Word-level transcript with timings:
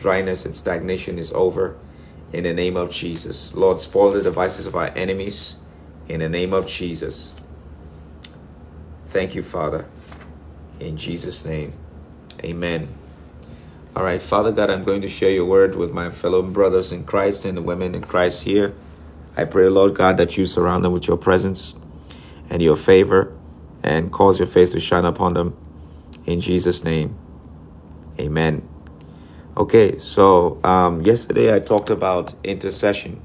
dryness 0.00 0.44
and 0.44 0.56
stagnation 0.56 1.18
is 1.18 1.30
over 1.32 1.76
in 2.32 2.44
the 2.44 2.54
name 2.54 2.76
of 2.76 2.90
Jesus. 2.90 3.54
Lord, 3.54 3.80
spoil 3.80 4.12
the 4.12 4.22
devices 4.22 4.66
of 4.66 4.74
our 4.74 4.90
enemies 4.96 5.56
in 6.08 6.20
the 6.20 6.28
name 6.28 6.52
of 6.52 6.66
Jesus. 6.66 7.32
Thank 9.08 9.34
you, 9.34 9.42
Father. 9.42 9.86
In 10.80 10.96
Jesus' 10.96 11.44
name, 11.44 11.72
amen. 12.42 12.88
All 13.94 14.04
right, 14.04 14.22
Father 14.22 14.52
God, 14.52 14.70
I'm 14.70 14.84
going 14.84 15.02
to 15.02 15.08
share 15.08 15.30
your 15.30 15.44
word 15.44 15.74
with 15.74 15.92
my 15.92 16.10
fellow 16.10 16.42
brothers 16.42 16.92
in 16.92 17.04
Christ 17.04 17.44
and 17.44 17.56
the 17.56 17.62
women 17.62 17.94
in 17.94 18.02
Christ 18.02 18.42
here. 18.42 18.72
I 19.36 19.44
pray, 19.44 19.68
Lord 19.68 19.94
God, 19.94 20.16
that 20.16 20.38
you 20.38 20.46
surround 20.46 20.84
them 20.84 20.92
with 20.92 21.08
your 21.08 21.16
presence 21.16 21.74
and 22.48 22.62
your 22.62 22.76
favor 22.76 23.36
and 23.82 24.12
cause 24.12 24.38
your 24.38 24.48
face 24.48 24.72
to 24.72 24.80
shine 24.80 25.04
upon 25.04 25.34
them. 25.34 25.56
In 26.24 26.40
Jesus' 26.40 26.84
name, 26.84 27.16
amen. 28.18 28.69
Okay, 29.60 29.98
so 29.98 30.58
um, 30.64 31.02
yesterday 31.02 31.54
I 31.54 31.60
talked 31.60 31.90
about 31.90 32.32
intercession. 32.42 33.20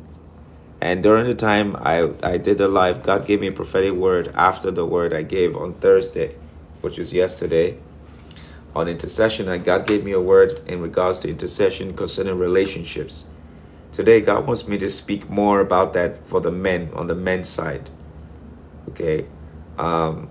And 0.81 1.01
during 1.01 1.23
the 1.23 1.33
time 1.33 1.77
I, 1.77 2.11
I 2.21 2.35
did 2.35 2.57
the 2.57 2.67
live, 2.67 3.03
God 3.03 3.25
gave 3.25 3.39
me 3.39 3.47
a 3.47 3.53
prophetic 3.53 3.93
word 3.93 4.33
after 4.35 4.69
the 4.69 4.85
word 4.85 5.13
I 5.13 5.21
gave 5.21 5.55
on 5.55 5.75
Thursday, 5.75 6.35
which 6.81 6.97
was 6.97 7.13
yesterday, 7.13 7.77
on 8.75 8.89
intercession. 8.89 9.47
And 9.47 9.63
God 9.63 9.87
gave 9.87 10.03
me 10.03 10.11
a 10.11 10.19
word 10.19 10.59
in 10.67 10.81
regards 10.81 11.19
to 11.19 11.29
intercession 11.29 11.95
concerning 11.95 12.37
relationships. 12.37 13.23
Today, 13.93 14.19
God 14.19 14.45
wants 14.45 14.67
me 14.67 14.77
to 14.79 14.89
speak 14.89 15.29
more 15.29 15.61
about 15.61 15.93
that 15.93 16.27
for 16.27 16.41
the 16.41 16.51
men, 16.51 16.91
on 16.95 17.07
the 17.07 17.15
men's 17.15 17.47
side. 17.47 17.89
Okay. 18.89 19.25
Um, 19.77 20.27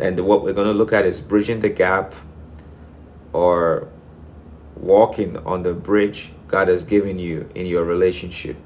and 0.00 0.18
what 0.20 0.42
we're 0.42 0.54
going 0.54 0.68
to 0.68 0.72
look 0.72 0.94
at 0.94 1.04
is 1.04 1.20
bridging 1.20 1.60
the 1.60 1.68
gap 1.68 2.14
or 3.34 3.90
walking 4.76 5.36
on 5.38 5.62
the 5.62 5.72
bridge 5.72 6.32
God 6.48 6.68
has 6.68 6.84
given 6.84 7.18
you 7.18 7.48
in 7.54 7.66
your 7.66 7.84
relationship. 7.84 8.56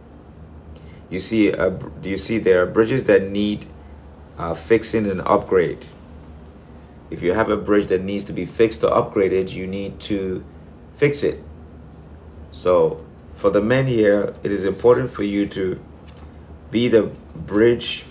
You 1.08 1.20
see, 1.20 1.52
uh, 1.52 1.72
you 2.02 2.18
see, 2.18 2.38
there 2.38 2.62
are 2.62 2.66
bridges 2.66 3.04
that 3.04 3.28
need 3.28 3.66
uh, 4.38 4.54
fixing 4.54 5.10
and 5.10 5.20
upgrade. 5.22 5.86
If 7.10 7.22
you 7.22 7.32
have 7.32 7.48
a 7.48 7.56
bridge 7.56 7.88
that 7.88 8.02
needs 8.02 8.24
to 8.24 8.32
be 8.32 8.46
fixed 8.46 8.84
or 8.84 8.90
upgraded, 8.90 9.52
you 9.52 9.66
need 9.66 9.98
to 10.00 10.44
fix 10.96 11.22
it. 11.22 11.42
So, 12.52 13.04
for 13.34 13.50
the 13.50 13.60
men 13.60 13.86
here, 13.86 14.34
it 14.44 14.52
is 14.52 14.64
important 14.64 15.10
for 15.10 15.24
you 15.24 15.46
to 15.48 15.80
be 16.70 16.88
the 16.88 17.10
bridge 17.34 18.04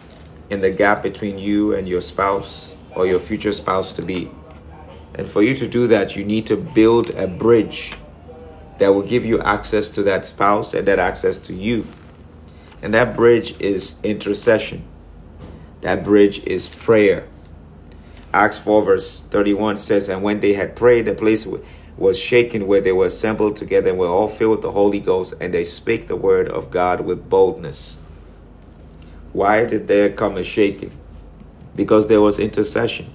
in 0.50 0.61
the 0.61 0.72
gap 0.72 1.03
between 1.03 1.38
you 1.38 1.73
and 1.73 1.88
your 1.88 2.02
spouse 2.02 2.66
or 2.95 3.06
your 3.06 3.19
future 3.19 3.53
spouse 3.53 3.94
to 3.94 4.02
be. 4.02 4.31
And 5.15 5.27
for 5.27 5.41
you 5.41 5.55
to 5.55 5.67
do 5.67 5.88
that, 5.88 6.15
you 6.15 6.23
need 6.23 6.45
to 6.47 6.55
build 6.55 7.09
a 7.11 7.27
bridge 7.27 7.93
that 8.77 8.93
will 8.93 9.03
give 9.03 9.25
you 9.25 9.39
access 9.41 9.89
to 9.91 10.03
that 10.03 10.25
spouse 10.25 10.73
and 10.73 10.88
that 10.88 10.99
access 10.99 11.38
to 11.39 11.53
you. 11.53 11.85
And 12.81 12.93
that 12.93 13.16
bridge 13.16 13.59
is 13.59 13.95
intercession. 14.03 14.83
That 15.81 16.03
bridge 16.03 16.39
is 16.45 16.67
prayer. 16.69 17.27
Acts 18.33 18.57
4, 18.57 18.83
verse 18.83 19.21
31 19.23 19.77
says, 19.77 20.07
And 20.07 20.23
when 20.23 20.39
they 20.39 20.53
had 20.53 20.75
prayed, 20.75 21.05
the 21.05 21.13
place 21.13 21.47
was 21.97 22.17
shaken 22.17 22.67
where 22.67 22.79
they 22.79 22.91
were 22.91 23.07
assembled 23.07 23.55
together 23.55 23.89
and 23.89 23.99
were 23.99 24.07
all 24.07 24.27
filled 24.27 24.51
with 24.51 24.61
the 24.61 24.71
Holy 24.71 24.99
Ghost, 24.99 25.33
and 25.41 25.53
they 25.53 25.66
spake 25.66 26.07
the 26.07 26.16
word 26.16 26.47
of 26.47 26.71
God 26.71 27.01
with 27.01 27.29
boldness. 27.29 27.99
Why 29.33 29.66
did 29.66 29.88
there 29.88 30.09
come 30.09 30.38
a 30.38 30.44
shaking? 30.44 30.91
Because 31.75 32.07
there 32.07 32.21
was 32.21 32.39
intercession. 32.39 33.11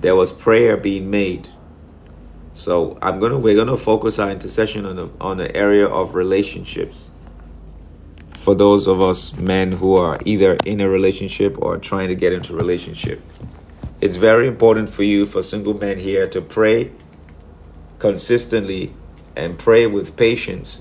There 0.00 0.14
was 0.14 0.32
prayer 0.32 0.76
being 0.76 1.10
made. 1.10 1.48
So 2.54 2.98
I'm 3.02 3.20
gonna 3.20 3.38
we're 3.38 3.56
gonna 3.56 3.76
focus 3.76 4.18
our 4.18 4.30
intercession 4.30 4.84
on 4.86 4.96
the 4.96 5.10
on 5.20 5.36
the 5.38 5.54
area 5.56 5.86
of 5.86 6.14
relationships. 6.14 7.10
For 8.34 8.54
those 8.54 8.86
of 8.86 9.00
us 9.00 9.32
men 9.34 9.72
who 9.72 9.96
are 9.96 10.18
either 10.24 10.56
in 10.64 10.80
a 10.80 10.88
relationship 10.88 11.56
or 11.60 11.78
trying 11.78 12.08
to 12.08 12.14
get 12.14 12.32
into 12.32 12.54
a 12.54 12.56
relationship. 12.56 13.20
It's 14.00 14.16
very 14.16 14.46
important 14.46 14.88
for 14.88 15.02
you, 15.02 15.26
for 15.26 15.42
single 15.42 15.74
men 15.74 15.98
here, 15.98 16.28
to 16.28 16.40
pray 16.40 16.92
consistently 17.98 18.94
and 19.36 19.58
pray 19.58 19.86
with 19.86 20.16
patience, 20.16 20.80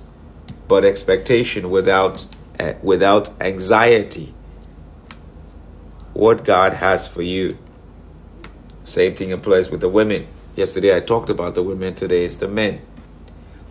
but 0.68 0.86
expectation 0.86 1.70
without 1.70 2.26
uh, 2.60 2.74
without 2.82 3.30
anxiety. 3.42 4.34
What 6.14 6.44
God 6.44 6.74
has 6.74 7.08
for 7.08 7.22
you. 7.22 7.58
Same 8.88 9.14
thing 9.14 9.32
applies 9.32 9.70
with 9.70 9.82
the 9.82 9.90
women 9.90 10.28
Yesterday 10.58 10.96
I 10.96 11.02
talked 11.02 11.30
about 11.30 11.54
the 11.54 11.62
women, 11.62 11.94
today 11.94 12.26
it's 12.26 12.38
the 12.38 12.48
men. 12.48 12.82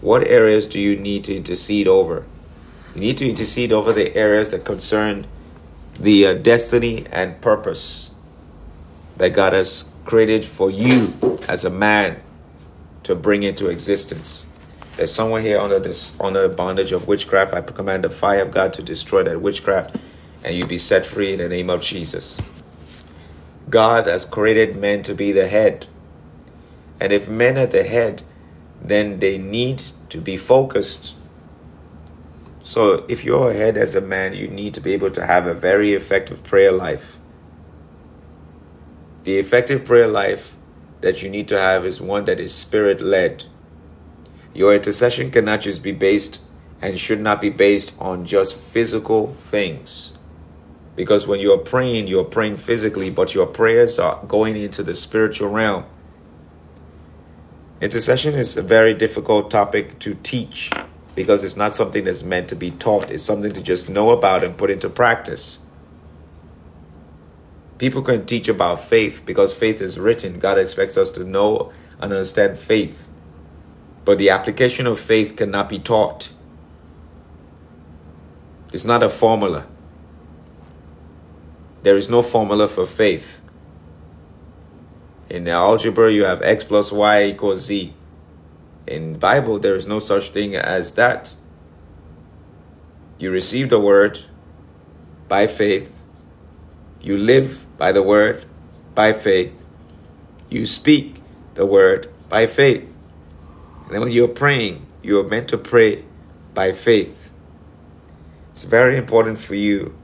What 0.00 0.24
areas 0.28 0.68
do 0.68 0.78
you 0.78 0.94
need 0.94 1.24
to 1.24 1.36
intercede 1.36 1.88
over? 1.88 2.24
You 2.94 3.00
need 3.00 3.16
to 3.16 3.28
intercede 3.28 3.72
over 3.72 3.92
the 3.92 4.14
areas 4.14 4.50
that 4.50 4.64
concern 4.64 5.26
the 5.98 6.26
uh, 6.28 6.34
destiny 6.34 7.06
and 7.10 7.40
purpose 7.40 8.12
that 9.16 9.30
God 9.30 9.52
has 9.52 9.90
created 10.04 10.46
for 10.46 10.70
you 10.70 11.12
as 11.48 11.64
a 11.64 11.70
man 11.70 12.20
to 13.02 13.16
bring 13.16 13.42
into 13.42 13.68
existence. 13.68 14.46
There's 14.94 15.12
someone 15.12 15.42
here 15.42 15.58
under 15.58 15.80
this 15.80 16.14
under 16.20 16.48
bondage 16.48 16.92
of 16.92 17.08
witchcraft. 17.08 17.52
I 17.52 17.62
command 17.62 18.04
the 18.04 18.10
fire 18.10 18.42
of 18.42 18.52
God 18.52 18.72
to 18.74 18.82
destroy 18.82 19.24
that 19.24 19.42
witchcraft 19.42 19.96
and 20.44 20.54
you 20.54 20.64
be 20.66 20.78
set 20.78 21.04
free 21.04 21.32
in 21.32 21.40
the 21.40 21.48
name 21.48 21.68
of 21.68 21.82
Jesus. 21.82 22.38
God 23.68 24.06
has 24.06 24.24
created 24.24 24.76
men 24.76 25.02
to 25.02 25.14
be 25.14 25.32
the 25.32 25.48
head. 25.48 25.86
And 27.00 27.12
if 27.12 27.28
men 27.28 27.58
are 27.58 27.66
the 27.66 27.84
head, 27.84 28.22
then 28.80 29.18
they 29.18 29.38
need 29.38 29.82
to 30.08 30.20
be 30.20 30.36
focused. 30.36 31.14
So 32.62 33.04
if 33.08 33.24
you're 33.24 33.50
ahead 33.50 33.76
as 33.76 33.94
a 33.94 34.00
man, 34.00 34.34
you 34.34 34.48
need 34.48 34.74
to 34.74 34.80
be 34.80 34.92
able 34.92 35.10
to 35.12 35.26
have 35.26 35.46
a 35.46 35.54
very 35.54 35.92
effective 35.92 36.42
prayer 36.42 36.72
life. 36.72 37.16
The 39.24 39.38
effective 39.38 39.84
prayer 39.84 40.08
life 40.08 40.54
that 41.00 41.22
you 41.22 41.28
need 41.28 41.48
to 41.48 41.60
have 41.60 41.84
is 41.84 42.00
one 42.00 42.24
that 42.24 42.40
is 42.40 42.54
spirit 42.54 43.00
led. 43.00 43.44
Your 44.54 44.74
intercession 44.74 45.30
cannot 45.30 45.60
just 45.60 45.82
be 45.82 45.92
based 45.92 46.40
and 46.80 46.98
should 46.98 47.20
not 47.20 47.40
be 47.40 47.50
based 47.50 47.94
on 47.98 48.24
just 48.24 48.56
physical 48.56 49.32
things. 49.34 50.15
Because 50.96 51.26
when 51.26 51.40
you're 51.40 51.58
praying, 51.58 52.08
you're 52.08 52.24
praying 52.24 52.56
physically, 52.56 53.10
but 53.10 53.34
your 53.34 53.46
prayers 53.46 53.98
are 53.98 54.24
going 54.26 54.56
into 54.56 54.82
the 54.82 54.94
spiritual 54.94 55.50
realm. 55.50 55.84
Intercession 57.80 58.34
is 58.34 58.56
a 58.56 58.62
very 58.62 58.94
difficult 58.94 59.50
topic 59.50 59.98
to 59.98 60.14
teach 60.22 60.72
because 61.14 61.44
it's 61.44 61.56
not 61.56 61.74
something 61.74 62.04
that's 62.04 62.22
meant 62.22 62.48
to 62.48 62.56
be 62.56 62.70
taught. 62.70 63.10
It's 63.10 63.22
something 63.22 63.52
to 63.52 63.60
just 63.60 63.90
know 63.90 64.10
about 64.10 64.42
and 64.42 64.56
put 64.56 64.70
into 64.70 64.88
practice. 64.88 65.58
People 67.76 68.00
can 68.00 68.24
teach 68.24 68.48
about 68.48 68.80
faith 68.80 69.22
because 69.26 69.54
faith 69.54 69.82
is 69.82 69.98
written. 69.98 70.38
God 70.38 70.56
expects 70.56 70.96
us 70.96 71.10
to 71.12 71.24
know 71.24 71.70
and 72.00 72.10
understand 72.12 72.58
faith. 72.58 73.06
But 74.06 74.16
the 74.16 74.30
application 74.30 74.86
of 74.86 74.98
faith 74.98 75.36
cannot 75.36 75.68
be 75.68 75.78
taught. 75.78 76.30
It's 78.72 78.86
not 78.86 79.02
a 79.02 79.10
formula. 79.10 79.66
There 81.86 81.96
is 81.96 82.08
no 82.08 82.20
formula 82.20 82.66
for 82.66 82.84
faith. 82.84 83.40
In 85.30 85.44
the 85.44 85.52
algebra, 85.52 86.10
you 86.10 86.24
have 86.24 86.42
x 86.42 86.64
plus 86.64 86.90
y 86.90 87.26
equals 87.26 87.66
z. 87.66 87.94
In 88.88 89.20
Bible, 89.20 89.60
there 89.60 89.76
is 89.76 89.86
no 89.86 90.00
such 90.00 90.30
thing 90.30 90.56
as 90.56 90.94
that. 90.94 91.32
You 93.20 93.30
receive 93.30 93.70
the 93.70 93.78
word 93.78 94.22
by 95.28 95.46
faith. 95.46 95.94
You 97.00 97.16
live 97.16 97.64
by 97.78 97.92
the 97.92 98.02
word 98.02 98.44
by 98.96 99.12
faith. 99.12 99.54
You 100.50 100.66
speak 100.66 101.22
the 101.54 101.66
word 101.66 102.10
by 102.28 102.48
faith. 102.48 102.82
And 103.84 103.90
then 103.92 104.00
when 104.00 104.10
you're 104.10 104.26
praying, 104.26 104.84
you're 105.04 105.22
meant 105.22 105.46
to 105.50 105.56
pray 105.56 106.04
by 106.52 106.72
faith. 106.72 107.30
It's 108.50 108.64
very 108.64 108.96
important 108.96 109.38
for 109.38 109.54
you 109.54 109.94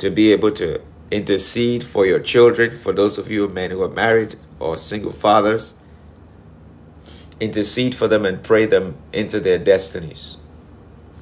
to 0.00 0.10
be 0.10 0.32
able 0.32 0.50
to 0.52 0.80
intercede 1.10 1.84
for 1.84 2.06
your 2.06 2.20
children, 2.20 2.70
for 2.70 2.92
those 2.92 3.18
of 3.18 3.30
you 3.30 3.46
men 3.48 3.70
who 3.70 3.82
are 3.82 3.88
married 3.88 4.36
or 4.58 4.76
single 4.76 5.12
fathers. 5.12 5.74
Intercede 7.38 7.94
for 7.94 8.08
them 8.08 8.24
and 8.24 8.42
pray 8.42 8.66
them 8.66 8.96
into 9.12 9.40
their 9.40 9.58
destinies. 9.58 10.38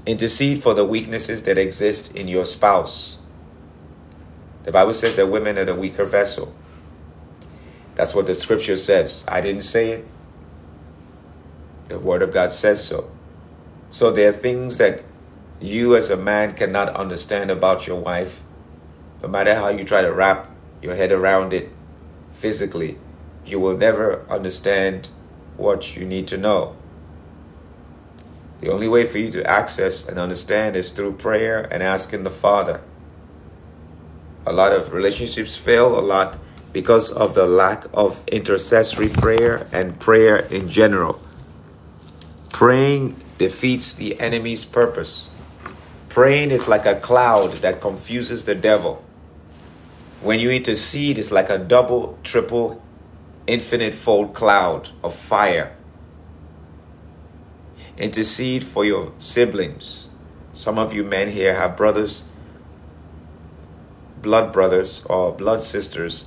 Intercede 0.06 0.62
for 0.62 0.74
the 0.74 0.84
weaknesses 0.84 1.42
that 1.44 1.58
exist 1.58 2.14
in 2.14 2.28
your 2.28 2.44
spouse. 2.44 3.18
The 4.62 4.72
Bible 4.72 4.94
says 4.94 5.16
that 5.16 5.26
women 5.26 5.58
are 5.58 5.64
the 5.64 5.74
weaker 5.74 6.04
vessel. 6.04 6.54
That's 7.94 8.14
what 8.14 8.26
the 8.26 8.34
scripture 8.34 8.76
says. 8.76 9.24
I 9.26 9.40
didn't 9.40 9.62
say 9.62 9.90
it. 9.90 10.06
The 11.88 11.98
word 11.98 12.22
of 12.22 12.32
God 12.32 12.52
says 12.52 12.84
so. 12.84 13.10
So 13.90 14.12
there 14.12 14.28
are 14.28 14.32
things 14.32 14.78
that 14.78 15.02
you 15.60 15.96
as 15.96 16.10
a 16.10 16.16
man 16.16 16.54
cannot 16.54 16.94
understand 16.94 17.50
about 17.50 17.86
your 17.86 18.00
wife 18.00 18.42
no 19.22 19.28
matter 19.28 19.54
how 19.54 19.68
you 19.68 19.84
try 19.84 20.02
to 20.02 20.12
wrap 20.12 20.48
your 20.82 20.94
head 20.94 21.12
around 21.12 21.52
it 21.52 21.70
physically, 22.32 22.98
you 23.44 23.58
will 23.58 23.76
never 23.76 24.24
understand 24.30 25.08
what 25.56 25.96
you 25.96 26.04
need 26.04 26.28
to 26.28 26.36
know. 26.36 26.76
The 28.60 28.72
only 28.72 28.88
way 28.88 29.06
for 29.06 29.18
you 29.18 29.30
to 29.32 29.48
access 29.48 30.06
and 30.06 30.18
understand 30.18 30.76
is 30.76 30.92
through 30.92 31.12
prayer 31.12 31.68
and 31.70 31.82
asking 31.82 32.24
the 32.24 32.30
Father. 32.30 32.80
A 34.46 34.52
lot 34.52 34.72
of 34.72 34.92
relationships 34.92 35.56
fail 35.56 35.98
a 35.98 36.00
lot 36.00 36.38
because 36.72 37.10
of 37.10 37.34
the 37.34 37.46
lack 37.46 37.84
of 37.92 38.26
intercessory 38.28 39.08
prayer 39.08 39.68
and 39.72 39.98
prayer 39.98 40.36
in 40.36 40.68
general. 40.68 41.20
Praying 42.52 43.20
defeats 43.38 43.94
the 43.94 44.18
enemy's 44.20 44.64
purpose. 44.64 45.30
Praying 46.08 46.50
is 46.50 46.66
like 46.66 46.86
a 46.86 46.98
cloud 46.98 47.50
that 47.58 47.80
confuses 47.80 48.44
the 48.44 48.54
devil. 48.54 49.04
When 50.20 50.40
you 50.40 50.50
intercede, 50.50 51.16
it's 51.18 51.30
like 51.30 51.48
a 51.48 51.58
double, 51.58 52.18
triple, 52.24 52.82
infinite 53.46 53.94
fold 53.94 54.34
cloud 54.34 54.90
of 55.02 55.14
fire. 55.14 55.76
Intercede 57.96 58.64
for 58.64 58.84
your 58.84 59.12
siblings. 59.18 60.08
Some 60.52 60.78
of 60.78 60.92
you 60.92 61.04
men 61.04 61.30
here 61.30 61.54
have 61.54 61.76
brothers, 61.76 62.24
blood 64.20 64.52
brothers, 64.52 65.04
or 65.06 65.32
blood 65.32 65.62
sisters 65.62 66.26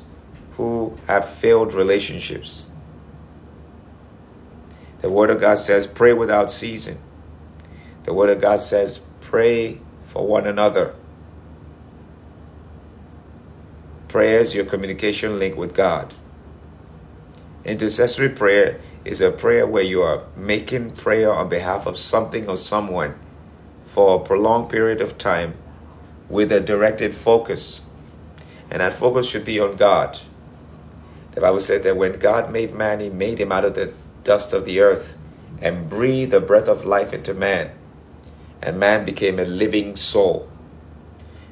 who 0.55 0.97
have 1.07 1.27
failed 1.27 1.73
relationships. 1.73 2.67
The 4.99 5.09
Word 5.09 5.31
of 5.31 5.41
God 5.41 5.59
says, 5.59 5.85
pray 5.85 6.13
without 6.13 6.49
ceasing. 6.49 6.99
The 8.03 8.13
Word 8.13 8.29
of 8.29 8.39
God 8.39 8.61
says, 8.61 9.01
pray 9.19 9.79
for 10.05 10.25
one 10.25 10.47
another. 10.47 10.95
Prayer 14.11 14.41
is 14.41 14.53
your 14.53 14.65
communication 14.65 15.39
link 15.39 15.55
with 15.55 15.73
God. 15.73 16.13
Intercessory 17.63 18.27
prayer 18.27 18.81
is 19.05 19.21
a 19.21 19.31
prayer 19.31 19.65
where 19.65 19.85
you 19.85 20.01
are 20.01 20.25
making 20.35 20.91
prayer 20.91 21.33
on 21.33 21.47
behalf 21.47 21.85
of 21.85 21.97
something 21.97 22.49
or 22.49 22.57
someone 22.57 23.17
for 23.83 24.19
a 24.19 24.19
prolonged 24.25 24.69
period 24.69 24.99
of 24.99 25.17
time 25.17 25.53
with 26.27 26.51
a 26.51 26.59
directed 26.59 27.15
focus. 27.15 27.83
And 28.69 28.81
that 28.81 28.91
focus 28.91 29.29
should 29.29 29.45
be 29.45 29.61
on 29.61 29.77
God. 29.77 30.19
The 31.31 31.39
Bible 31.39 31.61
says 31.61 31.83
that 31.83 31.95
when 31.95 32.19
God 32.19 32.51
made 32.51 32.73
man, 32.73 32.99
he 32.99 33.09
made 33.09 33.39
him 33.39 33.53
out 33.53 33.63
of 33.63 33.75
the 33.75 33.93
dust 34.25 34.51
of 34.51 34.65
the 34.65 34.81
earth 34.81 35.17
and 35.61 35.89
breathed 35.89 36.31
the 36.31 36.41
breath 36.41 36.67
of 36.67 36.83
life 36.83 37.13
into 37.13 37.33
man. 37.33 37.71
And 38.61 38.77
man 38.77 39.05
became 39.05 39.39
a 39.39 39.45
living 39.45 39.95
soul. 39.95 40.50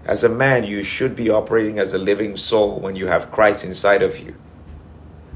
As 0.06 0.24
a 0.24 0.30
man, 0.30 0.64
you 0.64 0.82
should 0.82 1.16
be 1.16 1.30
operating 1.30 1.78
as 1.78 1.94
a 1.94 1.98
living 1.98 2.38
soul 2.38 2.80
when 2.80 2.96
you 2.96 3.08
have 3.08 3.32
Christ 3.32 3.64
inside 3.64 4.02
of 4.02 4.20
you. 4.20 4.36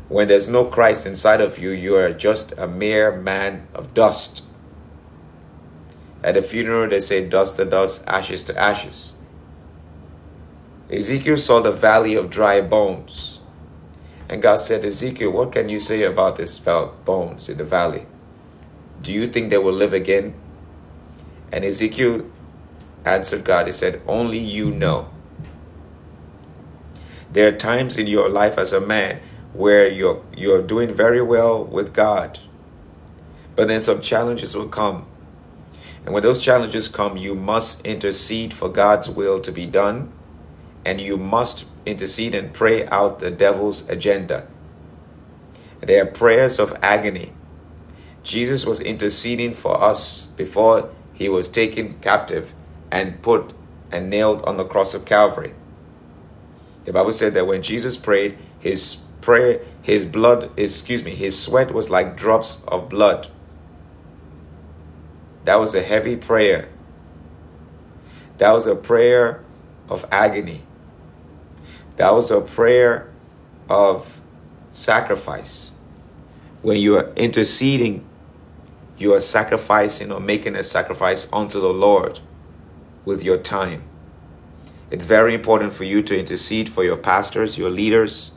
When 0.10 0.28
there's 0.28 0.48
no 0.48 0.66
Christ 0.66 1.06
inside 1.06 1.42
of 1.42 1.58
you, 1.58 1.70
you 1.72 1.96
are 1.96 2.12
just 2.12 2.54
a 2.58 2.68
mere 2.68 3.12
man 3.16 3.68
of 3.74 3.94
dust. 3.94 4.44
At 6.24 6.38
a 6.38 6.42
funeral, 6.42 6.88
they 6.88 7.00
say 7.00 7.28
dust 7.28 7.58
to 7.58 7.66
dust, 7.66 8.04
ashes 8.08 8.44
to 8.46 8.58
ashes. 8.58 9.14
Ezekiel 10.90 11.38
saw 11.38 11.60
the 11.60 11.72
valley 11.72 12.16
of 12.16 12.30
dry 12.30 12.62
bones. 12.62 13.42
And 14.30 14.42
God 14.42 14.58
said, 14.58 14.86
Ezekiel, 14.86 15.32
what 15.32 15.52
can 15.52 15.70
you 15.70 15.80
say 15.80 16.04
about 16.04 16.38
these 16.38 16.60
bones 16.60 17.50
in 17.50 17.58
the 17.58 17.64
valley? 17.64 18.06
Do 19.02 19.12
you 19.12 19.28
think 19.28 19.50
they 19.50 19.58
will 19.58 19.74
live 19.74 19.94
again? 19.94 20.34
And 21.52 21.66
Ezekiel 21.66 22.26
answered 23.06 23.44
God, 23.44 23.68
He 23.68 23.74
said, 23.74 24.02
Only 24.08 24.40
you 24.40 24.72
know. 24.72 25.10
There 27.32 27.48
are 27.48 27.58
times 27.58 27.98
in 27.98 28.08
your 28.08 28.30
life 28.30 28.58
as 28.58 28.74
a 28.74 28.80
man 28.80 29.20
where 29.54 29.90
you're, 29.90 30.24
you're 30.36 30.62
doing 30.62 30.94
very 30.94 31.22
well 31.22 31.64
with 31.64 31.94
God, 31.94 32.40
but 33.56 33.68
then 33.68 33.82
some 33.82 34.02
challenges 34.02 34.56
will 34.56 34.68
come. 34.68 35.06
And 36.06 36.14
when 36.14 36.24
those 36.24 36.40
challenges 36.40 36.88
come, 36.88 37.18
you 37.18 37.34
must 37.34 37.86
intercede 37.86 38.54
for 38.54 38.70
God's 38.70 39.10
will 39.10 39.40
to 39.42 39.52
be 39.52 39.66
done, 39.66 40.12
and 40.86 41.00
you 41.00 41.18
must 41.18 41.66
intercede 41.86 42.36
and 42.36 42.54
pray 42.54 42.86
out 42.88 43.20
the 43.20 43.32
devil's 43.32 43.88
agenda. 43.90 44.48
They 45.82 46.00
are 46.00 46.06
prayers 46.06 46.60
of 46.60 46.78
agony. 46.82 47.34
Jesus 48.24 48.66
was 48.66 48.80
interceding 48.80 49.54
for 49.54 49.82
us 49.82 50.28
before 50.38 50.90
he 51.14 51.30
was 51.30 51.48
taken 51.48 51.94
captive 51.96 52.54
and 52.94 53.20
put 53.24 53.52
and 53.92 54.08
nailed 54.08 54.44
on 54.44 54.56
the 54.56 54.64
cross 54.64 54.94
of 54.94 55.04
Calvary. 55.04 55.52
The 56.86 56.94
Bible 56.94 57.12
said 57.12 57.34
that 57.34 57.48
when 57.48 57.64
Jesus 57.64 57.98
prayed, 57.98 58.38
his 58.60 59.00
prayer, 59.20 59.62
his 59.82 60.06
blood, 60.06 60.52
excuse 60.56 61.04
me, 61.04 61.16
his 61.16 61.38
sweat 61.38 61.74
was 61.74 61.90
like 61.90 62.16
drops 62.16 62.62
of 62.68 62.90
blood. 62.90 63.28
That 65.46 65.56
was 65.56 65.74
a 65.74 65.82
heavy 65.82 66.16
prayer. 66.16 66.70
That 68.38 68.52
was 68.52 68.68
a 68.68 68.76
prayer 68.76 69.44
of 69.90 70.06
agony. 70.12 70.62
That 71.96 72.14
was 72.14 72.30
a 72.30 72.42
prayer 72.42 73.12
of 73.70 74.22
sacrifice. 74.70 75.72
When 76.62 76.78
you 76.78 76.98
are 76.98 77.12
interceding, 77.16 78.06
you 79.00 79.16
are 79.16 79.22
sacrificing 79.22 80.12
or 80.12 80.20
making 80.20 80.56
a 80.56 80.62
sacrifice 80.62 81.28
unto 81.34 81.60
the 81.60 81.74
Lord 81.74 82.20
with 83.06 83.24
your 83.24 83.38
time. 83.38 83.84
It's 84.92 85.06
very 85.06 85.34
important 85.34 85.74
for 85.74 85.84
you 85.84 86.02
to 86.04 86.18
intercede 86.18 86.70
for 86.70 86.84
your 86.84 86.98
pastors, 86.98 87.58
your 87.58 87.70
leaders, 87.70 88.32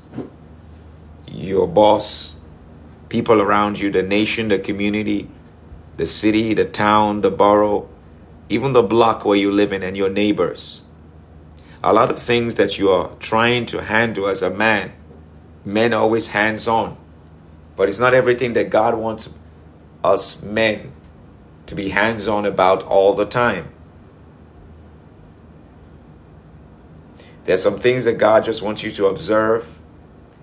your 1.29 1.67
boss, 1.69 2.37
people 3.09 3.41
around 3.41 3.79
you, 3.79 3.91
the 3.91 4.03
nation, 4.03 4.49
the 4.49 4.59
community, 4.59 5.29
the 5.97 6.07
city, 6.07 6.55
the 6.55 6.65
town, 6.65 7.21
the 7.21 7.31
borough, 7.31 7.89
even 8.49 8.73
the 8.73 8.83
block 8.83 9.25
where 9.25 9.37
you 9.37 9.51
live 9.51 9.73
in, 9.73 9.83
and 9.83 9.97
your 9.97 10.09
neighbors 10.09 10.83
a 11.87 11.93
lot 11.93 12.11
of 12.11 12.19
things 12.19 12.57
that 12.57 12.79
you 12.79 12.91
are 12.91 13.13
trying 13.21 13.65
to 13.65 13.81
handle 13.81 14.27
as 14.27 14.43
a 14.43 14.51
man, 14.51 14.93
men 15.65 15.95
are 15.95 16.01
always 16.01 16.27
hands 16.27 16.67
on. 16.67 16.99
But 17.77 17.89
it's 17.89 18.01
not 18.01 18.13
everything 18.13 18.55
that 18.55 18.71
God 18.71 18.97
wants 18.97 19.33
us 20.03 20.43
men 20.43 20.93
to 21.67 21.77
be 21.77 21.91
hands 21.91 22.27
on 22.27 22.45
about 22.45 22.83
all 22.83 23.15
the 23.15 23.25
time. 23.25 23.73
There's 27.47 27.63
some 27.63 27.79
things 27.79 28.05
that 28.05 28.19
God 28.19 28.45
just 28.45 28.61
wants 28.61 28.83
you 28.83 28.91
to 28.93 29.07
observe. 29.07 29.79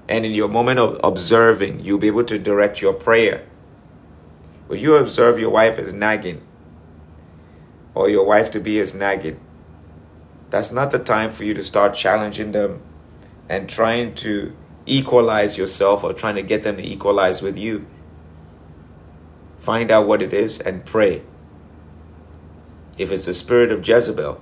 And 0.08 0.26
in 0.26 0.32
your 0.32 0.48
moment 0.48 0.80
of 0.80 1.00
observing, 1.04 1.84
you'll 1.84 2.00
be 2.00 2.08
able 2.08 2.24
to 2.24 2.40
direct 2.40 2.82
your 2.82 2.94
prayer. 2.94 3.46
When 4.68 4.80
you 4.80 4.96
observe 4.96 5.38
your 5.38 5.50
wife 5.50 5.77
as 5.77 5.94
nagging, 5.94 6.42
or 7.94 8.10
your 8.10 8.25
wife 8.25 8.50
to 8.51 8.60
be 8.60 8.80
as 8.80 8.94
nagging, 8.94 9.39
that's 10.50 10.72
not 10.72 10.92
the 10.92 11.00
time 11.00 11.30
for 11.30 11.44
you 11.44 11.54
to 11.54 11.63
start 11.63 11.94
challenging 11.94 12.54
them 12.54 12.82
and 13.50 13.70
trying 13.70 14.16
to 14.16 14.56
equalize 14.86 15.58
yourself 15.58 16.04
or 16.04 16.13
trying 16.13 16.36
to 16.36 16.44
get 16.44 16.63
them 16.63 16.77
to 16.77 16.84
equalize 16.84 17.42
with 17.42 17.58
you. 17.58 17.86
Find 19.58 19.92
out 19.92 20.08
what 20.08 20.22
it 20.22 20.34
is 20.34 20.60
and 20.60 20.86
pray. 20.86 21.24
If 22.98 23.12
it's 23.12 23.25
the 23.25 23.34
spirit 23.34 23.72
of 23.72 23.88
Jezebel, 23.88 24.42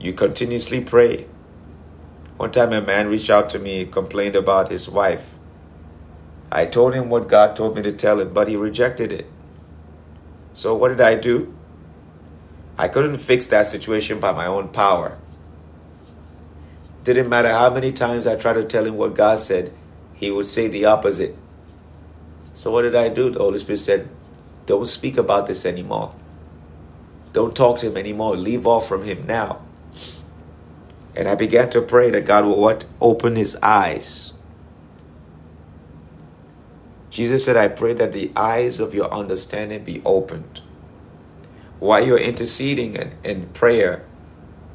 you 0.00 0.12
continuously 0.12 0.82
pray. 0.82 1.26
One 2.36 2.50
time 2.50 2.72
a 2.74 2.82
man 2.82 3.08
reached 3.08 3.30
out 3.30 3.48
to 3.50 3.58
me, 3.58 3.86
complained 3.86 4.36
about 4.36 4.70
his 4.70 4.90
wife. 4.90 5.34
I 6.52 6.66
told 6.66 6.94
him 6.94 7.08
what 7.08 7.28
God 7.28 7.56
told 7.56 7.74
me 7.74 7.82
to 7.82 7.92
tell 7.92 8.20
him, 8.20 8.34
but 8.34 8.48
he 8.48 8.56
rejected 8.56 9.10
it. 9.10 9.26
So 10.52 10.74
what 10.74 10.88
did 10.88 11.00
I 11.00 11.14
do? 11.14 11.54
I 12.78 12.88
couldn't 12.88 13.18
fix 13.18 13.46
that 13.46 13.66
situation 13.66 14.20
by 14.20 14.32
my 14.32 14.46
own 14.46 14.68
power. 14.68 15.16
Didn't 17.04 17.30
matter 17.30 17.50
how 17.50 17.72
many 17.72 17.90
times 17.90 18.26
I 18.26 18.36
tried 18.36 18.54
to 18.54 18.64
tell 18.64 18.84
him 18.84 18.96
what 18.96 19.14
God 19.14 19.38
said, 19.38 19.72
he 20.12 20.30
would 20.30 20.46
say 20.46 20.68
the 20.68 20.84
opposite. 20.84 21.36
So 22.52 22.70
what 22.70 22.82
did 22.82 22.94
I 22.94 23.08
do? 23.08 23.30
The 23.30 23.38
Holy 23.38 23.58
Spirit 23.58 23.78
said, 23.78 24.08
Don't 24.66 24.88
speak 24.88 25.16
about 25.16 25.46
this 25.46 25.64
anymore. 25.64 26.14
Don't 27.32 27.54
talk 27.54 27.78
to 27.78 27.86
him 27.88 27.96
anymore. 27.96 28.36
Leave 28.36 28.66
off 28.66 28.88
from 28.88 29.04
him 29.04 29.26
now. 29.26 29.65
And 31.16 31.28
I 31.28 31.34
began 31.34 31.70
to 31.70 31.80
pray 31.80 32.10
that 32.10 32.26
God 32.26 32.44
will 32.44 32.60
what? 32.60 32.84
Open 33.00 33.36
his 33.36 33.56
eyes. 33.62 34.34
Jesus 37.10 37.44
said, 37.46 37.56
I 37.56 37.68
pray 37.68 37.94
that 37.94 38.12
the 38.12 38.30
eyes 38.36 38.78
of 38.78 38.92
your 38.92 39.10
understanding 39.12 39.84
be 39.84 40.02
opened 40.04 40.60
while 41.78 42.04
you're 42.04 42.18
interceding 42.18 42.94
in, 42.94 43.12
in 43.22 43.46
prayer, 43.48 44.04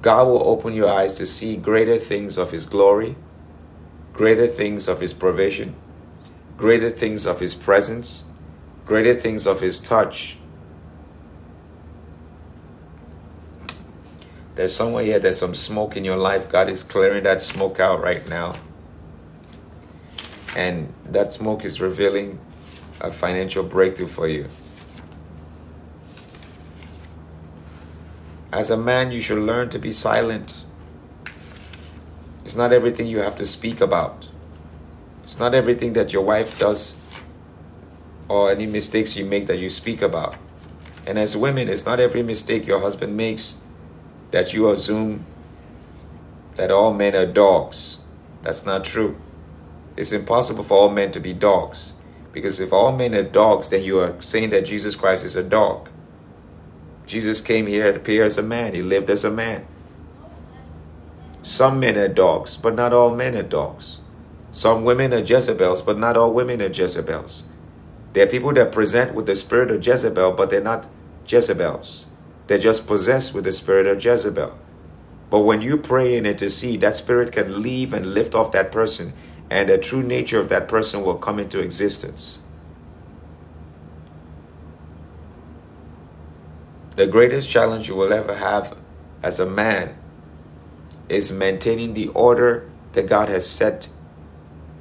God 0.01 0.27
will 0.27 0.47
open 0.47 0.73
your 0.73 0.89
eyes 0.89 1.15
to 1.15 1.25
see 1.25 1.57
greater 1.57 1.97
things 1.97 2.37
of 2.37 2.51
His 2.51 2.65
glory, 2.65 3.15
greater 4.13 4.47
things 4.47 4.87
of 4.87 4.99
His 4.99 5.13
provision, 5.13 5.75
greater 6.57 6.89
things 6.89 7.25
of 7.25 7.39
His 7.39 7.55
presence, 7.55 8.23
greater 8.85 9.15
things 9.15 9.47
of 9.47 9.61
His 9.61 9.79
touch. 9.79 10.37
There's 14.55 14.75
someone 14.75 15.05
here, 15.05 15.19
there's 15.19 15.39
some 15.39 15.55
smoke 15.55 15.95
in 15.95 16.03
your 16.03 16.17
life. 16.17 16.49
God 16.49 16.69
is 16.69 16.83
clearing 16.83 17.23
that 17.23 17.41
smoke 17.41 17.79
out 17.79 18.01
right 18.01 18.27
now. 18.27 18.55
And 20.55 20.93
that 21.05 21.31
smoke 21.31 21.63
is 21.63 21.79
revealing 21.79 22.39
a 22.99 23.11
financial 23.11 23.63
breakthrough 23.63 24.07
for 24.07 24.27
you. 24.27 24.49
As 28.51 28.69
a 28.69 28.75
man, 28.75 29.11
you 29.11 29.21
should 29.21 29.39
learn 29.39 29.69
to 29.69 29.79
be 29.79 29.93
silent. 29.93 30.65
It's 32.43 32.55
not 32.57 32.73
everything 32.73 33.07
you 33.07 33.19
have 33.19 33.35
to 33.35 33.45
speak 33.45 33.79
about. 33.79 34.27
It's 35.23 35.39
not 35.39 35.55
everything 35.55 35.93
that 35.93 36.11
your 36.11 36.23
wife 36.23 36.59
does 36.59 36.93
or 38.27 38.51
any 38.51 38.65
mistakes 38.65 39.15
you 39.15 39.23
make 39.23 39.45
that 39.45 39.57
you 39.57 39.69
speak 39.69 40.01
about. 40.01 40.35
And 41.07 41.17
as 41.17 41.37
women, 41.37 41.69
it's 41.69 41.85
not 41.85 42.01
every 42.01 42.23
mistake 42.23 42.67
your 42.67 42.81
husband 42.81 43.15
makes 43.15 43.55
that 44.31 44.53
you 44.53 44.69
assume 44.69 45.25
that 46.55 46.71
all 46.71 46.93
men 46.93 47.15
are 47.15 47.25
dogs. 47.25 47.99
That's 48.41 48.65
not 48.65 48.83
true. 48.83 49.19
It's 49.95 50.11
impossible 50.11 50.63
for 50.63 50.77
all 50.77 50.89
men 50.89 51.11
to 51.11 51.19
be 51.19 51.33
dogs. 51.33 51.93
Because 52.31 52.59
if 52.59 52.71
all 52.71 52.95
men 52.95 53.13
are 53.13 53.23
dogs, 53.23 53.69
then 53.69 53.83
you 53.83 53.99
are 53.99 54.19
saying 54.21 54.51
that 54.51 54.65
Jesus 54.65 54.95
Christ 54.95 55.25
is 55.25 55.35
a 55.35 55.43
dog. 55.43 55.89
Jesus 57.05 57.41
came 57.41 57.67
here 57.67 57.91
to 57.91 57.99
appear 57.99 58.23
as 58.23 58.37
a 58.37 58.43
man, 58.43 58.73
he 58.73 58.81
lived 58.81 59.09
as 59.09 59.23
a 59.23 59.31
man. 59.31 59.67
Some 61.41 61.79
men 61.79 61.97
are 61.97 62.07
dogs, 62.07 62.55
but 62.55 62.75
not 62.75 62.93
all 62.93 63.13
men 63.13 63.35
are 63.35 63.43
dogs. 63.43 63.99
Some 64.51 64.83
women 64.83 65.13
are 65.13 65.19
Jezebels, 65.19 65.81
but 65.81 65.97
not 65.97 66.15
all 66.15 66.31
women 66.31 66.61
are 66.61 66.69
Jezebels. 66.69 67.43
There 68.13 68.25
are 68.25 68.29
people 68.29 68.53
that 68.53 68.71
present 68.71 69.15
with 69.15 69.25
the 69.25 69.35
spirit 69.35 69.71
of 69.71 69.85
Jezebel, 69.85 70.33
but 70.33 70.49
they're 70.49 70.61
not 70.61 70.87
Jezebels. 71.25 72.05
They're 72.51 72.59
just 72.59 72.85
possessed 72.85 73.33
with 73.33 73.45
the 73.45 73.53
spirit 73.53 73.87
of 73.87 74.03
Jezebel. 74.03 74.59
But 75.29 75.39
when 75.39 75.61
you 75.61 75.77
pray 75.77 76.17
and 76.17 76.27
intercede, 76.27 76.81
that 76.81 76.97
spirit 76.97 77.31
can 77.31 77.61
leave 77.61 77.93
and 77.93 78.13
lift 78.13 78.35
off 78.35 78.51
that 78.51 78.73
person, 78.73 79.13
and 79.49 79.69
the 79.69 79.77
true 79.77 80.03
nature 80.03 80.37
of 80.37 80.49
that 80.49 80.67
person 80.67 81.01
will 81.01 81.15
come 81.15 81.39
into 81.39 81.61
existence. 81.61 82.39
The 86.97 87.07
greatest 87.07 87.49
challenge 87.49 87.87
you 87.87 87.95
will 87.95 88.11
ever 88.11 88.35
have 88.35 88.77
as 89.23 89.39
a 89.39 89.45
man 89.45 89.95
is 91.07 91.31
maintaining 91.31 91.93
the 91.93 92.09
order 92.09 92.69
that 92.91 93.07
God 93.07 93.29
has 93.29 93.49
set 93.49 93.87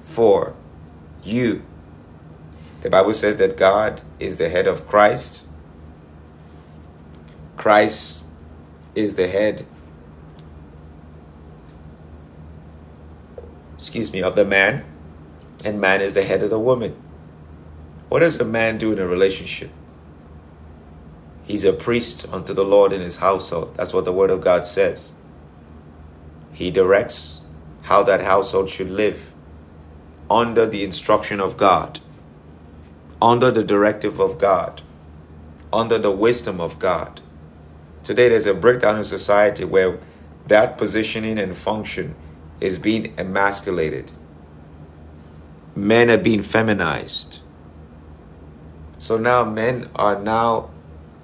for 0.03 0.57
you. 1.23 1.63
The 2.81 2.91
Bible 2.91 3.15
says 3.15 3.37
that 3.37 3.57
God 3.57 4.03
is 4.19 4.39
the 4.39 4.49
head 4.49 4.67
of 4.67 4.89
Christ. 4.89 5.45
Christ 7.61 8.25
is 8.95 9.17
the 9.17 9.29
head 9.29 9.67
excuse 13.77 14.11
me 14.11 14.23
of 14.23 14.35
the 14.35 14.47
man 14.47 14.83
and 15.63 15.79
man 15.79 16.01
is 16.01 16.15
the 16.15 16.23
head 16.23 16.43
of 16.43 16.49
the 16.49 16.59
woman. 16.59 16.97
What 18.09 18.21
does 18.21 18.41
a 18.41 18.47
man 18.47 18.79
do 18.79 18.95
in 18.95 18.99
a 18.99 19.07
relationship? 19.07 19.71
He's 21.45 21.67
a 21.67 21.75
priest 21.75 22.27
unto 22.33 22.55
the 22.55 22.65
Lord 22.65 22.95
in 22.95 23.03
his 23.03 23.19
household. 23.19 23.75
That's 23.75 23.93
what 23.93 24.07
the 24.07 24.13
Word 24.13 24.31
of 24.31 24.41
God 24.41 24.65
says. 24.65 25.13
He 26.55 26.71
directs 26.71 27.43
how 27.83 28.03
that 28.05 28.23
household 28.23 28.71
should 28.71 28.89
live 28.89 29.35
under 30.31 30.65
the 30.65 30.83
instruction 30.83 31.41
of 31.41 31.59
God, 31.59 32.01
under 33.21 33.51
the 33.51 33.63
directive 33.65 34.19
of 34.19 34.39
God, 34.39 34.81
under 35.71 35.99
the 35.99 36.11
wisdom 36.11 36.59
of 36.59 36.79
God. 36.79 37.21
Today, 38.03 38.29
there's 38.29 38.47
a 38.47 38.55
breakdown 38.55 38.97
in 38.97 39.05
society 39.05 39.65
where 39.65 39.99
that 40.47 40.79
positioning 40.79 41.39
and 41.39 41.57
function 41.57 42.15
is 42.61 42.79
being 42.79 43.15
emasculated. 43.19 44.13
Men 45.75 46.11
are 46.11 46.19
being 46.19 46.43
feminized. 46.43 47.41
So 48.99 49.17
now 49.17 49.45
men 49.45 49.89
are 49.95 50.21
now 50.21 50.71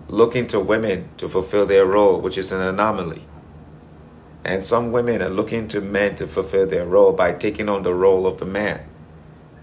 looking 0.09 0.47
to 0.49 0.61
women 0.61 1.09
to 1.17 1.29
fulfill 1.29 1.67
their 1.67 1.85
role, 1.85 2.21
which 2.21 2.39
is 2.39 2.53
an 2.53 2.61
anomaly. 2.61 3.25
And 4.45 4.63
some 4.63 4.93
women 4.93 5.23
are 5.23 5.29
looking 5.29 5.67
to 5.69 5.81
men 5.81 6.15
to 6.17 6.27
fulfill 6.27 6.67
their 6.67 6.87
role 6.87 7.13
by 7.13 7.33
taking 7.33 7.69
on 7.69 7.83
the 7.83 7.93
role 7.93 8.27
of 8.27 8.39
the 8.39 8.47
man. 8.47 8.81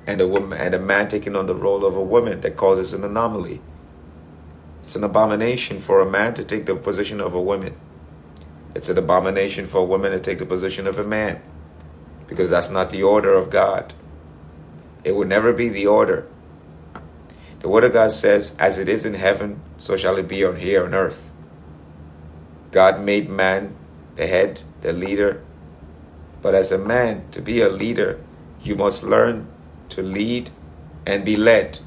And 0.05 0.19
a 0.19 0.27
woman 0.27 0.59
and 0.59 0.73
a 0.73 0.79
man 0.79 1.07
taking 1.07 1.35
on 1.35 1.45
the 1.45 1.55
role 1.55 1.85
of 1.85 1.95
a 1.95 2.03
woman 2.03 2.41
that 2.41 2.57
causes 2.57 2.93
an 2.93 3.03
anomaly. 3.03 3.61
It's 4.83 4.97
an 4.97 5.03
abomination 5.05 5.79
for 5.79 6.01
a 6.01 6.05
man 6.05 6.33
to 6.33 6.43
take 6.43 6.65
the 6.65 6.75
position 6.75 7.21
of 7.21 7.33
a 7.33 7.41
woman. 7.41 7.73
It's 8.75 8.89
an 8.89 8.97
abomination 8.97 9.65
for 9.65 9.77
a 9.77 9.85
woman 9.85 10.11
to 10.11 10.19
take 10.19 10.39
the 10.39 10.45
position 10.45 10.87
of 10.87 10.99
a 10.99 11.05
man. 11.05 11.41
Because 12.27 12.49
that's 12.49 12.69
not 12.69 12.89
the 12.89 13.01
order 13.01 13.33
of 13.33 13.49
God. 13.49 13.93
It 15.05 15.15
would 15.15 15.29
never 15.29 15.53
be 15.53 15.69
the 15.69 15.87
order. 15.87 16.27
The 17.59 17.69
Word 17.69 17.85
of 17.85 17.93
God 17.93 18.11
says, 18.11 18.57
As 18.59 18.77
it 18.77 18.89
is 18.89 19.05
in 19.05 19.13
heaven, 19.13 19.61
so 19.77 19.95
shall 19.95 20.17
it 20.17 20.27
be 20.27 20.43
on 20.43 20.57
here 20.57 20.83
on 20.83 20.93
earth. 20.93 21.31
God 22.71 22.99
made 22.99 23.29
man 23.29 23.75
the 24.15 24.27
head, 24.27 24.63
the 24.81 24.91
leader. 24.91 25.41
But 26.41 26.55
as 26.55 26.73
a 26.73 26.77
man, 26.77 27.23
to 27.31 27.41
be 27.41 27.61
a 27.61 27.69
leader, 27.69 28.19
you 28.61 28.75
must 28.75 29.03
learn 29.03 29.47
to 29.89 30.03
lead 30.03 30.49
and 31.05 31.23
be 31.23 31.37
led. 31.37 31.79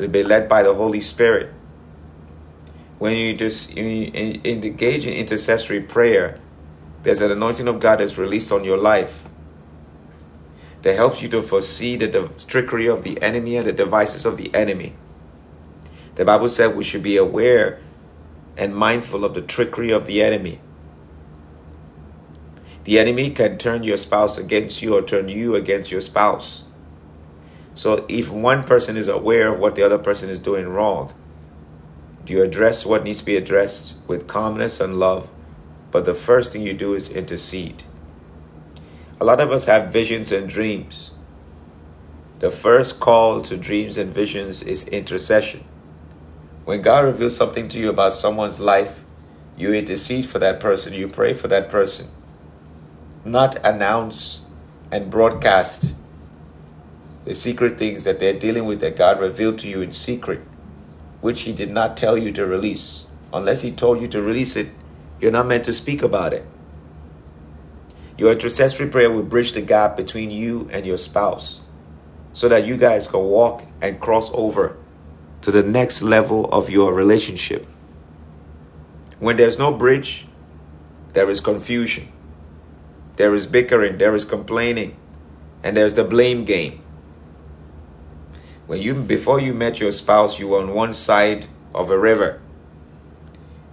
To 0.00 0.08
be 0.08 0.22
led 0.22 0.48
by 0.48 0.62
the 0.62 0.72
Holy 0.72 1.02
Spirit. 1.02 1.52
When 2.98 3.14
you 3.14 3.36
just 3.36 3.76
engage 3.76 5.06
in 5.06 5.12
intercessory 5.12 5.82
prayer, 5.82 6.40
there's 7.02 7.20
an 7.20 7.30
anointing 7.30 7.68
of 7.68 7.80
God 7.80 8.00
that's 8.00 8.16
released 8.16 8.50
on 8.50 8.64
your 8.64 8.78
life 8.78 9.24
that 10.80 10.96
helps 10.96 11.20
you 11.20 11.28
to 11.28 11.42
foresee 11.42 11.96
the 11.96 12.30
trickery 12.46 12.88
of 12.88 13.02
the 13.02 13.20
enemy 13.20 13.56
and 13.56 13.66
the 13.66 13.72
devices 13.72 14.24
of 14.24 14.38
the 14.38 14.54
enemy. 14.54 14.94
The 16.14 16.24
Bible 16.24 16.48
said 16.48 16.74
we 16.74 16.84
should 16.84 17.02
be 17.02 17.18
aware 17.18 17.78
and 18.56 18.74
mindful 18.74 19.22
of 19.22 19.34
the 19.34 19.42
trickery 19.42 19.90
of 19.90 20.06
the 20.06 20.22
enemy. 20.22 20.60
The 22.84 22.98
enemy 22.98 23.30
can 23.30 23.58
turn 23.58 23.82
your 23.82 23.98
spouse 23.98 24.38
against 24.38 24.80
you 24.80 24.96
or 24.96 25.02
turn 25.02 25.28
you 25.28 25.54
against 25.56 25.90
your 25.90 26.00
spouse. 26.00 26.64
So 27.74 28.04
if 28.08 28.30
one 28.30 28.64
person 28.64 28.96
is 28.96 29.08
aware 29.08 29.52
of 29.52 29.60
what 29.60 29.74
the 29.74 29.82
other 29.82 29.98
person 29.98 30.28
is 30.28 30.38
doing 30.38 30.68
wrong, 30.68 31.12
do 32.24 32.34
you 32.34 32.42
address 32.42 32.84
what 32.84 33.04
needs 33.04 33.20
to 33.20 33.24
be 33.24 33.36
addressed 33.36 33.96
with 34.06 34.26
calmness 34.26 34.80
and 34.80 34.98
love? 34.98 35.30
But 35.90 36.04
the 36.04 36.14
first 36.14 36.52
thing 36.52 36.62
you 36.62 36.74
do 36.74 36.94
is 36.94 37.08
intercede. 37.08 37.82
A 39.20 39.24
lot 39.24 39.40
of 39.40 39.50
us 39.50 39.64
have 39.64 39.92
visions 39.92 40.32
and 40.32 40.48
dreams. 40.48 41.12
The 42.38 42.50
first 42.50 43.00
call 43.00 43.42
to 43.42 43.56
dreams 43.56 43.96
and 43.96 44.14
visions 44.14 44.62
is 44.62 44.88
intercession. 44.88 45.64
When 46.64 46.82
God 46.82 47.04
reveals 47.04 47.36
something 47.36 47.68
to 47.68 47.78
you 47.78 47.90
about 47.90 48.14
someone's 48.14 48.60
life, 48.60 49.04
you 49.56 49.72
intercede 49.74 50.26
for 50.26 50.38
that 50.38 50.60
person, 50.60 50.94
you 50.94 51.08
pray 51.08 51.34
for 51.34 51.48
that 51.48 51.68
person. 51.68 52.08
Not 53.24 53.56
announce 53.64 54.42
and 54.90 55.10
broadcast 55.10 55.94
the 57.30 57.36
secret 57.36 57.78
things 57.78 58.02
that 58.02 58.18
they're 58.18 58.36
dealing 58.36 58.64
with 58.64 58.80
that 58.80 58.96
God 58.96 59.20
revealed 59.20 59.56
to 59.60 59.68
you 59.68 59.82
in 59.82 59.92
secret, 59.92 60.40
which 61.20 61.42
He 61.42 61.52
did 61.52 61.70
not 61.70 61.96
tell 61.96 62.18
you 62.18 62.32
to 62.32 62.44
release. 62.44 63.06
Unless 63.32 63.62
He 63.62 63.70
told 63.70 64.00
you 64.00 64.08
to 64.08 64.20
release 64.20 64.56
it, 64.56 64.72
you're 65.20 65.30
not 65.30 65.46
meant 65.46 65.62
to 65.66 65.72
speak 65.72 66.02
about 66.02 66.32
it. 66.32 66.44
Your 68.18 68.32
intercessory 68.32 68.88
prayer 68.88 69.12
will 69.12 69.22
bridge 69.22 69.52
the 69.52 69.60
gap 69.60 69.96
between 69.96 70.32
you 70.32 70.68
and 70.72 70.84
your 70.84 70.96
spouse 70.96 71.60
so 72.32 72.48
that 72.48 72.66
you 72.66 72.76
guys 72.76 73.06
can 73.06 73.20
walk 73.20 73.64
and 73.80 74.00
cross 74.00 74.28
over 74.34 74.76
to 75.42 75.52
the 75.52 75.62
next 75.62 76.02
level 76.02 76.46
of 76.46 76.68
your 76.68 76.92
relationship. 76.92 77.64
When 79.20 79.36
there's 79.36 79.56
no 79.56 79.70
bridge, 79.70 80.26
there 81.12 81.30
is 81.30 81.38
confusion, 81.38 82.10
there 83.14 83.36
is 83.36 83.46
bickering, 83.46 83.98
there 83.98 84.16
is 84.16 84.24
complaining, 84.24 84.96
and 85.62 85.76
there's 85.76 85.94
the 85.94 86.02
blame 86.02 86.44
game. 86.44 86.79
When 88.70 88.80
you 88.80 88.94
before 88.94 89.40
you 89.40 89.52
met 89.52 89.80
your 89.80 89.90
spouse, 89.90 90.38
you 90.38 90.46
were 90.46 90.60
on 90.60 90.72
one 90.72 90.92
side 90.92 91.48
of 91.74 91.90
a 91.90 91.98
river, 91.98 92.40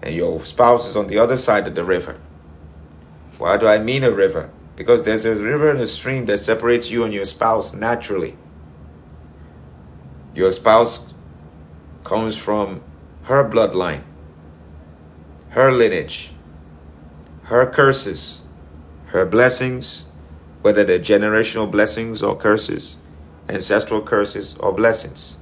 and 0.02 0.16
your 0.16 0.44
spouse 0.44 0.88
is 0.90 0.96
on 0.96 1.06
the 1.06 1.20
other 1.20 1.38
side 1.38 1.68
of 1.68 1.76
the 1.76 1.84
river. 1.84 2.20
Why 3.38 3.58
do 3.58 3.68
I 3.68 3.78
mean 3.78 4.04
a 4.04 4.10
river? 4.10 4.50
Because 4.76 5.04
there's 5.04 5.24
a 5.24 5.36
river 5.36 5.70
and 5.70 5.80
a 5.82 5.86
stream 5.86 6.26
that 6.26 6.40
separates 6.40 6.90
you 6.90 7.04
and 7.04 7.14
your 7.14 7.26
spouse 7.26 7.76
naturally. 7.76 8.38
Your 10.34 10.52
spouse 10.52 11.14
comes 12.04 12.36
from 12.36 12.82
her 13.26 13.48
bloodline, 13.48 14.02
her 15.50 15.72
lineage, 15.72 16.34
her 17.44 17.70
curses, 17.70 18.42
her 19.14 19.28
blessings, 19.28 20.08
whether 20.64 20.84
they're 20.84 20.98
generational 20.98 21.70
blessings 21.70 22.24
or 22.24 22.36
curses, 22.36 22.98
ancestral 23.50 24.02
curses 24.02 24.56
or 24.60 24.74
blessings, 24.74 25.38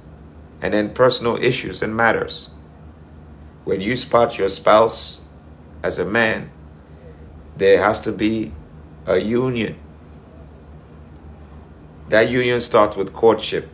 and 0.62 0.74
then 0.74 0.94
personal 0.94 1.36
issues 1.36 1.82
and 1.82 1.96
matters. 1.96 2.50
When 3.64 3.80
you 3.80 3.96
spot 3.96 4.38
your 4.38 4.48
spouse 4.48 5.20
as 5.82 5.98
a 5.98 6.04
man, 6.04 6.50
there 7.56 7.82
has 7.82 8.00
to 8.02 8.12
be 8.12 8.52
a 9.06 9.18
union. 9.18 9.76
That 12.08 12.30
union 12.30 12.60
starts 12.60 12.96
with 12.96 13.12
courtship. 13.12 13.68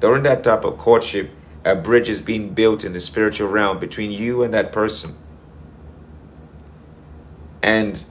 During 0.00 0.22
that 0.22 0.42
type 0.42 0.64
of 0.64 0.78
courtship, 0.78 1.30
a 1.64 1.76
bridge 1.76 2.08
is 2.08 2.22
being 2.22 2.54
built 2.54 2.84
in 2.84 2.92
the 2.92 3.00
spiritual 3.00 3.48
realm 3.48 3.78
between 3.78 4.10
you 4.10 4.42
and 4.42 4.52
that 4.54 4.72
person. 4.72 5.16
And 7.62 8.04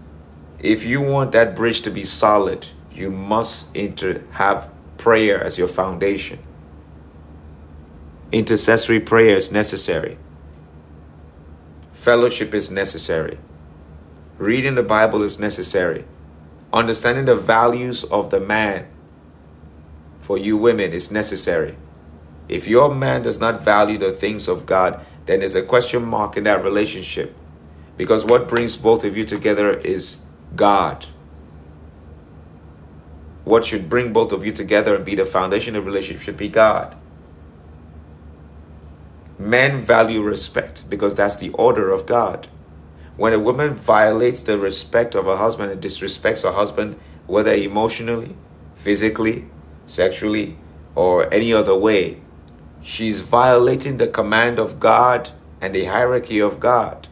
if 0.59 0.85
you 0.85 1.01
want 1.01 1.31
that 1.33 1.55
bridge 1.55 1.81
to 1.81 1.91
be 1.91 2.03
solid, 2.03 2.67
you 2.93 3.09
must 3.09 3.75
inter- 3.75 4.23
have 4.31 4.69
prayer 5.01 5.43
as 5.43 5.57
your 5.57 5.67
foundation. 5.67 6.37
Intercessory 8.31 8.99
prayer 8.99 9.35
is 9.35 9.51
necessary. 9.51 10.19
Fellowship 11.91 12.53
is 12.53 12.69
necessary. 12.69 13.39
Reading 14.37 14.75
the 14.75 14.83
Bible 14.83 15.23
is 15.23 15.39
necessary. 15.39 16.05
Understanding 16.71 17.25
the 17.25 17.35
values 17.35 18.03
of 18.05 18.29
the 18.29 18.39
man 18.39 18.87
for 20.19 20.37
you 20.37 20.55
women 20.55 20.93
is 20.93 21.11
necessary. 21.11 21.75
If 22.47 22.67
your 22.67 22.93
man 22.93 23.23
does 23.23 23.39
not 23.39 23.61
value 23.61 23.97
the 23.97 24.11
things 24.11 24.47
of 24.47 24.67
God, 24.67 25.03
then 25.25 25.39
there's 25.39 25.55
a 25.55 25.63
question 25.63 26.05
mark 26.05 26.37
in 26.37 26.43
that 26.43 26.63
relationship. 26.63 27.35
Because 27.97 28.23
what 28.23 28.47
brings 28.47 28.77
both 28.77 29.03
of 29.03 29.17
you 29.17 29.25
together 29.25 29.73
is 29.77 30.21
God. 30.55 31.07
What 33.43 33.65
should 33.65 33.89
bring 33.89 34.13
both 34.13 34.31
of 34.31 34.45
you 34.45 34.51
together 34.51 34.95
and 34.95 35.05
be 35.05 35.15
the 35.15 35.25
foundation 35.25 35.75
of 35.75 35.85
relationship 35.85 36.23
should 36.23 36.37
be 36.37 36.49
God. 36.49 36.95
Men 39.39 39.81
value 39.81 40.21
respect 40.21 40.87
because 40.89 41.15
that's 41.15 41.35
the 41.35 41.49
order 41.51 41.89
of 41.89 42.05
God. 42.05 42.47
When 43.17 43.33
a 43.33 43.39
woman 43.39 43.73
violates 43.73 44.43
the 44.43 44.57
respect 44.57 45.15
of 45.15 45.25
her 45.25 45.37
husband 45.37 45.71
and 45.71 45.81
disrespects 45.81 46.43
her 46.43 46.51
husband, 46.51 46.99
whether 47.25 47.53
emotionally, 47.53 48.35
physically, 48.75 49.47
sexually, 49.85 50.57
or 50.95 51.31
any 51.33 51.53
other 51.53 51.75
way, 51.75 52.21
she's 52.81 53.21
violating 53.21 53.97
the 53.97 54.07
command 54.07 54.59
of 54.59 54.79
God 54.79 55.29
and 55.59 55.73
the 55.73 55.85
hierarchy 55.85 56.39
of 56.39 56.59
God 56.59 57.07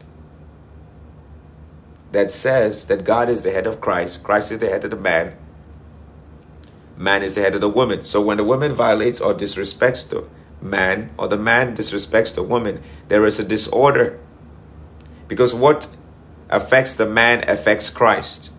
that 2.11 2.31
says 2.31 2.87
that 2.87 3.03
God 3.03 3.29
is 3.29 3.43
the 3.43 3.51
head 3.51 3.67
of 3.67 3.81
Christ, 3.81 4.23
Christ 4.23 4.51
is 4.51 4.59
the 4.59 4.69
head 4.69 4.83
of 4.83 4.89
the 4.89 4.95
man, 4.95 5.35
man 6.99 7.23
is 7.23 7.35
the 7.35 7.41
head 7.41 7.55
of 7.55 7.61
the 7.61 7.69
woman. 7.69 8.03
So 8.03 8.21
when 8.21 8.37
the 8.37 8.43
woman 8.43 8.73
violates 8.73 9.21
or 9.21 9.33
disrespects 9.33 10.07
the 10.07 10.27
man 10.61 11.09
or 11.17 11.27
the 11.29 11.37
man 11.37 11.75
disrespects 11.75 12.35
the 12.35 12.43
woman, 12.43 12.83
there 13.07 13.25
is 13.25 13.39
a 13.39 13.45
disorder. 13.45 14.19
Because 15.27 15.53
what 15.53 15.87
affects 16.49 16.95
the 16.95 17.05
man 17.05 17.49
affects 17.49 17.89
Christ. 17.89 18.51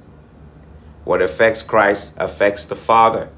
What 1.04 1.20
affects 1.20 1.62
Christ 1.62 2.14
affects 2.16 2.64
the 2.64 2.76
Father. 2.76 3.28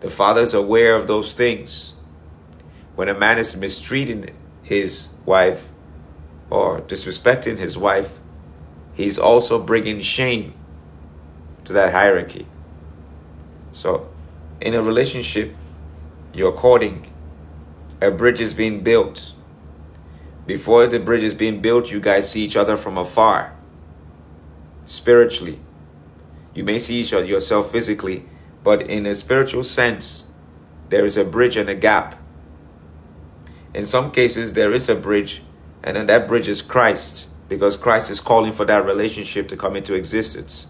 The 0.00 0.10
Father 0.10 0.42
is 0.42 0.52
aware 0.52 0.96
of 0.96 1.06
those 1.06 1.32
things. 1.32 1.94
When 2.96 3.08
a 3.08 3.14
man 3.14 3.38
is 3.38 3.56
mistreating 3.56 4.34
his 4.62 5.08
wife 5.24 5.68
or 6.50 6.80
disrespecting 6.80 7.58
his 7.58 7.78
wife, 7.78 8.18
he's 8.94 9.18
also 9.18 9.62
bringing 9.62 10.00
shame 10.00 10.54
to 11.64 11.72
that 11.74 11.92
hierarchy. 11.92 12.46
So, 13.76 14.08
in 14.58 14.72
a 14.72 14.80
relationship, 14.80 15.54
you're 16.32 16.50
courting, 16.50 17.12
a 18.00 18.10
bridge 18.10 18.40
is 18.40 18.54
being 18.54 18.82
built. 18.82 19.34
Before 20.46 20.86
the 20.86 20.98
bridge 20.98 21.22
is 21.22 21.34
being 21.34 21.60
built, 21.60 21.90
you 21.90 22.00
guys 22.00 22.30
see 22.30 22.42
each 22.42 22.56
other 22.56 22.78
from 22.78 22.96
afar. 22.96 23.54
Spiritually, 24.86 25.58
you 26.54 26.64
may 26.64 26.78
see 26.78 27.02
each 27.02 27.12
other 27.12 27.26
yourself 27.26 27.70
physically, 27.70 28.24
but 28.64 28.80
in 28.80 29.04
a 29.04 29.14
spiritual 29.14 29.62
sense, 29.62 30.24
there 30.88 31.04
is 31.04 31.18
a 31.18 31.24
bridge 31.24 31.56
and 31.56 31.68
a 31.68 31.74
gap. 31.74 32.18
In 33.74 33.84
some 33.84 34.10
cases, 34.10 34.54
there 34.54 34.72
is 34.72 34.88
a 34.88 34.94
bridge, 34.94 35.42
and 35.84 35.98
then 35.98 36.06
that 36.06 36.26
bridge 36.26 36.48
is 36.48 36.62
Christ 36.62 37.28
because 37.50 37.76
Christ 37.76 38.10
is 38.10 38.22
calling 38.22 38.54
for 38.54 38.64
that 38.64 38.86
relationship 38.86 39.48
to 39.48 39.56
come 39.56 39.76
into 39.76 39.92
existence. 39.92 40.68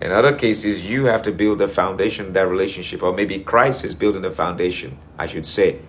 In 0.00 0.12
other 0.12 0.34
cases, 0.34 0.88
you 0.90 1.04
have 1.04 1.22
to 1.22 1.32
build 1.32 1.58
the 1.58 1.68
foundation 1.68 2.32
that 2.32 2.48
relationship, 2.48 3.02
or 3.02 3.12
maybe 3.12 3.38
Christ 3.38 3.84
is 3.84 3.94
building 3.94 4.22
the 4.22 4.30
foundation, 4.30 4.98
I 5.18 5.26
should 5.26 5.44
say. 5.44 5.80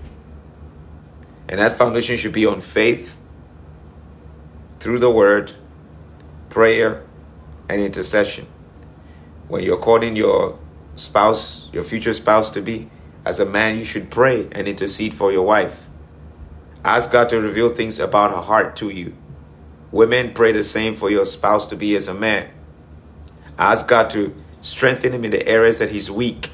And 1.47 1.59
that 1.59 1.77
foundation 1.77 2.17
should 2.17 2.33
be 2.33 2.45
on 2.45 2.59
faith, 2.59 3.19
through 4.79 4.99
the 4.99 5.11
word, 5.11 5.53
prayer, 6.49 7.03
and 7.69 7.81
intercession. 7.81 8.47
When 9.47 9.63
you're 9.63 9.77
calling 9.77 10.15
your 10.15 10.59
spouse, 10.95 11.69
your 11.71 11.83
future 11.83 12.13
spouse 12.13 12.49
to 12.51 12.61
be, 12.61 12.89
as 13.23 13.39
a 13.39 13.45
man, 13.45 13.77
you 13.77 13.85
should 13.85 14.09
pray 14.09 14.47
and 14.51 14.67
intercede 14.67 15.13
for 15.13 15.31
your 15.31 15.45
wife. 15.45 15.87
Ask 16.83 17.11
God 17.11 17.29
to 17.29 17.39
reveal 17.39 17.69
things 17.69 17.99
about 17.99 18.31
her 18.31 18.41
heart 18.41 18.75
to 18.77 18.89
you. 18.89 19.15
Women, 19.91 20.33
pray 20.33 20.51
the 20.51 20.63
same 20.63 20.95
for 20.95 21.11
your 21.11 21.25
spouse 21.25 21.67
to 21.67 21.75
be 21.75 21.95
as 21.95 22.07
a 22.07 22.13
man. 22.13 22.49
Ask 23.61 23.87
God 23.87 24.09
to 24.09 24.33
strengthen 24.61 25.13
him 25.13 25.23
in 25.23 25.29
the 25.29 25.47
areas 25.47 25.77
that 25.77 25.91
he's 25.91 26.09
weak. 26.09 26.49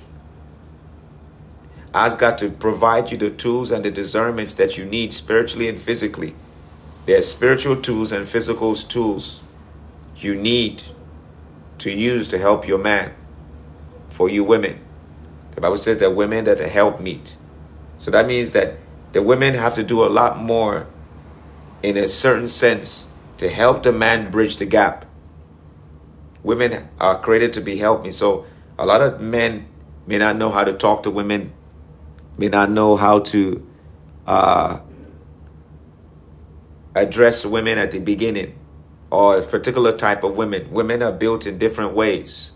Ask 1.94 2.20
God 2.20 2.38
to 2.40 2.52
provide 2.52 3.12
you 3.12 3.18
the 3.18 3.32
tools 3.32 3.72
and 3.72 3.86
the 3.86 3.92
discernments 3.92 4.56
that 4.56 4.78
you 4.78 4.84
need 4.84 5.14
spiritually 5.14 5.70
and 5.70 5.80
physically. 5.80 6.36
There 7.06 7.18
are 7.18 7.22
spiritual 7.22 7.78
tools 7.78 8.12
and 8.12 8.28
physical 8.28 8.76
tools 8.76 9.42
you 10.18 10.36
need 10.36 10.84
to 11.78 11.90
use 11.90 12.28
to 12.28 12.38
help 12.38 12.68
your 12.68 12.78
man. 12.78 13.14
For 14.10 14.28
you 14.28 14.44
women, 14.44 14.82
the 15.52 15.62
Bible 15.62 15.78
says 15.78 16.00
that 16.00 16.14
women 16.14 16.44
that 16.44 16.60
help 16.60 17.00
meet. 17.00 17.38
So 18.00 18.12
that 18.12 18.28
means 18.28 18.52
that 18.52 18.80
the 19.14 19.24
women 19.24 19.54
have 19.54 19.76
to 19.76 19.84
do 19.84 20.04
a 20.04 20.10
lot 20.10 20.40
more 20.40 20.88
in 21.82 21.96
a 21.96 22.10
certain 22.10 22.50
sense 22.50 23.08
to 23.38 23.48
help 23.48 23.84
the 23.84 23.94
man 23.94 24.30
bridge 24.30 24.58
the 24.58 24.66
gap. 24.66 25.06
Women 26.44 26.90
are 27.00 27.20
created 27.20 27.54
to 27.54 27.62
be 27.62 27.78
helping. 27.78 28.12
So 28.12 28.46
a 28.78 28.86
lot 28.86 29.02
of 29.02 29.22
men 29.22 29.68
may 30.06 30.18
not 30.18 30.36
know 30.36 30.52
how 30.52 30.64
to 30.64 30.74
talk 30.74 31.04
to 31.04 31.12
women, 31.12 31.54
may 32.38 32.48
not 32.48 32.70
know 32.70 32.96
how 32.96 33.20
to 33.20 33.68
uh, 34.26 34.80
address 36.96 37.46
women 37.46 37.78
at 37.78 37.92
the 37.92 38.00
beginning 38.00 38.58
or 39.10 39.40
a 39.40 39.42
particular 39.42 39.96
type 39.96 40.24
of 40.24 40.38
women. 40.38 40.70
Women 40.72 41.02
are 41.02 41.12
built 41.12 41.46
in 41.46 41.58
different 41.58 41.94
ways 41.94 42.54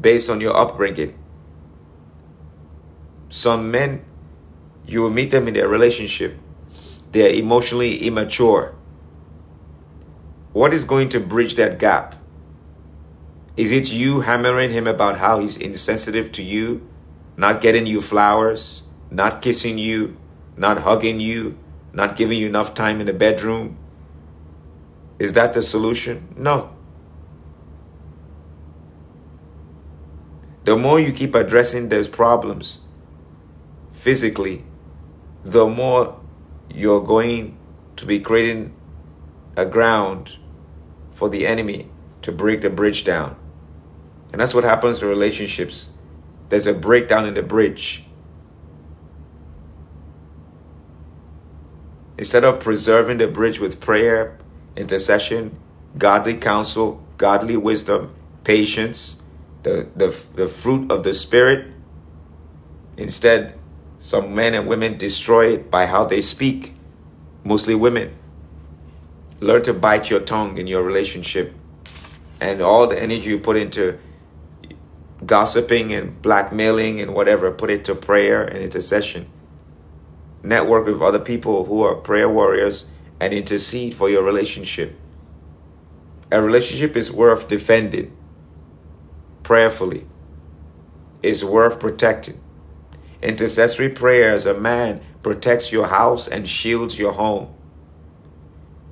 based 0.00 0.30
on 0.30 0.40
your 0.40 0.56
upbringing. 0.56 1.16
Some 3.28 3.70
men 3.70 4.04
you 4.86 5.02
will 5.02 5.10
meet 5.10 5.30
them 5.30 5.46
in 5.46 5.54
their 5.54 5.68
relationship. 5.68 6.36
They're 7.12 7.32
emotionally 7.32 7.98
immature. 7.98 8.74
What 10.52 10.74
is 10.74 10.84
going 10.84 11.10
to 11.10 11.20
bridge 11.20 11.54
that 11.54 11.78
gap? 11.78 12.16
Is 13.56 13.72
it 13.72 13.92
you 13.92 14.20
hammering 14.20 14.70
him 14.70 14.86
about 14.86 15.16
how 15.18 15.40
he's 15.40 15.56
insensitive 15.56 16.30
to 16.32 16.42
you, 16.42 16.88
not 17.36 17.60
getting 17.60 17.86
you 17.86 18.00
flowers, 18.00 18.84
not 19.10 19.42
kissing 19.42 19.76
you, 19.76 20.16
not 20.56 20.78
hugging 20.78 21.20
you, 21.20 21.58
not 21.92 22.16
giving 22.16 22.38
you 22.38 22.46
enough 22.46 22.74
time 22.74 23.00
in 23.00 23.06
the 23.06 23.12
bedroom? 23.12 23.76
Is 25.18 25.32
that 25.32 25.52
the 25.52 25.62
solution? 25.62 26.32
No. 26.36 26.74
The 30.64 30.76
more 30.76 31.00
you 31.00 31.12
keep 31.12 31.34
addressing 31.34 31.88
those 31.88 32.08
problems 32.08 32.80
physically, 33.92 34.64
the 35.42 35.66
more 35.66 36.20
you're 36.72 37.02
going 37.02 37.56
to 37.96 38.06
be 38.06 38.20
creating 38.20 38.74
a 39.56 39.66
ground 39.66 40.38
for 41.10 41.28
the 41.28 41.46
enemy 41.46 41.90
to 42.22 42.32
break 42.32 42.60
the 42.60 42.70
bridge 42.70 43.04
down. 43.04 43.36
And 44.32 44.40
that's 44.40 44.54
what 44.54 44.64
happens 44.64 45.00
to 45.00 45.06
relationships. 45.06 45.90
There's 46.48 46.66
a 46.66 46.74
breakdown 46.74 47.26
in 47.26 47.34
the 47.34 47.42
bridge. 47.42 48.04
Instead 52.18 52.44
of 52.44 52.60
preserving 52.60 53.18
the 53.18 53.26
bridge 53.26 53.58
with 53.60 53.80
prayer, 53.80 54.38
intercession, 54.76 55.56
godly 55.96 56.36
counsel, 56.36 57.02
godly 57.16 57.56
wisdom, 57.56 58.14
patience, 58.44 59.20
the, 59.62 59.88
the, 59.96 60.08
the 60.34 60.46
fruit 60.46 60.90
of 60.92 61.02
the 61.02 61.14
Spirit, 61.14 61.68
instead, 62.96 63.58
some 64.00 64.34
men 64.34 64.54
and 64.54 64.66
women 64.66 64.96
destroy 64.96 65.54
it 65.54 65.70
by 65.70 65.86
how 65.86 66.04
they 66.04 66.22
speak, 66.22 66.74
mostly 67.44 67.74
women. 67.74 68.14
Learn 69.40 69.62
to 69.62 69.74
bite 69.74 70.10
your 70.10 70.20
tongue 70.20 70.58
in 70.58 70.66
your 70.66 70.82
relationship 70.82 71.54
and 72.40 72.60
all 72.60 72.86
the 72.86 73.00
energy 73.00 73.30
you 73.30 73.38
put 73.38 73.56
into 73.56 73.98
gossiping 75.24 75.92
and 75.92 76.20
blackmailing 76.22 77.00
and 77.00 77.14
whatever, 77.14 77.50
put 77.50 77.70
it 77.70 77.84
to 77.84 77.94
prayer 77.94 78.42
and 78.42 78.58
intercession. 78.58 79.30
Network 80.42 80.86
with 80.86 81.02
other 81.02 81.18
people 81.18 81.66
who 81.66 81.82
are 81.82 81.94
prayer 81.94 82.28
warriors 82.28 82.86
and 83.20 83.34
intercede 83.34 83.94
for 83.94 84.08
your 84.08 84.24
relationship. 84.24 84.98
A 86.32 86.40
relationship 86.40 86.96
is 86.96 87.12
worth 87.12 87.48
defending 87.48 88.16
prayerfully, 89.42 90.06
it's 91.22 91.44
worth 91.44 91.78
protecting. 91.78 92.40
Intercessory 93.22 93.90
prayer 93.90 94.30
as 94.30 94.46
a 94.46 94.54
man 94.54 95.02
protects 95.22 95.72
your 95.72 95.88
house 95.88 96.26
and 96.26 96.48
shields 96.48 96.98
your 96.98 97.12
home. 97.12 97.54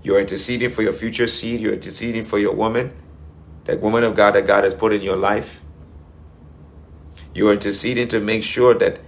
You're 0.02 0.20
interceding 0.20 0.70
for 0.70 0.82
your 0.82 0.92
future 0.92 1.26
seed. 1.26 1.60
You're 1.60 1.74
interceding 1.74 2.22
for 2.22 2.38
your 2.38 2.54
woman, 2.54 2.92
that 3.68 3.82
woman 3.82 4.02
of 4.02 4.16
God 4.16 4.34
that 4.34 4.46
God 4.46 4.64
has 4.64 4.72
put 4.72 4.94
in 4.94 5.02
your 5.02 5.14
life. 5.14 5.60
You're 7.34 7.52
interceding 7.52 8.08
to 8.08 8.18
make 8.18 8.42
sure 8.42 8.72
that 8.72 8.98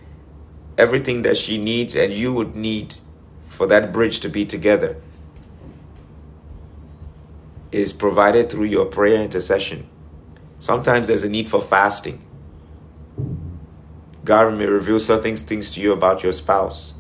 everything 0.77 1.23
that 1.23 1.39
she 1.39 1.57
needs 1.57 1.97
and 1.97 2.13
you 2.13 2.35
would 2.35 2.55
need 2.55 2.97
for 3.41 3.67
that 3.69 3.91
bridge 3.91 4.21
to 4.21 4.29
be 4.29 4.45
together 4.45 5.01
is 7.73 7.95
provided 7.95 8.51
through 8.51 8.67
your 8.67 8.85
prayer 8.85 9.23
intercession. 9.23 9.89
Sometimes 10.59 11.09
there's 11.09 11.25
a 11.25 11.29
need 11.31 11.49
for 11.49 11.63
fasting. 11.63 12.23
God 14.27 14.53
may 14.59 14.67
reveal 14.67 15.01
certain 15.01 15.39
things 15.39 15.71
to 15.71 15.81
you 15.81 15.91
about 15.91 16.23
your 16.23 16.35
spouse. 16.35 16.93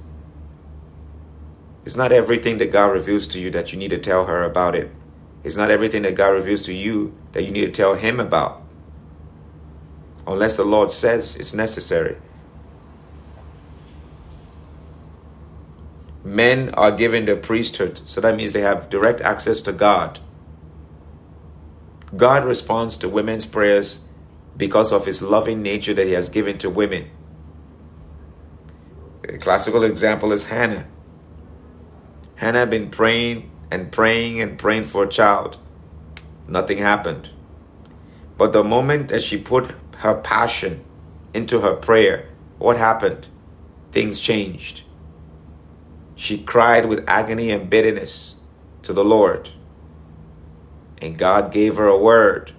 It's 1.84 1.96
not 1.96 2.10
everything 2.10 2.56
that 2.56 2.72
God 2.72 2.86
reveals 2.86 3.26
to 3.28 3.38
you 3.38 3.50
that 3.50 3.70
you 3.70 3.78
need 3.78 3.90
to 3.90 3.98
tell 3.98 4.24
her 4.24 4.44
about 4.44 4.74
it. 4.74 4.90
It's 5.42 5.56
not 5.56 5.70
everything 5.70 6.02
that 6.02 6.14
God 6.14 6.28
reveals 6.28 6.62
to 6.62 6.74
you 6.74 7.14
that 7.32 7.44
you 7.44 7.50
need 7.50 7.64
to 7.64 7.70
tell 7.70 7.94
him 7.94 8.20
about. 8.20 8.62
Unless 10.26 10.56
the 10.56 10.64
Lord 10.64 10.90
says 10.90 11.36
it's 11.36 11.54
necessary. 11.54 12.16
Men 16.22 16.70
are 16.74 16.92
given 16.92 17.24
the 17.24 17.36
priesthood, 17.36 18.02
so 18.04 18.20
that 18.20 18.36
means 18.36 18.52
they 18.52 18.60
have 18.60 18.90
direct 18.90 19.22
access 19.22 19.62
to 19.62 19.72
God. 19.72 20.20
God 22.14 22.44
responds 22.44 22.98
to 22.98 23.08
women's 23.08 23.46
prayers 23.46 24.00
because 24.56 24.92
of 24.92 25.06
his 25.06 25.22
loving 25.22 25.62
nature 25.62 25.94
that 25.94 26.06
he 26.06 26.12
has 26.12 26.28
given 26.28 26.58
to 26.58 26.68
women. 26.68 27.10
A 29.24 29.38
classical 29.38 29.84
example 29.84 30.32
is 30.32 30.44
Hannah. 30.44 30.86
Hannah 32.36 32.58
had 32.58 32.70
been 32.70 32.90
praying 32.90 33.50
and 33.70 33.92
praying 33.92 34.40
and 34.40 34.58
praying 34.58 34.84
for 34.84 35.04
a 35.04 35.08
child. 35.08 35.58
Nothing 36.48 36.78
happened. 36.78 37.30
But 38.36 38.52
the 38.52 38.64
moment 38.64 39.08
that 39.08 39.22
she 39.22 39.38
put 39.38 39.74
her 39.98 40.14
passion 40.14 40.84
into 41.34 41.60
her 41.60 41.74
prayer, 41.74 42.28
what 42.58 42.76
happened? 42.76 43.28
Things 43.92 44.20
changed. 44.20 44.82
She 46.14 46.38
cried 46.38 46.86
with 46.86 47.04
agony 47.08 47.50
and 47.50 47.70
bitterness 47.70 48.36
to 48.82 48.92
the 48.92 49.04
Lord. 49.04 49.50
And 51.00 51.16
God 51.16 51.52
gave 51.52 51.76
her 51.76 51.86
a 51.86 51.98
word. 51.98 52.52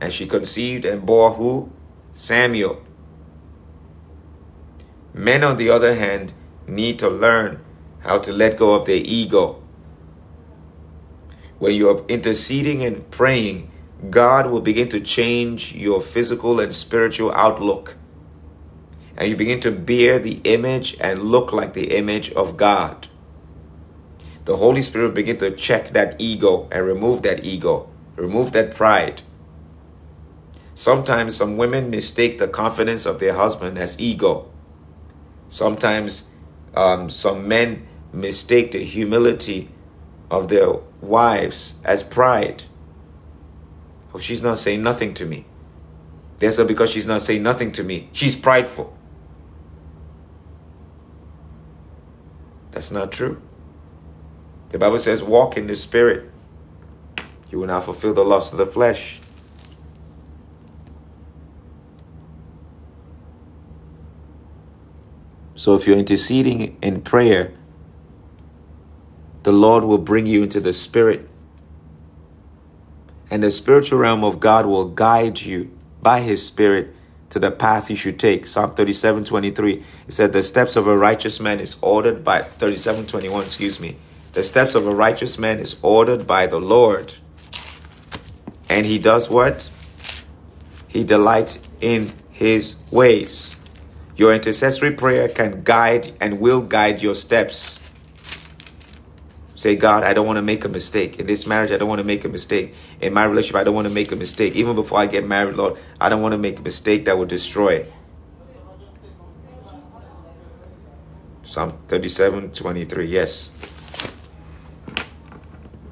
And 0.00 0.12
she 0.12 0.26
conceived 0.26 0.84
and 0.84 1.06
bore 1.06 1.34
who? 1.34 1.72
Samuel. 2.12 2.82
Men, 5.14 5.44
on 5.44 5.56
the 5.56 5.70
other 5.70 5.94
hand, 5.94 6.32
need 6.66 6.98
to 6.98 7.08
learn 7.08 7.64
how 8.00 8.18
to 8.18 8.32
let 8.32 8.56
go 8.56 8.74
of 8.74 8.86
their 8.86 9.02
ego. 9.02 9.62
When 11.58 11.74
you're 11.74 12.04
interceding 12.08 12.84
and 12.84 13.10
praying, 13.10 13.70
God 14.10 14.50
will 14.50 14.60
begin 14.60 14.88
to 14.88 15.00
change 15.00 15.74
your 15.74 16.02
physical 16.02 16.60
and 16.60 16.72
spiritual 16.72 17.32
outlook. 17.32 17.96
And 19.16 19.28
you 19.28 19.36
begin 19.36 19.60
to 19.60 19.70
bear 19.70 20.18
the 20.18 20.40
image 20.44 20.96
and 21.00 21.22
look 21.22 21.52
like 21.52 21.72
the 21.72 21.96
image 21.96 22.30
of 22.32 22.56
God. 22.56 23.08
The 24.44 24.58
Holy 24.58 24.82
Spirit 24.82 25.08
will 25.08 25.14
begin 25.14 25.38
to 25.38 25.50
check 25.50 25.92
that 25.94 26.16
ego 26.20 26.68
and 26.70 26.84
remove 26.84 27.22
that 27.22 27.44
ego, 27.44 27.88
remove 28.16 28.52
that 28.52 28.74
pride. 28.74 29.22
Sometimes 30.74 31.36
some 31.36 31.56
women 31.56 31.88
mistake 31.88 32.38
the 32.38 32.46
confidence 32.46 33.06
of 33.06 33.18
their 33.18 33.32
husband 33.32 33.78
as 33.78 33.98
ego. 33.98 34.50
Sometimes 35.48 36.30
um, 36.74 37.08
some 37.08 37.48
men 37.48 37.86
mistake 38.12 38.72
the 38.72 38.84
humility 38.84 39.70
of 40.30 40.48
their 40.48 40.74
wives 41.06 41.76
as 41.84 42.02
pride. 42.02 42.64
Oh, 44.14 44.18
she's 44.18 44.42
not 44.42 44.58
saying 44.58 44.82
nothing 44.82 45.14
to 45.14 45.26
me. 45.26 45.46
That's 46.38 46.62
because 46.62 46.90
she's 46.90 47.06
not 47.06 47.22
saying 47.22 47.42
nothing 47.42 47.72
to 47.72 47.82
me. 47.82 48.08
She's 48.12 48.36
prideful. 48.36 48.96
That's 52.72 52.90
not 52.90 53.10
true. 53.10 53.40
The 54.68 54.78
Bible 54.78 54.98
says, 54.98 55.22
walk 55.22 55.56
in 55.56 55.66
the 55.66 55.74
spirit. 55.74 56.30
You 57.50 57.60
will 57.60 57.66
not 57.66 57.84
fulfill 57.84 58.12
the 58.12 58.24
lust 58.24 58.52
of 58.52 58.58
the 58.58 58.66
flesh. 58.66 59.20
So 65.54 65.74
if 65.74 65.86
you're 65.86 65.96
interceding 65.96 66.76
in 66.82 67.00
prayer, 67.00 67.55
the 69.46 69.52
Lord 69.52 69.84
will 69.84 69.98
bring 69.98 70.26
you 70.26 70.42
into 70.42 70.58
the 70.58 70.72
spirit. 70.72 71.28
And 73.30 73.44
the 73.44 73.52
spiritual 73.52 74.00
realm 74.00 74.24
of 74.24 74.40
God 74.40 74.66
will 74.66 74.86
guide 74.86 75.40
you 75.40 75.70
by 76.02 76.18
his 76.20 76.44
spirit 76.44 76.92
to 77.30 77.38
the 77.38 77.52
path 77.52 77.88
you 77.88 77.94
should 77.94 78.18
take. 78.18 78.44
Psalm 78.48 78.74
37 78.74 79.22
23. 79.22 79.84
It 80.08 80.12
said, 80.12 80.32
The 80.32 80.42
steps 80.42 80.74
of 80.74 80.88
a 80.88 80.98
righteous 80.98 81.38
man 81.38 81.60
is 81.60 81.76
ordered 81.80 82.24
by 82.24 82.42
37 82.42 83.06
21, 83.06 83.44
excuse 83.44 83.78
me. 83.78 83.96
The 84.32 84.42
steps 84.42 84.74
of 84.74 84.84
a 84.84 84.92
righteous 84.92 85.38
man 85.38 85.60
is 85.60 85.78
ordered 85.80 86.26
by 86.26 86.48
the 86.48 86.58
Lord. 86.58 87.14
And 88.68 88.84
he 88.84 88.98
does 88.98 89.30
what? 89.30 89.70
He 90.88 91.04
delights 91.04 91.62
in 91.80 92.12
his 92.32 92.74
ways. 92.90 93.60
Your 94.16 94.34
intercessory 94.34 94.90
prayer 94.90 95.28
can 95.28 95.62
guide 95.62 96.10
and 96.20 96.40
will 96.40 96.62
guide 96.62 97.00
your 97.00 97.14
steps. 97.14 97.78
Say, 99.66 99.74
God, 99.74 100.04
I 100.04 100.14
don't 100.14 100.28
want 100.28 100.36
to 100.36 100.42
make 100.42 100.64
a 100.64 100.68
mistake. 100.68 101.18
In 101.18 101.26
this 101.26 101.44
marriage, 101.44 101.72
I 101.72 101.76
don't 101.76 101.88
want 101.88 101.98
to 101.98 102.04
make 102.04 102.24
a 102.24 102.28
mistake. 102.28 102.72
In 103.00 103.12
my 103.12 103.24
relationship, 103.24 103.56
I 103.56 103.64
don't 103.64 103.74
want 103.74 103.88
to 103.88 103.92
make 103.92 104.12
a 104.12 104.14
mistake. 104.14 104.54
Even 104.54 104.76
before 104.76 105.00
I 105.00 105.06
get 105.06 105.26
married, 105.26 105.56
Lord, 105.56 105.76
I 106.00 106.08
don't 106.08 106.22
want 106.22 106.34
to 106.34 106.38
make 106.38 106.60
a 106.60 106.62
mistake 106.62 107.06
that 107.06 107.18
will 107.18 107.26
destroy. 107.26 107.78
It. 107.78 107.92
Psalm 111.42 111.76
37 111.88 112.52
23. 112.52 113.06
Yes. 113.06 113.50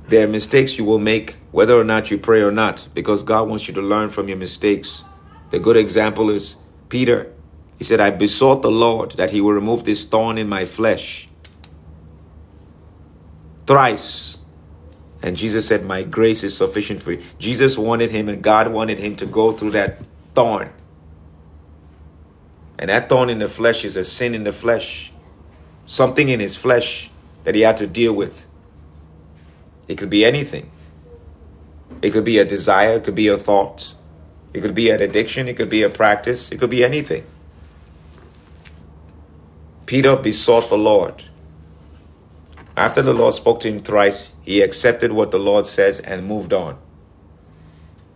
There 0.06 0.22
are 0.24 0.30
mistakes 0.30 0.78
you 0.78 0.84
will 0.84 1.00
make, 1.00 1.38
whether 1.50 1.74
or 1.74 1.82
not 1.82 2.12
you 2.12 2.18
pray 2.18 2.42
or 2.42 2.52
not, 2.52 2.86
because 2.94 3.24
God 3.24 3.48
wants 3.48 3.66
you 3.66 3.74
to 3.74 3.82
learn 3.82 4.08
from 4.08 4.28
your 4.28 4.38
mistakes. 4.38 5.04
The 5.50 5.58
good 5.58 5.76
example 5.76 6.30
is 6.30 6.58
Peter. 6.90 7.32
He 7.76 7.82
said, 7.82 7.98
I 7.98 8.10
besought 8.10 8.62
the 8.62 8.70
Lord 8.70 9.16
that 9.16 9.32
he 9.32 9.40
will 9.40 9.52
remove 9.52 9.82
this 9.82 10.04
thorn 10.04 10.38
in 10.38 10.48
my 10.48 10.64
flesh 10.64 11.28
thrice. 13.66 14.38
And 15.22 15.36
Jesus 15.36 15.66
said, 15.66 15.84
My 15.84 16.02
grace 16.02 16.44
is 16.44 16.56
sufficient 16.56 17.00
for 17.00 17.12
you. 17.12 17.22
Jesus 17.38 17.78
wanted 17.78 18.10
him 18.10 18.28
and 18.28 18.42
God 18.42 18.72
wanted 18.72 18.98
him 18.98 19.16
to 19.16 19.26
go 19.26 19.52
through 19.52 19.70
that 19.70 19.98
thorn. 20.34 20.70
And 22.78 22.90
that 22.90 23.08
thorn 23.08 23.30
in 23.30 23.38
the 23.38 23.48
flesh 23.48 23.84
is 23.84 23.96
a 23.96 24.04
sin 24.04 24.34
in 24.34 24.44
the 24.44 24.52
flesh, 24.52 25.12
something 25.86 26.28
in 26.28 26.40
his 26.40 26.56
flesh 26.56 27.10
that 27.44 27.54
he 27.54 27.62
had 27.62 27.76
to 27.78 27.86
deal 27.86 28.12
with. 28.12 28.46
It 29.86 29.96
could 29.96 30.10
be 30.10 30.24
anything. 30.24 30.70
It 32.02 32.10
could 32.10 32.24
be 32.24 32.38
a 32.38 32.44
desire, 32.44 32.96
it 32.96 33.04
could 33.04 33.14
be 33.14 33.28
a 33.28 33.38
thought, 33.38 33.94
it 34.52 34.60
could 34.60 34.74
be 34.74 34.90
an 34.90 35.00
addiction, 35.00 35.48
it 35.48 35.56
could 35.56 35.70
be 35.70 35.82
a 35.82 35.88
practice, 35.88 36.52
it 36.52 36.58
could 36.58 36.70
be 36.70 36.84
anything. 36.84 37.24
Peter 39.86 40.16
besought 40.16 40.68
the 40.68 40.76
Lord 40.76 41.24
after 42.76 43.02
the 43.02 43.14
Lord 43.14 43.34
spoke 43.34 43.60
to 43.60 43.68
him 43.68 43.82
thrice, 43.82 44.34
he 44.42 44.60
accepted 44.60 45.12
what 45.12 45.30
the 45.30 45.38
Lord 45.38 45.66
says 45.66 46.00
and 46.00 46.26
moved 46.26 46.52
on. 46.52 46.78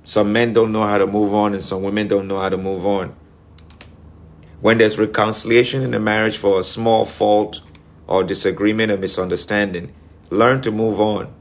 Some 0.02 0.32
men 0.32 0.52
don't 0.52 0.72
know 0.72 0.84
how 0.84 0.98
to 0.98 1.06
move 1.06 1.34
on, 1.34 1.52
and 1.52 1.62
some 1.62 1.82
women 1.82 2.08
don't 2.08 2.26
know 2.26 2.40
how 2.40 2.48
to 2.48 2.56
move 2.56 2.84
on. 2.84 3.14
When 4.60 4.78
there's 4.78 4.98
reconciliation 4.98 5.82
in 5.82 5.94
a 5.94 6.00
marriage 6.00 6.36
for 6.36 6.58
a 6.58 6.64
small 6.64 7.04
fault 7.04 7.60
or 8.08 8.24
disagreement 8.24 8.90
or 8.90 8.96
misunderstanding, 8.96 9.94
learn 10.30 10.60
to 10.62 10.72
move 10.72 11.00
on. 11.00 11.32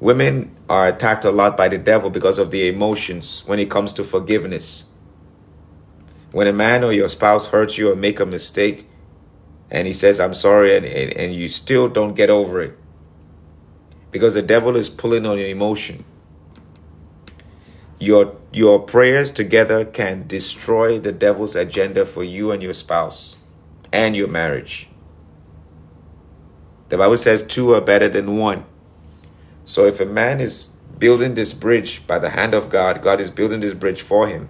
Women 0.00 0.56
are 0.68 0.88
attacked 0.88 1.24
a 1.24 1.30
lot 1.30 1.56
by 1.56 1.68
the 1.68 1.78
devil 1.78 2.10
because 2.10 2.38
of 2.38 2.50
the 2.50 2.66
emotions 2.68 3.44
when 3.46 3.60
it 3.60 3.70
comes 3.70 3.92
to 3.92 4.02
forgiveness. 4.02 4.86
When 6.32 6.46
a 6.46 6.52
man 6.52 6.82
or 6.82 6.92
your 6.92 7.08
spouse 7.08 7.46
hurts 7.46 7.76
you 7.76 7.92
or 7.92 7.96
make 7.96 8.18
a 8.18 8.26
mistake, 8.26 8.88
and 9.70 9.86
he 9.86 9.92
says, 9.92 10.18
I'm 10.18 10.34
sorry, 10.34 10.76
and, 10.76 10.84
and, 10.84 11.12
and 11.16 11.34
you 11.34 11.48
still 11.48 11.88
don't 11.88 12.14
get 12.14 12.30
over 12.30 12.60
it. 12.60 12.76
Because 14.10 14.34
the 14.34 14.42
devil 14.42 14.76
is 14.76 14.90
pulling 14.90 15.24
on 15.24 15.38
your 15.38 15.48
emotion. 15.48 16.04
Your, 18.00 18.36
your 18.52 18.80
prayers 18.80 19.30
together 19.30 19.84
can 19.84 20.26
destroy 20.26 20.98
the 20.98 21.12
devil's 21.12 21.54
agenda 21.54 22.04
for 22.04 22.24
you 22.24 22.50
and 22.50 22.62
your 22.62 22.74
spouse 22.74 23.36
and 23.92 24.16
your 24.16 24.28
marriage. 24.28 24.88
The 26.88 26.98
Bible 26.98 27.18
says 27.18 27.44
two 27.44 27.72
are 27.74 27.80
better 27.80 28.08
than 28.08 28.36
one. 28.36 28.64
So 29.64 29.86
if 29.86 30.00
a 30.00 30.06
man 30.06 30.40
is 30.40 30.70
building 30.98 31.34
this 31.34 31.54
bridge 31.54 32.04
by 32.06 32.18
the 32.18 32.30
hand 32.30 32.54
of 32.54 32.68
God, 32.68 33.02
God 33.02 33.20
is 33.20 33.30
building 33.30 33.60
this 33.60 33.74
bridge 33.74 34.02
for 34.02 34.26
him. 34.26 34.48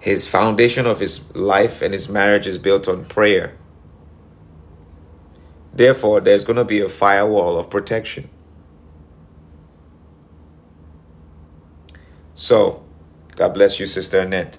His 0.00 0.26
foundation 0.26 0.86
of 0.86 0.98
his 0.98 1.34
life 1.36 1.82
and 1.82 1.92
his 1.92 2.08
marriage 2.08 2.46
is 2.46 2.58
built 2.58 2.88
on 2.88 3.04
prayer. 3.04 3.56
Therefore, 5.72 6.20
there's 6.20 6.44
going 6.44 6.56
to 6.56 6.64
be 6.64 6.80
a 6.80 6.88
firewall 6.88 7.58
of 7.58 7.70
protection. 7.70 8.28
So, 12.34 12.82
God 13.36 13.54
bless 13.54 13.78
you, 13.78 13.86
Sister 13.86 14.20
Annette. 14.20 14.58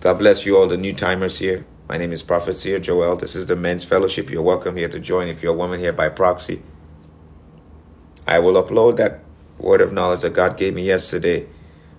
God 0.00 0.14
bless 0.18 0.46
you, 0.46 0.56
all 0.56 0.68
the 0.68 0.76
new 0.76 0.94
timers 0.94 1.38
here. 1.38 1.66
My 1.88 1.96
name 1.96 2.12
is 2.12 2.22
Prophet 2.22 2.52
Seer 2.54 2.78
Joel. 2.78 3.16
This 3.16 3.34
is 3.34 3.46
the 3.46 3.56
Men's 3.56 3.82
Fellowship. 3.82 4.30
You're 4.30 4.42
welcome 4.42 4.76
here 4.76 4.88
to 4.88 5.00
join 5.00 5.26
if 5.26 5.42
you're 5.42 5.52
a 5.52 5.56
woman 5.56 5.80
here 5.80 5.92
by 5.92 6.08
proxy. 6.08 6.62
I 8.26 8.38
will 8.38 8.54
upload 8.62 8.96
that 8.96 9.20
word 9.58 9.80
of 9.80 9.92
knowledge 9.92 10.20
that 10.20 10.32
God 10.32 10.56
gave 10.56 10.74
me 10.74 10.86
yesterday 10.86 11.48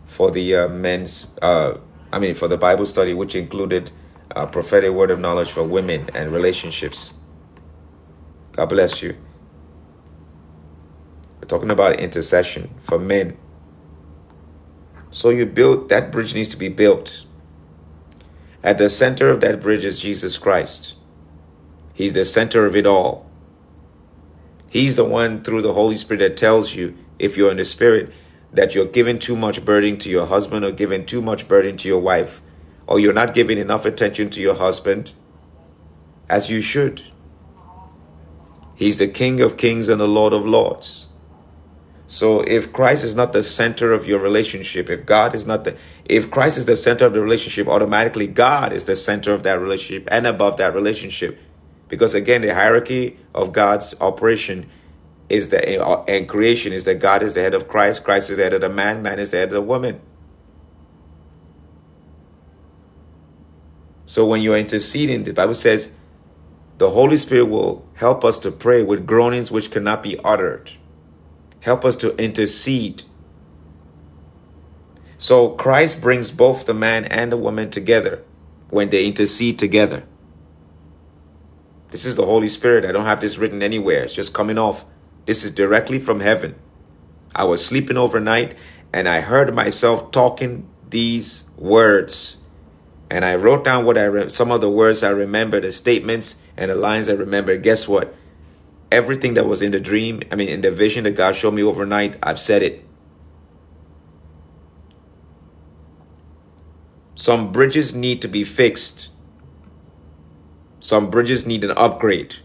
for 0.06 0.32
the 0.32 0.56
uh, 0.56 0.68
men's, 0.70 1.28
uh, 1.42 1.78
I 2.12 2.20
mean, 2.20 2.36
for 2.36 2.48
the 2.48 2.58
Bible 2.58 2.86
study, 2.86 3.14
which 3.14 3.36
included 3.36 3.92
a 4.36 4.48
prophetic 4.48 4.92
word 4.92 5.12
of 5.12 5.20
knowledge 5.20 5.52
for 5.52 5.64
women 5.64 6.10
and 6.14 6.32
relationships. 6.32 7.14
God 8.54 8.68
bless 8.68 9.02
you. 9.02 9.16
We're 11.40 11.48
talking 11.48 11.72
about 11.72 12.00
intercession 12.00 12.74
for 12.80 13.00
men. 13.00 13.38
So 15.10 15.30
you 15.30 15.46
build, 15.46 15.90
that 15.90 16.12
bridge 16.12 16.34
needs 16.34 16.50
to 16.50 16.58
be 16.58 16.70
built. 16.70 17.26
At 18.64 18.78
the 18.78 18.90
center 18.90 19.30
of 19.30 19.42
that 19.42 19.62
bridge 19.62 19.84
is 19.84 20.00
Jesus 20.00 20.38
Christ. 20.38 20.96
He's 21.94 22.14
the 22.14 22.26
center 22.26 22.66
of 22.66 22.76
it 22.76 22.86
all. 22.86 23.30
He's 24.70 24.96
the 24.96 25.04
one 25.04 25.44
through 25.44 25.64
the 25.64 25.74
Holy 25.74 25.98
Spirit 25.98 26.20
that 26.20 26.38
tells 26.38 26.76
you, 26.76 26.98
if 27.20 27.38
you're 27.38 27.52
in 27.52 27.58
the 27.58 27.66
Spirit, 27.66 28.14
that 28.54 28.76
you're 28.76 28.86
giving 28.86 29.18
too 29.20 29.36
much 29.36 29.64
burden 29.64 29.98
to 30.00 30.10
your 30.10 30.26
husband 30.26 30.66
or 30.66 30.72
giving 30.72 31.06
too 31.06 31.22
much 31.22 31.48
burden 31.48 31.78
to 31.78 31.88
your 31.88 32.00
wife, 32.00 32.42
or 32.88 33.00
you're 33.00 33.14
not 33.14 33.34
giving 33.34 33.58
enough 33.58 33.86
attention 33.86 34.30
to 34.32 34.42
your 34.42 34.56
husband 34.56 35.14
as 36.30 36.50
you 36.50 36.62
should. 36.62 37.04
He's 38.76 38.98
the 38.98 39.08
King 39.08 39.42
of 39.42 39.58
kings 39.58 39.90
and 39.90 40.02
the 40.02 40.08
Lord 40.08 40.34
of 40.34 40.46
lords. 40.46 41.08
So 42.08 42.42
if 42.42 42.74
Christ 42.74 43.06
is 43.06 43.16
not 43.16 43.32
the 43.32 43.42
center 43.42 43.94
of 43.94 44.06
your 44.06 44.20
relationship, 44.20 44.90
if 44.90 45.06
God 45.06 45.34
is 45.34 45.46
not 45.46 45.64
the 45.64 45.78
if 46.04 46.30
Christ 46.30 46.58
is 46.58 46.66
the 46.66 46.76
center 46.76 47.06
of 47.06 47.14
the 47.14 47.22
relationship, 47.22 47.70
automatically 47.70 48.28
God 48.28 48.74
is 48.74 48.84
the 48.84 48.98
center 48.98 49.34
of 49.34 49.44
that 49.44 49.62
relationship 49.62 50.10
and 50.12 50.28
above 50.28 50.58
that 50.58 50.74
relationship. 50.76 51.40
Because 51.88 52.14
again, 52.14 52.42
the 52.42 52.54
hierarchy 52.54 53.18
of 53.34 53.54
God's 53.54 53.96
operation 54.02 54.70
is 55.32 55.50
the 55.50 55.84
and 56.08 56.28
creation 56.28 56.74
is 56.74 56.84
that 56.86 57.00
God 57.00 57.24
is 57.24 57.34
the 57.34 57.42
head 57.42 57.54
of 57.54 57.68
Christ, 57.68 58.04
Christ 58.04 58.30
is 58.30 58.38
the 58.38 58.44
head 58.44 58.54
of 58.54 58.62
the 58.62 58.70
man, 58.70 59.02
man 59.02 59.20
is 59.20 59.32
the 59.32 59.38
head 59.38 59.50
of 59.50 59.54
the 59.54 59.62
woman. 59.62 60.02
So 64.06 64.26
when 64.26 64.42
you're 64.42 64.58
interceding, 64.58 65.24
the 65.24 65.32
Bible 65.32 65.56
says 65.56 65.92
the 66.80 66.90
Holy 66.90 67.18
Spirit 67.18 67.46
will 67.46 67.88
help 67.94 68.26
us 68.26 68.40
to 68.40 68.52
pray 68.52 68.84
with 68.84 69.08
groanings 69.08 69.52
which 69.52 69.72
cannot 69.72 70.04
be 70.04 70.20
uttered. 70.20 70.72
Help 71.62 71.86
us 71.86 71.96
to 71.98 72.16
intercede. 72.18 73.04
So 75.18 75.52
Christ 75.52 76.02
brings 76.02 76.32
both 76.32 76.66
the 76.66 76.74
man 76.74 77.06
and 77.06 77.32
the 77.32 77.38
woman 77.38 77.70
together 77.70 78.24
when 78.70 78.90
they 78.90 79.06
intercede 79.06 79.60
together. 79.60 80.04
This 81.92 82.06
is 82.06 82.16
the 82.16 82.26
Holy 82.26 82.50
Spirit. 82.50 82.84
I 82.84 82.92
don't 82.92 83.06
have 83.06 83.22
this 83.22 83.38
written 83.38 83.62
anywhere. 83.62 84.04
It's 84.04 84.16
just 84.16 84.34
coming 84.34 84.58
off. 84.58 84.84
This 85.26 85.44
is 85.44 85.52
directly 85.52 86.00
from 86.00 86.20
heaven. 86.20 86.56
I 87.36 87.44
was 87.44 87.66
sleeping 87.66 87.98
overnight 87.98 88.56
and 88.92 89.08
I 89.08 89.22
heard 89.22 89.54
myself 89.56 90.12
talking 90.12 90.68
these 90.90 91.46
words. 91.58 92.38
And 93.10 93.26
I 93.26 93.36
wrote 93.36 93.64
down 93.64 93.86
what 93.86 93.98
I 93.98 94.04
re- 94.04 94.30
some 94.30 94.52
of 94.52 94.62
the 94.62 94.70
words 94.70 95.04
I 95.04 95.10
remember, 95.10 95.60
the 95.60 95.72
statements 95.72 96.38
and 96.58 96.72
the 96.72 96.76
lines 96.76 97.10
I 97.10 97.14
remember. 97.14 97.58
Guess 97.58 97.88
what? 97.88 98.16
everything 98.92 99.36
that 99.36 99.48
was 99.48 99.62
in 99.62 99.72
the 99.72 99.80
dream, 99.80 100.22
I 100.32 100.36
mean, 100.36 100.50
in 100.50 100.62
the 100.62 100.72
vision 100.72 101.06
that 101.06 101.12
God 101.12 101.36
showed 101.36 101.54
me 101.54 101.64
overnight, 101.64 102.18
I've 102.22 102.40
said 102.40 102.62
it. 102.62 102.86
Some 107.16 107.52
bridges 107.52 107.96
need 107.96 108.22
to 108.22 108.28
be 108.28 108.44
fixed. 108.44 109.10
Some 110.80 111.10
bridges 111.10 111.46
need 111.46 111.64
an 111.64 111.72
upgrade. 111.72 112.38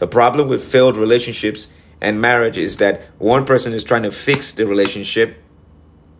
The 0.00 0.08
problem 0.08 0.48
with 0.48 0.64
failed 0.64 0.96
relationships 0.96 1.70
and 2.00 2.22
marriage 2.22 2.56
is 2.56 2.78
that 2.78 3.02
one 3.18 3.44
person 3.44 3.74
is 3.74 3.84
trying 3.84 4.04
to 4.04 4.10
fix 4.10 4.54
the 4.54 4.66
relationship 4.66 5.36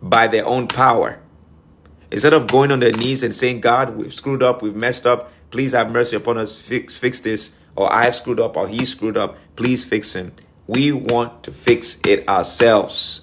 by 0.03 0.27
their 0.27 0.45
own 0.45 0.67
power. 0.67 1.19
Instead 2.11 2.33
of 2.33 2.45
going 2.45 2.71
on 2.71 2.79
their 2.79 2.91
knees 2.91 3.23
and 3.23 3.33
saying, 3.33 3.61
God, 3.61 3.97
we've 3.97 4.13
screwed 4.13 4.43
up, 4.43 4.61
we've 4.61 4.75
messed 4.75 5.07
up, 5.07 5.33
please 5.49 5.71
have 5.71 5.91
mercy 5.91 6.15
upon 6.15 6.37
us, 6.37 6.61
fix, 6.61 6.95
fix 6.95 7.21
this, 7.21 7.55
or 7.75 7.91
I've 7.91 8.15
screwed 8.15 8.39
up 8.39 8.55
or 8.55 8.67
he 8.67 8.85
screwed 8.85 9.17
up. 9.17 9.35
Please 9.55 9.83
fix 9.83 10.13
him. 10.13 10.33
We 10.67 10.91
want 10.91 11.41
to 11.45 11.51
fix 11.51 11.99
it 12.05 12.29
ourselves. 12.29 13.21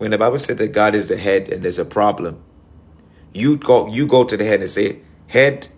When 0.00 0.10
the 0.10 0.16
Bible 0.16 0.38
said 0.38 0.56
that 0.56 0.72
God 0.72 0.94
is 0.94 1.08
the 1.08 1.18
head 1.18 1.50
and 1.50 1.62
there's 1.62 1.78
a 1.78 1.84
problem, 1.84 2.42
you 3.34 3.58
go 3.58 3.86
you 3.86 4.06
go 4.06 4.24
to 4.24 4.34
the 4.34 4.46
head 4.46 4.60
and 4.60 4.70
say, 4.70 5.00
"Head, 5.26 5.68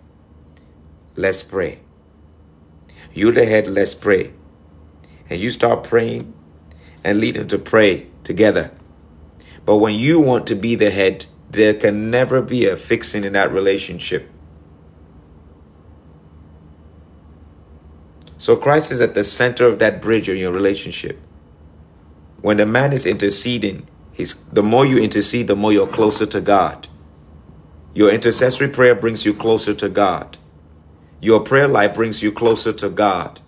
let's 1.17 1.43
pray." 1.43 1.79
You're 3.11 3.33
the 3.33 3.45
head, 3.45 3.67
let's 3.67 3.93
pray. 3.93 4.31
And 5.29 5.41
you 5.41 5.51
start 5.51 5.83
praying 5.83 6.33
and 7.03 7.19
lead 7.19 7.35
them 7.35 7.49
to 7.49 7.59
pray 7.59 8.07
together. 8.23 8.71
But 9.65 9.79
when 9.79 9.93
you 9.93 10.21
want 10.21 10.47
to 10.47 10.55
be 10.55 10.75
the 10.75 10.89
head, 10.89 11.25
there 11.51 11.73
can 11.73 12.09
never 12.09 12.41
be 12.41 12.65
a 12.65 12.77
fixing 12.77 13.25
in 13.25 13.33
that 13.33 13.51
relationship. 13.51 14.29
So 18.37 18.55
Christ 18.55 18.89
is 18.89 19.01
at 19.01 19.15
the 19.15 19.25
center 19.25 19.67
of 19.67 19.79
that 19.79 20.01
bridge 20.01 20.29
in 20.29 20.37
your 20.37 20.53
relationship. 20.53 21.19
When 22.41 22.55
the 22.55 22.65
man 22.65 22.93
is 22.93 23.05
interceding, 23.05 23.89
he's, 24.13 24.35
the 24.45 24.63
more 24.63 24.85
you 24.85 24.97
intercede, 24.97 25.47
the 25.47 25.55
more 25.55 25.73
you're 25.73 25.87
closer 25.87 26.25
to 26.25 26.41
God. 26.41 26.87
Your 27.93 28.11
intercessory 28.11 28.69
prayer 28.69 28.95
brings 28.95 29.25
you 29.25 29.33
closer 29.33 29.73
to 29.73 29.89
God. 29.89 30.37
Your 31.21 31.39
prayer 31.39 31.67
life 31.67 31.93
brings 31.93 32.23
you 32.23 32.31
closer 32.31 32.73
to 32.73 32.89
God. 32.89 33.39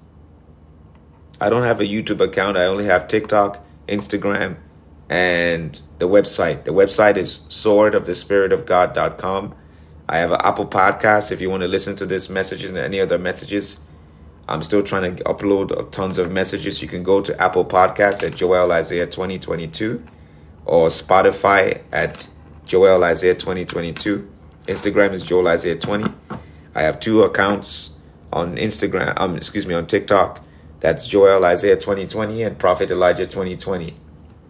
I 1.41 1.49
don't 1.49 1.63
have 1.63 1.79
a 1.79 1.85
YouTube 1.85 2.21
account. 2.21 2.57
I 2.57 2.65
only 2.65 2.85
have 2.85 3.07
TikTok, 3.07 3.65
Instagram, 3.87 4.57
and 5.09 5.81
the 5.99 6.07
website. 6.07 6.63
The 6.63 6.71
website 6.71 7.17
is 7.17 7.41
swordofthespiritofgod.com. 7.49 9.55
I 10.07 10.17
have 10.17 10.31
an 10.31 10.39
Apple 10.43 10.67
podcast 10.67 11.31
if 11.31 11.41
you 11.41 11.49
want 11.49 11.63
to 11.63 11.67
listen 11.67 11.95
to 11.97 12.05
this 12.05 12.29
message 12.29 12.63
and 12.63 12.77
any 12.77 13.01
other 13.01 13.17
messages. 13.17 13.79
I'm 14.47 14.61
still 14.61 14.83
trying 14.83 15.15
to 15.15 15.23
upload 15.23 15.91
tons 15.91 16.19
of 16.19 16.31
messages. 16.31 16.79
You 16.81 16.87
can 16.87 17.01
go 17.01 17.21
to 17.21 17.41
Apple 17.41 17.65
Podcasts 17.65 18.21
at 18.23 18.35
Joel 18.35 18.71
Isaiah 18.71 19.07
2022 19.07 20.05
or 20.65 20.87
Spotify 20.87 21.81
at 21.91 22.27
Joel 22.65 23.03
Isaiah 23.03 23.35
2022. 23.35 24.29
Instagram 24.67 25.13
is 25.13 25.23
Joel 25.23 25.47
Isaiah 25.47 25.75
20. 25.77 26.11
I 26.73 26.81
have 26.81 26.99
two 26.99 27.21
accounts 27.21 27.91
on 28.33 28.57
Instagram, 28.57 29.13
um, 29.17 29.37
excuse 29.37 29.67
me, 29.67 29.75
on 29.75 29.85
TikTok. 29.85 30.43
That's 30.79 31.07
Joel 31.07 31.45
Isaiah 31.45 31.77
2020 31.77 32.43
and 32.43 32.57
Prophet 32.57 32.91
Elijah 32.91 33.25
2020. 33.25 33.95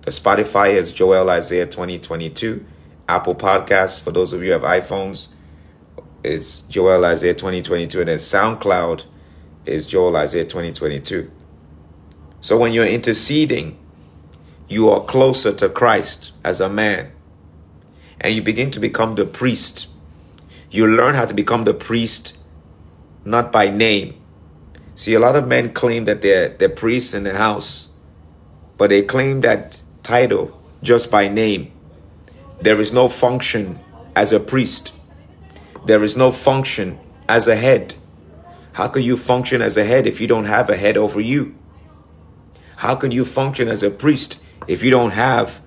The 0.01 0.11
Spotify 0.11 0.73
is 0.73 0.93
Joel 0.93 1.29
Isaiah 1.29 1.65
2022. 1.65 2.65
Apple 3.07 3.35
Podcasts, 3.35 4.01
for 4.01 4.11
those 4.11 4.33
of 4.33 4.41
you 4.41 4.47
who 4.47 4.59
have 4.59 4.61
iPhones, 4.61 5.27
is 6.23 6.61
Joel 6.61 7.05
Isaiah 7.05 7.33
2022. 7.33 7.99
And 7.99 8.09
then 8.09 8.17
SoundCloud 8.17 9.05
is 9.65 9.85
Joel 9.85 10.15
Isaiah 10.15 10.45
2022. 10.45 11.31
So 12.41 12.57
when 12.57 12.71
you're 12.71 12.85
interceding, 12.85 13.77
you 14.67 14.89
are 14.89 15.03
closer 15.03 15.53
to 15.53 15.69
Christ 15.69 16.33
as 16.43 16.59
a 16.59 16.69
man. 16.69 17.11
And 18.19 18.33
you 18.33 18.41
begin 18.41 18.71
to 18.71 18.79
become 18.79 19.15
the 19.15 19.25
priest. 19.25 19.87
You 20.71 20.87
learn 20.87 21.15
how 21.15 21.25
to 21.25 21.33
become 21.33 21.63
the 21.63 21.73
priest 21.73 22.37
not 23.23 23.51
by 23.51 23.69
name. 23.69 24.21
See, 24.95 25.13
a 25.13 25.19
lot 25.19 25.35
of 25.35 25.47
men 25.47 25.73
claim 25.73 26.05
that 26.05 26.21
they're, 26.21 26.49
they're 26.49 26.69
priests 26.69 27.13
in 27.13 27.23
the 27.23 27.35
house, 27.35 27.89
but 28.77 28.89
they 28.89 29.01
claim 29.01 29.41
that 29.41 29.81
title 30.03 30.59
just 30.81 31.11
by 31.11 31.27
name. 31.27 31.71
There 32.61 32.79
is 32.79 32.93
no 32.93 33.09
function 33.09 33.79
as 34.15 34.31
a 34.31 34.39
priest. 34.39 34.93
There 35.85 36.03
is 36.03 36.15
no 36.15 36.31
function 36.31 36.99
as 37.27 37.47
a 37.47 37.55
head. 37.55 37.95
How 38.73 38.87
can 38.87 39.03
you 39.03 39.17
function 39.17 39.61
as 39.61 39.77
a 39.77 39.85
head 39.85 40.07
if 40.07 40.21
you 40.21 40.27
don't 40.27 40.45
have 40.45 40.69
a 40.69 40.77
head 40.77 40.97
over 40.97 41.19
you? 41.19 41.55
How 42.77 42.95
can 42.95 43.11
you 43.11 43.25
function 43.25 43.67
as 43.67 43.83
a 43.83 43.89
priest 43.89 44.41
if 44.67 44.83
you 44.83 44.89
don't 44.89 45.11
have 45.11 45.61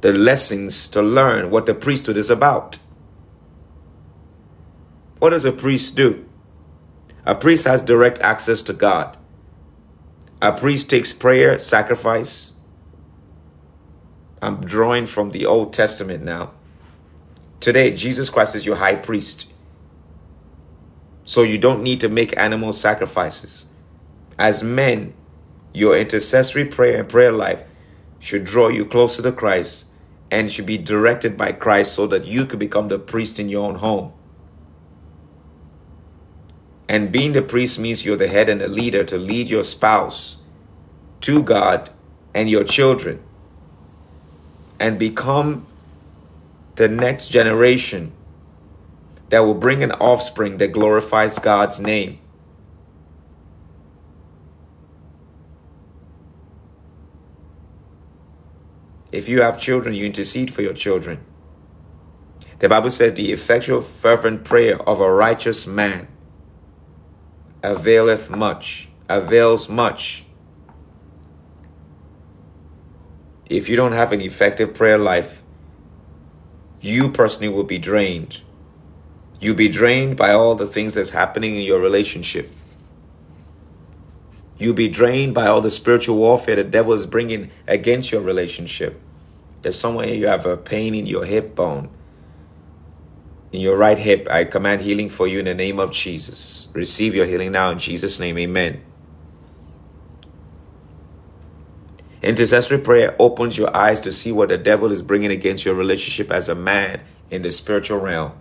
the 0.00 0.12
lessons 0.12 0.88
to 0.90 1.02
learn 1.02 1.50
what 1.50 1.66
the 1.66 1.74
priesthood 1.74 2.16
is 2.16 2.30
about? 2.30 2.78
What 5.18 5.30
does 5.30 5.44
a 5.44 5.52
priest 5.52 5.96
do? 5.96 6.26
A 7.26 7.34
priest 7.34 7.66
has 7.66 7.82
direct 7.82 8.18
access 8.20 8.62
to 8.62 8.72
God. 8.72 9.16
A 10.40 10.52
priest 10.52 10.88
takes 10.88 11.12
prayer, 11.12 11.58
sacrifice. 11.58 12.52
I'm 14.40 14.62
drawing 14.62 15.04
from 15.04 15.32
the 15.32 15.44
Old 15.44 15.74
Testament 15.74 16.24
now. 16.24 16.52
Today, 17.60 17.92
Jesus 17.92 18.30
Christ 18.30 18.56
is 18.56 18.64
your 18.64 18.76
high 18.76 18.94
priest. 18.94 19.52
So 21.24 21.42
you 21.42 21.58
don't 21.58 21.82
need 21.82 22.00
to 22.00 22.08
make 22.08 22.36
animal 22.38 22.72
sacrifices. 22.72 23.66
As 24.38 24.62
men, 24.62 25.12
your 25.74 25.96
intercessory 25.96 26.64
prayer 26.64 26.98
and 26.98 27.08
prayer 27.08 27.30
life 27.30 27.62
should 28.20 28.44
draw 28.44 28.68
you 28.68 28.84
closer 28.84 29.22
to 29.22 29.32
Christ 29.32 29.86
and 30.30 30.52
should 30.52 30.66
be 30.66 30.78
directed 30.78 31.36
by 31.36 31.50
Christ 31.50 31.94
so 31.94 32.06
that 32.06 32.24
you 32.24 32.46
could 32.46 32.60
become 32.60 32.86
the 32.86 32.98
priest 32.98 33.40
in 33.40 33.48
your 33.48 33.66
own 33.66 33.76
home. 33.76 34.12
And 36.88 37.10
being 37.10 37.32
the 37.32 37.42
priest 37.42 37.78
means 37.78 38.04
you're 38.04 38.16
the 38.16 38.28
head 38.28 38.48
and 38.48 38.60
the 38.60 38.68
leader 38.68 39.02
to 39.04 39.16
lead 39.16 39.48
your 39.48 39.64
spouse 39.64 40.36
to 41.22 41.42
God 41.42 41.90
and 42.34 42.48
your 42.48 42.64
children 42.64 43.22
and 44.78 44.98
become 44.98 45.66
the 46.76 46.88
next 46.88 47.28
generation 47.28 48.12
that 49.28 49.40
will 49.40 49.54
bring 49.54 49.82
an 49.82 49.92
offspring 49.92 50.58
that 50.58 50.72
glorifies 50.72 51.38
God's 51.38 51.80
name. 51.80 52.18
If 59.12 59.28
you 59.28 59.42
have 59.42 59.60
children, 59.60 59.94
you 59.94 60.06
intercede 60.06 60.52
for 60.52 60.62
your 60.62 60.74
children. 60.74 61.24
The 62.60 62.68
Bible 62.68 62.90
says 62.90 63.14
the 63.14 63.32
effectual, 63.32 63.80
fervent 63.80 64.44
prayer 64.44 64.80
of 64.88 65.00
a 65.00 65.10
righteous 65.10 65.66
man 65.66 66.08
availeth 67.62 68.30
much, 68.30 68.88
avails 69.08 69.68
much. 69.68 70.24
If 73.48 73.68
you 73.68 73.76
don't 73.76 73.92
have 73.92 74.12
an 74.12 74.20
effective 74.20 74.74
prayer 74.74 74.98
life, 74.98 75.42
you 76.80 77.10
personally 77.10 77.52
will 77.52 77.64
be 77.64 77.78
drained. 77.78 78.42
You'll 79.40 79.56
be 79.56 79.68
drained 79.68 80.16
by 80.16 80.32
all 80.32 80.54
the 80.54 80.66
things 80.66 80.94
that's 80.94 81.10
happening 81.10 81.56
in 81.56 81.62
your 81.62 81.80
relationship. 81.80 82.52
You'll 84.60 84.74
be 84.74 84.88
drained 84.88 85.34
by 85.34 85.46
all 85.46 85.62
the 85.62 85.70
spiritual 85.70 86.18
warfare 86.18 86.54
the 86.54 86.64
devil 86.64 86.92
is 86.92 87.06
bringing 87.06 87.50
against 87.66 88.12
your 88.12 88.20
relationship. 88.20 89.00
There's 89.62 89.78
somewhere 89.78 90.08
you 90.08 90.26
have 90.26 90.44
a 90.44 90.58
pain 90.58 90.94
in 90.94 91.06
your 91.06 91.24
hip 91.24 91.54
bone. 91.54 91.88
In 93.52 93.62
your 93.62 93.78
right 93.78 93.96
hip, 93.96 94.28
I 94.30 94.44
command 94.44 94.82
healing 94.82 95.08
for 95.08 95.26
you 95.26 95.38
in 95.38 95.46
the 95.46 95.54
name 95.54 95.80
of 95.80 95.92
Jesus. 95.92 96.68
Receive 96.74 97.14
your 97.14 97.24
healing 97.24 97.52
now 97.52 97.70
in 97.70 97.78
Jesus' 97.78 98.20
name. 98.20 98.36
Amen. 98.36 98.82
Intercessory 102.22 102.78
prayer 102.78 103.16
opens 103.18 103.56
your 103.56 103.74
eyes 103.74 103.98
to 104.00 104.12
see 104.12 104.30
what 104.30 104.50
the 104.50 104.58
devil 104.58 104.92
is 104.92 105.00
bringing 105.00 105.30
against 105.30 105.64
your 105.64 105.74
relationship 105.74 106.30
as 106.30 106.50
a 106.50 106.54
man 106.54 107.00
in 107.30 107.40
the 107.40 107.50
spiritual 107.50 107.98
realm. 107.98 108.32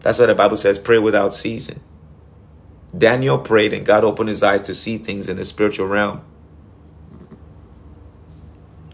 That's 0.00 0.18
what 0.18 0.26
the 0.26 0.34
Bible 0.34 0.56
says 0.56 0.78
pray 0.78 0.98
without 0.98 1.34
ceasing. 1.34 1.80
Daniel 2.96 3.38
prayed 3.38 3.72
and 3.72 3.86
God 3.86 4.04
opened 4.04 4.28
his 4.28 4.42
eyes 4.42 4.62
to 4.62 4.74
see 4.74 4.98
things 4.98 5.28
in 5.28 5.36
the 5.36 5.44
spiritual 5.44 5.86
realm. 5.86 6.22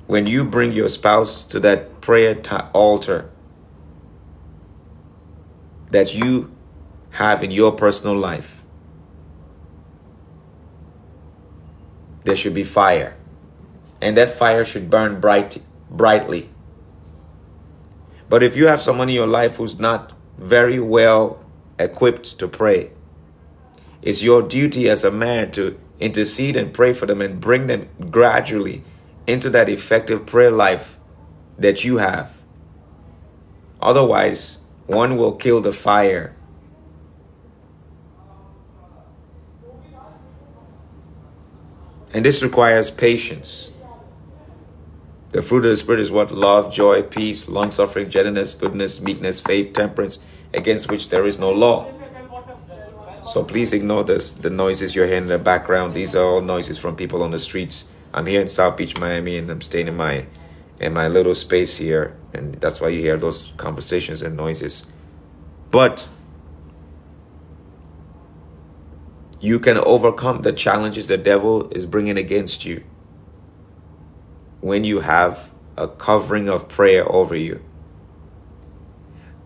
When 0.06 0.26
you 0.26 0.44
bring 0.44 0.72
your 0.72 0.88
spouse 0.88 1.42
to 1.46 1.61
that 1.61 2.00
prayer 2.00 2.35
t- 2.35 2.56
altar 2.72 3.30
that 5.90 6.14
you 6.14 6.54
have 7.12 7.42
in 7.42 7.50
your 7.50 7.72
personal 7.72 8.14
life. 8.14 8.62
There 12.24 12.37
should 12.37 12.54
be 12.54 12.64
fire. 12.64 13.16
And 14.02 14.16
that 14.16 14.30
fire 14.37 14.64
should 14.64 14.90
burn 14.90 15.20
bright 15.20 15.62
brightly. 15.90 16.50
But 18.28 18.42
if 18.42 18.56
you 18.56 18.66
have 18.66 18.82
someone 18.82 19.09
in 19.09 19.14
your 19.14 19.26
life 19.26 19.56
who's 19.56 19.78
not 19.78 20.12
very 20.37 20.80
well 20.80 21.42
equipped 21.78 22.38
to 22.40 22.48
pray, 22.48 22.90
it's 24.07 24.23
your 24.23 24.40
duty 24.40 24.88
as 24.88 25.03
a 25.03 25.11
man 25.11 25.51
to 25.51 25.79
intercede 25.99 26.57
and 26.57 26.73
pray 26.73 26.92
for 26.92 27.07
them 27.07 27.21
and 27.21 27.40
bring 27.40 27.66
them 27.66 27.88
gradually 28.09 28.85
into 29.27 29.51
that 29.51 29.69
effective 29.69 30.25
prayer 30.25 30.51
life 30.51 30.99
that 31.59 31.85
you 31.85 31.97
have. 31.97 32.40
Otherwise, 33.83 34.59
one 34.87 35.16
will 35.16 35.33
kill 35.33 35.61
the 35.61 35.73
fire 35.73 36.37
And 42.16 42.25
this 42.25 42.42
requires 42.42 42.90
patience. 42.90 43.73
The 45.33 45.42
fruit 45.42 45.66
of 45.66 45.71
the 45.71 45.77
Spirit 45.77 46.01
is 46.01 46.11
what? 46.11 46.31
Love, 46.31 46.73
joy, 46.73 47.03
peace, 47.03 47.47
long 47.47 47.71
suffering, 47.71 48.09
gentleness, 48.09 48.55
goodness, 48.55 49.03
meekness, 49.03 49.38
faith, 49.38 49.75
temperance, 49.75 50.25
against 50.55 50.90
which 50.90 51.11
there 51.11 51.27
is 51.27 51.38
no 51.38 51.51
law. 51.53 51.92
So 53.27 53.43
please 53.43 53.73
ignore 53.73 54.05
this, 54.05 54.31
the 54.31 54.51
noises 54.51 54.95
you're 54.95 55.07
hearing 55.07 55.25
in 55.25 55.29
the 55.29 55.39
background. 55.39 55.95
These 55.95 56.15
are 56.15 56.25
all 56.25 56.41
noises 56.41 56.79
from 56.79 56.95
people 56.95 57.25
on 57.25 57.33
the 57.33 57.41
streets. 57.41 57.87
I'm 58.15 58.27
here 58.27 58.41
in 58.41 58.47
South 58.47 58.77
Beach, 58.77 58.97
Miami, 58.99 59.37
and 59.37 59.51
I'm 59.51 59.61
staying 59.61 59.89
in 59.89 59.97
my 59.97 60.27
in 60.79 60.93
my 60.93 61.09
little 61.09 61.35
space 61.35 61.77
here, 61.77 62.17
and 62.35 62.55
that's 62.61 62.81
why 62.81 62.89
you 62.89 63.01
hear 63.01 63.17
those 63.17 63.53
conversations 63.57 64.23
and 64.23 64.37
noises. 64.37 64.87
But 65.71 66.07
you 69.41 69.59
can 69.59 69.79
overcome 69.79 70.43
the 70.43 70.53
challenges 70.53 71.09
the 71.09 71.19
devil 71.19 71.69
is 71.71 71.85
bringing 71.85 72.19
against 72.19 72.65
you 72.65 72.85
when 74.61 74.85
you 74.85 75.01
have 75.01 75.51
a 75.77 75.89
covering 75.89 76.49
of 76.49 76.69
prayer 76.69 77.11
over 77.11 77.35
you. 77.35 77.62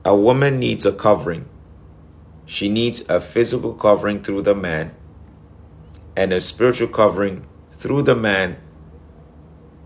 A 0.05 0.15
woman 0.15 0.59
needs 0.59 0.85
a 0.85 0.93
covering. 0.93 1.49
She 2.51 2.69
needs 2.69 3.09
a 3.09 3.21
physical 3.21 3.75
covering 3.75 4.25
through 4.25 4.43
the 4.43 4.57
man 4.57 4.93
and 6.17 6.33
a 6.33 6.41
spiritual 6.41 6.89
covering 6.89 7.47
through 7.75 8.03
the 8.03 8.17
man, 8.17 8.57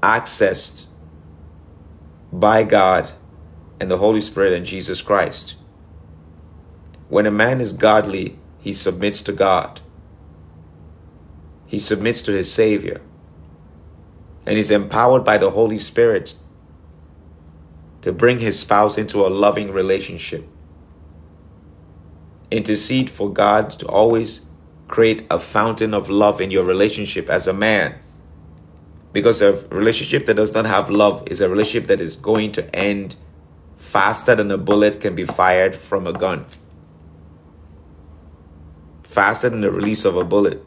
accessed 0.03 0.87
by 2.33 2.65
God 2.65 3.13
and 3.79 3.91
the 3.91 3.99
Holy 3.99 4.23
Spirit 4.23 4.55
and 4.55 4.65
Jesus 4.65 5.03
Christ. 5.03 5.57
When 7.11 7.27
a 7.27 7.31
man 7.31 7.61
is 7.61 7.75
godly, 7.75 8.39
he 8.61 8.73
submits 8.73 9.21
to 9.25 9.33
God. 9.33 9.83
He 11.67 11.79
submits 11.79 12.23
to 12.23 12.33
his 12.33 12.51
Savior 12.51 13.03
and 14.47 14.57
is 14.57 14.71
empowered 14.71 15.23
by 15.23 15.37
the 15.37 15.51
Holy 15.51 15.79
Spirit 15.79 16.35
to 18.01 18.11
bring 18.11 18.39
his 18.39 18.59
spouse 18.59 18.97
into 18.97 19.21
a 19.21 19.29
loving 19.29 19.71
relationship. 19.71 20.49
Intercede 22.55 23.11
for 23.11 23.33
God 23.33 23.71
to 23.71 23.87
always 23.89 24.47
create 24.87 25.27
a 25.29 25.41
fountain 25.41 25.93
of 25.93 26.09
love 26.09 26.41
in 26.41 26.53
your 26.53 26.65
relationship 26.65 27.29
as 27.29 27.49
a 27.49 27.53
man. 27.53 27.99
Because 29.13 29.43
a 29.43 29.55
relationship 29.71 30.27
that 30.27 30.35
does 30.35 30.53
not 30.53 30.65
have 30.65 30.89
love 30.89 31.27
is 31.27 31.41
a 31.41 31.49
relationship 31.49 31.89
that 31.89 32.01
is 32.01 32.17
going 32.17 32.53
to 32.53 32.75
end 32.75 33.17
faster 33.77 34.37
than 34.37 34.53
a 34.53 34.59
bullet 34.59 35.01
can 35.01 35.17
be 35.17 35.25
fired 35.25 35.75
from 35.75 36.07
a 36.07 36.13
gun, 36.13 36.47
faster 39.03 39.51
than 39.51 39.61
the 39.61 39.71
release 39.71 40.05
of 40.05 40.17
a 40.17 40.25
bullet. 40.25 40.65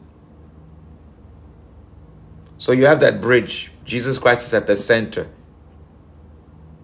So 2.58 2.72
you 2.72 2.84
have 2.84 3.00
that 3.00 3.22
bridge. 3.22 3.72
Jesus 3.86 4.18
Christ 4.18 4.46
is 4.46 4.52
at 4.52 4.66
the 4.66 4.76
center. 4.76 5.30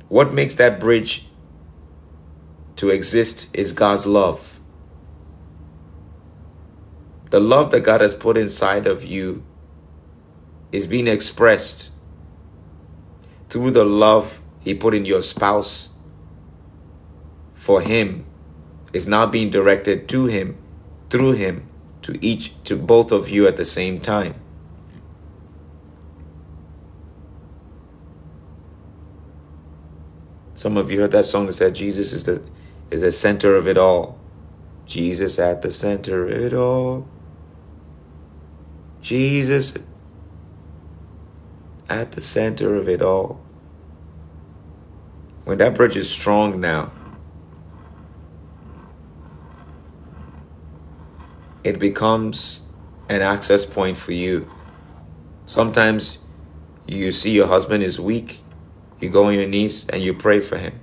What 0.08 0.32
makes 0.32 0.54
that 0.54 0.80
bridge 0.80 1.26
to 2.76 2.88
exist 2.88 3.48
is 3.52 3.72
God's 3.72 4.06
love. 4.06 4.53
The 7.34 7.40
love 7.40 7.72
that 7.72 7.80
God 7.80 8.00
has 8.00 8.14
put 8.14 8.36
inside 8.36 8.86
of 8.86 9.04
you 9.04 9.42
is 10.70 10.86
being 10.86 11.08
expressed 11.08 11.90
through 13.48 13.72
the 13.72 13.84
love 13.84 14.40
He 14.60 14.72
put 14.72 14.94
in 14.94 15.04
your 15.04 15.20
spouse 15.20 15.88
for 17.52 17.80
Him 17.80 18.24
is 18.92 19.08
now 19.08 19.26
being 19.26 19.50
directed 19.50 20.08
to 20.10 20.26
Him, 20.26 20.56
through 21.10 21.32
Him, 21.32 21.68
to 22.02 22.24
each, 22.24 22.54
to 22.62 22.76
both 22.76 23.10
of 23.10 23.28
you 23.28 23.48
at 23.48 23.56
the 23.56 23.64
same 23.64 24.00
time. 24.00 24.36
Some 30.54 30.76
of 30.76 30.88
you 30.88 31.00
heard 31.00 31.10
that 31.10 31.24
song 31.24 31.46
that 31.46 31.54
said 31.54 31.74
Jesus 31.74 32.12
is 32.12 32.26
the 32.26 32.40
is 32.92 33.00
the 33.00 33.10
center 33.10 33.56
of 33.56 33.66
it 33.66 33.76
all. 33.76 34.20
Jesus 34.86 35.40
at 35.40 35.62
the 35.62 35.72
center 35.72 36.28
of 36.28 36.30
it 36.30 36.52
all. 36.52 37.08
Jesus 39.04 39.74
at 41.90 42.12
the 42.12 42.22
center 42.22 42.74
of 42.74 42.88
it 42.88 43.02
all. 43.02 43.38
When 45.44 45.58
that 45.58 45.74
bridge 45.74 45.94
is 45.94 46.10
strong 46.10 46.58
now, 46.58 46.90
it 51.62 51.78
becomes 51.78 52.62
an 53.10 53.20
access 53.20 53.66
point 53.66 53.98
for 53.98 54.12
you. 54.12 54.50
Sometimes 55.44 56.18
you 56.86 57.12
see 57.12 57.32
your 57.32 57.46
husband 57.46 57.82
is 57.82 58.00
weak, 58.00 58.40
you 59.00 59.10
go 59.10 59.26
on 59.26 59.34
your 59.34 59.46
knees 59.46 59.86
and 59.90 60.02
you 60.02 60.14
pray 60.14 60.40
for 60.40 60.56
him. 60.56 60.80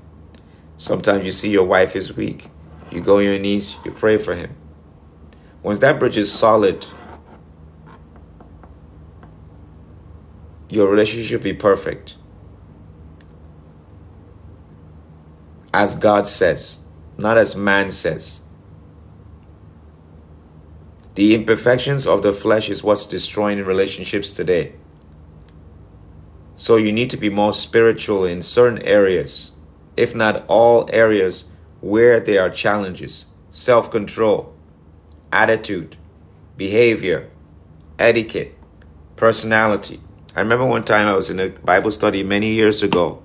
Sometimes 0.78 1.26
you 1.26 1.32
see 1.32 1.50
your 1.50 1.66
wife 1.66 1.96
is 1.96 2.16
weak, 2.16 2.50
you 2.92 3.02
go 3.02 3.18
on 3.18 3.24
your 3.24 3.40
knees, 3.40 3.78
you 3.84 3.90
pray 3.90 4.20
for 4.20 4.36
him. 4.36 4.56
Once 5.64 5.80
that 5.80 6.00
bridge 6.00 6.18
is 6.18 6.32
solid, 6.32 6.86
your 10.72 10.88
relationship 10.88 11.42
will 11.42 11.44
be 11.44 11.54
perfect. 11.54 12.16
As 15.74 15.96
God 15.96 16.28
says, 16.28 16.80
not 17.18 17.38
as 17.38 17.56
man 17.56 17.92
says. 17.92 18.42
The 21.16 21.36
imperfections 21.36 22.08
of 22.08 22.24
the 22.24 22.32
flesh 22.32 22.70
is 22.70 22.84
what's 22.84 23.06
destroying 23.06 23.64
relationships 23.64 24.32
today. 24.32 24.74
So 26.56 26.78
you 26.78 26.94
need 26.94 27.10
to 27.10 27.18
be 27.18 27.30
more 27.30 27.54
spiritual 27.54 28.24
in 28.24 28.42
certain 28.42 28.82
areas, 28.84 29.52
if 29.98 30.16
not 30.16 30.46
all 30.48 30.90
areas 30.94 31.50
where 31.82 32.20
there 32.22 32.42
are 32.42 32.50
challenges 32.50 33.26
self 33.52 33.92
control, 33.92 34.56
attitude, 35.34 35.98
behavior, 36.56 37.30
etiquette, 38.00 38.56
personality. 39.18 40.00
I 40.36 40.40
remember 40.40 40.66
one 40.66 40.84
time 40.84 41.08
I 41.08 41.14
was 41.14 41.30
in 41.30 41.40
a 41.40 41.50
Bible 41.50 41.92
study 41.92 42.24
many 42.24 42.54
years 42.54 42.82
ago, 42.82 43.22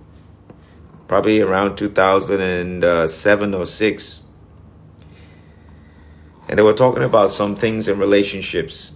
probably 1.09 1.41
around 1.41 1.77
2007 1.77 3.55
or 3.55 3.67
6 3.67 4.23
and 6.49 6.59
they 6.59 6.63
were 6.63 6.73
talking 6.73 7.03
about 7.03 7.31
some 7.31 7.57
things 7.57 7.89
in 7.89 7.99
relationships. 7.99 8.93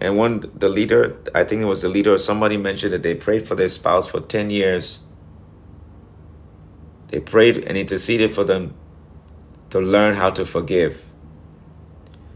And 0.00 0.16
one, 0.16 0.42
the 0.54 0.68
leader, 0.68 1.16
I 1.34 1.44
think 1.44 1.62
it 1.62 1.66
was 1.66 1.82
the 1.82 1.88
leader 1.88 2.14
or 2.14 2.18
somebody 2.18 2.56
mentioned 2.56 2.92
that 2.92 3.02
they 3.02 3.14
prayed 3.14 3.46
for 3.46 3.54
their 3.54 3.68
spouse 3.68 4.08
for 4.08 4.20
10 4.20 4.50
years. 4.50 5.00
They 7.08 7.20
prayed 7.20 7.58
and 7.58 7.76
interceded 7.76 8.32
for 8.32 8.44
them 8.44 8.74
to 9.70 9.80
learn 9.80 10.16
how 10.16 10.30
to 10.30 10.44
forgive. 10.44 11.04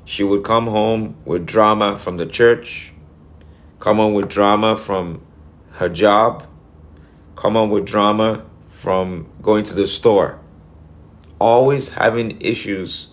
She 0.05 0.23
would 0.23 0.45
come 0.45 0.67
home 0.67 1.17
with 1.25 1.47
drama 1.47 1.97
from 1.97 2.19
the 2.19 2.27
church, 2.27 2.94
come 3.85 4.01
on 4.01 4.15
with 4.15 4.31
drama 4.31 4.79
from 4.79 5.21
her 5.73 5.91
job, 5.91 6.47
come 7.37 7.55
on 7.55 7.69
with 7.69 7.85
drama 7.85 8.43
from 8.67 9.31
going 9.43 9.63
to 9.63 9.75
the 9.75 9.87
store. 9.87 10.41
Always 11.39 11.91
having 11.91 12.41
issues 12.41 13.09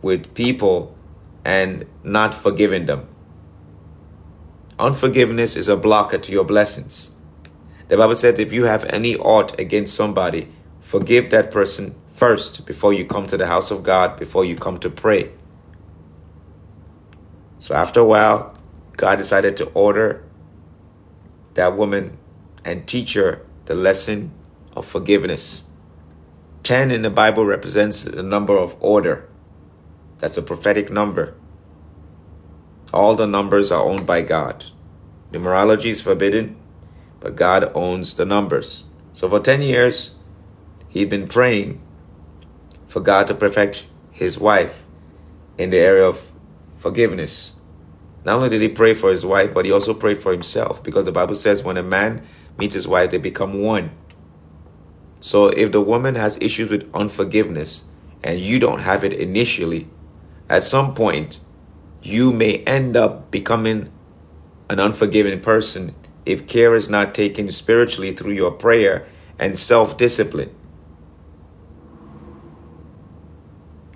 with 0.00 0.32
people 0.32 0.96
and 1.44 1.84
not 2.02 2.34
forgiving 2.34 2.86
them. 2.86 3.06
Unforgiveness 4.78 5.56
is 5.56 5.68
a 5.68 5.76
blocker 5.76 6.16
to 6.16 6.32
your 6.32 6.44
blessings. 6.44 7.10
The 7.88 7.98
Bible 7.98 8.16
said 8.16 8.40
if 8.40 8.50
you 8.50 8.64
have 8.64 8.84
any 8.86 9.14
ought 9.14 9.60
against 9.60 9.94
somebody, 9.94 10.48
forgive 10.80 11.28
that 11.32 11.50
person 11.50 11.94
first 12.14 12.64
before 12.64 12.94
you 12.94 13.04
come 13.04 13.26
to 13.26 13.36
the 13.36 13.46
house 13.46 13.70
of 13.70 13.82
God, 13.82 14.18
before 14.18 14.46
you 14.46 14.56
come 14.56 14.78
to 14.78 14.88
pray. 14.88 15.32
So 17.58 17.74
after 17.74 18.00
a 18.00 18.06
while, 18.06 18.57
God 18.98 19.16
decided 19.16 19.56
to 19.56 19.66
order 19.74 20.24
that 21.54 21.76
woman 21.76 22.18
and 22.64 22.86
teach 22.86 23.14
her 23.14 23.46
the 23.66 23.74
lesson 23.76 24.32
of 24.74 24.84
forgiveness. 24.84 25.64
10 26.64 26.90
in 26.90 27.02
the 27.02 27.10
Bible 27.10 27.46
represents 27.46 28.02
the 28.02 28.24
number 28.24 28.58
of 28.58 28.76
order. 28.80 29.28
That's 30.18 30.36
a 30.36 30.42
prophetic 30.42 30.90
number. 30.90 31.34
All 32.92 33.14
the 33.14 33.26
numbers 33.26 33.70
are 33.70 33.84
owned 33.84 34.04
by 34.04 34.22
God. 34.22 34.64
Numerology 35.30 35.90
is 35.90 36.02
forbidden, 36.02 36.56
but 37.20 37.36
God 37.36 37.70
owns 37.76 38.14
the 38.14 38.26
numbers. 38.26 38.82
So 39.12 39.28
for 39.28 39.38
10 39.38 39.62
years, 39.62 40.16
he'd 40.88 41.08
been 41.08 41.28
praying 41.28 41.80
for 42.88 42.98
God 42.98 43.28
to 43.28 43.34
perfect 43.34 43.86
his 44.10 44.40
wife 44.40 44.82
in 45.56 45.70
the 45.70 45.78
area 45.78 46.04
of 46.04 46.26
forgiveness. 46.78 47.54
Not 48.28 48.34
only 48.34 48.50
did 48.50 48.60
he 48.60 48.68
pray 48.68 48.92
for 48.92 49.10
his 49.10 49.24
wife, 49.24 49.54
but 49.54 49.64
he 49.64 49.72
also 49.72 49.94
prayed 49.94 50.22
for 50.22 50.32
himself 50.32 50.82
because 50.82 51.06
the 51.06 51.12
Bible 51.12 51.34
says 51.34 51.62
when 51.62 51.78
a 51.78 51.82
man 51.82 52.26
meets 52.58 52.74
his 52.74 52.86
wife, 52.86 53.10
they 53.10 53.16
become 53.16 53.62
one. 53.62 53.90
So 55.22 55.46
if 55.46 55.72
the 55.72 55.80
woman 55.80 56.14
has 56.14 56.36
issues 56.38 56.68
with 56.68 56.90
unforgiveness 56.92 57.84
and 58.22 58.38
you 58.38 58.58
don't 58.58 58.80
have 58.80 59.02
it 59.02 59.14
initially, 59.14 59.88
at 60.50 60.62
some 60.62 60.92
point, 60.94 61.40
you 62.02 62.30
may 62.30 62.58
end 62.64 62.98
up 62.98 63.30
becoming 63.30 63.90
an 64.68 64.78
unforgiving 64.78 65.40
person 65.40 65.94
if 66.26 66.46
care 66.46 66.74
is 66.74 66.90
not 66.90 67.14
taken 67.14 67.50
spiritually 67.50 68.12
through 68.12 68.34
your 68.34 68.50
prayer 68.50 69.06
and 69.38 69.58
self 69.58 69.96
discipline. 69.96 70.54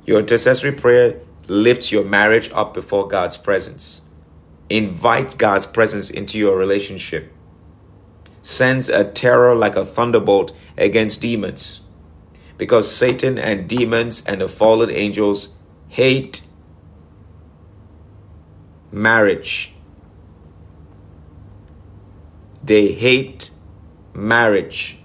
Your 0.06 0.20
intercessory 0.20 0.72
prayer 0.72 1.20
lifts 1.48 1.92
your 1.92 2.04
marriage 2.04 2.50
up 2.54 2.72
before 2.72 3.08
God's 3.08 3.36
presence, 3.36 4.01
invites 4.72 5.34
God's 5.34 5.66
presence 5.66 6.10
into 6.10 6.38
your 6.38 6.56
relationship, 6.56 7.32
sends 8.42 8.88
a 8.88 9.04
terror 9.04 9.54
like 9.54 9.76
a 9.76 9.84
thunderbolt 9.84 10.52
against 10.76 11.20
demons. 11.20 11.82
Because 12.56 12.94
Satan 12.94 13.38
and 13.38 13.68
demons 13.68 14.24
and 14.24 14.40
the 14.40 14.48
fallen 14.48 14.90
angels 14.90 15.50
hate 15.88 16.42
marriage. 18.90 19.74
They 22.62 22.92
hate 22.92 23.50
marriage. 24.14 24.98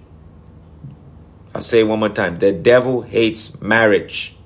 I'll 1.54 1.62
say 1.62 1.82
one 1.82 1.98
more 1.98 2.08
time. 2.08 2.38
The 2.38 2.52
devil 2.52 3.02
hates 3.02 3.60
marriage. 3.60 4.36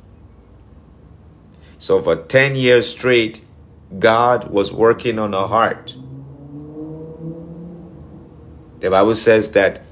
So 1.79 2.01
for 2.01 2.17
10 2.17 2.55
years 2.55 2.89
straight, 2.89 3.42
God 3.99 4.51
was 4.51 4.73
working 4.73 5.19
on 5.19 5.33
her 5.33 5.47
heart. 5.47 5.97
The 8.81 8.91
Bible 8.91 9.15
says 9.15 9.53
that 9.53 9.83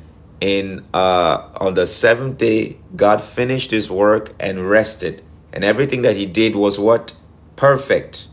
in 0.41 0.85
uh, 0.93 1.49
on 1.57 1.75
the 1.75 1.87
seventh 1.87 2.39
day, 2.39 2.79
God 2.97 3.23
finished 3.23 3.71
his 3.71 3.91
work 3.91 4.35
and 4.41 4.69
rested. 4.69 5.23
And 5.53 5.65
everything 5.65 6.03
that 6.03 6.17
he 6.17 6.27
did 6.27 6.57
was 6.57 6.79
what? 6.79 7.15
Perfect. 7.57 8.27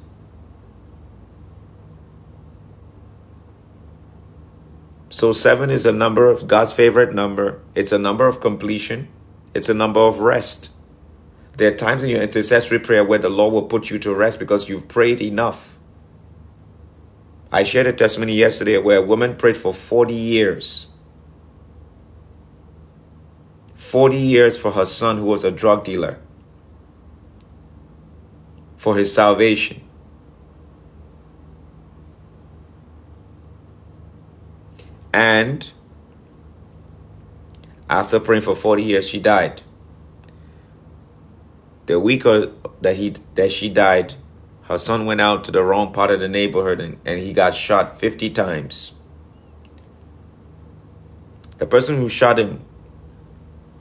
So 5.09 5.34
seven 5.34 5.70
is 5.70 5.86
a 5.86 5.91
number 5.91 6.30
of 6.30 6.47
God's 6.47 6.72
favorite 6.72 7.13
number. 7.13 7.61
It's 7.74 7.91
a 7.91 7.97
number 7.97 8.28
of 8.28 8.39
completion. 8.39 9.07
It's 9.53 9.68
a 9.68 9.74
number 9.74 9.99
of 9.99 10.20
rest. 10.20 10.72
There 11.57 11.73
are 11.73 11.75
times 11.75 12.03
in 12.03 12.09
your 12.09 12.21
intercessory 12.21 12.77
prayer 12.77 13.03
where 13.03 13.17
the 13.17 13.29
Lord 13.29 13.51
will 13.51 13.63
put 13.63 13.89
you 13.89 13.97
to 13.99 14.13
rest 14.13 14.37
because 14.37 14.69
you've 14.69 14.87
prayed 14.87 15.21
enough. 15.21 15.77
I 17.51 17.63
shared 17.63 17.87
a 17.87 17.93
testimony 17.93 18.35
yesterday 18.35 18.77
where 18.77 18.99
a 18.99 19.01
woman 19.01 19.35
prayed 19.35 19.57
for 19.57 19.73
40 19.73 20.13
years. 20.13 20.89
40 23.73 24.17
years 24.17 24.55
for 24.55 24.71
her 24.73 24.85
son 24.85 25.17
who 25.17 25.25
was 25.25 25.43
a 25.43 25.49
drug 25.49 25.83
dealer. 25.83 26.19
For 28.75 28.95
his 28.95 29.11
salvation. 29.11 29.81
And 35.11 35.71
after 37.89 38.19
praying 38.19 38.43
for 38.43 38.55
40 38.55 38.83
years, 38.83 39.09
she 39.09 39.19
died. 39.19 39.63
The 41.88 41.99
week 41.99 42.23
that 42.23 42.95
he 42.95 43.15
that 43.35 43.51
she 43.51 43.69
died, 43.69 44.13
her 44.63 44.77
son 44.77 45.05
went 45.05 45.21
out 45.21 45.43
to 45.45 45.51
the 45.51 45.63
wrong 45.63 45.93
part 45.93 46.11
of 46.11 46.19
the 46.19 46.27
neighborhood 46.27 46.79
and, 46.79 46.99
and 47.05 47.19
he 47.19 47.33
got 47.33 47.55
shot 47.55 47.99
50 47.99 48.29
times. 48.31 48.93
The 51.57 51.65
person 51.65 51.95
who 51.95 52.09
shot 52.09 52.38
him 52.38 52.59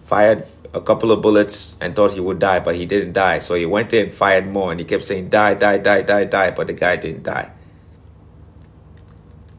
fired 0.04 0.46
a 0.72 0.80
couple 0.80 1.10
of 1.10 1.20
bullets 1.20 1.76
and 1.80 1.96
thought 1.96 2.12
he 2.12 2.20
would 2.20 2.38
die, 2.38 2.60
but 2.60 2.76
he 2.76 2.86
didn't 2.86 3.12
die. 3.12 3.40
So 3.40 3.54
he 3.54 3.66
went 3.66 3.90
there 3.90 4.04
and 4.04 4.12
fired 4.12 4.46
more 4.46 4.70
and 4.70 4.78
he 4.78 4.86
kept 4.86 5.04
saying, 5.04 5.30
Die, 5.30 5.54
die, 5.54 5.78
die, 5.78 6.02
die, 6.02 6.24
die, 6.24 6.50
but 6.52 6.68
the 6.68 6.74
guy 6.74 6.96
didn't 6.96 7.24
die. 7.24 7.50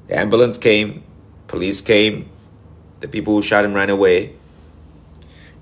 The 0.08 0.18
ambulance 0.18 0.58
came, 0.58 1.04
Police 1.48 1.82
came. 1.82 2.30
The 3.00 3.08
people 3.08 3.34
who 3.34 3.42
shot 3.42 3.66
him 3.66 3.74
ran 3.74 3.90
away. 3.90 4.36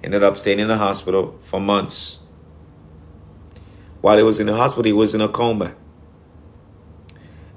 Ended 0.03 0.23
up 0.23 0.37
staying 0.37 0.59
in 0.59 0.67
the 0.67 0.77
hospital 0.77 1.39
for 1.43 1.59
months. 1.59 2.19
While 4.05 4.17
he 4.17 4.23
was 4.23 4.39
in 4.39 4.45
the 4.45 4.55
hospital, 4.55 4.83
he 4.83 4.93
was 4.93 5.15
in 5.15 5.21
a 5.21 5.27
coma. 5.27 5.73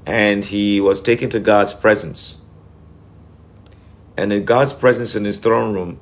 And 0.07 0.43
he 0.43 0.81
was 0.81 1.03
taken 1.03 1.29
to 1.29 1.41
God's 1.41 1.75
presence. 1.75 2.41
And 4.17 4.33
in 4.33 4.47
God's 4.47 4.73
presence 4.73 5.15
in 5.15 5.27
his 5.27 5.41
throne 5.41 5.75
room, 5.75 6.01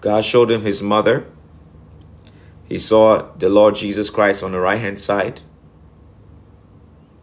God 0.00 0.24
showed 0.24 0.52
him 0.52 0.62
his 0.62 0.82
mother. 0.82 1.26
He 2.68 2.78
saw 2.78 3.32
the 3.36 3.48
Lord 3.48 3.74
Jesus 3.74 4.08
Christ 4.08 4.44
on 4.44 4.52
the 4.52 4.60
right 4.60 4.80
hand 4.80 5.00
side. 5.00 5.40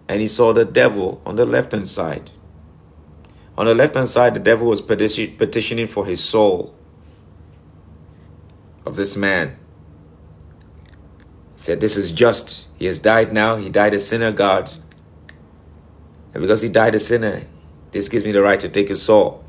and 0.09 0.19
he 0.19 0.27
saw 0.27 0.51
the 0.51 0.65
devil 0.65 1.21
on 1.25 1.37
the 1.37 1.45
left 1.45 1.71
hand 1.71 1.87
side. 1.87 2.31
On 3.57 3.65
the 3.65 3.73
left 3.73 3.95
hand 3.95 4.09
side, 4.09 4.33
the 4.33 4.41
devil 4.41 4.67
was 4.67 4.81
petitioning 4.81 5.87
for 5.87 6.05
his 6.05 6.21
soul 6.21 6.75
of 8.85 8.97
this 8.97 9.15
man. 9.15 9.57
Said, 11.63 11.79
This 11.79 11.95
is 11.95 12.11
just. 12.11 12.67
He 12.75 12.87
has 12.87 12.99
died 12.99 13.31
now. 13.31 13.55
He 13.55 13.69
died 13.69 13.93
a 13.93 13.99
sinner, 14.01 14.33
God. 14.33 14.69
And 16.33 16.41
because 16.41 16.61
he 16.61 16.67
died 16.67 16.93
a 16.93 16.99
sinner, 16.99 17.43
this 17.91 18.09
gives 18.09 18.25
me 18.25 18.33
the 18.33 18.41
right 18.41 18.59
to 18.59 18.67
take 18.67 18.89
his 18.89 19.01
soul. 19.01 19.45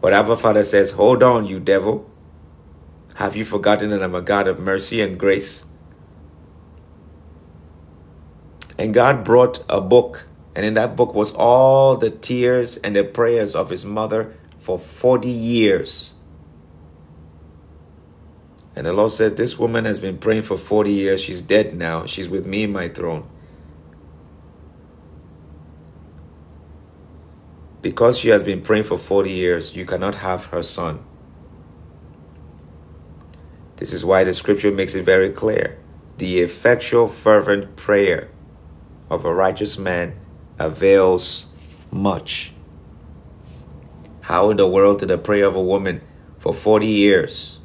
But 0.00 0.14
Abba 0.14 0.38
Father 0.38 0.64
says, 0.64 0.92
Hold 0.92 1.22
on, 1.22 1.44
you 1.44 1.60
devil. 1.60 2.10
Have 3.16 3.36
you 3.36 3.44
forgotten 3.44 3.90
that 3.90 4.02
I'm 4.02 4.14
a 4.14 4.22
God 4.22 4.48
of 4.48 4.58
mercy 4.58 5.02
and 5.02 5.18
grace? 5.18 5.66
And 8.78 8.94
God 8.94 9.24
brought 9.24 9.62
a 9.68 9.82
book, 9.82 10.24
and 10.56 10.64
in 10.64 10.72
that 10.74 10.96
book 10.96 11.12
was 11.12 11.30
all 11.32 11.94
the 11.94 12.10
tears 12.10 12.78
and 12.78 12.96
the 12.96 13.04
prayers 13.04 13.54
of 13.54 13.68
his 13.68 13.84
mother 13.84 14.34
for 14.58 14.78
40 14.78 15.28
years. 15.28 16.14
And 18.78 18.86
the 18.86 18.92
Lord 18.92 19.10
says, 19.10 19.34
This 19.34 19.58
woman 19.58 19.86
has 19.86 19.98
been 19.98 20.18
praying 20.18 20.42
for 20.42 20.56
40 20.56 20.92
years. 20.92 21.20
She's 21.20 21.40
dead 21.40 21.74
now. 21.74 22.06
She's 22.06 22.28
with 22.28 22.46
me 22.46 22.62
in 22.62 22.70
my 22.70 22.88
throne. 22.88 23.28
Because 27.82 28.20
she 28.20 28.28
has 28.28 28.44
been 28.44 28.62
praying 28.62 28.84
for 28.84 28.96
40 28.96 29.32
years, 29.32 29.74
you 29.74 29.84
cannot 29.84 30.14
have 30.14 30.44
her 30.46 30.62
son. 30.62 31.04
This 33.78 33.92
is 33.92 34.04
why 34.04 34.22
the 34.22 34.32
scripture 34.32 34.70
makes 34.70 34.94
it 34.94 35.04
very 35.04 35.30
clear. 35.30 35.76
The 36.18 36.38
effectual, 36.38 37.08
fervent 37.08 37.74
prayer 37.74 38.28
of 39.10 39.24
a 39.24 39.34
righteous 39.34 39.76
man 39.76 40.14
avails 40.56 41.48
much. 41.90 42.52
How 44.20 44.50
in 44.50 44.56
the 44.56 44.68
world 44.68 45.00
did 45.00 45.08
the 45.08 45.18
prayer 45.18 45.46
of 45.46 45.56
a 45.56 45.62
woman 45.62 46.00
for 46.38 46.54
40 46.54 46.86
years? 46.86 47.57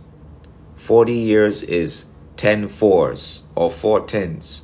40 0.83 1.13
years 1.13 1.63
is 1.63 2.07
10 2.35 2.67
fours 2.67 3.43
or 3.55 3.71
four 3.71 4.05
tens. 4.05 4.63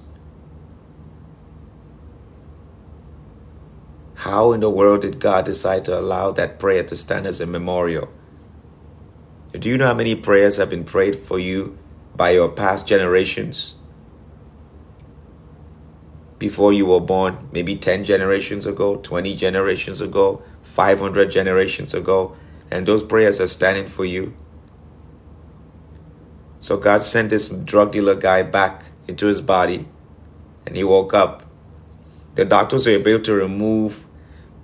How 4.16 4.52
in 4.52 4.60
the 4.60 4.70
world 4.70 5.04
did 5.04 5.22
God 5.22 5.46
decide 5.46 5.86
to 5.86 5.98
allow 5.98 6.32
that 6.32 6.60
prayer 6.60 6.84
to 6.84 6.98
stand 6.98 7.26
as 7.26 7.40
a 7.40 7.46
memorial? 7.46 8.10
Do 9.54 9.70
you 9.70 9.78
know 9.78 9.86
how 9.86 9.94
many 9.94 10.14
prayers 10.14 10.58
have 10.58 10.70
been 10.70 10.84
prayed 10.84 11.16
for 11.16 11.40
you 11.40 11.78
by 12.18 12.32
your 12.32 12.50
past 12.50 12.86
generations? 12.86 13.76
Before 16.38 16.74
you 16.74 16.86
were 16.86 17.00
born, 17.00 17.48
maybe 17.54 17.78
10 17.78 18.04
generations 18.04 18.66
ago, 18.66 18.98
20 18.98 19.38
generations 19.38 20.02
ago, 20.02 20.44
500 20.64 21.32
generations 21.32 21.94
ago, 21.94 22.36
and 22.70 22.86
those 22.86 23.04
prayers 23.04 23.40
are 23.40 23.48
standing 23.48 23.88
for 23.88 24.04
you. 24.04 24.36
So 26.60 26.78
God 26.78 27.04
sent 27.04 27.30
this 27.30 27.50
drug 27.50 27.92
dealer 27.92 28.16
guy 28.16 28.44
back 28.44 28.86
into 29.08 29.28
his 29.28 29.42
body, 29.42 29.88
and 30.66 30.76
he 30.76 30.84
woke 30.84 31.14
up. 31.14 31.46
The 32.36 32.46
doctors 32.46 32.86
were 32.86 32.94
able 32.94 33.22
to 33.22 33.34
remove 33.34 34.06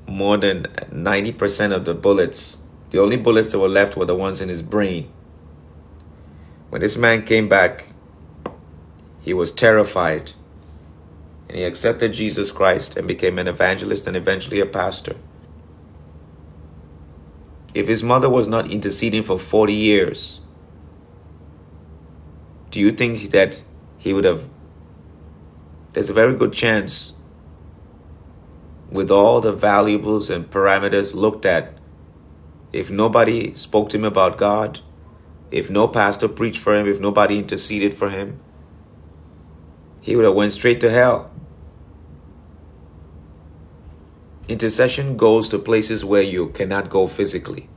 more 0.07 0.37
than 0.37 0.63
90% 0.91 1.73
of 1.73 1.85
the 1.85 1.93
bullets. 1.93 2.61
The 2.91 2.99
only 2.99 3.17
bullets 3.17 3.51
that 3.51 3.59
were 3.59 3.67
left 3.67 3.97
were 3.97 4.05
the 4.05 4.15
ones 4.15 4.41
in 4.41 4.49
his 4.49 4.61
brain. 4.61 5.11
When 6.69 6.81
this 6.81 6.97
man 6.97 7.23
came 7.23 7.47
back, 7.47 7.87
he 9.21 9.33
was 9.33 9.51
terrified. 9.51 10.33
And 11.47 11.57
he 11.57 11.63
accepted 11.63 12.13
Jesus 12.13 12.51
Christ 12.51 12.97
and 12.97 13.07
became 13.07 13.39
an 13.39 13.47
evangelist 13.47 14.07
and 14.07 14.15
eventually 14.15 14.59
a 14.59 14.65
pastor. 14.65 15.15
If 17.73 17.87
his 17.87 18.03
mother 18.03 18.29
was 18.29 18.47
not 18.47 18.71
interceding 18.71 19.23
for 19.23 19.37
40 19.37 19.73
years, 19.73 20.41
do 22.75 22.81
you 22.81 22.91
think 22.91 23.31
that 23.31 23.63
he 23.97 24.11
would 24.11 24.25
have? 24.25 24.43
There's 25.93 26.09
a 26.09 26.13
very 26.13 26.35
good 26.35 26.51
chance 26.51 27.13
with 28.91 29.09
all 29.09 29.39
the 29.39 29.53
valuables 29.53 30.29
and 30.29 30.51
parameters 30.51 31.13
looked 31.13 31.45
at, 31.45 31.77
if 32.73 32.91
nobody 32.91 33.55
spoke 33.55 33.91
to 33.91 33.97
him 33.97 34.03
about 34.03 34.37
God, 34.37 34.81
if 35.51 35.69
no 35.69 35.87
pastor 35.87 36.27
preached 36.27 36.59
for 36.59 36.75
him, 36.75 36.85
if 36.85 36.99
nobody 36.99 37.39
interceded 37.39 37.93
for 37.93 38.09
him, 38.09 38.41
he 40.01 40.17
would 40.17 40.25
have 40.25 40.35
went 40.35 40.51
straight 40.51 40.81
to 40.81 40.91
hell. 40.91 41.31
Intercession 44.49 45.15
goes 45.15 45.47
to 45.47 45.59
places 45.59 46.03
where 46.03 46.21
you 46.21 46.49
cannot 46.49 46.89
go 46.89 47.07
physically. 47.07 47.69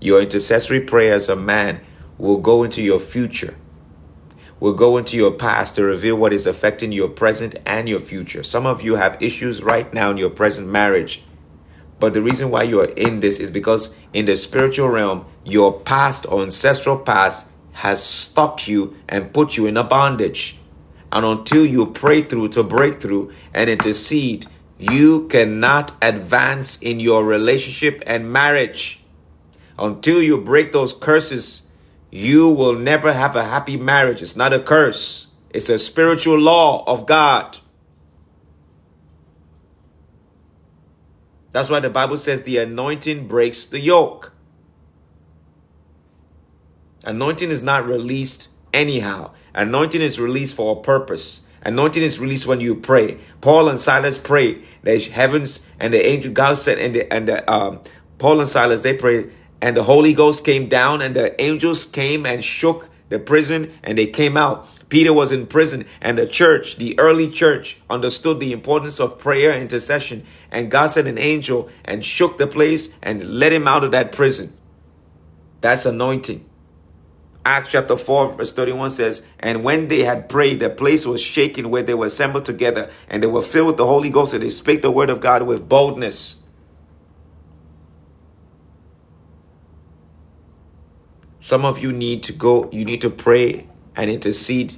Your 0.00 0.22
intercessory 0.22 0.80
prayer 0.80 1.12
as 1.12 1.28
a 1.28 1.36
man 1.36 1.82
will 2.16 2.38
go 2.38 2.64
into 2.64 2.80
your 2.80 2.98
future 2.98 3.54
will 4.62 4.72
go 4.72 4.96
into 4.96 5.16
your 5.16 5.32
past 5.32 5.74
to 5.74 5.82
reveal 5.82 6.14
what 6.14 6.32
is 6.32 6.46
affecting 6.46 6.92
your 6.92 7.08
present 7.08 7.56
and 7.66 7.88
your 7.88 7.98
future. 7.98 8.44
Some 8.44 8.64
of 8.64 8.80
you 8.80 8.94
have 8.94 9.20
issues 9.20 9.60
right 9.60 9.92
now 9.92 10.12
in 10.12 10.18
your 10.18 10.30
present 10.30 10.68
marriage. 10.68 11.20
But 11.98 12.12
the 12.12 12.22
reason 12.22 12.48
why 12.48 12.62
you 12.62 12.78
are 12.78 12.92
in 12.96 13.18
this 13.18 13.40
is 13.40 13.50
because 13.50 13.96
in 14.12 14.24
the 14.26 14.36
spiritual 14.36 14.88
realm, 14.88 15.26
your 15.44 15.80
past 15.80 16.26
or 16.28 16.44
ancestral 16.44 16.96
past 16.96 17.50
has 17.72 18.00
stuck 18.00 18.68
you 18.68 18.96
and 19.08 19.34
put 19.34 19.56
you 19.56 19.66
in 19.66 19.76
a 19.76 19.82
bondage. 19.82 20.56
And 21.10 21.26
until 21.26 21.66
you 21.66 21.86
pray 21.86 22.22
through 22.22 22.50
to 22.50 22.62
break 22.62 23.00
through 23.00 23.32
and 23.52 23.68
intercede, 23.68 24.46
you 24.78 25.26
cannot 25.26 25.92
advance 26.00 26.78
in 26.80 27.00
your 27.00 27.24
relationship 27.24 28.00
and 28.06 28.32
marriage. 28.32 29.00
Until 29.76 30.22
you 30.22 30.38
break 30.38 30.70
those 30.70 30.92
curses 30.92 31.62
you 32.12 32.50
will 32.50 32.74
never 32.74 33.12
have 33.12 33.34
a 33.34 33.42
happy 33.42 33.78
marriage. 33.78 34.20
It's 34.20 34.36
not 34.36 34.52
a 34.52 34.60
curse, 34.60 35.28
it's 35.50 35.70
a 35.70 35.78
spiritual 35.78 36.38
law 36.38 36.84
of 36.86 37.06
God. 37.06 37.58
That's 41.50 41.68
why 41.68 41.80
the 41.80 41.90
Bible 41.90 42.18
says 42.18 42.42
the 42.42 42.58
anointing 42.58 43.28
breaks 43.28 43.66
the 43.66 43.80
yoke. 43.80 44.32
Anointing 47.04 47.50
is 47.50 47.62
not 47.62 47.86
released 47.86 48.48
anyhow. 48.72 49.32
Anointing 49.54 50.00
is 50.00 50.20
released 50.20 50.56
for 50.56 50.78
a 50.78 50.80
purpose. 50.80 51.42
Anointing 51.62 52.02
is 52.02 52.18
released 52.18 52.46
when 52.46 52.60
you 52.60 52.74
pray. 52.74 53.18
Paul 53.40 53.68
and 53.68 53.78
Silas 53.78 54.18
prayed. 54.18 54.64
The 54.82 54.98
heavens 54.98 55.66
and 55.78 55.92
the 55.92 56.06
angel 56.06 56.32
God 56.32 56.54
said, 56.58 56.78
and 56.78 56.94
the 56.94 57.12
and 57.12 57.28
the 57.28 57.50
um, 57.52 57.80
Paul 58.18 58.40
and 58.40 58.48
Silas 58.48 58.82
they 58.82 58.96
prayed 58.96 59.32
and 59.62 59.76
the 59.76 59.84
Holy 59.84 60.12
Ghost 60.12 60.44
came 60.44 60.68
down 60.68 61.00
and 61.00 61.14
the 61.14 61.40
angels 61.40 61.86
came 61.86 62.26
and 62.26 62.44
shook 62.44 62.88
the 63.10 63.20
prison 63.20 63.72
and 63.84 63.96
they 63.96 64.08
came 64.08 64.36
out. 64.36 64.68
Peter 64.88 65.12
was 65.12 65.30
in 65.30 65.46
prison 65.46 65.86
and 66.00 66.18
the 66.18 66.26
church, 66.26 66.76
the 66.76 66.98
early 66.98 67.30
church, 67.30 67.80
understood 67.88 68.40
the 68.40 68.52
importance 68.52 68.98
of 68.98 69.18
prayer 69.18 69.52
and 69.52 69.62
intercession. 69.62 70.26
And 70.50 70.68
God 70.68 70.88
sent 70.88 71.06
an 71.06 71.16
angel 71.16 71.70
and 71.84 72.04
shook 72.04 72.38
the 72.38 72.48
place 72.48 72.92
and 73.02 73.22
let 73.22 73.52
him 73.52 73.68
out 73.68 73.84
of 73.84 73.92
that 73.92 74.10
prison. 74.10 74.52
That's 75.60 75.86
anointing. 75.86 76.44
Acts 77.44 77.70
chapter 77.70 77.96
4, 77.96 78.34
verse 78.34 78.52
31 78.52 78.90
says, 78.90 79.22
And 79.38 79.62
when 79.62 79.86
they 79.86 80.02
had 80.02 80.28
prayed, 80.28 80.58
the 80.58 80.70
place 80.70 81.06
was 81.06 81.20
shaken 81.20 81.70
where 81.70 81.82
they 81.82 81.94
were 81.94 82.06
assembled 82.06 82.44
together, 82.44 82.90
and 83.08 83.22
they 83.22 83.26
were 83.26 83.42
filled 83.42 83.66
with 83.66 83.76
the 83.78 83.86
Holy 83.86 84.10
Ghost, 84.10 84.32
and 84.32 84.42
they 84.42 84.48
spake 84.48 84.82
the 84.82 84.92
word 84.92 85.10
of 85.10 85.20
God 85.20 85.42
with 85.42 85.68
boldness. 85.68 86.41
Some 91.42 91.64
of 91.64 91.80
you 91.80 91.92
need 91.92 92.22
to 92.22 92.32
go, 92.32 92.70
you 92.70 92.84
need 92.84 93.00
to 93.00 93.10
pray 93.10 93.66
and 93.96 94.08
intercede 94.08 94.74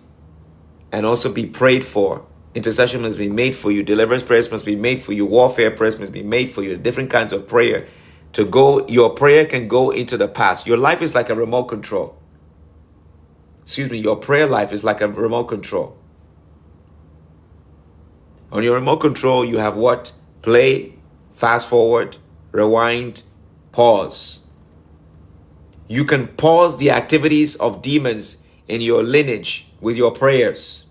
and 0.91 1.05
also 1.05 1.31
be 1.31 1.45
prayed 1.45 1.85
for. 1.85 2.25
Intercession 2.55 3.03
must 3.03 3.19
be 3.19 3.29
made 3.29 3.55
for 3.55 3.71
you. 3.71 3.83
Deliverance 3.83 4.23
prayers 4.23 4.51
must 4.51 4.65
be 4.65 4.75
made 4.75 5.03
for 5.03 5.12
you. 5.12 5.27
Warfare 5.27 5.71
prayers 5.71 5.99
must 5.99 6.11
be 6.11 6.23
made 6.23 6.49
for 6.49 6.62
you. 6.62 6.79
Different 6.79 7.11
kinds 7.11 7.35
of 7.35 7.47
prayer. 7.47 7.87
To 8.33 8.47
go, 8.47 8.87
your 8.89 9.11
prayer 9.11 9.45
can 9.45 9.69
go 9.69 9.91
into 9.91 10.17
the 10.17 10.27
past. 10.27 10.67
Your 10.67 10.79
life 10.79 11.03
is 11.03 11.15
like 11.15 11.29
a 11.29 11.35
remote 11.35 11.65
control. 11.65 12.17
Excuse 13.65 13.91
me, 13.91 13.99
your 13.99 14.17
prayer 14.17 14.47
life 14.47 14.73
is 14.73 14.83
like 14.83 15.03
a 15.03 15.09
remote 15.09 15.45
control. 15.45 15.99
On 18.51 18.62
your 18.62 18.75
remote 18.75 19.01
control, 19.01 19.45
you 19.45 19.59
have 19.59 19.77
what? 19.77 20.12
Play, 20.41 20.95
fast 21.31 21.69
forward, 21.69 22.17
rewind, 22.53 23.23
pause. 23.71 24.41
You 25.89 26.05
can 26.05 26.28
pause 26.28 26.78
the 26.78 26.91
activities 26.91 27.57
of 27.57 27.82
demons 27.82 28.37
in 28.68 28.80
your 28.80 29.03
lineage 29.03 29.68
with 29.80 29.97
your 29.97 30.12
prayers. 30.12 30.85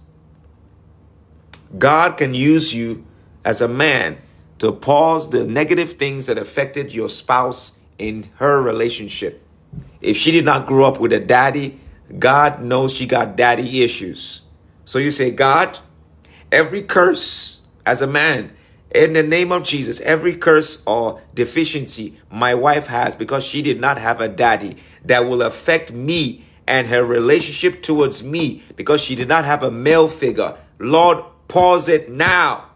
God 1.77 2.17
can 2.17 2.33
use 2.33 2.73
you 2.73 3.05
as 3.43 3.61
a 3.61 3.67
man 3.67 4.19
to 4.59 4.71
pause 4.71 5.29
the 5.29 5.45
negative 5.45 5.93
things 5.93 6.27
that 6.27 6.37
affected 6.37 6.93
your 6.93 7.09
spouse 7.09 7.73
in 7.97 8.29
her 8.35 8.61
relationship. 8.61 9.41
If 10.01 10.17
she 10.17 10.31
did 10.31 10.45
not 10.45 10.67
grow 10.67 10.85
up 10.85 10.99
with 10.99 11.13
a 11.13 11.19
daddy, 11.19 11.79
God 12.19 12.61
knows 12.61 12.93
she 12.93 13.07
got 13.07 13.35
daddy 13.35 13.83
issues. 13.83 14.41
So 14.85 14.99
you 14.99 15.11
say, 15.11 15.31
God, 15.31 15.79
every 16.51 16.83
curse 16.83 17.61
as 17.85 18.01
a 18.01 18.07
man, 18.07 18.55
in 18.93 19.13
the 19.13 19.23
name 19.23 19.51
of 19.51 19.63
Jesus, 19.63 19.99
every 20.01 20.35
curse 20.35 20.81
or 20.85 21.21
deficiency 21.33 22.19
my 22.31 22.53
wife 22.53 22.87
has 22.87 23.15
because 23.15 23.43
she 23.43 23.61
did 23.61 23.79
not 23.79 23.97
have 23.97 24.21
a 24.21 24.27
daddy 24.27 24.77
that 25.05 25.25
will 25.25 25.41
affect 25.41 25.91
me 25.91 26.45
and 26.67 26.87
her 26.87 27.03
relationship 27.03 27.81
towards 27.81 28.23
me 28.23 28.63
because 28.75 29.01
she 29.01 29.15
did 29.15 29.27
not 29.27 29.45
have 29.45 29.63
a 29.63 29.71
male 29.71 30.07
figure. 30.07 30.57
Lord, 30.79 31.23
pause 31.47 31.89
it 31.89 32.09
now. 32.09 32.69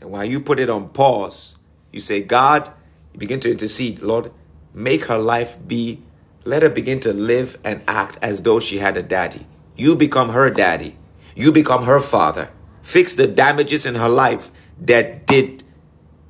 And 0.00 0.10
while 0.10 0.24
you 0.24 0.40
put 0.40 0.60
it 0.60 0.70
on 0.70 0.88
pause, 0.90 1.56
you 1.92 2.00
say, 2.00 2.22
God, 2.22 2.70
you 3.12 3.18
begin 3.18 3.40
to 3.40 3.50
intercede. 3.50 4.00
Lord, 4.00 4.30
make 4.72 5.06
her 5.06 5.18
life 5.18 5.58
be, 5.66 6.02
let 6.44 6.62
her 6.62 6.68
begin 6.68 7.00
to 7.00 7.12
live 7.12 7.58
and 7.64 7.82
act 7.88 8.18
as 8.22 8.42
though 8.42 8.60
she 8.60 8.78
had 8.78 8.96
a 8.96 9.02
daddy. 9.02 9.46
You 9.76 9.96
become 9.96 10.30
her 10.30 10.50
daddy. 10.50 10.96
You 11.34 11.52
become 11.52 11.84
her 11.84 12.00
father. 12.00 12.50
Fix 12.82 13.14
the 13.14 13.26
damages 13.26 13.86
in 13.86 13.94
her 13.96 14.08
life 14.08 14.50
that 14.80 15.26
did, 15.26 15.62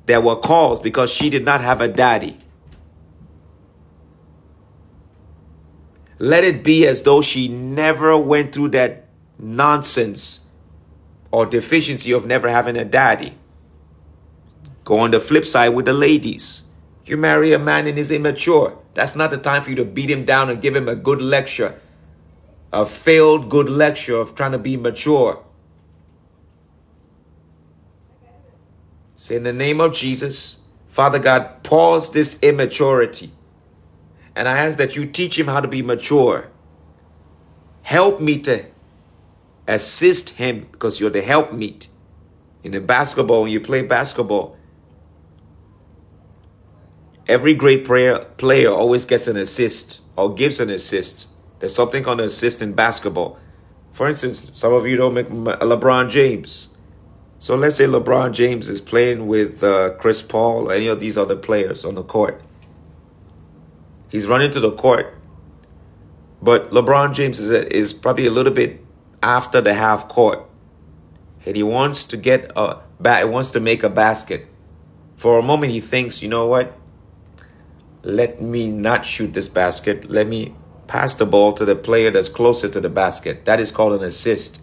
that 0.05 0.23
were 0.23 0.35
caused 0.35 0.83
because 0.83 1.11
she 1.11 1.29
did 1.29 1.45
not 1.45 1.61
have 1.61 1.81
a 1.81 1.87
daddy. 1.87 2.37
Let 6.17 6.43
it 6.43 6.63
be 6.63 6.87
as 6.87 7.01
though 7.01 7.21
she 7.21 7.47
never 7.47 8.17
went 8.17 8.53
through 8.53 8.69
that 8.69 9.07
nonsense 9.37 10.41
or 11.31 11.45
deficiency 11.45 12.11
of 12.11 12.25
never 12.25 12.49
having 12.49 12.77
a 12.77 12.85
daddy. 12.85 13.37
Go 14.85 14.99
on 14.99 15.11
the 15.11 15.19
flip 15.19 15.45
side 15.45 15.69
with 15.69 15.85
the 15.85 15.93
ladies. 15.93 16.63
You 17.05 17.17
marry 17.17 17.51
a 17.53 17.59
man 17.59 17.87
and 17.87 17.97
he's 17.97 18.11
immature. 18.11 18.77
That's 18.93 19.15
not 19.15 19.31
the 19.31 19.37
time 19.37 19.63
for 19.63 19.69
you 19.69 19.75
to 19.75 19.85
beat 19.85 20.09
him 20.09 20.25
down 20.25 20.49
and 20.49 20.61
give 20.61 20.75
him 20.75 20.87
a 20.87 20.95
good 20.95 21.21
lecture. 21.21 21.79
A 22.71 22.85
failed 22.85 23.49
good 23.49 23.69
lecture 23.69 24.15
of 24.15 24.35
trying 24.35 24.53
to 24.53 24.57
be 24.57 24.77
mature. 24.77 25.44
Say 29.25 29.37
in 29.37 29.41
the 29.41 29.51
name 29.51 29.81
of 29.81 29.91
Jesus, 29.91 30.59
Father 30.85 31.17
God, 31.17 31.63
pause 31.63 32.11
this 32.11 32.39
immaturity. 32.43 33.31
And 34.35 34.47
I 34.47 34.59
ask 34.59 34.77
that 34.77 34.95
you 34.95 35.07
teach 35.07 35.39
him 35.39 35.47
how 35.47 35.61
to 35.61 35.67
be 35.67 35.81
mature. 35.81 36.51
Help 37.81 38.21
me 38.21 38.37
to 38.41 38.67
assist 39.67 40.29
him 40.29 40.67
because 40.71 40.99
you're 40.99 41.09
the 41.09 41.23
helpmeet. 41.23 41.87
In 42.61 42.71
the 42.71 42.79
basketball, 42.79 43.41
when 43.41 43.51
you 43.51 43.59
play 43.59 43.81
basketball, 43.81 44.57
every 47.27 47.55
great 47.55 47.83
player, 47.83 48.19
player 48.37 48.69
always 48.69 49.05
gets 49.05 49.25
an 49.25 49.37
assist 49.37 50.01
or 50.15 50.35
gives 50.35 50.59
an 50.59 50.69
assist. 50.69 51.29
There's 51.57 51.73
something 51.73 52.03
called 52.03 52.19
an 52.19 52.27
assist 52.27 52.61
in 52.61 52.73
basketball. 52.73 53.39
For 53.91 54.07
instance, 54.07 54.51
some 54.53 54.71
of 54.71 54.85
you 54.85 54.97
don't 54.97 55.15
make 55.15 55.29
LeBron 55.29 56.11
James. 56.11 56.74
So 57.45 57.55
let's 57.55 57.75
say 57.75 57.85
LeBron 57.85 58.33
James 58.33 58.69
is 58.69 58.81
playing 58.81 59.27
with 59.27 59.63
uh, 59.63 59.91
Chris 59.99 60.23
Paul 60.23 60.67
or 60.67 60.73
any 60.73 60.87
of 60.87 60.99
these 60.99 61.15
other 61.15 61.35
players 61.35 61.85
on 61.85 61.93
the 61.93 62.01
court. 62.01 62.41
He's 64.09 64.25
running 64.25 64.49
to 64.49 64.59
the 64.59 64.71
court, 64.71 65.13
but 66.41 66.71
LeBron 66.71 67.13
James 67.13 67.37
is, 67.37 67.51
is 67.51 67.93
probably 67.93 68.25
a 68.25 68.31
little 68.31 68.51
bit 68.51 68.83
after 69.21 69.61
the 69.61 69.75
half 69.75 70.07
court, 70.07 70.43
and 71.45 71.55
he 71.55 71.61
wants 71.61 72.05
to 72.05 72.17
get 72.17 72.51
a 72.55 72.81
bat. 72.99 73.29
Wants 73.29 73.51
to 73.51 73.59
make 73.59 73.83
a 73.83 73.91
basket. 73.91 74.47
For 75.15 75.37
a 75.37 75.43
moment, 75.43 75.71
he 75.71 75.81
thinks, 75.81 76.23
you 76.23 76.27
know 76.27 76.47
what? 76.47 76.75
Let 78.01 78.41
me 78.41 78.65
not 78.71 79.05
shoot 79.05 79.35
this 79.35 79.47
basket. 79.47 80.09
Let 80.09 80.27
me 80.27 80.55
pass 80.87 81.13
the 81.13 81.27
ball 81.27 81.53
to 81.53 81.63
the 81.63 81.75
player 81.75 82.09
that's 82.09 82.27
closer 82.27 82.69
to 82.69 82.81
the 82.81 82.89
basket. 82.89 83.45
That 83.45 83.59
is 83.59 83.71
called 83.71 83.93
an 83.93 84.03
assist. 84.03 84.59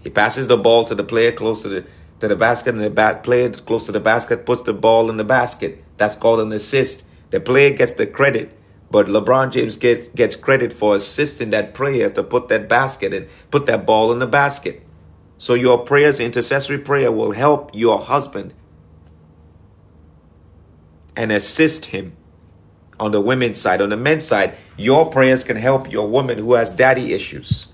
He 0.00 0.10
passes 0.10 0.48
the 0.48 0.58
ball 0.58 0.84
to 0.84 0.94
the 0.94 1.02
player 1.02 1.32
close 1.32 1.62
to 1.62 1.70
the 1.70 1.86
to 2.20 2.28
the 2.28 2.36
basket, 2.36 2.74
and 2.74 2.82
the 2.82 2.90
bat 2.90 3.22
player 3.22 3.50
close 3.50 3.86
to 3.86 3.92
the 3.92 4.00
basket 4.00 4.46
puts 4.46 4.62
the 4.62 4.72
ball 4.72 5.10
in 5.10 5.16
the 5.16 5.24
basket. 5.24 5.84
That's 5.96 6.14
called 6.14 6.40
an 6.40 6.52
assist. 6.52 7.04
The 7.30 7.40
player 7.40 7.70
gets 7.70 7.94
the 7.94 8.06
credit 8.06 8.56
but 8.90 9.06
LeBron 9.06 9.50
James 9.50 9.76
gets 9.76 10.08
gets 10.08 10.36
credit 10.36 10.72
for 10.72 10.96
assisting 10.96 11.50
that 11.50 11.74
player 11.74 12.08
to 12.10 12.22
put 12.22 12.48
that 12.48 12.68
basket 12.68 13.12
and 13.12 13.28
put 13.50 13.66
that 13.66 13.84
ball 13.86 14.12
in 14.12 14.20
the 14.20 14.26
basket. 14.26 14.82
So 15.38 15.54
your 15.54 15.78
prayers, 15.78 16.20
intercessory 16.20 16.78
prayer, 16.78 17.12
will 17.12 17.32
help 17.32 17.70
your 17.74 17.98
husband 17.98 18.54
and 21.14 21.30
assist 21.32 21.86
him 21.86 22.16
on 22.98 23.10
the 23.10 23.20
women's 23.20 23.60
side. 23.60 23.82
On 23.82 23.90
the 23.90 23.96
men's 23.96 24.24
side, 24.24 24.56
your 24.76 25.10
prayers 25.10 25.44
can 25.44 25.56
help 25.56 25.92
your 25.92 26.08
woman 26.08 26.38
who 26.38 26.54
has 26.54 26.70
daddy 26.70 27.12
issues, 27.12 27.68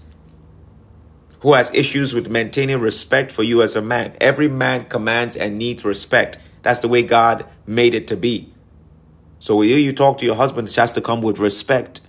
who 1.42 1.54
has 1.54 1.72
issues 1.74 2.14
with 2.14 2.30
maintaining 2.30 2.78
respect 2.78 3.30
for 3.30 3.42
you 3.42 3.62
as 3.62 3.76
a 3.76 3.82
man. 3.82 4.16
Every 4.20 4.48
man 4.48 4.86
commands 4.86 5.36
and 5.36 5.58
needs 5.58 5.84
respect. 5.84 6.38
That's 6.62 6.80
the 6.80 6.88
way 6.88 7.02
God 7.02 7.44
made 7.66 7.94
it 7.94 8.06
to 8.08 8.16
be. 8.16 8.52
So 9.40 9.56
when 9.56 9.68
you 9.68 9.92
talk 9.92 10.18
to 10.18 10.24
your 10.24 10.36
husband, 10.36 10.68
it 10.68 10.76
has 10.76 10.92
to 10.92 11.00
come 11.00 11.20
with 11.20 11.38
respect. 11.38 12.00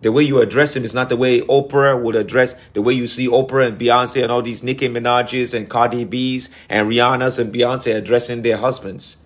The 0.00 0.10
way 0.10 0.22
you 0.22 0.40
address 0.40 0.74
him 0.74 0.84
is 0.84 0.94
not 0.94 1.10
the 1.10 1.16
way 1.16 1.42
Oprah 1.42 2.00
would 2.00 2.16
address, 2.16 2.54
the 2.72 2.80
way 2.80 2.94
you 2.94 3.06
see 3.06 3.28
Oprah 3.28 3.66
and 3.66 3.78
Beyonce 3.78 4.22
and 4.22 4.32
all 4.32 4.40
these 4.40 4.62
Nicki 4.62 4.88
Minaj's 4.88 5.52
and 5.52 5.68
Cardi 5.68 6.04
B's 6.04 6.48
and 6.68 6.88
Rihanna's 6.88 7.38
and 7.38 7.52
Beyonce 7.52 7.94
addressing 7.94 8.40
their 8.40 8.56
husbands. 8.56 9.18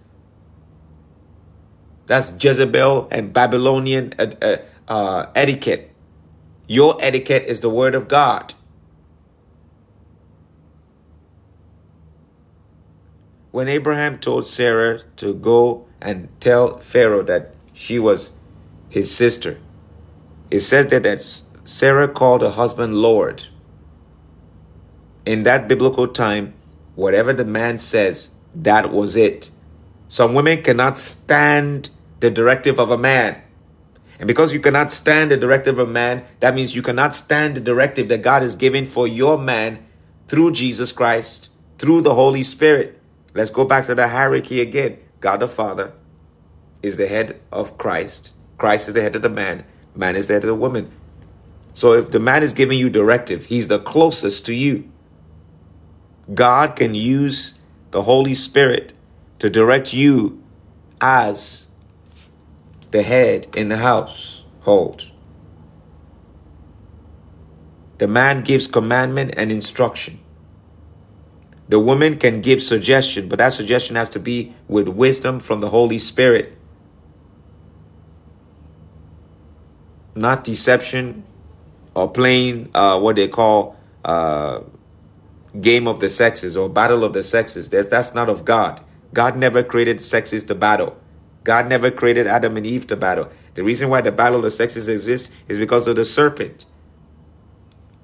That's 2.07 2.33
Jezebel 2.43 3.09
and 3.13 3.33
Babylonian 3.33 4.15
uh, 4.19 4.35
uh, 4.43 4.57
uh, 4.89 5.27
etiquette. 5.37 5.93
Your 6.67 6.97
etiquette 7.01 7.45
is 7.47 7.61
the 7.61 7.71
word 7.71 7.95
of 7.95 8.09
God. 8.09 8.55
When 13.53 13.69
Abraham 13.69 14.19
told 14.19 14.47
Sarah 14.47 15.03
to 15.17 15.35
go 15.35 15.87
and 16.01 16.29
tell 16.41 16.79
Pharaoh 16.79 17.23
that 17.23 17.55
she 17.75 17.99
was 17.99 18.31
his 18.89 19.15
sister. 19.15 19.59
It 20.51 20.61
says 20.61 20.87
that, 20.89 21.03
that 21.03 21.21
Sarah 21.21 22.09
called 22.09 22.43
her 22.43 22.51
husband 22.51 22.97
Lord. 22.97 23.47
In 25.25 25.45
that 25.45 25.69
biblical 25.69 26.09
time, 26.09 26.55
whatever 26.95 27.33
the 27.33 27.45
man 27.45 27.79
says, 27.79 28.31
that 28.55 28.91
was 28.91 29.17
it. 29.17 29.51
Some 30.09 30.35
women 30.35 30.63
cannot 30.63 30.97
stand 30.97 31.91
the 32.21 32.31
directive 32.31 32.79
of 32.79 32.91
a 32.91 32.99
man. 32.99 33.41
And 34.19 34.29
because 34.29 34.55
you 34.55 34.61
cannot 34.61 34.93
stand 34.93 35.31
the 35.31 35.37
directive 35.37 35.79
of 35.79 35.89
a 35.89 35.93
man, 35.93 36.25
that 36.41 36.55
means 36.55 36.75
you 36.75 36.83
cannot 36.83 37.15
stand 37.15 37.57
the 37.57 37.61
directive 37.61 38.09
that 38.09 38.23
God 38.23 38.43
is 38.43 38.55
giving 38.55 38.87
for 38.87 39.07
your 39.07 39.39
man 39.39 39.85
through 40.29 40.53
Jesus 40.53 40.91
Christ, 40.91 41.51
through 41.79 42.01
the 42.01 42.15
Holy 42.15 42.43
Spirit. 42.43 43.02
Let's 43.35 43.51
go 43.51 43.65
back 43.65 43.87
to 43.87 43.95
the 43.95 44.09
hierarchy 44.09 44.61
again. 44.61 44.99
God 45.21 45.41
the 45.41 45.49
Father 45.49 45.93
is 46.83 46.97
the 46.97 47.07
head 47.07 47.41
of 47.51 47.79
Christ. 47.79 48.33
Christ 48.59 48.89
is 48.89 48.95
the 48.95 49.03
head 49.03 49.17
of 49.17 49.23
the 49.23 49.29
man. 49.29 49.65
Man 49.95 50.17
is 50.17 50.27
the 50.27 50.35
head 50.35 50.45
of 50.45 50.49
the 50.49 50.55
woman. 50.55 50.91
So 51.75 51.95
if 51.95 52.11
the 52.11 52.21
man 52.21 52.43
is 52.43 52.53
giving 52.53 52.79
you 52.79 52.91
directive, 52.91 53.47
he's 53.47 53.69
the 53.69 53.79
closest 53.79 54.45
to 54.47 54.55
you. 54.55 54.91
God 56.33 56.77
can 56.77 56.95
use 56.95 57.55
the 57.91 58.03
Holy 58.03 58.35
Spirit 58.35 58.93
to 59.39 59.51
direct 59.51 59.93
you 59.93 60.43
as 61.01 61.67
the 62.91 63.03
head 63.03 63.49
in 63.57 63.69
the 63.69 63.79
household. 63.79 65.11
The 67.99 68.09
man 68.09 68.43
gives 68.43 68.67
commandment 68.67 69.35
and 69.37 69.51
instruction. 69.51 70.21
The 71.73 71.81
woman 71.81 72.19
can 72.19 72.43
give 72.43 72.63
suggestion, 72.63 73.31
but 73.31 73.39
that 73.39 73.55
suggestion 73.55 73.97
has 73.97 74.11
to 74.11 74.21
be 74.21 74.55
with 74.69 74.89
wisdom 74.89 75.41
from 75.41 75.63
the 75.63 75.71
Holy 75.71 75.99
Spirit. 75.99 76.53
Not 80.15 80.45
deception 80.45 81.25
or 81.95 82.11
playing 82.11 82.69
uh, 82.75 83.01
what 83.01 83.17
they 83.17 83.27
call 83.27 83.79
uh, 84.05 84.61
game 85.63 85.89
of 85.89 86.01
the 86.01 86.11
sexes 86.11 86.59
or 86.59 86.69
battle 86.69 87.05
of 87.05 87.15
the 87.15 87.23
sexes. 87.23 87.71
That's, 87.71 87.89
that's 87.89 88.13
not 88.13 88.29
of 88.29 88.45
God. 88.45 88.83
God 89.15 89.39
never 89.39 89.63
created 89.63 90.03
sexes 90.03 90.45
to 90.45 90.55
battle. 90.55 90.95
God 91.43 91.69
never 91.69 91.91
created 91.91 92.27
Adam 92.27 92.59
and 92.59 92.67
Eve 92.67 92.87
to 92.89 92.97
battle. 92.97 93.31
The 93.55 93.65
reason 93.65 93.89
why 93.89 94.03
the 94.03 94.13
battle 94.13 94.37
of 94.37 94.43
the 94.43 94.51
sexes 94.51 94.89
exists 94.89 95.35
is 95.49 95.59
because 95.59 95.89
of 95.89 95.97
the 95.97 96.05
serpent. 96.05 96.67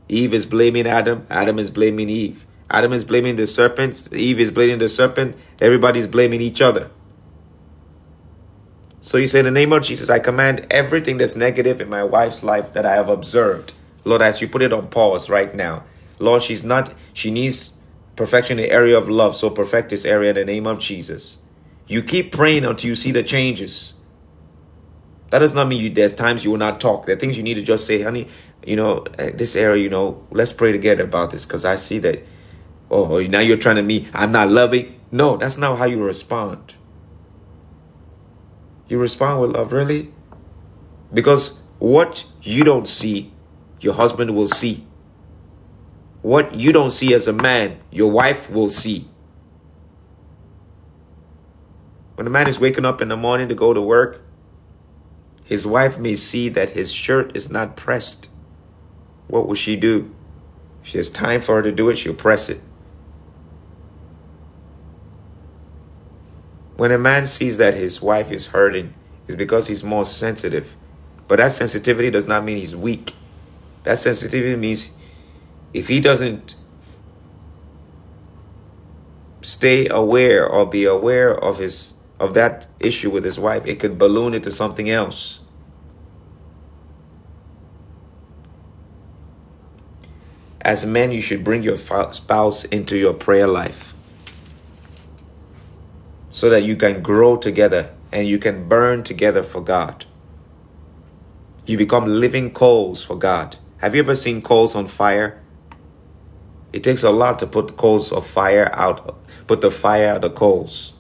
Eve 0.08 0.32
is 0.32 0.46
blaming 0.46 0.86
Adam, 0.86 1.26
Adam 1.28 1.58
is 1.58 1.68
blaming 1.68 2.08
Eve. 2.08 2.46
Adam 2.70 2.92
is 2.92 3.04
blaming 3.04 3.36
the 3.36 3.46
serpent, 3.46 4.12
Eve 4.12 4.40
is 4.40 4.50
blaming 4.50 4.78
the 4.78 4.88
serpent, 4.88 5.36
everybody's 5.60 6.06
blaming 6.06 6.40
each 6.40 6.60
other. 6.60 6.90
So 9.00 9.16
you 9.16 9.26
say, 9.26 9.38
in 9.38 9.46
the 9.46 9.50
name 9.50 9.72
of 9.72 9.82
Jesus, 9.82 10.10
I 10.10 10.18
command 10.18 10.66
everything 10.70 11.16
that's 11.16 11.34
negative 11.34 11.80
in 11.80 11.88
my 11.88 12.04
wife's 12.04 12.42
life 12.42 12.74
that 12.74 12.84
I 12.84 12.94
have 12.94 13.08
observed. 13.08 13.72
Lord, 14.04 14.20
as 14.20 14.42
you 14.42 14.48
put 14.48 14.60
it 14.60 14.72
on 14.72 14.88
pause 14.88 15.30
right 15.30 15.54
now. 15.54 15.84
Lord, 16.18 16.42
she's 16.42 16.62
not, 16.62 16.92
she 17.14 17.30
needs 17.30 17.78
perfection 18.16 18.58
in 18.58 18.64
the 18.64 18.70
area 18.70 18.98
of 18.98 19.08
love. 19.08 19.34
So 19.34 19.48
perfect 19.48 19.88
this 19.88 20.04
area 20.04 20.30
in 20.30 20.36
the 20.36 20.44
name 20.44 20.66
of 20.66 20.78
Jesus. 20.78 21.38
You 21.86 22.02
keep 22.02 22.32
praying 22.32 22.66
until 22.66 22.90
you 22.90 22.96
see 22.96 23.12
the 23.12 23.22
changes. 23.22 23.94
That 25.30 25.38
does 25.38 25.54
not 25.54 25.68
mean 25.68 25.84
you, 25.84 25.90
there's 25.90 26.14
times 26.14 26.44
you 26.44 26.50
will 26.50 26.58
not 26.58 26.80
talk. 26.80 27.06
There 27.06 27.16
are 27.16 27.18
things 27.18 27.36
you 27.36 27.42
need 27.42 27.54
to 27.54 27.62
just 27.62 27.86
say, 27.86 28.02
honey, 28.02 28.28
you 28.66 28.76
know, 28.76 29.04
this 29.16 29.56
area, 29.56 29.82
you 29.82 29.88
know, 29.88 30.26
let's 30.30 30.52
pray 30.52 30.72
together 30.72 31.04
about 31.04 31.30
this 31.30 31.46
because 31.46 31.64
I 31.64 31.76
see 31.76 31.98
that 32.00 32.22
Oh, 32.90 33.16
oh, 33.16 33.22
now 33.22 33.40
you're 33.40 33.56
trying 33.56 33.76
to 33.76 33.82
me, 33.82 34.08
I'm 34.14 34.32
not 34.32 34.50
loving. 34.50 34.98
No, 35.10 35.36
that's 35.36 35.58
not 35.58 35.78
how 35.78 35.84
you 35.84 36.02
respond. 36.02 36.74
You 38.88 38.98
respond 38.98 39.40
with 39.42 39.52
love, 39.52 39.72
really? 39.72 40.12
Because 41.12 41.60
what 41.78 42.24
you 42.42 42.64
don't 42.64 42.88
see, 42.88 43.32
your 43.80 43.94
husband 43.94 44.34
will 44.34 44.48
see. 44.48 44.86
What 46.22 46.54
you 46.54 46.72
don't 46.72 46.90
see 46.90 47.14
as 47.14 47.28
a 47.28 47.32
man, 47.32 47.78
your 47.90 48.10
wife 48.10 48.50
will 48.50 48.70
see. 48.70 49.08
When 52.14 52.26
a 52.26 52.30
man 52.30 52.48
is 52.48 52.58
waking 52.58 52.84
up 52.84 53.00
in 53.00 53.08
the 53.08 53.16
morning 53.16 53.48
to 53.48 53.54
go 53.54 53.72
to 53.72 53.80
work, 53.80 54.22
his 55.44 55.66
wife 55.66 55.98
may 55.98 56.16
see 56.16 56.48
that 56.50 56.70
his 56.70 56.92
shirt 56.92 57.36
is 57.36 57.50
not 57.50 57.76
pressed. 57.76 58.28
What 59.28 59.46
will 59.46 59.54
she 59.54 59.76
do? 59.76 60.14
If 60.82 60.88
she 60.88 60.98
has 60.98 61.10
time 61.10 61.40
for 61.40 61.56
her 61.56 61.62
to 61.62 61.72
do 61.72 61.88
it, 61.90 61.96
she'll 61.96 62.14
press 62.14 62.50
it. 62.50 62.60
When 66.78 66.92
a 66.92 66.98
man 66.98 67.26
sees 67.26 67.56
that 67.56 67.74
his 67.74 68.00
wife 68.00 68.30
is 68.30 68.46
hurting, 68.46 68.94
it's 69.26 69.34
because 69.34 69.66
he's 69.66 69.82
more 69.82 70.06
sensitive. 70.06 70.76
But 71.26 71.38
that 71.38 71.52
sensitivity 71.52 72.08
does 72.08 72.28
not 72.28 72.44
mean 72.44 72.56
he's 72.56 72.76
weak. 72.76 73.16
That 73.82 73.98
sensitivity 73.98 74.54
means 74.54 74.92
if 75.74 75.88
he 75.88 75.98
doesn't 75.98 76.54
stay 79.42 79.88
aware 79.88 80.48
or 80.48 80.66
be 80.66 80.84
aware 80.84 81.36
of 81.36 81.58
his 81.58 81.94
of 82.20 82.34
that 82.34 82.68
issue 82.78 83.10
with 83.10 83.24
his 83.24 83.40
wife, 83.40 83.66
it 83.66 83.80
could 83.80 83.98
balloon 83.98 84.32
into 84.32 84.52
something 84.52 84.88
else. 84.88 85.40
As 90.60 90.86
men, 90.86 91.10
you 91.10 91.20
should 91.20 91.42
bring 91.42 91.64
your 91.64 91.76
spouse 91.76 92.62
into 92.66 92.96
your 92.96 93.14
prayer 93.14 93.48
life 93.48 93.94
so 96.38 96.48
that 96.50 96.62
you 96.62 96.76
can 96.76 97.02
grow 97.02 97.36
together 97.36 97.90
and 98.12 98.28
you 98.28 98.38
can 98.38 98.68
burn 98.68 99.02
together 99.02 99.42
for 99.42 99.60
God. 99.60 100.04
You 101.66 101.76
become 101.76 102.06
living 102.06 102.52
coals 102.52 103.02
for 103.02 103.16
God. 103.16 103.56
Have 103.78 103.96
you 103.96 104.02
ever 104.02 104.14
seen 104.14 104.40
coals 104.40 104.76
on 104.76 104.86
fire? 104.86 105.42
It 106.72 106.84
takes 106.84 107.02
a 107.02 107.10
lot 107.10 107.40
to 107.40 107.46
put 107.48 107.76
coals 107.76 108.12
of 108.12 108.24
fire 108.24 108.70
out, 108.72 109.18
put 109.48 109.62
the 109.62 109.70
fire 109.72 110.10
out 110.10 110.20
the 110.20 110.30
coals. 110.30 110.92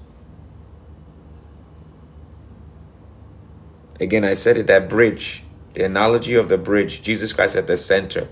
Again, 4.00 4.24
I 4.24 4.34
said 4.34 4.56
it 4.56 4.66
that 4.66 4.88
bridge, 4.88 5.44
the 5.74 5.84
analogy 5.84 6.34
of 6.34 6.48
the 6.48 6.58
bridge, 6.58 7.00
Jesus 7.00 7.32
Christ 7.32 7.54
at 7.54 7.68
the 7.68 7.76
center. 7.76 8.26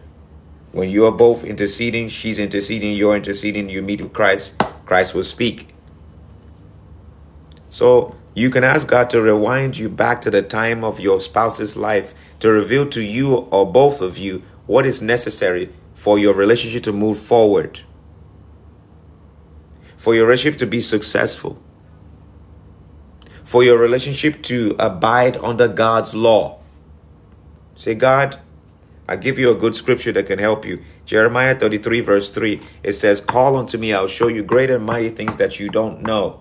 When 0.72 0.90
you 0.90 1.06
are 1.06 1.12
both 1.12 1.44
interceding, 1.44 2.08
she's 2.08 2.40
interceding, 2.40 2.96
you're 2.96 3.14
interceding, 3.14 3.68
you 3.68 3.80
meet 3.80 4.02
with 4.02 4.12
Christ, 4.12 4.60
Christ 4.84 5.14
will 5.14 5.22
speak. 5.22 5.75
So 7.76 8.14
you 8.32 8.48
can 8.48 8.64
ask 8.64 8.88
God 8.88 9.10
to 9.10 9.20
rewind 9.20 9.76
you 9.76 9.90
back 9.90 10.22
to 10.22 10.30
the 10.30 10.40
time 10.40 10.82
of 10.82 10.98
your 10.98 11.20
spouse's 11.20 11.76
life 11.76 12.14
to 12.40 12.50
reveal 12.50 12.88
to 12.88 13.02
you 13.02 13.34
or 13.34 13.70
both 13.70 14.00
of 14.00 14.16
you 14.16 14.42
what 14.64 14.86
is 14.86 15.02
necessary 15.02 15.68
for 15.92 16.18
your 16.18 16.32
relationship 16.32 16.84
to 16.84 16.92
move 16.94 17.18
forward, 17.18 17.80
for 19.98 20.14
your 20.14 20.24
relationship 20.24 20.58
to 20.60 20.66
be 20.66 20.80
successful, 20.80 21.62
for 23.44 23.62
your 23.62 23.76
relationship 23.76 24.42
to 24.44 24.74
abide 24.78 25.36
under 25.36 25.68
God's 25.68 26.14
law. 26.14 26.58
Say, 27.74 27.94
God, 27.94 28.40
I 29.06 29.16
give 29.16 29.38
you 29.38 29.50
a 29.50 29.54
good 29.54 29.74
scripture 29.74 30.12
that 30.12 30.26
can 30.26 30.38
help 30.38 30.64
you. 30.64 30.82
Jeremiah 31.04 31.54
33, 31.54 32.00
verse 32.00 32.30
3, 32.30 32.58
it 32.82 32.94
says, 32.94 33.20
Call 33.20 33.54
unto 33.54 33.76
me, 33.76 33.92
I'll 33.92 34.08
show 34.08 34.28
you 34.28 34.42
great 34.42 34.70
and 34.70 34.86
mighty 34.86 35.10
things 35.10 35.36
that 35.36 35.60
you 35.60 35.68
don't 35.68 36.00
know. 36.00 36.40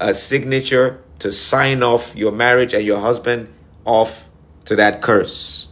a 0.00 0.14
signature 0.14 1.02
to 1.18 1.30
sign 1.30 1.82
off 1.82 2.16
your 2.16 2.32
marriage 2.32 2.72
and 2.72 2.84
your 2.84 2.98
husband 2.98 3.52
off 3.84 4.30
to 4.64 4.74
that 4.76 5.02
curse. 5.02 5.68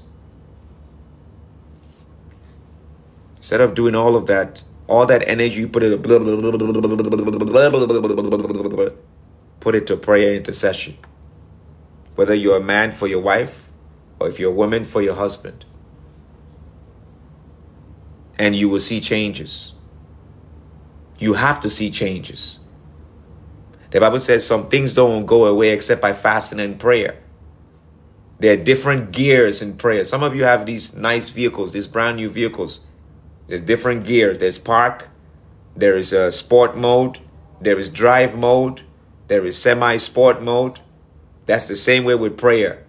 Instead 3.38 3.62
of 3.62 3.74
doing 3.74 3.94
all 3.94 4.14
of 4.14 4.26
that, 4.26 4.62
all 4.86 5.06
that 5.06 5.26
energy 5.26 5.60
you 5.60 5.68
put 5.68 5.82
it 5.82 6.02
put 9.60 9.74
it 9.74 9.86
to 9.86 9.96
prayer 9.96 10.34
intercession. 10.34 10.98
Whether 12.14 12.34
you're 12.34 12.58
a 12.58 12.62
man 12.62 12.90
for 12.90 13.06
your 13.06 13.20
wife 13.20 13.70
or 14.20 14.28
if 14.28 14.38
you're 14.38 14.50
a 14.50 14.54
woman 14.54 14.84
for 14.84 15.00
your 15.00 15.14
husband. 15.14 15.64
And 18.38 18.54
you 18.54 18.68
will 18.68 18.80
see 18.80 19.00
changes. 19.00 19.72
You 21.18 21.34
have 21.34 21.60
to 21.60 21.70
see 21.70 21.90
changes. 21.90 22.57
The 23.91 24.01
Bible 24.01 24.20
says 24.20 24.47
some 24.47 24.68
things 24.68 24.95
don't 24.95 25.24
go 25.24 25.47
away 25.47 25.70
except 25.70 26.03
by 26.03 26.12
fasting 26.12 26.61
and 26.61 26.78
prayer. 26.78 27.22
There 28.39 28.53
are 28.53 28.62
different 28.62 29.12
gears 29.12 29.62
in 29.62 29.76
prayer. 29.76 30.05
Some 30.05 30.22
of 30.22 30.34
you 30.34 30.45
have 30.45 30.66
these 30.66 30.95
nice 30.95 31.28
vehicles, 31.30 31.72
these 31.72 31.86
brand 31.86 32.16
new 32.16 32.28
vehicles. 32.28 32.80
There's 33.49 33.62
different 33.62 34.05
gears. 34.05 34.39
There's 34.39 34.59
park, 34.59 35.09
there 35.74 35.97
is 35.97 36.12
a 36.12 36.30
sport 36.30 36.76
mode, 36.76 37.18
there 37.61 37.78
is 37.78 37.89
drive 37.89 38.36
mode, 38.36 38.82
there 39.26 39.45
is 39.45 39.57
semi 39.57 39.97
sport 39.97 40.43
mode. 40.43 40.80
That's 41.47 41.66
the 41.66 41.76
same 41.76 42.05
way 42.05 42.14
with 42.14 42.36
prayer. 42.36 42.84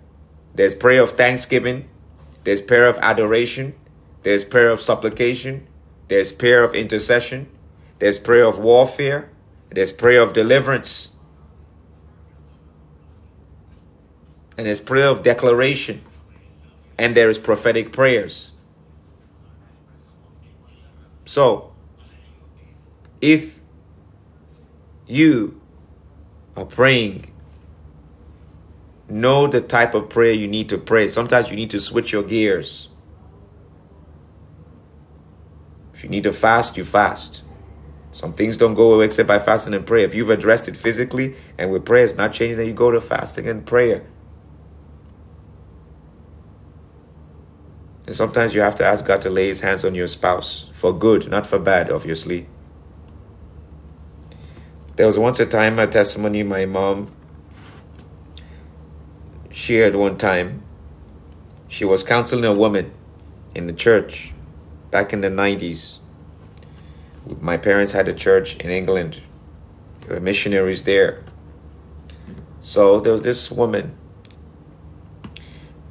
There's 0.53 0.75
prayer 0.75 1.01
of 1.01 1.11
thanksgiving, 1.11 1.89
there's 2.43 2.61
prayer 2.61 2.87
of 2.87 2.97
adoration, 2.97 3.73
there's 4.23 4.43
prayer 4.43 4.69
of 4.69 4.81
supplication, 4.81 5.67
there's 6.09 6.31
prayer 6.31 6.63
of 6.63 6.73
intercession, 6.73 7.49
there's 7.99 8.19
prayer 8.19 8.45
of 8.45 8.59
warfare, 8.59 9.29
there's 9.71 9.93
prayer 9.93 10.21
of 10.21 10.33
deliverance. 10.33 11.15
And 14.57 14.67
there's 14.67 14.79
prayer 14.81 15.07
of 15.07 15.23
declaration. 15.23 16.01
And 16.97 17.15
there 17.15 17.29
is 17.29 17.37
prophetic 17.37 17.93
prayers. 17.93 18.51
So, 21.25 21.73
if 23.21 23.59
you 25.07 25.61
are 26.57 26.65
praying, 26.65 27.31
know 29.07 29.47
the 29.47 29.61
type 29.61 29.93
of 29.93 30.09
prayer 30.09 30.33
you 30.33 30.47
need 30.47 30.69
to 30.69 30.77
pray. 30.77 31.07
Sometimes 31.07 31.49
you 31.49 31.55
need 31.55 31.69
to 31.69 31.79
switch 31.79 32.11
your 32.11 32.23
gears. 32.23 32.89
If 35.93 36.03
you 36.03 36.09
need 36.09 36.23
to 36.23 36.33
fast, 36.33 36.77
you 36.77 36.85
fast. 36.85 37.43
Some 38.11 38.33
things 38.33 38.57
don't 38.57 38.73
go 38.73 38.93
away 38.93 39.05
except 39.05 39.27
by 39.27 39.39
fasting 39.39 39.73
and 39.73 39.85
prayer. 39.85 40.05
If 40.05 40.15
you've 40.15 40.29
addressed 40.29 40.67
it 40.67 40.75
physically 40.75 41.35
and 41.57 41.71
with 41.71 41.85
prayer, 41.85 42.05
it's 42.05 42.15
not 42.15 42.33
changing, 42.33 42.57
then 42.57 42.67
you 42.67 42.73
go 42.73 42.91
to 42.91 43.01
fasting 43.01 43.47
and 43.47 43.65
prayer. 43.65 44.05
And 48.07 48.15
sometimes 48.15 48.55
you 48.55 48.61
have 48.61 48.73
to 48.75 48.85
ask 48.85 49.05
God 49.05 49.21
to 49.21 49.29
lay 49.29 49.47
his 49.47 49.61
hands 49.61 49.85
on 49.85 49.93
your 49.93 50.07
spouse 50.07 50.71
for 50.73 50.91
good, 50.91 51.29
not 51.29 51.45
for 51.45 51.59
bad, 51.59 51.91
obviously. 51.91 52.47
There 54.95 55.05
was 55.05 55.19
once 55.19 55.39
a 55.39 55.45
time, 55.45 55.77
a 55.77 55.85
testimony 55.85 56.41
my 56.41 56.65
mom 56.65 57.13
shared 59.51 59.95
one 59.95 60.17
time. 60.17 60.63
She 61.67 61.85
was 61.85 62.01
counseling 62.01 62.45
a 62.45 62.53
woman 62.53 62.91
in 63.53 63.67
the 63.67 63.73
church 63.73 64.33
back 64.89 65.13
in 65.13 65.21
the 65.21 65.29
90s 65.29 65.98
my 67.41 67.57
parents 67.57 67.91
had 67.91 68.07
a 68.07 68.13
church 68.13 68.57
in 68.57 68.69
England. 68.69 69.21
Were 70.09 70.19
missionaries 70.19 70.83
there. 70.83 71.23
So 72.61 72.99
there 72.99 73.13
was 73.13 73.21
this 73.21 73.51
woman, 73.51 73.95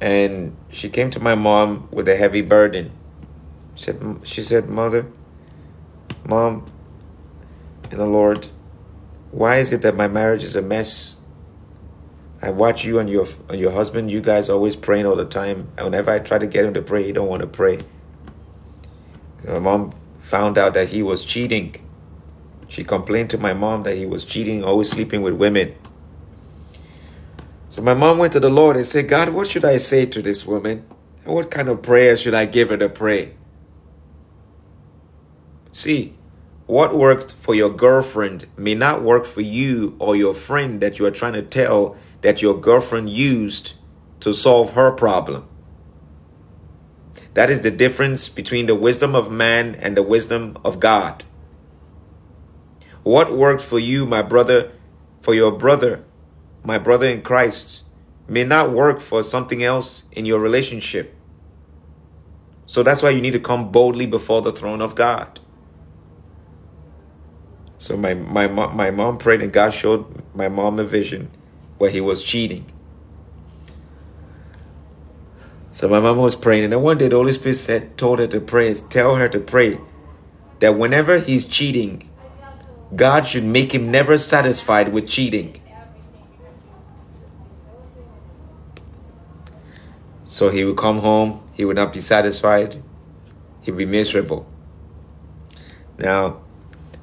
and 0.01 0.55
she 0.69 0.89
came 0.89 1.09
to 1.11 1.19
my 1.19 1.35
mom 1.35 1.87
with 1.91 2.07
a 2.07 2.15
heavy 2.15 2.41
burden. 2.41 2.91
She 3.75 3.85
said, 3.85 4.19
she 4.23 4.41
said, 4.41 4.69
Mother, 4.69 5.07
Mom, 6.25 6.65
in 7.91 7.97
the 7.97 8.05
Lord, 8.05 8.47
why 9.31 9.57
is 9.57 9.71
it 9.71 9.81
that 9.81 9.95
my 9.95 10.07
marriage 10.07 10.43
is 10.43 10.55
a 10.55 10.61
mess? 10.61 11.17
I 12.41 12.51
watch 12.51 12.85
you 12.85 12.99
and 12.99 13.09
your 13.09 13.27
and 13.49 13.59
your 13.59 13.71
husband, 13.71 14.11
you 14.11 14.21
guys 14.21 14.49
always 14.49 14.75
praying 14.75 15.05
all 15.05 15.15
the 15.15 15.25
time. 15.25 15.69
And 15.77 15.85
whenever 15.85 16.11
I 16.11 16.19
try 16.19 16.37
to 16.37 16.47
get 16.47 16.65
him 16.65 16.73
to 16.75 16.81
pray, 16.81 17.03
he 17.03 17.11
don't 17.11 17.27
want 17.27 17.41
to 17.41 17.47
pray. 17.47 17.79
my 19.45 19.59
mom 19.59 19.93
found 20.19 20.57
out 20.57 20.73
that 20.75 20.89
he 20.89 21.01
was 21.01 21.25
cheating. 21.25 21.75
She 22.67 22.83
complained 22.83 23.31
to 23.31 23.37
my 23.37 23.53
mom 23.53 23.83
that 23.83 23.97
he 23.97 24.05
was 24.05 24.23
cheating, 24.23 24.63
always 24.63 24.91
sleeping 24.91 25.21
with 25.21 25.33
women. 25.33 25.75
So 27.69 27.81
my 27.81 27.93
mom 27.93 28.17
went 28.19 28.33
to 28.33 28.39
the 28.39 28.49
Lord 28.49 28.75
and 28.75 28.85
said, 28.85 29.07
God, 29.07 29.29
what 29.29 29.47
should 29.47 29.65
I 29.65 29.77
say 29.77 30.05
to 30.05 30.21
this 30.21 30.45
woman? 30.45 30.85
And 31.25 31.33
what 31.33 31.49
kind 31.49 31.67
of 31.67 31.81
prayer 31.81 32.15
should 32.15 32.33
I 32.35 32.45
give 32.45 32.69
her 32.69 32.77
to 32.77 32.89
pray? 32.89 33.33
See, 35.71 36.13
what 36.69 36.95
worked 36.95 37.33
for 37.33 37.55
your 37.55 37.71
girlfriend 37.71 38.45
may 38.55 38.75
not 38.75 39.01
work 39.01 39.25
for 39.25 39.41
you 39.41 39.95
or 39.97 40.15
your 40.15 40.35
friend 40.35 40.79
that 40.81 40.99
you 40.99 41.05
are 41.07 41.11
trying 41.11 41.33
to 41.33 41.41
tell 41.41 41.97
that 42.21 42.43
your 42.43 42.59
girlfriend 42.59 43.09
used 43.09 43.73
to 44.19 44.35
solve 44.35 44.73
her 44.73 44.91
problem. 44.91 45.48
That 47.33 47.49
is 47.49 47.61
the 47.61 47.71
difference 47.71 48.29
between 48.29 48.65
the 48.65 48.75
wisdom 48.75 49.15
of 49.15 49.31
man 49.31 49.75
and 49.75 49.95
the 49.95 50.03
wisdom 50.03 50.57
of 50.63 50.79
God. 50.79 51.23
What 53.03 53.35
worked 53.35 53.61
for 53.61 53.79
you, 53.79 54.05
my 54.05 54.21
brother, 54.21 54.71
for 55.21 55.33
your 55.33 55.51
brother, 55.51 56.03
my 56.63 56.77
brother 56.77 57.07
in 57.07 57.21
Christ, 57.21 57.83
may 58.27 58.43
not 58.43 58.71
work 58.71 58.99
for 58.99 59.23
something 59.23 59.63
else 59.63 60.03
in 60.11 60.25
your 60.25 60.39
relationship. 60.39 61.15
So 62.65 62.83
that's 62.83 63.01
why 63.01 63.09
you 63.09 63.21
need 63.21 63.33
to 63.33 63.39
come 63.39 63.71
boldly 63.71 64.05
before 64.05 64.41
the 64.41 64.51
throne 64.51 64.81
of 64.81 64.95
God. 64.95 65.39
So 67.79 67.95
my 67.95 68.13
my 68.13 68.47
my 68.47 68.91
mom 68.91 69.17
prayed 69.17 69.41
and 69.41 69.51
God 69.51 69.73
showed 69.73 70.05
my 70.35 70.49
mom 70.49 70.79
a 70.79 70.83
vision 70.83 71.31
where 71.77 71.89
he 71.89 72.01
was 72.01 72.23
cheating. 72.23 72.65
So 75.79 75.87
my 75.87 76.01
mom 76.01 76.17
was 76.17 76.35
praying, 76.35 76.65
and 76.65 76.73
then 76.73 76.81
one 76.81 76.97
day 76.97 77.07
the 77.07 77.15
Holy 77.15 77.31
Spirit 77.31 77.55
said, 77.55 77.97
told 77.97 78.19
her 78.19 78.27
to 78.27 78.41
pray, 78.41 78.73
tell 78.73 79.15
her 79.15 79.29
to 79.29 79.39
pray 79.39 79.79
that 80.59 80.77
whenever 80.77 81.19
he's 81.19 81.45
cheating, 81.45 82.09
God 82.93 83.25
should 83.25 83.45
make 83.45 83.73
him 83.73 83.89
never 83.89 84.17
satisfied 84.17 84.91
with 84.91 85.07
cheating. 85.07 85.61
So 90.25 90.49
he 90.49 90.65
would 90.65 90.75
come 90.75 90.97
home, 90.97 91.47
he 91.53 91.63
would 91.63 91.77
not 91.77 91.93
be 91.93 92.01
satisfied, 92.01 92.83
he'd 93.61 93.77
be 93.77 93.85
miserable. 93.85 94.51
Now, 95.97 96.41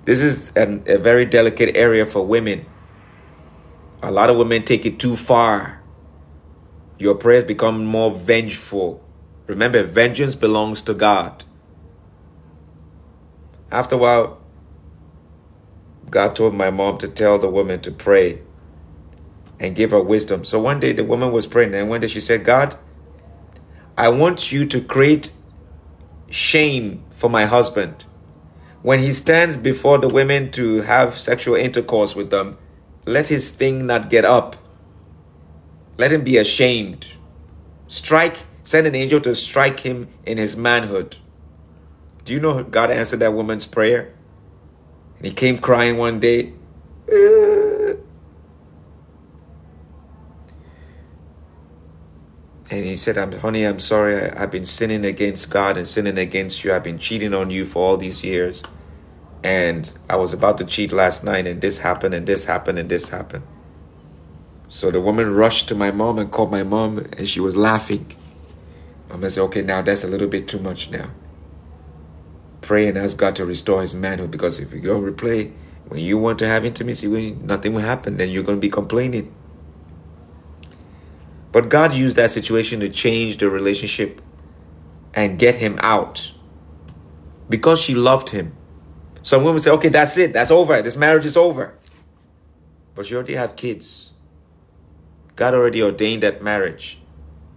this 0.05 0.20
is 0.20 0.53
an, 0.55 0.85
a 0.87 0.99
very 0.99 1.24
delicate 1.24 1.79
area 1.79 2.05
for 2.05 2.27
women. 2.27 2.66
A 4.03 4.11
lot 4.11 4.29
of 4.29 4.37
women 4.37 4.64
take 4.64 4.85
it 4.85 4.99
too 4.99 5.16
far 5.16 5.81
your 6.99 7.14
prayers 7.14 7.44
become 7.44 7.84
more 7.84 8.11
vengeful. 8.11 9.03
Remember, 9.47 9.82
vengeance 9.82 10.34
belongs 10.34 10.82
to 10.82 10.94
God. 10.94 11.44
After 13.70 13.97
a 13.97 13.99
while, 13.99 14.40
God 16.11 16.36
told 16.36 16.55
my 16.55 16.70
mom 16.70 16.99
to 16.99 17.09
tell 17.09 17.38
the 17.38 17.51
woman 17.51 17.80
to 17.80 17.90
pray 17.90 18.40
and 19.59 19.74
give 19.74 19.90
her 19.90 20.03
wisdom. 20.03 20.44
So 20.44 20.61
one 20.61 20.80
day 20.80 20.92
the 20.92 21.05
woman 21.05 21.32
was 21.32 21.47
praying, 21.47 21.74
and 21.74 21.88
one 21.88 22.01
day 22.01 22.09
she 22.09 22.20
said, 22.20 22.44
God, 22.44 22.76
I 23.97 24.09
want 24.09 24.53
you 24.53 24.66
to 24.66 24.80
create 24.80 25.30
shame 26.30 27.05
for 27.11 27.30
my 27.30 27.47
husband. 27.47 28.05
When 28.82 29.01
he 29.01 29.12
stands 29.12 29.57
before 29.57 29.99
the 29.99 30.09
women 30.09 30.51
to 30.53 30.82
have 30.82 31.18
sexual 31.18 31.57
intercourse 31.57 32.14
with 32.14 32.30
them, 32.30 32.59
let 33.05 33.28
his 33.28 33.51
thing 33.51 33.86
not 33.86 34.11
get 34.11 34.24
up. 34.24 34.57
Let 35.99 36.12
him 36.12 36.24
be 36.24 36.36
ashamed. 36.36 37.07
Strike, 37.88 38.38
send 38.62 38.86
an 38.86 38.94
angel 38.94 39.20
to 39.20 39.34
strike 39.34 39.80
him 39.80 40.09
in 40.24 40.38
his 40.38 40.57
manhood. 40.57 41.16
Do 42.24 42.32
you 42.32 42.40
know 42.40 42.62
God 42.64 42.90
answered 42.90 43.20
that 43.20 43.32
woman's 43.32 43.66
prayer? 43.66 44.12
And 45.18 45.26
he 45.26 45.32
came 45.32 45.59
crying 45.59 45.97
one 45.97 46.20
day. 46.20 46.53
And 52.68 52.84
he 52.84 52.97
said, 52.97 53.16
I'm, 53.16 53.32
honey, 53.32 53.64
I'm 53.64 53.78
sorry. 53.78 54.16
I, 54.16 54.42
I've 54.42 54.51
been 54.51 54.64
sinning 54.64 55.05
against 55.05 55.51
God 55.51 55.76
and 55.76 55.86
sinning 55.86 56.18
against 56.18 56.64
you. 56.64 56.74
I've 56.74 56.82
been 56.82 56.99
cheating 56.99 57.32
on 57.32 57.49
you 57.51 57.64
for 57.64 57.90
all 57.90 57.97
these 57.97 58.24
years. 58.24 58.62
And 59.44 59.90
I 60.11 60.16
was 60.16 60.32
about 60.32 60.59
to 60.59 60.64
cheat 60.64 60.90
last 60.90 61.22
night, 61.22 61.47
and 61.47 61.61
this 61.61 61.78
happened, 61.78 62.14
and 62.14 62.26
this 62.26 62.44
happened, 62.44 62.80
and 62.80 62.88
this 62.88 63.09
happened. 63.09 63.44
So 64.69 64.91
the 64.91 65.01
woman 65.01 65.33
rushed 65.35 65.69
to 65.69 65.75
my 65.75 65.91
mom 65.91 66.19
and 66.19 66.31
called 66.31 66.51
my 66.51 66.62
mom, 66.62 66.99
and 66.99 67.29
she 67.29 67.41
was 67.41 67.57
laughing. 67.57 68.14
Mama 69.09 69.31
said, 69.31 69.43
Okay, 69.45 69.62
now 69.62 69.83
that's 69.83 70.05
a 70.05 70.09
little 70.09 70.29
bit 70.29 70.49
too 70.49 70.59
much 70.59 70.91
now. 70.91 71.11
Pray 72.61 72.89
and 72.89 72.99
ask 72.99 73.17
God 73.17 73.37
to 73.37 73.47
restore 73.47 73.83
his 73.83 73.95
manhood 73.95 74.31
because 74.31 74.59
if 74.59 74.73
you 74.73 74.81
don't 74.81 75.05
replay, 75.05 75.53
when 75.87 76.01
you 76.01 76.19
want 76.19 76.39
to 76.41 76.49
have 76.49 76.64
intimacy, 76.64 77.07
nothing 77.33 77.75
will 77.75 77.83
happen, 77.83 78.17
then 78.17 78.29
you're 78.29 78.43
going 78.43 78.59
to 78.59 78.61
be 78.61 78.71
complaining. 78.71 79.33
But 81.53 81.69
God 81.69 81.95
used 81.95 82.17
that 82.17 82.33
situation 82.33 82.81
to 82.81 82.89
change 82.89 83.37
the 83.37 83.49
relationship 83.49 84.21
and 85.14 85.39
get 85.39 85.57
him 85.57 85.79
out 85.81 86.33
because 87.49 87.81
she 87.81 87.95
loved 87.95 88.31
him. 88.31 88.55
Some 89.23 89.45
women 89.45 89.61
say, 89.61 89.71
okay, 89.71 89.89
that's 89.89 90.19
it, 90.19 90.33
that's 90.33 90.51
over, 90.51 90.83
this 90.83 90.97
marriage 90.97 91.25
is 91.25 91.37
over. 91.37 91.79
But 92.95 93.07
she 93.07 93.14
already 93.14 93.35
have 93.35 93.57
kids. 93.57 94.12
God 95.37 95.55
already 95.55 95.82
ordained 95.82 96.22
that 96.22 96.43
marriage, 96.43 96.99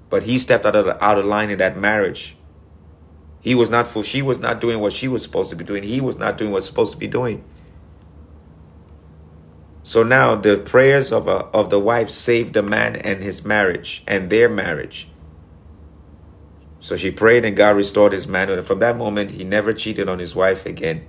but 0.09 0.23
he 0.23 0.37
stepped 0.37 0.65
out 0.65 0.75
of 0.75 0.85
the, 0.85 1.03
out 1.03 1.17
of 1.17 1.25
line 1.25 1.49
in 1.49 1.57
that 1.59 1.77
marriage. 1.77 2.35
He 3.41 3.55
was 3.55 3.69
not 3.69 3.87
for 3.87 4.03
she 4.03 4.21
was 4.21 4.39
not 4.39 4.59
doing 4.59 4.79
what 4.79 4.91
she 4.91 5.07
was 5.07 5.23
supposed 5.23 5.49
to 5.49 5.55
be 5.55 5.63
doing. 5.63 5.83
He 5.83 6.01
was 6.01 6.17
not 6.17 6.37
doing 6.37 6.51
what's 6.51 6.65
supposed 6.65 6.91
to 6.91 6.97
be 6.97 7.07
doing. 7.07 7.43
So 9.81 10.03
now 10.03 10.35
the 10.35 10.57
prayers 10.57 11.11
of 11.13 11.27
a, 11.27 11.45
of 11.47 11.69
the 11.69 11.79
wife 11.79 12.09
saved 12.09 12.53
the 12.53 12.61
man 12.61 12.97
and 12.97 13.23
his 13.23 13.45
marriage 13.45 14.03
and 14.05 14.29
their 14.29 14.49
marriage. 14.49 15.09
So 16.81 16.95
she 16.95 17.11
prayed 17.11 17.45
and 17.45 17.55
God 17.55 17.75
restored 17.75 18.11
his 18.11 18.27
manhood. 18.27 18.59
And 18.59 18.67
from 18.67 18.79
that 18.79 18.97
moment, 18.97 19.31
he 19.31 19.43
never 19.43 19.73
cheated 19.73 20.09
on 20.09 20.19
his 20.19 20.35
wife 20.35 20.65
again. 20.65 21.07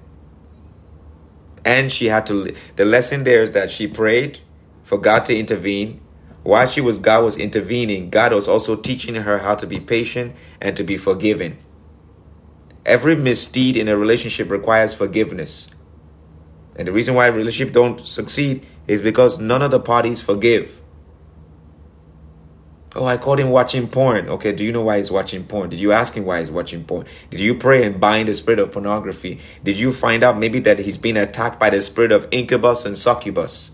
And 1.64 1.92
she 1.92 2.06
had 2.06 2.26
to, 2.26 2.54
the 2.76 2.84
lesson 2.84 3.24
there 3.24 3.42
is 3.42 3.52
that 3.52 3.70
she 3.70 3.86
prayed 3.86 4.38
for 4.82 4.98
God 4.98 5.24
to 5.26 5.36
intervene 5.36 6.00
while 6.51 6.66
she 6.66 6.80
was 6.80 6.98
God 6.98 7.22
was 7.22 7.36
intervening, 7.36 8.11
God 8.11 8.32
was 8.32 8.48
also 8.48 8.74
teaching 8.74 9.14
her 9.14 9.38
how 9.38 9.55
to 9.55 9.68
be 9.68 9.78
patient 9.78 10.34
and 10.61 10.76
to 10.76 10.82
be 10.82 10.96
forgiving. 10.96 11.57
Every 12.84 13.14
misdeed 13.14 13.76
in 13.76 13.86
a 13.86 13.96
relationship 13.96 14.51
requires 14.51 14.92
forgiveness. 14.92 15.70
And 16.74 16.88
the 16.88 16.92
reason 16.92 17.14
why 17.14 17.28
relationship 17.28 17.72
don't 17.72 18.05
succeed 18.05 18.66
is 18.88 19.01
because 19.01 19.38
none 19.38 19.62
of 19.62 19.70
the 19.70 19.78
parties 19.78 20.20
forgive. 20.20 20.82
Oh, 22.96 23.05
I 23.05 23.16
caught 23.16 23.38
him 23.38 23.51
watching 23.51 23.86
porn. 23.86 24.28
Okay, 24.28 24.51
do 24.51 24.64
you 24.64 24.72
know 24.72 24.82
why 24.82 24.98
he's 24.98 25.12
watching 25.12 25.44
porn? 25.44 25.70
Did 25.70 25.78
you 25.78 25.92
ask 25.92 26.14
him 26.14 26.24
why 26.24 26.40
he's 26.40 26.51
watching 26.51 26.82
porn? 26.82 27.07
Did 27.30 27.38
you 27.38 27.55
pray 27.55 27.84
and 27.84 28.01
bind 28.01 28.28
the 28.28 28.34
spirit 28.34 28.59
of 28.59 28.72
pornography? 28.72 29.38
Did 29.62 29.78
you 29.78 29.92
find 29.92 30.24
out 30.24 30.36
maybe 30.36 30.59
that 30.61 30.80
he's 30.80 30.98
been 30.98 31.16
attacked 31.16 31.61
by 31.61 31.70
the 31.70 31.80
spirit 31.80 32.11
of 32.11 32.26
incubus 32.32 32.84
and 32.84 32.98
succubus? 32.98 33.70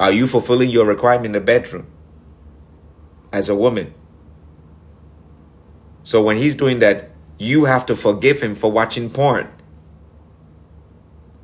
Are 0.00 0.10
you 0.10 0.26
fulfilling 0.26 0.70
your 0.70 0.86
requirement 0.86 1.26
in 1.26 1.32
the 1.32 1.40
bedroom 1.40 1.86
as 3.34 3.50
a 3.50 3.54
woman? 3.54 3.92
So 6.04 6.22
when 6.22 6.38
he's 6.38 6.54
doing 6.54 6.78
that, 6.78 7.10
you 7.38 7.66
have 7.66 7.84
to 7.86 7.94
forgive 7.94 8.42
him 8.42 8.54
for 8.54 8.72
watching 8.72 9.10
porn. 9.10 9.48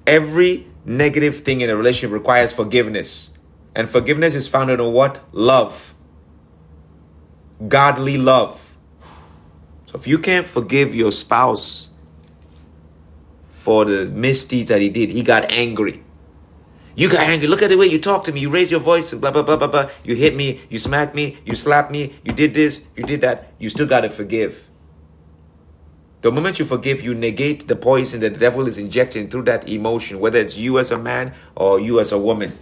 Every 0.06 0.66
negative 0.86 1.42
thing 1.42 1.60
in 1.60 1.68
a 1.68 1.76
relationship 1.76 2.12
requires 2.12 2.50
forgiveness. 2.50 3.34
And 3.74 3.90
forgiveness 3.90 4.34
is 4.34 4.48
founded 4.48 4.80
on 4.80 4.94
what? 4.94 5.20
Love. 5.32 5.94
Godly 7.68 8.16
love. 8.16 8.74
So 9.84 9.98
if 9.98 10.06
you 10.06 10.18
can't 10.18 10.46
forgive 10.46 10.94
your 10.94 11.12
spouse 11.12 11.90
for 13.50 13.84
the 13.84 14.06
misdeeds 14.06 14.70
that 14.70 14.80
he 14.80 14.88
did, 14.88 15.10
he 15.10 15.22
got 15.22 15.50
angry. 15.50 16.05
You 16.96 17.10
got 17.10 17.28
angry. 17.28 17.46
Look 17.46 17.62
at 17.62 17.68
the 17.68 17.76
way 17.76 17.86
you 17.86 18.00
talk 18.00 18.24
to 18.24 18.32
me. 18.32 18.40
You 18.40 18.48
raise 18.48 18.70
your 18.70 18.80
voice 18.80 19.12
and 19.12 19.20
blah, 19.20 19.30
blah, 19.30 19.42
blah, 19.42 19.56
blah, 19.58 19.66
blah. 19.66 19.90
You 20.02 20.16
hit 20.16 20.34
me. 20.34 20.62
You 20.70 20.78
smack 20.78 21.14
me. 21.14 21.36
You 21.44 21.54
slap 21.54 21.90
me. 21.90 22.14
You 22.24 22.32
did 22.32 22.54
this. 22.54 22.82
You 22.96 23.04
did 23.04 23.20
that. 23.20 23.52
You 23.58 23.68
still 23.68 23.86
got 23.86 24.00
to 24.00 24.10
forgive. 24.10 24.66
The 26.22 26.32
moment 26.32 26.58
you 26.58 26.64
forgive, 26.64 27.02
you 27.02 27.14
negate 27.14 27.68
the 27.68 27.76
poison 27.76 28.20
that 28.20 28.32
the 28.32 28.40
devil 28.40 28.66
is 28.66 28.78
injecting 28.78 29.28
through 29.28 29.42
that 29.42 29.68
emotion, 29.68 30.18
whether 30.20 30.40
it's 30.40 30.56
you 30.56 30.78
as 30.78 30.90
a 30.90 30.98
man 30.98 31.34
or 31.54 31.78
you 31.78 32.00
as 32.00 32.12
a 32.12 32.18
woman. 32.18 32.56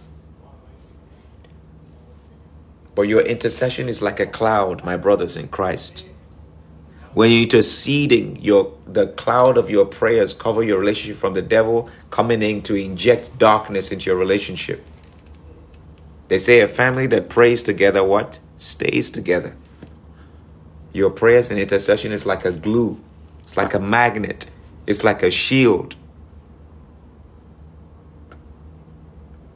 But 2.97 3.03
your 3.03 3.21
intercession 3.21 3.89
is 3.89 4.03
like 4.03 4.19
a 4.19 4.27
cloud, 4.27 4.85
my 4.85 4.97
brothers 4.97 5.37
in 5.37 5.49
Christ. 5.49 6.07
When 7.15 7.31
you're 7.31 7.43
interceding, 7.43 8.41
your 8.43 8.77
the 8.87 9.07
cloud 9.07 9.57
of 9.57 9.71
your 9.71 9.87
prayers 9.87 10.35
cover 10.35 10.63
your 10.63 10.79
relationship 10.79 11.17
from 11.17 11.35
the 11.35 11.43
devil 11.43 11.89
coming 12.11 12.43
in 12.43 12.63
to 12.63 12.75
inject 12.75 13.39
darkness 13.39 13.93
into 13.93 14.11
your 14.11 14.17
relationship. 14.17 14.85
They 16.27 16.39
say 16.39 16.61
a 16.61 16.69
family 16.69 17.07
that 17.09 17.31
prays 17.31 17.63
together 17.63 18.03
what? 18.03 18.41
Stays 18.59 19.11
together. 19.11 19.57
Your 20.93 21.11
prayers 21.11 21.51
and 21.51 21.61
intercession 21.61 22.11
is 22.11 22.27
like 22.27 22.45
a 22.45 22.53
glue. 22.53 23.01
It's 23.45 23.57
like 23.57 23.75
a 23.75 23.81
magnet. 23.81 24.51
It's 24.87 25.05
like 25.05 25.23
a 25.23 25.31
shield. 25.31 25.95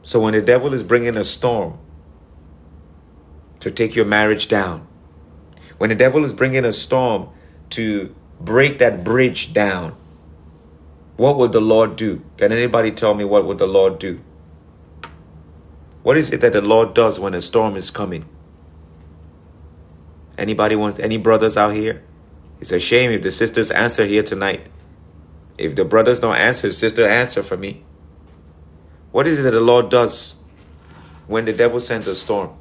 So 0.03 0.21
when 0.21 0.33
the 0.33 0.41
devil 0.41 0.73
is 0.73 0.83
bringing 0.83 1.17
a 1.17 1.23
storm 1.23 1.77
to 3.59 3.69
take 3.69 3.95
your 3.95 4.05
marriage 4.05 4.47
down, 4.47 4.87
when 5.77 5.89
the 5.89 5.95
devil 5.95 6.23
is 6.23 6.33
bringing 6.33 6.65
a 6.65 6.73
storm 6.73 7.29
to 7.71 8.15
break 8.39 8.77
that 8.79 9.03
bridge 9.03 9.53
down, 9.53 9.95
what 11.17 11.37
would 11.37 11.51
the 11.51 11.61
Lord 11.61 11.95
do? 11.95 12.21
Can 12.37 12.51
anybody 12.51 12.91
tell 12.91 13.13
me 13.13 13.25
what 13.25 13.45
would 13.45 13.57
the 13.57 13.67
Lord 13.67 13.99
do? 13.99 14.21
What 16.03 16.15
is 16.17 16.31
it 16.31 16.41
that 16.41 16.53
the 16.53 16.61
Lord 16.61 16.93
does 16.93 17.19
when 17.19 17.33
a 17.33 17.41
storm 17.41 17.75
is 17.75 17.91
coming? 17.91 18.25
Anybody 20.37 20.75
wants 20.75 20.99
any 20.99 21.17
brothers 21.17 21.57
out 21.57 21.75
here? 21.75 22.01
It's 22.61 22.71
a 22.71 22.79
shame 22.79 23.11
if 23.11 23.21
the 23.21 23.31
sisters 23.31 23.71
answer 23.71 24.05
here 24.05 24.23
tonight. 24.23 24.67
If 25.57 25.75
the 25.75 25.83
brothers 25.83 26.21
don't 26.21 26.37
answer, 26.37 26.71
sister 26.71 27.07
answer 27.07 27.43
for 27.43 27.57
me. 27.57 27.83
What 29.11 29.27
is 29.27 29.39
it 29.39 29.43
that 29.43 29.51
the 29.51 29.59
Lord 29.59 29.89
does 29.89 30.37
when 31.27 31.43
the 31.43 31.51
devil 31.51 31.81
sends 31.81 32.07
a 32.07 32.15
storm? 32.15 32.57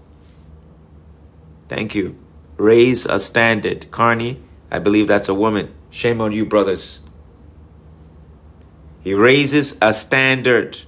Thank 1.69 1.95
you. 1.95 2.19
Raise 2.57 3.07
a 3.07 3.21
standard. 3.21 3.89
Carney, 3.93 4.43
I 4.71 4.79
believe 4.79 5.09
that's 5.09 5.29
a 5.29 5.35
woman. 5.35 5.75
Shame 5.91 6.21
on 6.21 6.33
you, 6.33 6.45
brothers. 6.47 7.01
He 9.03 9.15
raises 9.15 9.79
a 9.81 9.95
standard. 9.95 10.79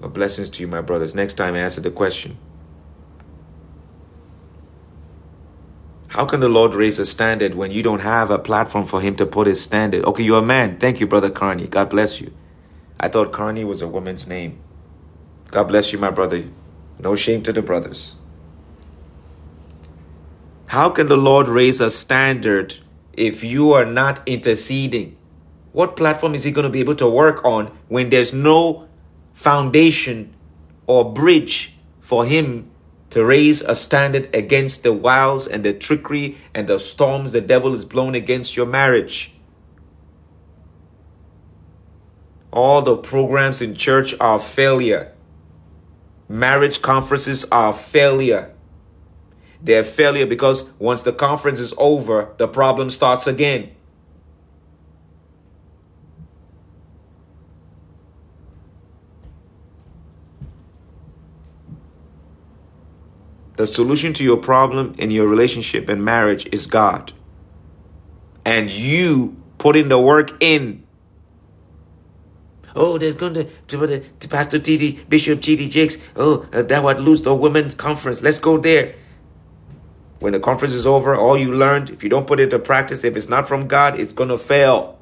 Well, 0.00 0.10
blessings 0.10 0.50
to 0.50 0.62
you, 0.62 0.68
my 0.68 0.80
brothers. 0.82 1.14
Next 1.14 1.34
time, 1.34 1.54
I 1.54 1.60
answer 1.60 1.80
the 1.80 1.90
question. 1.90 2.38
How 6.08 6.24
can 6.26 6.40
the 6.40 6.48
Lord 6.48 6.74
raise 6.74 6.98
a 6.98 7.06
standard 7.06 7.54
when 7.54 7.70
you 7.70 7.82
don't 7.82 8.00
have 8.00 8.30
a 8.30 8.38
platform 8.38 8.86
for 8.86 9.00
Him 9.00 9.16
to 9.16 9.26
put 9.26 9.46
His 9.46 9.62
standard? 9.62 10.04
Okay, 10.04 10.24
you're 10.24 10.40
a 10.40 10.42
man. 10.42 10.78
Thank 10.78 11.00
you, 11.00 11.06
Brother 11.06 11.30
Carney. 11.30 11.66
God 11.68 11.90
bless 11.90 12.20
you. 12.20 12.32
I 13.00 13.08
thought 13.08 13.32
Carney 13.32 13.64
was 13.64 13.82
a 13.82 13.88
woman's 13.88 14.26
name. 14.26 14.58
God 15.50 15.64
bless 15.64 15.92
you, 15.92 15.98
my 15.98 16.10
brother. 16.10 16.44
No 16.98 17.16
shame 17.16 17.42
to 17.44 17.52
the 17.52 17.62
brothers. 17.62 18.14
How 20.68 20.90
can 20.90 21.08
the 21.08 21.16
Lord 21.16 21.48
raise 21.48 21.80
a 21.80 21.90
standard 21.90 22.74
if 23.14 23.42
you 23.42 23.72
are 23.72 23.86
not 23.86 24.20
interceding? 24.26 25.16
What 25.72 25.96
platform 25.96 26.34
is 26.34 26.44
He 26.44 26.52
going 26.52 26.66
to 26.66 26.70
be 26.70 26.80
able 26.80 26.96
to 26.96 27.08
work 27.08 27.44
on 27.44 27.66
when 27.88 28.10
there's 28.10 28.34
no 28.34 28.86
foundation 29.32 30.34
or 30.86 31.12
bridge 31.12 31.74
for 32.00 32.26
him 32.26 32.70
to 33.10 33.24
raise 33.24 33.62
a 33.62 33.76
standard 33.76 34.34
against 34.34 34.82
the 34.82 34.92
wiles 34.92 35.46
and 35.46 35.64
the 35.64 35.72
trickery 35.72 36.36
and 36.54 36.66
the 36.66 36.78
storms 36.78 37.32
the 37.32 37.40
devil 37.40 37.72
is 37.72 37.84
blowing 37.84 38.14
against 38.14 38.56
your 38.56 38.66
marriage. 38.66 39.32
All 42.52 42.82
the 42.82 42.96
programs 42.96 43.62
in 43.62 43.74
church 43.74 44.14
are 44.20 44.38
failure. 44.38 45.14
Marriage 46.28 46.82
conferences 46.82 47.44
are 47.52 47.72
failure. 47.72 48.54
They're 49.62 49.84
failure 49.84 50.26
because 50.26 50.70
once 50.78 51.02
the 51.02 51.12
conference 51.12 51.60
is 51.60 51.74
over, 51.78 52.34
the 52.36 52.48
problem 52.48 52.90
starts 52.90 53.26
again. 53.26 53.72
The 63.56 63.66
solution 63.66 64.12
to 64.12 64.22
your 64.22 64.36
problem 64.36 64.94
in 64.98 65.10
your 65.10 65.26
relationship 65.26 65.88
and 65.88 66.04
marriage 66.04 66.48
is 66.52 66.68
God. 66.68 67.12
And 68.44 68.70
you 68.70 69.36
putting 69.58 69.88
the 69.88 70.00
work 70.00 70.36
in. 70.38 70.84
Oh, 72.76 72.98
there's 72.98 73.16
going 73.16 73.34
to, 73.34 73.44
to, 73.44 74.00
to 74.20 74.28
Pastor 74.28 74.60
T.D. 74.60 75.00
Bishop 75.08 75.42
T.D. 75.42 75.70
Jakes. 75.70 75.96
Oh, 76.14 76.48
uh, 76.52 76.62
that 76.62 76.84
would 76.84 77.00
lose 77.00 77.22
the 77.22 77.34
women's 77.34 77.74
conference. 77.74 78.22
Let's 78.22 78.38
go 78.38 78.58
there. 78.58 78.94
When 80.18 80.32
the 80.32 80.40
conference 80.40 80.74
is 80.74 80.86
over, 80.86 81.14
all 81.14 81.38
you 81.38 81.52
learned, 81.52 81.90
if 81.90 82.02
you 82.02 82.08
don't 82.08 82.26
put 82.26 82.40
it 82.40 82.50
to 82.50 82.58
practice, 82.58 83.04
if 83.04 83.16
it's 83.16 83.28
not 83.28 83.46
from 83.46 83.68
God, 83.68 83.98
it's 83.98 84.12
going 84.12 84.30
to 84.30 84.38
fail. 84.38 84.98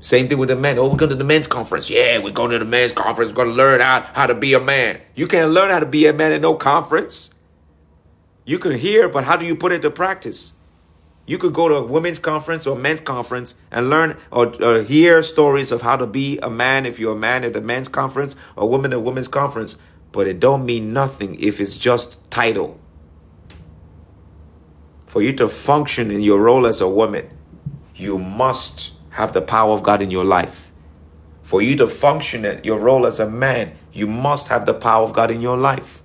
Same 0.00 0.28
thing 0.28 0.38
with 0.38 0.48
the 0.48 0.56
men. 0.56 0.78
Oh, 0.78 0.88
we're 0.88 0.96
going 0.96 1.10
to 1.10 1.14
the 1.14 1.24
men's 1.24 1.46
conference. 1.46 1.90
Yeah, 1.90 2.18
we're 2.18 2.32
going 2.32 2.50
to 2.50 2.58
the 2.58 2.64
men's 2.64 2.92
conference. 2.92 3.30
We're 3.30 3.44
going 3.44 3.48
to 3.50 3.54
learn 3.54 3.80
how, 3.80 4.00
how 4.14 4.26
to 4.26 4.34
be 4.34 4.54
a 4.54 4.60
man. 4.60 5.00
You 5.14 5.28
can't 5.28 5.52
learn 5.52 5.70
how 5.70 5.78
to 5.78 5.86
be 5.86 6.06
a 6.06 6.12
man 6.12 6.32
in 6.32 6.40
no 6.40 6.54
conference. 6.54 7.30
You 8.46 8.58
can 8.58 8.72
hear, 8.72 9.08
but 9.08 9.24
how 9.24 9.36
do 9.36 9.44
you 9.44 9.54
put 9.54 9.72
it 9.72 9.82
to 9.82 9.90
practice? 9.90 10.54
You 11.26 11.38
could 11.38 11.52
go 11.52 11.68
to 11.68 11.76
a 11.76 11.84
women's 11.84 12.18
conference 12.18 12.66
or 12.66 12.74
men's 12.74 13.00
conference 13.00 13.54
and 13.70 13.90
learn 13.90 14.16
or, 14.32 14.52
or 14.64 14.82
hear 14.82 15.22
stories 15.22 15.70
of 15.70 15.82
how 15.82 15.96
to 15.96 16.06
be 16.06 16.38
a 16.42 16.50
man 16.50 16.86
if 16.86 16.98
you're 16.98 17.12
a 17.12 17.18
man 17.18 17.44
at 17.44 17.52
the 17.52 17.60
men's 17.60 17.86
conference 17.86 18.34
or 18.56 18.68
woman 18.68 18.92
at 18.92 19.02
women's 19.02 19.28
conference, 19.28 19.76
but 20.12 20.26
it 20.26 20.40
don't 20.40 20.64
mean 20.64 20.92
nothing 20.92 21.38
if 21.40 21.60
it's 21.60 21.76
just 21.76 22.30
title. 22.30 22.78
For 25.06 25.22
you 25.22 25.32
to 25.34 25.48
function 25.48 26.10
in 26.10 26.20
your 26.20 26.42
role 26.42 26.66
as 26.66 26.80
a 26.80 26.88
woman, 26.88 27.28
you 27.94 28.18
must 28.18 28.92
have 29.10 29.32
the 29.32 29.42
power 29.42 29.72
of 29.72 29.82
God 29.82 30.00
in 30.02 30.10
your 30.10 30.24
life. 30.24 30.70
For 31.42 31.60
you 31.60 31.76
to 31.76 31.88
function 31.88 32.44
in 32.44 32.62
your 32.62 32.78
role 32.78 33.06
as 33.06 33.18
a 33.18 33.28
man, 33.28 33.76
you 33.92 34.06
must 34.06 34.48
have 34.48 34.66
the 34.66 34.74
power 34.74 35.02
of 35.02 35.12
God 35.12 35.30
in 35.30 35.40
your 35.40 35.56
life. 35.56 36.02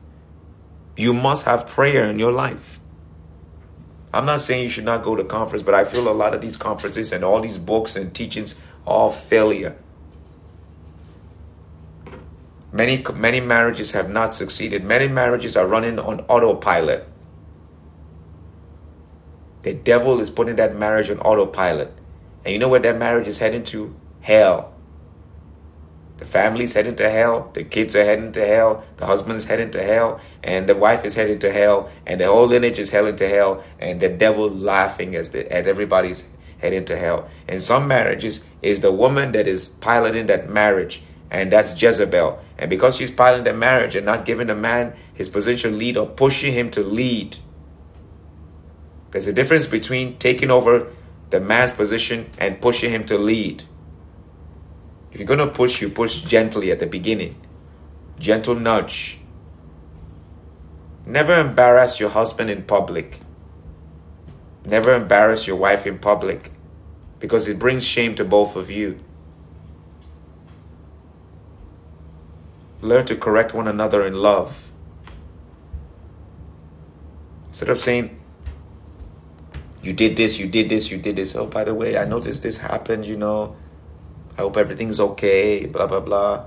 You 0.98 1.14
must 1.14 1.46
have 1.46 1.68
prayer 1.68 2.06
in 2.06 2.18
your 2.20 2.32
life. 2.32 2.80
I'm 4.12 4.26
not 4.26 4.42
saying 4.42 4.64
you 4.64 4.70
should 4.70 4.86
not 4.86 5.04
go 5.04 5.16
to 5.16 5.24
conference, 5.24 5.62
but 5.62 5.76
I 5.76 5.84
feel 5.84 6.08
a 6.08 6.14
lot 6.14 6.34
of 6.34 6.42
these 6.42 6.58
conferences 6.58 7.12
and 7.12 7.24
all 7.24 7.42
these 7.42 7.58
books 7.58 7.96
and 7.96 8.14
teachings 8.14 8.56
are 8.88 9.12
failure. 9.12 9.76
Many 12.76 13.02
many 13.16 13.40
marriages 13.40 13.94
have 13.94 14.10
not 14.10 14.34
succeeded. 14.34 14.84
Many 14.84 15.08
marriages 15.08 15.56
are 15.56 15.66
running 15.66 15.98
on 15.98 16.20
autopilot. 16.28 17.08
The 19.62 19.74
devil 19.74 20.20
is 20.20 20.30
putting 20.30 20.58
that 20.58 20.76
marriage 20.76 21.10
on 21.10 21.20
autopilot. 21.20 21.94
And 22.44 22.52
you 22.52 22.60
know 22.60 22.68
where 22.68 22.82
that 22.82 22.98
marriage 22.98 23.30
is 23.30 23.38
heading 23.38 23.64
to? 23.72 23.96
Hell. 24.20 24.74
The 26.18 26.26
family's 26.26 26.74
heading 26.74 26.98
to 26.98 27.10
hell. 27.10 27.50
The 27.54 27.64
kids 27.64 27.96
are 27.96 28.04
heading 28.04 28.34
to 28.34 28.46
hell. 28.46 28.84
The 28.98 29.06
husband's 29.06 29.46
heading 29.46 29.72
to 29.72 29.82
hell. 29.82 30.20
And 30.44 30.68
the 30.68 30.76
wife 30.76 31.06
is 31.06 31.16
heading 31.16 31.40
to 31.40 31.54
hell. 31.54 31.90
And 32.06 32.20
the 32.20 32.28
whole 32.28 32.46
lineage 32.46 32.78
is 32.78 32.90
heading 32.90 33.16
to 33.16 33.30
hell. 33.30 33.64
And 33.80 34.02
the 34.02 34.10
devil 34.10 34.50
laughing 34.50 35.16
as, 35.16 35.30
the, 35.30 35.50
as 35.50 35.66
everybody's 35.66 36.28
heading 36.58 36.84
to 36.86 36.98
hell. 36.98 37.30
In 37.48 37.62
some 37.62 37.88
marriages, 37.88 38.46
is 38.62 38.82
the 38.82 38.92
woman 38.92 39.32
that 39.32 39.48
is 39.48 39.70
piloting 39.70 40.28
that 40.28 40.50
marriage. 40.50 41.02
And 41.32 41.52
that's 41.52 41.80
Jezebel. 41.82 42.40
And 42.58 42.70
because 42.70 42.96
she's 42.96 43.12
piloting 43.12 43.46
the 43.46 43.54
marriage 43.54 43.96
and 43.96 44.06
not 44.06 44.26
giving 44.26 44.48
the 44.48 44.56
man 44.56 44.96
his 45.14 45.30
position 45.30 45.78
lead 45.78 45.98
or 45.98 46.08
pushing 46.08 46.54
him 46.54 46.70
to 46.72 46.82
lead, 46.82 47.38
there's 49.12 49.28
a 49.28 49.34
difference 49.34 49.68
between 49.68 50.18
taking 50.18 50.52
over 50.52 50.92
the 51.30 51.40
man's 51.40 51.72
position 51.72 52.30
and 52.38 52.62
pushing 52.62 52.92
him 52.92 53.06
to 53.06 53.18
lead. 53.18 53.64
If 55.12 55.20
you're 55.20 55.28
going 55.28 55.40
to 55.40 55.48
push, 55.48 55.82
you 55.82 55.90
push 55.90 56.22
gently 56.22 56.72
at 56.72 56.80
the 56.80 56.86
beginning. 56.86 57.42
Gentle 58.20 58.56
nudge. 58.56 59.20
Never 61.06 61.40
embarrass 61.40 62.00
your 62.00 62.10
husband 62.10 62.50
in 62.50 62.64
public. 62.64 63.20
Never 64.66 64.94
embarrass 64.94 65.48
your 65.48 65.56
wife 65.56 65.86
in 65.88 66.00
public 66.00 66.52
because 67.20 67.48
it 67.48 67.60
brings 67.60 67.86
shame 67.86 68.16
to 68.16 68.26
both 68.26 68.56
of 68.56 68.70
you. 68.70 69.00
Learn 72.82 73.06
to 73.06 73.16
correct 73.16 73.54
one 73.54 73.68
another 73.68 74.06
in 74.06 74.16
love. 74.16 74.72
Instead 77.50 77.70
of 77.70 77.80
saying, 77.80 78.20
you 79.82 79.94
did 79.94 80.18
this, 80.18 80.40
you 80.40 80.48
did 80.48 80.68
this, 80.70 80.92
you 80.92 80.98
did 80.98 81.16
this. 81.16 81.36
Oh, 81.36 81.48
by 81.48 81.64
the 81.64 81.74
way, 81.74 81.98
I 81.98 82.06
noticed 82.06 82.44
this 82.44 82.58
happened, 82.58 83.06
you 83.06 83.16
know. 83.16 83.56
I 84.38 84.42
hope 84.42 84.58
everything's 84.58 85.00
okay, 85.00 85.66
blah, 85.66 85.88
blah, 85.88 86.00
blah. 86.00 86.46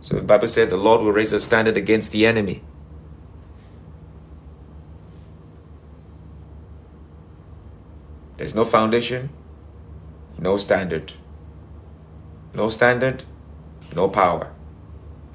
So 0.00 0.16
the 0.16 0.22
Bible 0.22 0.48
said 0.48 0.70
the 0.70 0.76
Lord 0.76 1.00
will 1.00 1.12
raise 1.12 1.32
a 1.32 1.40
standard 1.40 1.76
against 1.76 2.12
the 2.12 2.26
enemy. 2.26 2.62
There's 8.36 8.54
no 8.54 8.64
foundation, 8.64 9.30
no 10.38 10.56
standard. 10.56 11.14
No 12.54 12.68
standard, 12.68 13.24
no 13.94 14.08
power. 14.08 14.51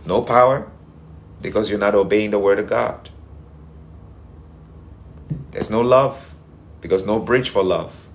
No 0.07 0.21
power 0.21 0.71
because 1.41 1.69
you're 1.69 1.77
not 1.77 1.93
obeying 1.93 2.31
the 2.31 2.39
word 2.39 2.59
of 2.59 2.67
God. 2.67 3.09
There's 5.51 5.69
no 5.69 5.81
love 5.81 6.33
because 6.79 7.05
no 7.05 7.19
bridge 7.19 7.49
for 7.49 7.61
love. 7.61 8.07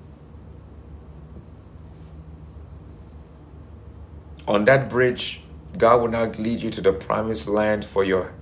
On 4.49 4.65
that 4.65 4.89
bridge, 4.89 5.43
God 5.77 6.01
will 6.01 6.09
not 6.09 6.39
lead 6.39 6.63
you 6.63 6.71
to 6.71 6.81
the 6.81 6.95
promised 6.95 7.47
land 7.47 7.85
for 7.85 8.05
your 8.05 8.33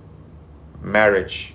marriage. 0.81 1.53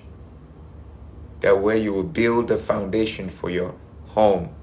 That 1.41 1.63
where 1.63 1.77
you 1.77 1.95
will 1.95 2.05
build 2.05 2.49
the 2.49 2.59
foundation 2.59 3.31
for 3.31 3.49
your 3.49 3.75
home. 4.09 4.55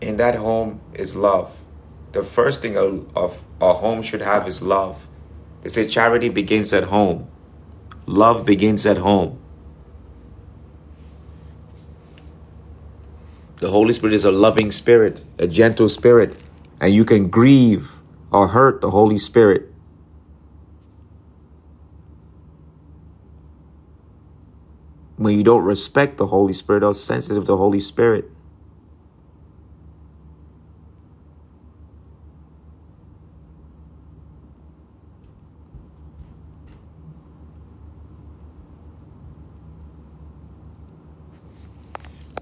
In 0.00 0.16
that 0.16 0.36
home 0.36 0.80
is 0.94 1.14
love. 1.14 1.60
The 2.16 2.22
first 2.22 2.62
thing 2.62 2.78
of 2.78 3.44
a 3.60 3.74
home 3.74 4.00
should 4.00 4.22
have 4.22 4.48
is 4.48 4.62
love. 4.62 5.06
They 5.62 5.68
say 5.68 5.86
charity 5.86 6.30
begins 6.30 6.72
at 6.72 6.84
home. 6.84 7.28
Love 8.06 8.46
begins 8.46 8.86
at 8.86 8.96
home. 8.96 9.38
The 13.56 13.68
Holy 13.68 13.92
Spirit 13.92 14.14
is 14.14 14.24
a 14.24 14.30
loving 14.30 14.70
spirit, 14.70 15.26
a 15.38 15.46
gentle 15.46 15.90
spirit, 15.90 16.40
and 16.80 16.94
you 16.94 17.04
can 17.04 17.28
grieve 17.28 17.92
or 18.32 18.48
hurt 18.48 18.80
the 18.80 18.92
Holy 18.92 19.18
Spirit. 19.18 19.70
When 25.18 25.36
you 25.36 25.44
don't 25.44 25.64
respect 25.64 26.16
the 26.16 26.28
Holy 26.28 26.54
Spirit 26.54 26.82
or 26.82 26.94
sensitive 26.94 27.42
to 27.42 27.48
the 27.48 27.56
Holy 27.58 27.80
Spirit. 27.80 28.30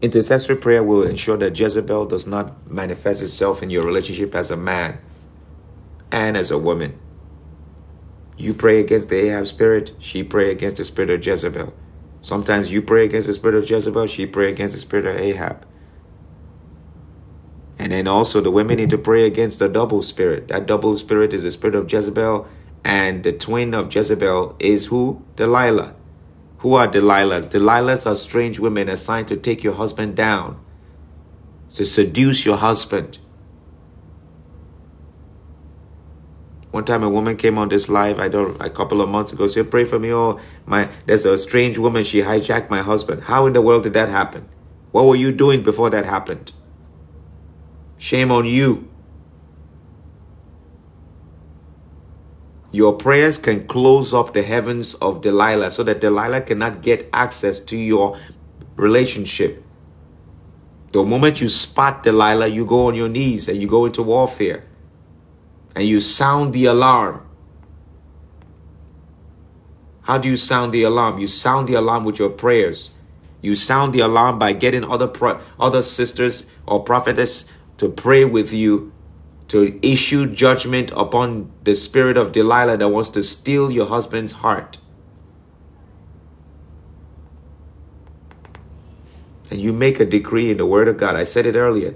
Intercessory 0.05 0.57
prayer 0.57 0.83
will 0.83 1.03
ensure 1.03 1.39
that 1.39 1.59
Jezebel 1.59 2.05
does 2.05 2.27
not 2.27 2.71
manifest 2.71 3.23
itself 3.23 3.63
in 3.63 3.71
your 3.71 3.87
relationship 3.87 4.35
as 4.35 4.51
a 4.51 4.57
man 4.57 4.99
and 6.13 6.37
as 6.37 6.51
a 6.51 6.59
woman. 6.59 6.99
You 8.37 8.53
pray 8.53 8.81
against 8.81 9.09
the 9.09 9.17
Ahab 9.17 9.47
spirit, 9.47 9.93
she 9.99 10.23
pray 10.23 10.51
against 10.51 10.77
the 10.77 10.85
spirit 10.85 11.09
of 11.09 11.25
Jezebel. 11.25 11.73
Sometimes 12.21 12.71
you 12.71 12.83
pray 12.83 13.07
against 13.07 13.29
the 13.29 13.33
spirit 13.33 13.57
of 13.57 13.71
Jezebel, 13.71 14.07
she 14.07 14.27
pray 14.27 14.51
against 14.51 14.75
the 14.75 14.81
spirit 14.83 15.07
of 15.07 15.17
Ahab. 15.17 15.67
And 17.79 17.91
then 17.91 18.07
also 18.07 18.43
the 18.43 18.51
women 18.51 18.77
need 18.77 18.91
to 18.91 18.99
pray 18.99 19.25
against 19.25 19.59
the 19.59 19.71
double 19.71 20.03
spirit. 20.03 20.49
That 20.49 20.67
double 20.67 20.99
spirit 20.99 21.33
is 21.33 21.45
the 21.45 21.51
spirit 21.51 21.77
of 21.77 21.91
Jezebel, 21.91 22.47
and 22.85 23.25
the 23.25 23.33
twin 23.33 23.73
of 23.73 23.95
Jezebel 23.95 24.57
is 24.59 24.85
who? 24.85 25.25
Delilah. 25.37 25.95
Who 26.65 26.77
are 26.77 26.89
Delilahs? 26.89 27.51
Delilahs 27.51 28.07
are 28.11 28.17
strange 28.17 28.59
women 28.59 28.89
assigned 28.89 29.29
to 29.29 29.37
take 29.37 29.63
your 29.63 29.75
husband 29.75 30.17
down, 30.17 30.65
to 31.75 31.85
seduce 31.85 32.47
your 32.47 32.57
husband. 32.57 33.19
One 36.71 36.87
time 36.87 37.03
a 37.03 37.11
woman 37.11 37.37
came 37.37 37.59
on 37.59 37.69
this 37.69 37.91
live, 37.91 38.19
I 38.19 38.29
don't 38.29 38.59
a 38.63 38.71
couple 38.71 39.03
of 39.03 39.11
months 39.11 39.31
ago, 39.31 39.47
said, 39.47 39.71
Pray 39.71 39.85
for 39.85 39.99
me. 39.99 40.11
Oh, 40.11 40.41
my 40.65 40.89
there's 41.05 41.27
a 41.27 41.37
strange 41.37 41.77
woman, 41.77 42.03
she 42.03 42.23
hijacked 42.23 42.71
my 42.71 42.81
husband. 42.81 43.25
How 43.25 43.45
in 43.45 43.53
the 43.53 43.61
world 43.61 43.83
did 43.83 43.93
that 43.93 44.09
happen? 44.09 44.49
What 44.91 45.05
were 45.05 45.17
you 45.17 45.33
doing 45.33 45.63
before 45.63 45.91
that 45.91 46.07
happened? 46.07 46.55
Shame 47.99 48.31
on 48.31 48.47
you. 48.47 48.89
Your 52.75 52.95
prayers 52.95 53.39
can 53.39 53.69
close 53.69 54.13
up 54.13 54.35
the 54.35 54.43
heavens 54.43 54.95
of 54.95 55.21
Delilah 55.21 55.71
so 55.71 55.85
that 55.85 56.01
Delilah 56.01 56.41
cannot 56.41 56.83
get 56.83 57.09
access 57.13 57.61
to 57.61 57.77
your 57.77 58.19
relationship. 58.75 59.63
The 60.91 61.05
moment 61.05 61.41
you 61.41 61.49
spot 61.49 62.03
Delilah, 62.03 62.49
you 62.49 62.67
go 62.67 62.89
on 62.89 62.97
your 62.97 63.09
knees 63.09 63.49
and 63.49 63.63
you 63.63 63.69
go 63.69 63.87
into 63.87 64.03
warfare 64.03 64.65
and 65.77 65.87
you 65.87 66.01
sound 66.01 66.53
the 66.53 66.65
alarm. 66.65 67.25
How 70.03 70.19
do 70.19 70.29
you 70.29 70.37
sound 70.37 70.73
the 70.73 70.83
alarm? 70.83 71.21
You 71.21 71.29
sound 71.29 71.69
the 71.69 71.75
alarm 71.75 72.03
with 72.03 72.19
your 72.19 72.31
prayers. 72.31 72.91
You 73.41 73.55
sound 73.55 73.93
the 73.93 74.01
alarm 74.01 74.41
by 74.41 74.53
getting 74.53 74.83
other 74.83 75.07
pro- 75.07 75.39
other 75.61 75.83
sisters 75.83 76.45
or 76.67 76.83
prophetess 76.83 77.45
to 77.77 77.89
pray 77.89 78.25
with 78.25 78.53
you 78.53 78.93
to 79.49 79.79
issue 79.83 80.27
judgment 80.27 80.91
upon 80.97 81.51
the 81.65 81.77
spirit 81.77 82.17
of 82.17 82.33
Delilah 82.33 82.77
that 82.77 82.89
wants 82.89 83.11
to 83.11 83.23
steal 83.23 83.71
your 83.71 83.87
husband's 83.87 84.33
heart. 84.33 84.79
And 89.51 89.61
you 89.61 89.73
make 89.73 90.01
a 90.01 90.05
decree 90.05 90.51
in 90.51 90.57
the 90.57 90.67
Word 90.67 90.89
of 90.89 90.97
God. 90.97 91.17
I 91.17 91.25
said 91.25 91.47
it 91.47 91.55
earlier. 91.55 91.95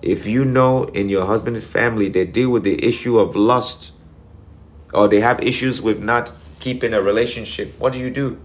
If 0.00 0.26
you 0.26 0.44
know 0.44 0.84
in 0.84 1.08
your 1.08 1.26
husband's 1.26 1.66
family 1.66 2.08
they 2.08 2.24
deal 2.24 2.50
with 2.50 2.64
the 2.64 2.84
issue 2.84 3.18
of 3.18 3.36
lust 3.36 3.92
or 4.92 5.08
they 5.08 5.20
have 5.20 5.40
issues 5.42 5.80
with 5.80 6.00
not 6.00 6.32
keeping 6.60 6.94
a 6.94 7.02
relationship, 7.02 7.78
what 7.78 7.92
do 7.92 7.98
you 7.98 8.10
do? 8.10 8.40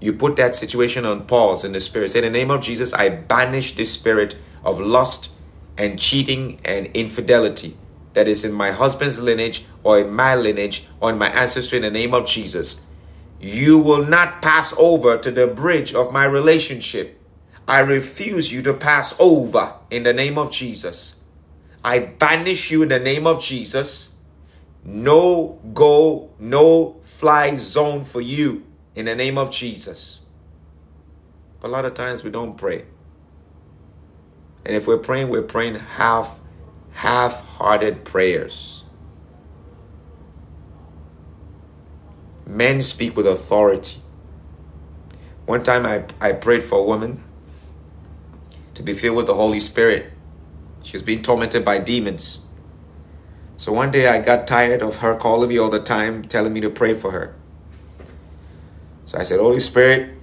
You 0.00 0.12
put 0.12 0.36
that 0.36 0.54
situation 0.54 1.04
on 1.04 1.26
pause 1.26 1.64
in 1.64 1.72
the 1.72 1.80
spirit. 1.80 2.10
Say, 2.10 2.20
in 2.20 2.24
the 2.24 2.30
name 2.30 2.50
of 2.50 2.60
Jesus, 2.62 2.92
I 2.92 3.08
banish 3.08 3.72
this 3.72 3.92
spirit 3.92 4.36
of 4.64 4.80
lust 4.80 5.30
and 5.78 5.98
cheating 5.98 6.60
and 6.64 6.86
infidelity 6.88 7.76
that 8.12 8.26
is 8.26 8.44
in 8.44 8.52
my 8.52 8.72
husband's 8.72 9.20
lineage 9.20 9.64
or 9.84 10.00
in 10.00 10.12
my 10.12 10.34
lineage 10.34 10.86
or 11.00 11.10
in 11.10 11.18
my 11.18 11.30
ancestry 11.30 11.76
in 11.76 11.82
the 11.82 11.90
name 11.90 12.12
of 12.12 12.26
Jesus. 12.26 12.82
You 13.40 13.78
will 13.78 14.04
not 14.04 14.42
pass 14.42 14.74
over 14.76 15.16
to 15.16 15.30
the 15.30 15.46
bridge 15.46 15.94
of 15.94 16.12
my 16.12 16.24
relationship. 16.24 17.20
I 17.68 17.78
refuse 17.78 18.50
you 18.50 18.60
to 18.62 18.74
pass 18.74 19.14
over 19.20 19.74
in 19.90 20.02
the 20.02 20.12
name 20.12 20.36
of 20.36 20.50
Jesus. 20.50 21.14
I 21.84 22.00
banish 22.00 22.72
you 22.72 22.82
in 22.82 22.88
the 22.88 22.98
name 22.98 23.26
of 23.26 23.40
Jesus. 23.40 24.16
No 24.84 25.60
go, 25.72 26.30
no 26.40 26.96
fly 27.04 27.54
zone 27.54 28.02
for 28.02 28.20
you 28.20 28.64
in 28.96 29.04
the 29.04 29.14
name 29.14 29.38
of 29.38 29.52
Jesus. 29.52 30.20
A 31.62 31.68
lot 31.68 31.84
of 31.84 31.94
times 31.94 32.24
we 32.24 32.30
don't 32.30 32.56
pray. 32.56 32.84
And 34.68 34.76
if 34.76 34.86
we're 34.86 34.98
praying, 34.98 35.30
we're 35.30 35.42
praying 35.42 35.76
half 35.76 36.40
half-hearted 36.92 38.04
prayers. 38.04 38.84
Men 42.46 42.82
speak 42.82 43.16
with 43.16 43.26
authority. 43.26 43.96
One 45.46 45.62
time 45.62 45.86
I, 45.86 46.04
I 46.20 46.32
prayed 46.32 46.62
for 46.62 46.80
a 46.80 46.82
woman 46.82 47.22
to 48.74 48.82
be 48.82 48.92
filled 48.92 49.16
with 49.16 49.26
the 49.26 49.34
Holy 49.34 49.60
Spirit. 49.60 50.12
She 50.82 50.92
was 50.92 51.02
being 51.02 51.22
tormented 51.22 51.64
by 51.64 51.78
demons. 51.78 52.40
So 53.56 53.72
one 53.72 53.90
day 53.90 54.08
I 54.08 54.18
got 54.18 54.46
tired 54.46 54.82
of 54.82 54.96
her 54.96 55.16
calling 55.16 55.48
me 55.48 55.56
all 55.56 55.70
the 55.70 55.80
time, 55.80 56.24
telling 56.24 56.52
me 56.52 56.60
to 56.60 56.68
pray 56.68 56.92
for 56.94 57.12
her. 57.12 57.34
So 59.06 59.18
I 59.18 59.22
said, 59.22 59.40
Holy 59.40 59.60
Spirit, 59.60 60.17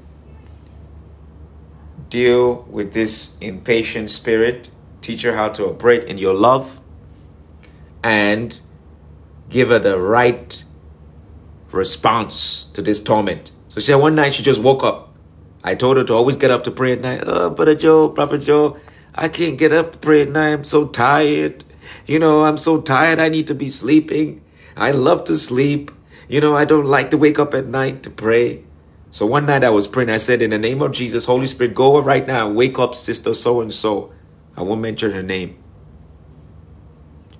deal 2.09 2.63
with 2.63 2.93
this 2.93 3.37
impatient 3.41 4.09
spirit, 4.09 4.69
teach 5.01 5.23
her 5.23 5.35
how 5.35 5.49
to 5.49 5.65
operate 5.65 6.03
in 6.05 6.17
your 6.17 6.33
love, 6.33 6.81
and 8.03 8.59
give 9.49 9.69
her 9.69 9.79
the 9.79 9.99
right 9.99 10.63
response 11.71 12.65
to 12.73 12.81
this 12.81 13.01
torment. 13.01 13.51
So 13.69 13.79
she 13.79 13.87
said 13.87 13.95
one 13.95 14.15
night 14.15 14.33
she 14.33 14.43
just 14.43 14.61
woke 14.61 14.83
up. 14.83 15.13
I 15.63 15.75
told 15.75 15.97
her 15.97 16.03
to 16.03 16.13
always 16.13 16.37
get 16.37 16.51
up 16.51 16.63
to 16.65 16.71
pray 16.71 16.93
at 16.93 17.01
night. 17.01 17.23
Oh, 17.25 17.49
Brother 17.49 17.75
Joe, 17.75 18.09
Prophet 18.09 18.41
Joe, 18.41 18.77
I 19.13 19.29
can't 19.29 19.57
get 19.57 19.73
up 19.73 19.93
to 19.93 19.97
pray 19.97 20.21
at 20.21 20.29
night. 20.29 20.53
I'm 20.53 20.63
so 20.63 20.87
tired. 20.87 21.63
You 22.05 22.19
know, 22.19 22.43
I'm 22.43 22.57
so 22.57 22.81
tired. 22.81 23.19
I 23.19 23.29
need 23.29 23.47
to 23.47 23.55
be 23.55 23.69
sleeping. 23.69 24.41
I 24.77 24.91
love 24.91 25.23
to 25.25 25.37
sleep. 25.37 25.91
You 26.27 26.41
know, 26.41 26.55
I 26.55 26.65
don't 26.65 26.85
like 26.85 27.11
to 27.11 27.17
wake 27.17 27.39
up 27.39 27.53
at 27.53 27.65
night 27.67 28.03
to 28.03 28.09
pray. 28.09 28.63
So 29.15 29.25
one 29.25 29.45
night 29.45 29.63
I 29.63 29.69
was 29.69 29.87
praying, 29.87 30.09
I 30.09 30.17
said, 30.17 30.41
In 30.41 30.49
the 30.49 30.57
name 30.57 30.81
of 30.81 30.91
Jesus, 30.91 31.23
Holy 31.23 31.47
Spirit, 31.47 31.73
go 31.73 32.01
right 32.01 32.27
now 32.27 32.49
wake 32.49 32.77
up 32.77 32.93
sister 32.95 33.33
so 33.33 33.61
and 33.61 33.71
so. 33.71 34.11
I 34.57 34.61
won't 34.61 34.81
mention 34.81 35.11
her 35.11 35.23
name. 35.23 35.55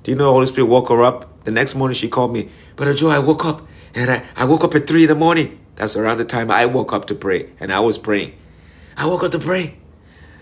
Do 0.02 0.12
you 0.12 0.16
know 0.16 0.32
Holy 0.32 0.46
Spirit 0.46 0.68
woke 0.68 0.88
her 0.88 1.04
up? 1.04 1.44
The 1.44 1.52
next 1.52 1.76
morning 1.76 1.94
she 1.94 2.08
called 2.08 2.32
me, 2.32 2.48
Brother 2.78 2.94
Joe, 2.94 3.10
I 3.10 3.20
woke 3.20 3.44
up 3.44 3.68
and 3.94 4.10
I, 4.10 4.26
I 4.38 4.46
woke 4.46 4.64
up 4.64 4.74
at 4.74 4.88
three 4.88 5.04
in 5.04 5.10
the 5.10 5.16
morning. 5.16 5.60
That's 5.76 5.98
around 5.98 6.20
the 6.20 6.24
time 6.24 6.50
I 6.50 6.66
woke 6.66 6.94
up 6.94 7.08
to 7.08 7.14
pray 7.14 7.50
and 7.60 7.74
I 7.74 7.82
was 7.82 7.98
praying. 7.98 8.38
I 8.96 9.08
woke 9.08 9.26
up 9.26 9.34
to 9.34 9.40
pray. 9.40 9.78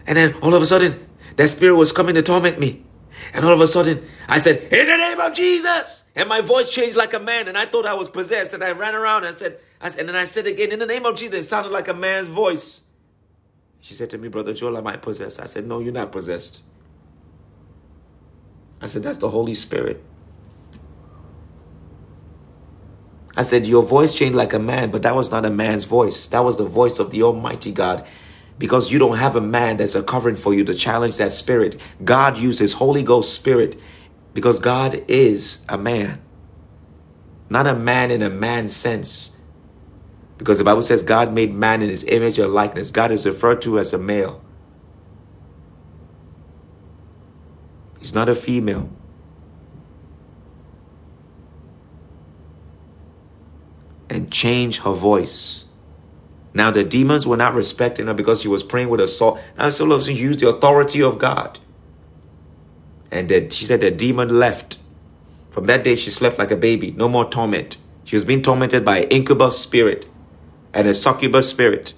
And 0.05 0.15
then 0.15 0.35
all 0.43 0.53
of 0.53 0.61
a 0.61 0.68
sudden, 0.68 1.03
that 1.38 1.47
spirit 1.47 1.77
was 1.77 1.91
coming 1.91 2.14
to 2.14 2.22
torment 2.22 2.60
me. 2.60 2.85
And 3.34 3.43
all 3.43 3.53
of 3.53 3.60
a 3.60 3.68
sudden, 3.68 4.07
I 4.27 4.38
said, 4.38 4.72
In 4.72 4.88
the 4.88 4.97
name 4.97 5.19
of 5.19 5.34
Jesus. 5.34 6.03
And 6.15 6.30
my 6.30 6.41
voice 6.41 6.69
changed 6.69 6.95
like 6.95 7.15
a 7.15 7.19
man, 7.19 7.47
and 7.47 7.57
I 7.57 7.65
thought 7.65 7.88
I 7.88 7.95
was 7.95 8.07
possessed. 8.07 8.53
And 8.53 8.64
I 8.64 8.73
ran 8.73 8.93
around 8.93 9.23
and 9.23 9.34
I 9.34 9.38
said, 9.38 9.57
and 9.84 10.10
then 10.10 10.15
I 10.15 10.26
said 10.26 10.47
again, 10.47 10.72
In 10.72 10.80
the 10.80 10.85
name 10.88 11.05
of 11.05 11.18
Jesus. 11.18 11.45
It 11.45 11.49
sounded 11.49 11.72
like 11.72 11.88
a 11.89 11.93
man's 11.93 12.30
voice. 12.30 12.84
She 13.81 13.93
said 13.93 14.10
to 14.11 14.18
me, 14.18 14.30
Brother 14.30 14.53
Joel, 14.53 14.77
am 14.77 14.88
I 14.88 14.97
possessed? 14.97 15.41
I 15.41 15.45
said, 15.45 15.68
No, 15.68 15.80
you're 15.80 15.93
not 15.93 16.11
possessed. 16.11 16.64
I 18.81 18.88
said, 18.88 19.03
That's 19.03 19.19
the 19.19 19.30
Holy 19.30 19.55
Spirit. 19.55 20.03
I 23.35 23.41
said, 23.43 23.68
Your 23.68 23.84
voice 23.84 24.14
changed 24.14 24.35
like 24.35 24.53
a 24.53 24.60
man, 24.60 24.91
but 24.91 25.03
that 25.03 25.15
was 25.15 25.31
not 25.31 25.45
a 25.45 25.49
man's 25.49 25.85
voice. 25.85 26.27
That 26.27 26.41
was 26.41 26.57
the 26.57 26.65
voice 26.65 26.99
of 26.99 27.11
the 27.11 27.23
Almighty 27.23 27.72
God 27.72 28.05
because 28.60 28.91
you 28.91 28.99
don't 28.99 29.18
have 29.18 29.35
a 29.35 29.41
man 29.41 29.77
that's 29.77 29.95
a 29.95 30.03
covering 30.03 30.35
for 30.38 30.53
you 30.53 30.64
to 30.65 30.73
challenge 30.76 31.18
that 31.18 31.34
spirit. 31.34 31.81
God 32.03 32.38
used 32.38 32.60
his 32.60 32.73
Holy 32.73 33.03
Ghost 33.03 33.34
spirit 33.34 33.76
because 34.34 34.60
God 34.60 35.03
is 35.10 35.65
a 35.69 35.77
man, 35.77 36.22
not 37.49 37.68
a 37.68 37.76
man 37.76 38.11
in 38.11 38.22
a 38.23 38.30
man 38.30 38.69
sense. 38.69 39.32
Because 40.44 40.57
the 40.57 40.65
Bible 40.65 40.82
says 40.82 41.03
God 41.03 41.32
made 41.32 41.53
man 41.53 41.82
in 41.82 41.88
his 41.88 42.03
image 42.03 42.38
or 42.38 42.48
likeness. 42.48 42.91
God 42.91 43.14
is 43.14 43.26
referred 43.26 43.61
to 43.61 43.80
as 43.80 43.94
a 43.94 43.98
male. 43.98 44.44
He's 47.98 48.14
not 48.14 48.28
a 48.28 48.36
female. 48.36 48.90
And 54.10 54.30
change 54.30 54.80
her 54.80 54.91
voice. 54.91 55.64
Now 56.53 56.72
the 56.72 56.84
demons 56.84 57.26
were 57.26 57.38
not 57.38 57.53
respecting 57.53 58.07
her 58.07 58.14
because 58.14 58.41
she 58.41 58.49
was 58.49 58.64
praying 58.64 58.90
with 58.90 58.99
a 58.99 59.07
sword. 59.07 59.41
Now 59.57 59.70
so 59.70 59.90
of 59.94 60.03
she 60.03 60.11
used 60.11 60.41
the 60.41 60.49
authority 60.49 61.02
of 61.02 61.20
God. 61.20 61.57
And 63.11 63.30
then 63.30 63.49
she 63.49 63.64
said 63.64 63.80
the 63.80 63.91
demon 63.91 64.28
left. 64.28 64.78
From 65.52 65.68
that 65.68 65.86
day 65.86 65.95
she 65.95 66.10
slept 66.10 66.38
like 66.38 66.52
a 66.52 66.57
baby. 66.57 66.91
No 66.91 67.07
more 67.07 67.30
torment. 67.30 67.78
She 68.03 68.18
was 68.18 68.26
being 68.26 68.41
tormented 68.41 68.84
by 68.84 68.98
an 68.98 69.07
incubus 69.07 69.57
spirit 69.57 70.10
and 70.73 70.87
a 70.87 70.93
succubus 70.93 71.49
spirit. 71.49 71.93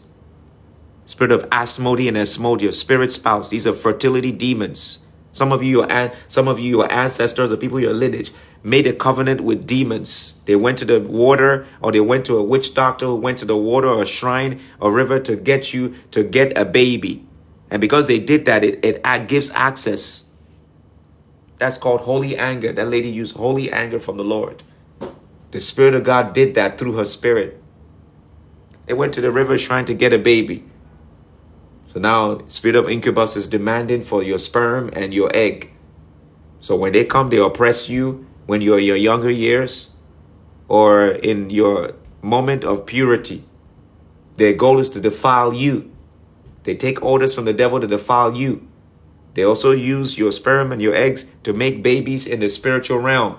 Spirit 1.05 1.31
of 1.31 1.49
Asmodi 1.49 2.07
and 2.07 2.17
Asmodia, 2.17 2.73
spirit 2.73 3.11
spouse. 3.11 3.49
These 3.49 3.67
are 3.67 3.73
fertility 3.73 4.31
demons. 4.31 4.99
Some 5.31 5.51
of 5.51 5.61
you, 5.61 5.83
your, 5.83 6.11
some 6.29 6.47
of 6.47 6.59
you, 6.59 6.69
your 6.69 6.91
ancestors 6.91 7.51
or 7.51 7.57
people 7.57 7.79
your 7.79 7.93
lineage 7.93 8.31
made 8.63 8.87
a 8.87 8.93
covenant 8.93 9.41
with 9.41 9.67
demons. 9.67 10.33
They 10.45 10.55
went 10.55 10.79
to 10.79 10.85
the 10.85 10.99
water 10.99 11.67
or 11.81 11.91
they 11.91 11.99
went 11.99 12.25
to 12.25 12.37
a 12.37 12.43
witch 12.43 12.73
doctor 12.73 13.05
who 13.05 13.17
went 13.17 13.37
to 13.39 13.45
the 13.45 13.55
water 13.55 13.87
or 13.87 14.03
a 14.03 14.07
shrine 14.07 14.59
or 14.81 14.91
river 14.91 15.19
to 15.19 15.35
get 15.35 15.73
you 15.73 15.95
to 16.11 16.23
get 16.23 16.57
a 16.57 16.65
baby. 16.65 17.23
And 17.69 17.79
because 17.81 18.07
they 18.07 18.19
did 18.19 18.45
that, 18.45 18.63
it, 18.63 18.83
it 18.83 19.27
gives 19.27 19.51
access. 19.51 20.25
That's 21.57 21.77
called 21.77 22.01
holy 22.01 22.37
anger. 22.37 22.71
That 22.71 22.87
lady 22.87 23.09
used 23.09 23.35
holy 23.35 23.71
anger 23.71 23.99
from 23.99 24.17
the 24.17 24.23
Lord. 24.23 24.63
The 25.51 25.61
Spirit 25.61 25.93
of 25.93 26.03
God 26.03 26.33
did 26.33 26.55
that 26.55 26.77
through 26.77 26.93
her 26.93 27.05
spirit. 27.05 27.61
They 28.85 28.93
went 28.93 29.13
to 29.15 29.21
the 29.21 29.31
river 29.31 29.57
shrine 29.57 29.85
to 29.85 29.93
get 29.93 30.13
a 30.13 30.19
baby. 30.19 30.63
So 31.87 31.99
now 31.99 32.45
spirit 32.47 32.75
of 32.75 32.89
incubus 32.89 33.35
is 33.35 33.47
demanding 33.47 34.01
for 34.01 34.21
your 34.21 34.39
sperm 34.39 34.89
and 34.93 35.13
your 35.13 35.31
egg. 35.33 35.71
So 36.59 36.75
when 36.75 36.91
they 36.91 37.05
come, 37.05 37.29
they 37.29 37.37
oppress 37.37 37.89
you 37.89 38.27
when 38.45 38.61
you're 38.61 38.79
in 38.79 38.85
your 38.85 38.95
younger 38.95 39.29
years 39.29 39.91
or 40.67 41.07
in 41.07 41.49
your 41.49 41.93
moment 42.21 42.63
of 42.63 42.85
purity. 42.85 43.43
Their 44.37 44.53
goal 44.53 44.79
is 44.79 44.89
to 44.91 44.99
defile 44.99 45.53
you. 45.53 45.91
They 46.63 46.75
take 46.75 47.03
orders 47.03 47.33
from 47.33 47.45
the 47.45 47.53
devil 47.53 47.79
to 47.79 47.87
defile 47.87 48.35
you. 48.35 48.67
They 49.35 49.43
also 49.43 49.71
use 49.71 50.17
your 50.17 50.31
sperm 50.31 50.71
and 50.71 50.81
your 50.81 50.95
eggs 50.95 51.25
to 51.43 51.53
make 51.53 51.83
babies 51.83 52.25
in 52.25 52.39
the 52.39 52.49
spiritual 52.49 52.99
realm. 52.99 53.37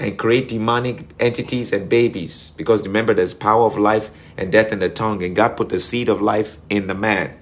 And 0.00 0.18
create 0.18 0.48
demonic 0.48 1.04
entities 1.20 1.72
and 1.72 1.88
babies. 1.88 2.52
Because 2.56 2.82
remember, 2.82 3.12
there's 3.12 3.34
power 3.34 3.66
of 3.66 3.76
life 3.76 4.10
and 4.36 4.50
death 4.50 4.72
in 4.72 4.78
the 4.78 4.88
tongue, 4.88 5.22
and 5.22 5.36
God 5.36 5.56
put 5.56 5.68
the 5.68 5.78
seed 5.78 6.08
of 6.08 6.20
life 6.22 6.58
in 6.70 6.86
the 6.86 6.94
man. 6.94 7.38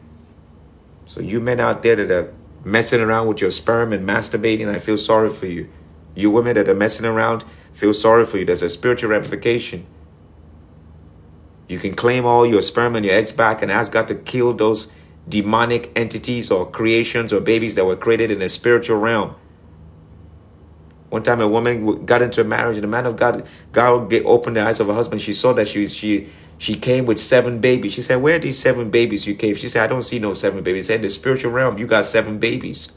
So, 1.07 1.21
you 1.21 1.41
men 1.41 1.61
out 1.61 1.83
there 1.83 1.97
that 1.97 2.11
are 2.11 2.35
messing 2.65 3.01
around 3.01 3.29
with 3.29 3.41
your 3.41 3.53
sperm 3.53 3.93
and 3.93 4.07
masturbating, 4.07 4.69
I 4.69 4.81
feel 4.81 4.99
sorry 4.99 5.31
for 5.31 5.47
you. 5.47 5.69
You 6.15 6.31
women 6.33 6.55
that 6.57 6.69
are 6.69 6.75
messing 6.75 7.07
around, 7.07 7.45
feel 7.73 7.95
sorry 7.95 8.25
for 8.25 8.39
you. 8.39 8.45
There's 8.45 8.63
a 8.63 8.69
spiritual 8.69 9.11
ramification. 9.11 9.87
You 11.69 11.79
can 11.79 11.95
claim 11.95 12.27
all 12.27 12.45
your 12.45 12.63
sperm 12.63 12.97
and 12.97 13.07
your 13.07 13.15
eggs 13.15 13.33
back 13.33 13.63
and 13.63 13.71
ask 13.71 13.93
God 13.93 14.09
to 14.09 14.17
kill 14.17 14.53
those 14.53 14.91
demonic 15.29 15.93
entities 15.95 16.51
or 16.51 16.69
creations 16.69 17.33
or 17.33 17.41
babies 17.41 17.77
that 17.77 17.85
were 17.85 17.97
created 17.97 18.31
in 18.31 18.41
the 18.41 18.49
spiritual 18.49 18.99
realm. 18.99 19.37
One 21.11 21.23
time, 21.23 21.41
a 21.41 21.49
woman 21.49 22.05
got 22.05 22.21
into 22.21 22.43
a 22.43 22.45
marriage, 22.45 22.77
and 22.77 22.85
the 22.85 22.89
man 22.89 23.07
of 23.07 23.17
God, 23.17 23.47
God 23.73 24.13
opened 24.13 24.57
the 24.57 24.63
eyes 24.63 24.79
of 24.79 24.89
her 24.89 24.95
husband. 24.95 25.23
She 25.23 25.33
saw 25.33 25.55
that 25.55 25.69
she 25.69 25.89
she 25.89 26.29
she 26.59 26.75
came 26.75 27.07
with 27.07 27.19
seven 27.19 27.61
babies. 27.61 27.95
She 27.95 28.03
said, 28.03 28.17
"Where 28.17 28.37
are 28.37 28.39
these 28.39 28.59
seven 28.59 28.91
babies 28.91 29.27
you 29.27 29.35
came?" 29.35 29.55
She 29.55 29.69
said, 29.69 29.85
"I 29.85 29.87
don't 29.87 30.03
see 30.03 30.19
no 30.19 30.35
seven 30.35 30.63
babies." 30.63 30.87
He 30.87 30.89
said, 30.89 30.97
"In 30.97 31.03
the 31.03 31.11
spiritual 31.11 31.53
realm, 31.53 31.79
you 31.79 31.87
got 31.87 32.05
seven 32.05 32.39
babies, 32.39 32.91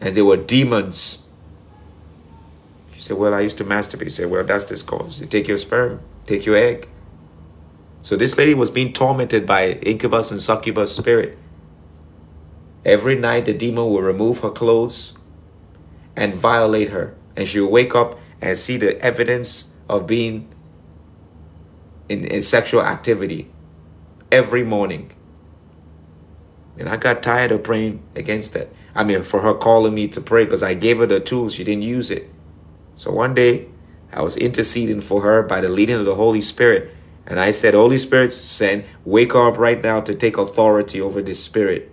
and 0.00 0.14
they 0.14 0.22
were 0.22 0.36
demons." 0.36 1.22
She 2.94 3.00
said, 3.00 3.16
"Well, 3.16 3.32
I 3.32 3.40
used 3.40 3.56
to 3.58 3.64
masturbate." 3.64 4.04
He 4.04 4.10
said, 4.10 4.30
"Well, 4.30 4.44
that's 4.44 4.66
this 4.66 4.82
cause. 4.82 5.20
You 5.20 5.26
take 5.26 5.48
your 5.48 5.56
sperm, 5.56 6.00
take 6.26 6.44
your 6.44 6.56
egg." 6.56 6.88
So 8.02 8.16
this 8.16 8.36
lady 8.36 8.52
was 8.52 8.70
being 8.70 8.92
tormented 8.92 9.46
by 9.46 9.72
incubus 9.80 10.30
and 10.30 10.40
succubus 10.40 10.94
spirit. 10.94 11.38
Every 12.84 13.16
night, 13.16 13.46
the 13.46 13.54
demon 13.54 13.84
will 13.84 14.02
remove 14.02 14.40
her 14.40 14.50
clothes 14.50 15.14
and 16.16 16.34
violate 16.34 16.90
her. 16.90 17.14
And 17.36 17.48
she 17.48 17.60
will 17.60 17.70
wake 17.70 17.94
up 17.94 18.18
and 18.40 18.56
see 18.56 18.76
the 18.76 19.00
evidence 19.00 19.72
of 19.88 20.06
being 20.06 20.52
in, 22.08 22.24
in 22.26 22.42
sexual 22.42 22.82
activity 22.82 23.50
every 24.30 24.64
morning. 24.64 25.12
And 26.78 26.88
I 26.88 26.96
got 26.96 27.22
tired 27.22 27.52
of 27.52 27.62
praying 27.62 28.02
against 28.14 28.54
that. 28.54 28.68
I 28.94 29.04
mean, 29.04 29.22
for 29.22 29.40
her 29.40 29.54
calling 29.54 29.94
me 29.94 30.08
to 30.08 30.20
pray 30.20 30.44
because 30.44 30.62
I 30.62 30.74
gave 30.74 30.98
her 30.98 31.06
the 31.06 31.20
tools, 31.20 31.54
she 31.54 31.64
didn't 31.64 31.82
use 31.82 32.10
it. 32.10 32.30
So 32.96 33.12
one 33.12 33.34
day, 33.34 33.68
I 34.12 34.22
was 34.22 34.36
interceding 34.36 35.00
for 35.00 35.22
her 35.22 35.42
by 35.42 35.60
the 35.60 35.68
leading 35.68 35.96
of 35.96 36.04
the 36.04 36.14
Holy 36.14 36.40
Spirit. 36.40 36.92
And 37.26 37.38
I 37.38 37.52
said, 37.52 37.74
Holy 37.74 37.98
Spirit, 37.98 38.32
send, 38.32 38.84
wake 39.04 39.34
up 39.34 39.56
right 39.56 39.80
now 39.80 40.00
to 40.00 40.14
take 40.14 40.36
authority 40.36 41.00
over 41.00 41.22
this 41.22 41.42
spirit. 41.42 41.92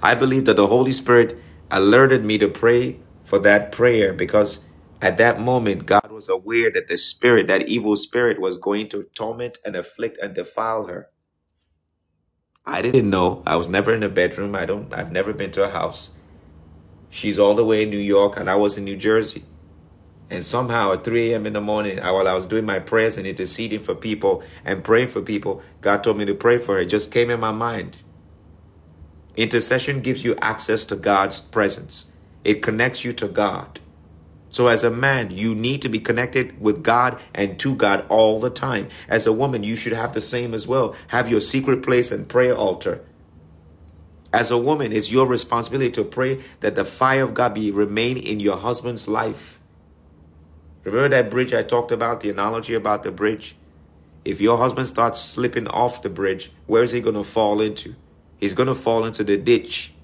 I 0.00 0.14
believe 0.14 0.44
that 0.44 0.56
the 0.56 0.68
Holy 0.68 0.92
Spirit 0.92 1.36
alerted 1.72 2.24
me 2.24 2.38
to 2.38 2.48
pray 2.48 3.00
for 3.24 3.40
that 3.40 3.72
prayer 3.72 4.14
because 4.14 4.64
at 5.02 5.18
that 5.18 5.40
moment, 5.40 5.86
God 5.86 6.12
was 6.12 6.28
aware 6.30 6.70
that 6.72 6.88
the 6.88 6.98
spirit, 6.98 7.48
that 7.48 7.68
evil 7.68 7.96
spirit, 7.96 8.40
was 8.40 8.58
going 8.58 8.88
to 8.90 9.04
torment 9.14 9.58
and 9.66 9.76
afflict 9.76 10.18
and 10.18 10.34
defile 10.34 10.86
her. 10.86 11.10
I 12.66 12.82
didn't 12.82 13.10
know. 13.10 13.42
I 13.46 13.56
was 13.56 13.68
never 13.68 13.94
in 13.94 14.02
a 14.04 14.10
bedroom. 14.10 14.54
I 14.56 14.66
don't. 14.66 14.92
I've 14.94 15.12
never 15.12 15.32
been 15.32 15.52
to 15.52 15.64
a 15.64 15.70
house. 15.70 16.12
She's 17.10 17.38
all 17.38 17.54
the 17.54 17.64
way 17.64 17.84
in 17.84 17.90
New 17.90 17.98
York, 17.98 18.38
and 18.38 18.50
I 18.50 18.56
was 18.56 18.78
in 18.78 18.84
New 18.84 18.96
Jersey. 18.96 19.44
And 20.30 20.44
somehow 20.46 20.92
at 20.92 21.04
3 21.04 21.32
a.m. 21.32 21.46
in 21.46 21.54
the 21.54 21.60
morning, 21.62 21.98
while 21.98 22.28
I 22.28 22.34
was 22.34 22.46
doing 22.46 22.66
my 22.66 22.80
prayers 22.80 23.18
and 23.18 23.26
interceding 23.26 23.80
for 23.80 23.94
people 23.94 24.42
and 24.64 24.84
praying 24.84 25.08
for 25.08 25.22
people, 25.22 25.62
God 25.80 26.04
told 26.04 26.18
me 26.18 26.26
to 26.26 26.34
pray 26.34 26.58
for 26.58 26.74
her. 26.76 26.82
It 26.82 26.86
just 26.86 27.12
came 27.12 27.30
in 27.30 27.40
my 27.40 27.52
mind. 27.52 27.98
Intercession 29.36 30.00
gives 30.00 30.24
you 30.24 30.36
access 30.42 30.84
to 30.86 30.96
God's 30.96 31.42
presence, 31.42 32.10
it 32.44 32.62
connects 32.62 33.04
you 33.04 33.12
to 33.14 33.28
God. 33.28 33.80
So, 34.50 34.66
as 34.66 34.84
a 34.84 34.90
man, 34.90 35.30
you 35.30 35.54
need 35.54 35.80
to 35.80 35.88
be 35.88 35.98
connected 35.98 36.60
with 36.60 36.82
God 36.82 37.18
and 37.34 37.58
to 37.60 37.74
God 37.74 38.04
all 38.10 38.38
the 38.38 38.50
time. 38.50 38.88
As 39.08 39.26
a 39.26 39.32
woman, 39.32 39.64
you 39.64 39.76
should 39.76 39.94
have 39.94 40.12
the 40.12 40.20
same 40.20 40.52
as 40.52 40.68
well. 40.68 40.94
Have 41.08 41.30
your 41.30 41.40
secret 41.40 41.82
place 41.82 42.12
and 42.12 42.28
prayer 42.28 42.54
altar. 42.54 43.02
As 44.30 44.50
a 44.50 44.58
woman, 44.58 44.92
it's 44.92 45.10
your 45.10 45.26
responsibility 45.26 45.90
to 45.92 46.04
pray 46.04 46.42
that 46.60 46.74
the 46.74 46.84
fire 46.84 47.22
of 47.22 47.32
God 47.32 47.54
be 47.54 47.70
remain 47.70 48.18
in 48.18 48.40
your 48.40 48.58
husband's 48.58 49.08
life. 49.08 49.58
Remember 50.84 51.08
that 51.08 51.30
bridge 51.30 51.54
I 51.54 51.62
talked 51.62 51.90
about, 51.90 52.20
the 52.20 52.28
analogy 52.28 52.74
about 52.74 53.04
the 53.04 53.12
bridge? 53.12 53.56
If 54.24 54.40
your 54.40 54.58
husband 54.58 54.88
starts 54.88 55.18
slipping 55.18 55.66
off 55.68 56.02
the 56.02 56.10
bridge, 56.10 56.52
where 56.66 56.82
is 56.82 56.92
he 56.92 57.00
going 57.00 57.14
to 57.14 57.24
fall 57.24 57.62
into? 57.62 57.94
He's 58.42 58.54
going 58.54 58.66
to 58.66 58.74
fall 58.74 59.04
into 59.04 59.22
the 59.22 59.38
ditch 59.38 59.94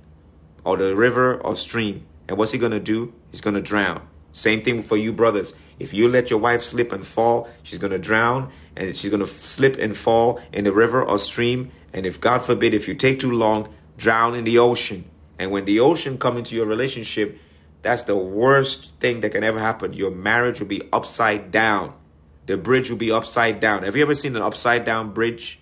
or 0.65 0.77
the 0.77 0.95
river 0.95 1.41
or 1.41 1.57
stream. 1.57 2.07
And 2.29 2.39
what's 2.39 2.53
he 2.53 2.59
going 2.59 2.71
to 2.71 2.79
do? 2.79 3.13
He's 3.33 3.41
going 3.41 3.55
to 3.55 3.61
drown. 3.61 4.07
Same 4.31 4.63
thing 4.63 4.81
for 4.81 4.97
you 4.97 5.13
brothers. 5.13 5.55
If 5.81 5.93
you 5.93 6.09
let 6.09 6.31
your 6.31 6.39
wife 6.39 6.63
slip 6.63 6.93
and 6.93 7.05
fall, 7.05 7.49
she's 7.65 7.79
going 7.79 7.91
to 7.91 7.99
drown 7.99 8.53
and 8.77 8.95
she's 8.95 9.11
going 9.11 9.23
to 9.23 9.27
slip 9.27 9.77
and 9.77 9.97
fall 9.97 10.41
in 10.53 10.63
the 10.63 10.73
river 10.73 11.03
or 11.03 11.19
stream. 11.19 11.73
And 11.93 12.07
if 12.07 12.21
God 12.21 12.43
forbid, 12.43 12.75
if 12.75 12.87
you 12.87 12.95
take 12.95 13.19
too 13.19 13.33
long, 13.33 13.75
drown 13.97 14.37
in 14.37 14.45
the 14.45 14.59
ocean. 14.59 15.05
And 15.37 15.51
when 15.51 15.65
the 15.65 15.81
ocean 15.81 16.17
come 16.17 16.37
into 16.37 16.55
your 16.55 16.67
relationship, 16.67 17.41
that's 17.83 18.03
the 18.03 18.17
worst 18.17 18.95
thing 19.01 19.19
that 19.21 19.33
can 19.33 19.43
ever 19.43 19.59
happen. 19.59 19.95
Your 19.95 20.13
marriage 20.13 20.61
will 20.61 20.69
be 20.69 20.83
upside 20.93 21.51
down. 21.51 21.93
The 22.47 22.57
bridge 22.57 22.89
will 22.89 22.99
be 22.99 23.11
upside 23.11 23.59
down. 23.59 23.83
Have 23.83 23.97
you 23.97 24.03
ever 24.03 24.15
seen 24.15 24.37
an 24.37 24.43
upside 24.43 24.85
down 24.85 25.13
bridge? 25.13 25.59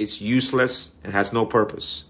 It's 0.00 0.22
useless 0.22 0.92
and 1.04 1.12
has 1.12 1.30
no 1.30 1.44
purpose. 1.44 2.06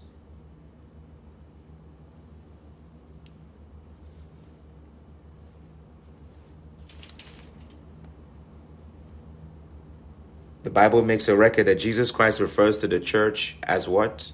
The 10.63 10.69
Bible 10.69 11.01
makes 11.01 11.27
a 11.27 11.35
record 11.35 11.65
that 11.65 11.79
Jesus 11.79 12.11
Christ 12.11 12.39
refers 12.39 12.77
to 12.77 12.87
the 12.87 13.01
church 13.01 13.57
as 13.63 13.89
what? 13.89 14.31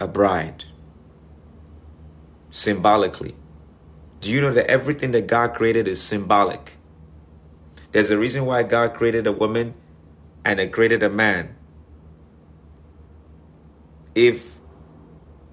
A 0.00 0.08
bride. 0.08 0.64
Symbolically. 2.50 3.36
Do 4.20 4.32
you 4.32 4.40
know 4.40 4.52
that 4.52 4.68
everything 4.68 5.12
that 5.12 5.28
God 5.28 5.54
created 5.54 5.86
is 5.86 6.02
symbolic? 6.02 6.76
There's 7.92 8.10
a 8.10 8.18
reason 8.18 8.46
why 8.46 8.64
God 8.64 8.94
created 8.94 9.28
a 9.28 9.32
woman 9.32 9.74
and 10.44 10.58
it 10.58 10.72
created 10.72 11.04
a 11.04 11.10
man 11.10 11.54
if 14.28 14.58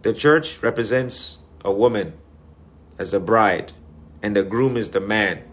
the 0.03 0.14
church 0.14 0.61
represents 0.64 1.39
a 1.65 1.72
woman 1.72 2.14
as 2.99 3.14
a 3.14 3.19
bride 3.19 3.73
and 4.23 4.35
the 4.35 4.44
groom 4.44 4.77
is 4.77 4.91
the 4.91 5.02
man, 5.02 5.44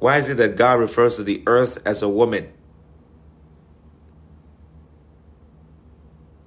Why 0.00 0.18
is 0.18 0.28
it 0.28 0.36
that 0.38 0.56
God 0.56 0.80
refers 0.80 1.16
to 1.16 1.24
the 1.24 1.42
earth 1.46 1.78
as 1.86 2.02
a 2.02 2.08
woman? 2.08 2.52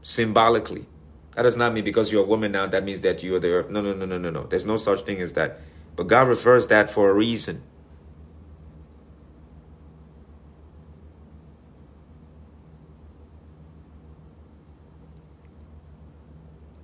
Symbolically. 0.02 0.88
That 1.36 1.44
does 1.44 1.58
not 1.58 1.74
mean 1.74 1.84
because 1.86 2.12
you're 2.12 2.24
a 2.24 2.28
woman 2.28 2.52
now, 2.54 2.68
that 2.68 2.84
means 2.84 3.02
that 3.02 3.24
you 3.24 3.36
are 3.36 3.40
the 3.40 3.50
earth. 3.52 3.70
No, 3.70 3.82
no, 3.82 3.94
no, 3.94 4.06
no, 4.06 4.18
no, 4.18 4.30
no. 4.30 4.44
There's 4.46 4.66
no 4.66 4.78
such 4.78 5.02
thing 5.02 5.22
as 5.22 5.34
that. 5.34 5.62
But 5.96 6.08
God 6.08 6.28
refers 6.28 6.68
that 6.68 6.90
for 6.90 7.10
a 7.10 7.14
reason. 7.14 7.64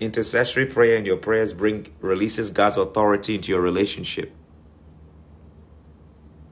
Intercessory 0.02 0.66
prayer 0.66 0.98
and 0.98 1.06
your 1.06 1.16
prayers 1.16 1.54
bring 1.54 1.94
releases 2.02 2.50
God's 2.50 2.76
authority 2.76 3.36
into 3.36 3.52
your 3.52 3.62
relationship. 3.62 4.34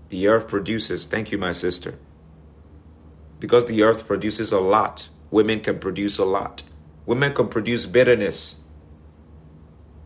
The 0.09 0.27
earth 0.27 0.47
produces, 0.47 1.07
thank 1.07 1.31
you, 1.31 1.39
my 1.39 1.51
sister. 1.51 1.97
Because 3.39 3.65
the 3.65 3.81
earth 3.81 4.05
produces 4.05 4.51
a 4.51 4.59
lot, 4.59 5.09
women 5.31 5.61
can 5.61 5.79
produce 5.79 6.19
a 6.19 6.25
lot. 6.25 6.61
Women 7.07 7.33
can 7.33 7.47
produce 7.47 7.87
bitterness. 7.87 8.61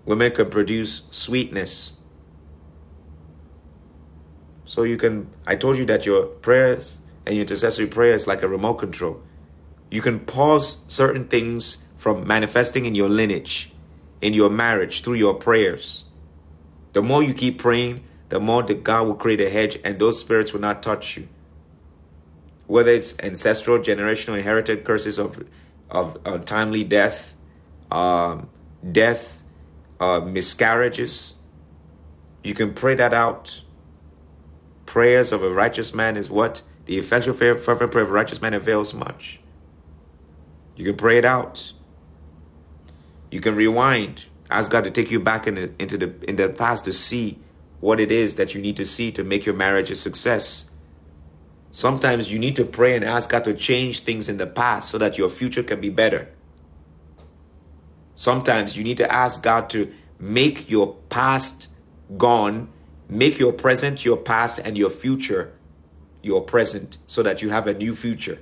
Women 0.05 0.31
can 0.31 0.49
produce 0.49 1.03
sweetness. 1.09 1.97
So 4.63 4.83
you 4.83 4.95
can, 4.95 5.29
I 5.45 5.57
told 5.57 5.75
you 5.75 5.85
that 5.85 6.05
your 6.05 6.27
prayers 6.27 6.99
and 7.25 7.35
your 7.35 7.41
intercessory 7.41 7.87
prayer 7.87 8.13
is 8.13 8.25
like 8.25 8.41
a 8.41 8.47
remote 8.47 8.75
control. 8.75 9.21
You 9.91 10.01
can 10.01 10.21
pause 10.21 10.81
certain 10.87 11.25
things 11.25 11.82
from 12.03 12.27
manifesting 12.27 12.83
in 12.83 12.93
your 12.95 13.07
lineage, 13.07 13.71
in 14.19 14.33
your 14.33 14.49
marriage, 14.49 15.03
through 15.03 15.13
your 15.13 15.33
prayers. 15.33 16.03
The 16.91 17.01
more 17.01 17.23
you 17.23 17.33
keep 17.33 17.59
praying, 17.59 18.03
the 18.27 18.41
more 18.41 18.61
that 18.61 18.83
God 18.83 19.07
will 19.07 19.15
create 19.15 19.39
a 19.39 19.49
hedge 19.49 19.79
and 19.85 19.97
those 19.97 20.19
spirits 20.19 20.51
will 20.51 20.59
not 20.59 20.83
touch 20.83 21.15
you. 21.15 21.29
Whether 22.67 22.91
it's 22.91 23.17
ancestral, 23.19 23.79
generational, 23.79 24.35
inherited 24.37 24.83
curses 24.83 25.17
of, 25.17 25.45
of 25.89 26.17
untimely 26.25 26.83
death, 26.83 27.37
um, 27.89 28.49
death, 28.91 29.41
uh, 30.01 30.19
miscarriages, 30.19 31.35
you 32.43 32.53
can 32.53 32.73
pray 32.73 32.95
that 32.95 33.13
out. 33.13 33.61
Prayers 34.85 35.31
of 35.31 35.41
a 35.41 35.49
righteous 35.49 35.93
man 35.93 36.17
is 36.17 36.29
what? 36.29 36.63
The 36.83 36.97
effectual 36.97 37.33
fervent 37.33 37.93
prayer 37.93 38.03
of 38.03 38.09
a 38.09 38.13
righteous 38.13 38.41
man 38.41 38.53
avails 38.53 38.93
much. 38.93 39.39
You 40.75 40.83
can 40.83 40.97
pray 40.97 41.17
it 41.17 41.23
out. 41.23 41.71
You 43.33 43.41
can 43.41 43.55
rewind. 43.55 44.25
Ask 44.51 44.69
God 44.69 44.83
to 44.83 44.91
take 44.91 45.09
you 45.09 45.19
back 45.19 45.47
in 45.47 45.55
the, 45.55 45.71
into 45.79 45.97
the 45.97 46.13
in 46.29 46.35
the 46.35 46.49
past 46.49 46.85
to 46.85 46.93
see 46.93 47.39
what 47.79 47.99
it 47.99 48.11
is 48.11 48.35
that 48.35 48.53
you 48.53 48.61
need 48.61 48.77
to 48.77 48.85
see 48.85 49.11
to 49.11 49.23
make 49.23 49.43
your 49.43 49.55
marriage 49.55 49.89
a 49.89 49.95
success. 49.95 50.69
Sometimes 51.71 52.31
you 52.31 52.37
need 52.37 52.55
to 52.57 52.63
pray 52.63 52.95
and 52.95 53.03
ask 53.03 53.31
God 53.31 53.43
to 53.45 53.55
change 53.55 54.01
things 54.01 54.29
in 54.29 54.37
the 54.37 54.45
past 54.45 54.91
so 54.91 54.99
that 54.99 55.17
your 55.17 55.29
future 55.29 55.63
can 55.63 55.81
be 55.81 55.89
better. 55.89 56.29
Sometimes 58.13 58.77
you 58.77 58.83
need 58.83 58.97
to 58.97 59.11
ask 59.11 59.41
God 59.41 59.67
to 59.71 59.91
make 60.19 60.69
your 60.69 60.93
past 61.09 61.69
gone, 62.15 62.69
make 63.09 63.39
your 63.39 63.51
present 63.51 64.05
your 64.05 64.17
past, 64.17 64.59
and 64.59 64.77
your 64.77 64.91
future 64.91 65.53
your 66.21 66.41
present 66.41 66.99
so 67.07 67.23
that 67.23 67.41
you 67.41 67.49
have 67.49 67.65
a 67.65 67.73
new 67.73 67.95
future. 67.95 68.37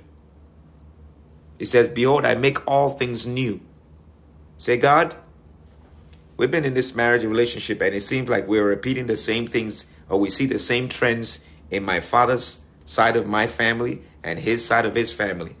It 1.58 1.64
says, 1.64 1.88
Behold, 1.88 2.26
I 2.26 2.34
make 2.34 2.66
all 2.68 2.90
things 2.90 3.26
new. 3.26 3.62
Say, 4.62 4.76
God, 4.76 5.16
we've 6.36 6.52
been 6.52 6.64
in 6.64 6.74
this 6.74 6.94
marriage 6.94 7.24
relationship 7.24 7.82
and 7.82 7.96
it 7.96 8.02
seems 8.02 8.28
like 8.28 8.46
we're 8.46 8.64
repeating 8.64 9.08
the 9.08 9.16
same 9.16 9.48
things 9.48 9.86
or 10.08 10.20
we 10.20 10.30
see 10.30 10.46
the 10.46 10.60
same 10.60 10.86
trends 10.86 11.44
in 11.72 11.82
my 11.82 11.98
father's 11.98 12.64
side 12.84 13.16
of 13.16 13.26
my 13.26 13.48
family 13.48 14.02
and 14.22 14.38
his 14.38 14.64
side 14.64 14.86
of 14.86 14.94
his 14.94 15.12
family. 15.12 15.56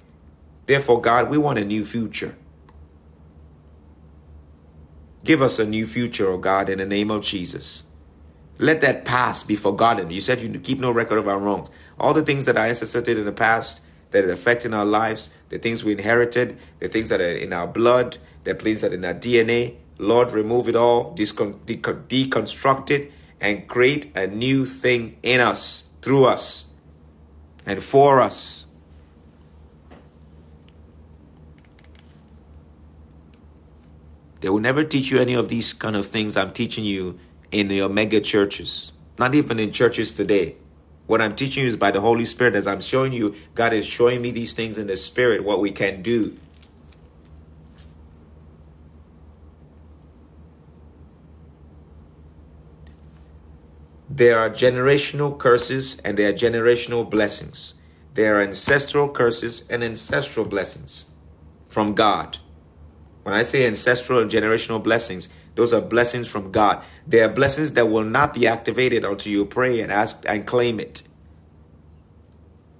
Therefore, 0.66 1.00
God, 1.00 1.30
we 1.30 1.36
want 1.36 1.58
a 1.58 1.64
new 1.64 1.84
future. 1.84 2.36
Give 5.24 5.42
us 5.42 5.58
a 5.58 5.66
new 5.66 5.84
future, 5.84 6.28
oh 6.28 6.38
God, 6.38 6.68
in 6.68 6.78
the 6.78 6.86
name 6.86 7.10
of 7.10 7.24
Jesus. 7.24 7.82
Let 8.58 8.82
that 8.82 9.04
past 9.04 9.48
be 9.48 9.56
forgotten. 9.56 10.12
You 10.12 10.20
said 10.20 10.40
you 10.40 10.60
keep 10.60 10.78
no 10.78 10.92
record 10.92 11.18
of 11.18 11.26
our 11.26 11.40
wrongs. 11.40 11.72
All 11.98 12.14
the 12.14 12.22
things 12.22 12.44
that 12.44 12.56
our 12.56 12.66
ancestors 12.66 13.02
did 13.02 13.18
in 13.18 13.24
the 13.24 13.32
past 13.32 13.82
that 14.12 14.24
are 14.24 14.30
affecting 14.30 14.74
our 14.74 14.84
lives, 14.84 15.30
the 15.48 15.58
things 15.58 15.82
we 15.82 15.90
inherited, 15.90 16.56
the 16.78 16.86
things 16.86 17.08
that 17.08 17.20
are 17.20 17.36
in 17.36 17.52
our 17.52 17.66
blood, 17.66 18.16
that 18.44 18.58
plays 18.58 18.80
that 18.80 18.92
in 18.92 19.04
our 19.04 19.14
DNA. 19.14 19.76
Lord, 19.98 20.32
remove 20.32 20.68
it 20.68 20.76
all, 20.76 21.14
deconstruct 21.14 22.90
it, 22.90 23.12
and 23.40 23.68
create 23.68 24.10
a 24.16 24.26
new 24.26 24.66
thing 24.66 25.16
in 25.22 25.40
us, 25.40 25.88
through 26.00 26.24
us, 26.24 26.66
and 27.66 27.82
for 27.82 28.20
us. 28.20 28.66
They 34.40 34.48
will 34.48 34.60
never 34.60 34.82
teach 34.82 35.10
you 35.12 35.20
any 35.20 35.34
of 35.34 35.48
these 35.48 35.72
kind 35.72 35.94
of 35.94 36.04
things 36.04 36.36
I'm 36.36 36.52
teaching 36.52 36.84
you 36.84 37.18
in 37.52 37.70
your 37.70 37.88
mega 37.88 38.20
churches, 38.20 38.92
not 39.16 39.36
even 39.36 39.60
in 39.60 39.70
churches 39.70 40.10
today. 40.10 40.56
What 41.06 41.22
I'm 41.22 41.36
teaching 41.36 41.62
you 41.62 41.68
is 41.68 41.76
by 41.76 41.92
the 41.92 42.00
Holy 42.00 42.24
Spirit. 42.24 42.56
As 42.56 42.66
I'm 42.66 42.80
showing 42.80 43.12
you, 43.12 43.36
God 43.54 43.72
is 43.72 43.86
showing 43.86 44.20
me 44.20 44.32
these 44.32 44.52
things 44.54 44.78
in 44.78 44.88
the 44.88 44.96
Spirit, 44.96 45.44
what 45.44 45.60
we 45.60 45.70
can 45.70 46.02
do 46.02 46.36
There 54.14 54.38
are 54.38 54.50
generational 54.50 55.38
curses 55.38 55.98
and 56.00 56.18
there 56.18 56.28
are 56.28 56.34
generational 56.34 57.08
blessings. 57.08 57.76
There 58.12 58.36
are 58.36 58.42
ancestral 58.42 59.08
curses 59.08 59.66
and 59.70 59.82
ancestral 59.82 60.44
blessings 60.44 61.06
from 61.70 61.94
God. 61.94 62.36
When 63.22 63.34
I 63.34 63.42
say 63.42 63.66
ancestral 63.66 64.20
and 64.20 64.30
generational 64.30 64.84
blessings, 64.84 65.30
those 65.54 65.72
are 65.72 65.80
blessings 65.80 66.28
from 66.28 66.52
God. 66.52 66.84
They 67.06 67.22
are 67.22 67.28
blessings 67.30 67.72
that 67.72 67.88
will 67.88 68.04
not 68.04 68.34
be 68.34 68.46
activated 68.46 69.02
until 69.02 69.32
you 69.32 69.46
pray 69.46 69.80
and 69.80 69.90
ask 69.90 70.22
and 70.28 70.46
claim 70.46 70.78
it. 70.78 71.00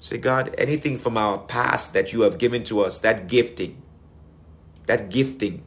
Say, 0.01 0.19
God, 0.19 0.55
anything 0.59 0.99
from 0.99 1.17
our 1.17 1.39
past 1.39 1.95
that 1.95 2.13
you 2.13 2.23
have 2.23 2.37
given 2.37 2.63
to 2.65 2.81
us, 2.81 2.99
that 2.99 3.27
gifting, 3.27 3.81
that 4.85 5.09
gifting, 5.11 5.65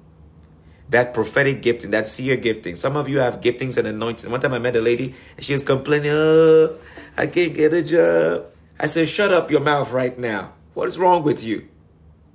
that 0.90 1.14
prophetic 1.14 1.62
gifting, 1.62 1.92
that 1.92 2.08
seer 2.08 2.36
gifting. 2.36 2.76
Some 2.76 2.96
of 2.96 3.10
you 3.10 3.20
have 3.20 3.42
giftings 3.42 3.78
and 3.78 3.88
anointing. 3.88 4.30
One 4.30 4.40
time 4.40 4.54
I 4.54 4.60
met 4.60 4.76
a 4.76 4.82
lady 4.82 5.16
and 5.36 5.46
she 5.46 5.54
was 5.54 5.62
complaining, 5.62 6.12
oh, 6.14 6.78
I 7.18 7.28
can't 7.28 7.54
get 7.54 7.74
a 7.74 7.82
job. 7.82 8.46
I 8.80 8.88
said, 8.88 9.08
shut 9.10 9.34
up 9.34 9.50
your 9.50 9.62
mouth 9.62 9.92
right 9.92 10.18
now. 10.18 10.54
What 10.74 10.88
is 10.88 11.00
wrong 11.00 11.24
with 11.24 11.44
you? 11.44 11.68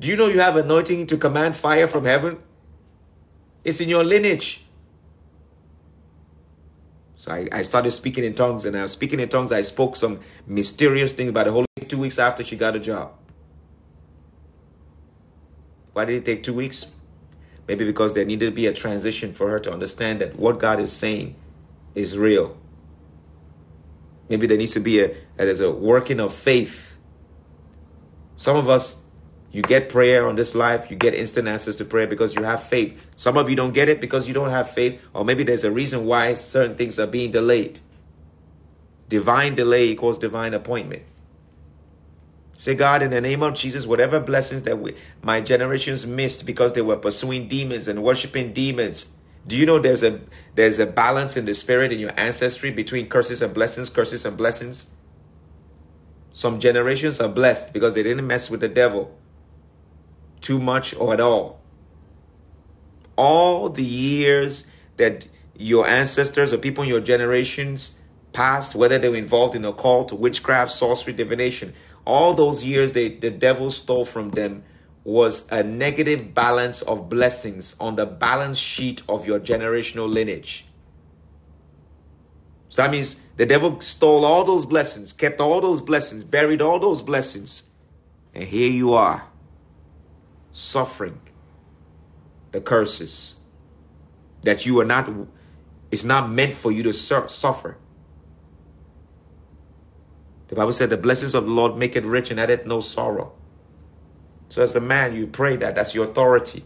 Do 0.01 0.09
you 0.09 0.17
know 0.17 0.29
you 0.29 0.41
have 0.41 0.57
anointing 0.57 1.07
to 1.09 1.19
command 1.19 1.55
fire 1.55 1.87
from 1.87 2.07
heaven? 2.07 2.39
It's 3.65 3.81
in 3.81 3.89
your 3.89 4.03
lineage. 4.03 4.65
So 7.17 7.33
I, 7.33 7.49
I 7.53 7.63
started 7.63 7.91
speaking 7.91 8.25
in 8.25 8.33
tongues, 8.33 8.65
and 8.65 8.75
I 8.75 8.81
was 8.81 8.93
speaking 8.93 9.21
in 9.21 9.29
tongues. 9.29 9.53
I 9.53 9.61
spoke 9.61 9.95
some 9.95 10.21
mysterious 10.47 11.13
things 11.13 11.29
about 11.29 11.45
the 11.45 11.53
Holy 11.53 11.67
two 11.87 11.99
weeks 11.99 12.19
after 12.19 12.43
she 12.43 12.57
got 12.57 12.75
a 12.75 12.81
job. 12.81 13.13
Why 15.93 16.07
did 16.07 16.17
it 16.17 16.25
take 16.25 16.43
two 16.43 16.55
weeks? 16.55 16.87
Maybe 17.69 17.85
because 17.85 18.12
there 18.15 18.24
needed 18.24 18.47
to 18.47 18.53
be 18.53 18.66
a 18.66 18.73
transition 18.73 19.32
for 19.32 19.51
her 19.51 19.59
to 19.61 19.73
understand 19.73 20.20
that 20.20 20.37
what 20.37 20.59
God 20.59 20.81
is 20.81 20.93
saying 20.93 21.37
is 21.95 22.19
real. 22.19 22.57
Maybe 24.28 24.47
there 24.47 24.57
needs 24.57 24.73
to 24.73 24.81
be 24.81 25.01
a 25.01 25.15
there's 25.37 25.61
a 25.61 25.70
working 25.70 26.20
of 26.20 26.32
faith. 26.35 26.99
Some 28.37 28.57
of 28.57 28.69
us, 28.69 28.97
you 29.53 29.62
get 29.62 29.89
prayer 29.89 30.27
on 30.28 30.37
this 30.37 30.55
life, 30.55 30.91
you 30.91 30.97
get 30.97 31.15
instant 31.15 31.49
answers 31.49 31.77
to 31.77 31.85
prayer 31.85 32.07
because 32.07 32.35
you 32.35 32.45
have 32.45 32.62
faith. 32.62 33.07
Some 33.16 33.37
of 33.37 33.51
you 33.51 33.57
don't 33.57 33.74
get 33.74 33.89
it 33.89 34.01
because 34.01 34.28
you 34.28 34.35
don't 34.35 34.51
have 34.51 34.70
faith, 34.70 35.05
or 35.12 35.24
maybe 35.24 35.43
there's 35.43 35.65
a 35.65 35.70
reason 35.70 36.07
why 36.07 36.35
certain 36.35 36.77
things 36.77 36.99
are 36.99 37.07
being 37.07 37.32
delayed. 37.32 37.81
Divine 39.09 39.57
delay 39.57 39.89
equals 39.89 40.19
divine 40.19 40.55
appointment. 40.55 41.03
Say, 42.61 42.74
God, 42.74 43.03
in 43.03 43.11
the 43.11 43.23
name 43.23 43.43
of 43.43 43.55
Jesus, 43.55 43.87
whatever 43.87 44.20
blessings 44.20 44.65
that 44.65 44.78
we, 44.78 44.95
my 45.23 45.41
generations 45.41 46.07
missed 46.07 46.45
because 46.45 46.74
they 46.74 46.82
were 46.82 46.99
pursuing 46.99 47.49
demons 47.49 47.89
and 47.89 48.03
worshiping 48.03 48.53
demons. 48.53 49.16
Do 49.47 49.57
you 49.57 49.65
know 49.65 49.78
there's 49.78 50.03
a 50.03 50.20
there's 50.57 50.78
a 50.78 50.85
balance 50.85 51.39
in 51.39 51.47
the 51.47 51.55
spirit 51.55 51.91
in 51.91 51.99
your 51.99 52.12
ancestry 52.20 52.70
between 52.70 53.09
curses 53.09 53.41
and 53.41 53.55
blessings, 53.55 53.89
curses 53.89 54.27
and 54.27 54.37
blessings? 54.37 54.91
Some 56.32 56.61
generations 56.61 57.19
are 57.19 57.31
blessed 57.31 57.73
because 57.73 57.95
they 57.95 58.03
didn't 58.03 58.27
mess 58.27 58.51
with 58.51 58.61
the 58.61 58.69
devil 58.69 59.16
too 60.43 60.61
much 60.61 60.95
or 60.95 61.15
at 61.15 61.20
all. 61.20 61.62
All 63.16 63.70
the 63.70 63.82
years 63.82 64.66
that 64.99 65.27
your 65.57 65.87
ancestors 65.87 66.53
or 66.53 66.59
people 66.59 66.82
in 66.82 66.91
your 66.91 67.01
generations 67.01 67.99
passed, 68.35 68.74
whether 68.74 68.99
they 68.99 69.09
were 69.09 69.16
involved 69.16 69.55
in 69.55 69.65
occult, 69.65 70.12
witchcraft, 70.12 70.70
sorcery, 70.70 71.15
divination, 71.15 71.73
all 72.05 72.35
those 72.35 72.65
years 72.65 72.93
they, 72.93 73.09
the 73.09 73.31
devil 73.31 73.71
stole 73.71 74.05
from 74.05 74.31
them 74.31 74.65
was 75.05 75.51
a 75.51 75.63
negative 75.63 76.35
balance 76.35 76.83
of 76.83 77.09
blessings 77.09 77.77
on 77.81 77.97
the 77.97 78.07
balance 78.07 78.59
sheet 78.59 79.03
of 79.09 79.27
your 79.27 79.41
generational 79.41 80.09
lineage. 80.09 80.67
So 82.69 82.83
that 82.83 82.91
means 82.91 83.21
the 83.37 83.47
devil 83.47 83.81
stole 83.81 84.25
all 84.25 84.45
those 84.45 84.65
blessings, 84.65 85.13
kept 85.13 85.41
all 85.41 85.61
those 85.61 85.81
blessings, 85.81 86.23
buried 86.23 86.63
all 86.63 86.79
those 86.79 87.03
blessings. 87.03 87.65
And 88.35 88.45
here 88.45 88.71
you 88.71 88.93
are, 88.93 89.29
suffering 90.53 91.21
the 92.53 92.61
curses 92.61 93.37
that 94.43 94.67
you 94.67 94.81
are 94.81 94.85
not, 94.85 95.11
it's 95.91 96.05
not 96.05 96.31
meant 96.31 96.55
for 96.55 96.71
you 96.71 96.83
to 96.85 96.93
suffer. 96.93 97.77
The 100.51 100.57
Bible 100.57 100.73
said 100.73 100.91
the 100.91 100.97
blessings 100.97 101.37
of 101.37 101.45
the 101.45 101.53
Lord 101.53 101.77
make 101.77 101.95
it 101.95 102.05
rich 102.05 102.33
and 102.33 102.41
addeth 102.41 102.67
no 102.67 102.81
sorrow. 102.81 103.33
So 104.49 104.63
as 104.63 104.75
a 104.75 104.81
man, 104.81 105.15
you 105.15 105.29
pray 105.29 105.55
that. 105.55 105.77
That's 105.77 105.95
your 105.95 106.07
authority. 106.07 106.65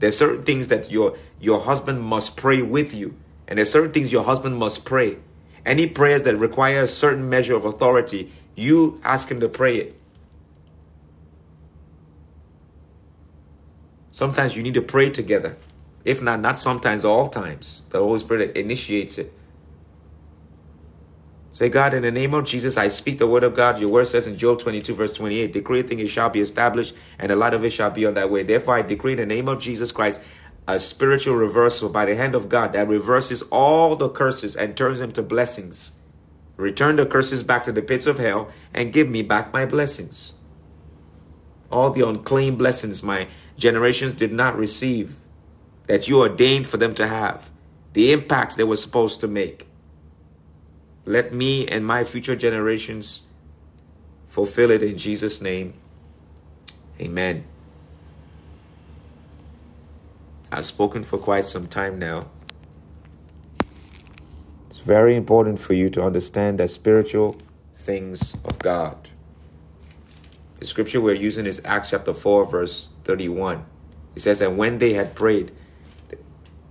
There's 0.00 0.18
certain 0.18 0.44
things 0.44 0.68
that 0.68 0.90
your 0.90 1.16
your 1.40 1.58
husband 1.58 2.02
must 2.02 2.36
pray 2.36 2.60
with 2.60 2.94
you. 2.94 3.16
And 3.48 3.56
there's 3.56 3.72
certain 3.72 3.90
things 3.90 4.12
your 4.12 4.24
husband 4.24 4.58
must 4.58 4.84
pray. 4.84 5.16
Any 5.64 5.86
prayers 5.86 6.22
that 6.22 6.36
require 6.36 6.82
a 6.82 6.88
certain 6.88 7.30
measure 7.30 7.56
of 7.56 7.64
authority, 7.64 8.30
you 8.54 9.00
ask 9.02 9.30
him 9.30 9.40
to 9.40 9.48
pray 9.48 9.78
it. 9.78 9.96
Sometimes 14.10 14.58
you 14.58 14.62
need 14.62 14.74
to 14.74 14.82
pray 14.82 15.08
together. 15.08 15.56
If 16.04 16.20
not, 16.20 16.40
not 16.40 16.58
sometimes, 16.58 17.02
all 17.02 17.28
times. 17.28 17.80
The 17.88 17.98
Holy 17.98 18.18
Spirit 18.18 18.58
initiates 18.58 19.16
it. 19.16 19.32
Say, 21.62 21.68
God, 21.68 21.94
in 21.94 22.02
the 22.02 22.10
name 22.10 22.34
of 22.34 22.44
Jesus, 22.44 22.76
I 22.76 22.88
speak 22.88 23.18
the 23.18 23.26
word 23.28 23.44
of 23.44 23.54
God. 23.54 23.78
Your 23.78 23.88
word 23.88 24.08
says 24.08 24.26
in 24.26 24.36
Job 24.36 24.58
22, 24.58 24.96
verse 24.96 25.12
28, 25.12 25.52
decree 25.52 25.78
a 25.78 25.82
thing, 25.84 26.00
it 26.00 26.08
shall 26.08 26.28
be 26.28 26.40
established, 26.40 26.92
and 27.20 27.30
the 27.30 27.36
light 27.36 27.54
of 27.54 27.64
it 27.64 27.70
shall 27.70 27.92
be 27.92 28.04
on 28.04 28.14
that 28.14 28.32
way. 28.32 28.42
Therefore, 28.42 28.74
I 28.74 28.82
decree 28.82 29.12
in 29.12 29.18
the 29.18 29.26
name 29.26 29.46
of 29.46 29.60
Jesus 29.60 29.92
Christ 29.92 30.20
a 30.66 30.80
spiritual 30.80 31.36
reversal 31.36 31.88
by 31.88 32.04
the 32.04 32.16
hand 32.16 32.34
of 32.34 32.48
God 32.48 32.72
that 32.72 32.88
reverses 32.88 33.42
all 33.42 33.94
the 33.94 34.08
curses 34.08 34.56
and 34.56 34.76
turns 34.76 34.98
them 34.98 35.12
to 35.12 35.22
blessings. 35.22 35.92
Return 36.56 36.96
the 36.96 37.06
curses 37.06 37.44
back 37.44 37.62
to 37.62 37.70
the 37.70 37.80
pits 37.80 38.06
of 38.06 38.18
hell 38.18 38.50
and 38.74 38.92
give 38.92 39.08
me 39.08 39.22
back 39.22 39.52
my 39.52 39.64
blessings. 39.64 40.32
All 41.70 41.90
the 41.90 42.04
unclean 42.04 42.56
blessings 42.56 43.04
my 43.04 43.28
generations 43.56 44.14
did 44.14 44.32
not 44.32 44.58
receive, 44.58 45.16
that 45.86 46.08
you 46.08 46.22
ordained 46.22 46.66
for 46.66 46.78
them 46.78 46.92
to 46.94 47.06
have, 47.06 47.50
the 47.92 48.10
impact 48.10 48.56
they 48.56 48.64
were 48.64 48.74
supposed 48.74 49.20
to 49.20 49.28
make. 49.28 49.68
Let 51.04 51.34
me 51.34 51.66
and 51.66 51.84
my 51.84 52.04
future 52.04 52.36
generations 52.36 53.22
fulfill 54.26 54.70
it 54.70 54.82
in 54.82 54.96
Jesus' 54.96 55.40
name. 55.42 55.74
Amen. 57.00 57.44
I've 60.50 60.66
spoken 60.66 61.02
for 61.02 61.18
quite 61.18 61.46
some 61.46 61.66
time 61.66 61.98
now. 61.98 62.26
It's 64.68 64.78
very 64.78 65.16
important 65.16 65.58
for 65.58 65.74
you 65.74 65.90
to 65.90 66.02
understand 66.02 66.58
the 66.58 66.68
spiritual 66.68 67.36
things 67.74 68.36
of 68.44 68.58
God. 68.58 69.08
The 70.60 70.66
scripture 70.66 71.00
we're 71.00 71.14
using 71.14 71.46
is 71.46 71.60
Acts 71.64 71.90
chapter 71.90 72.14
4, 72.14 72.46
verse 72.46 72.90
31. 73.04 73.64
It 74.14 74.20
says, 74.20 74.40
And 74.40 74.56
when 74.56 74.78
they 74.78 74.92
had 74.92 75.14
prayed, 75.14 75.50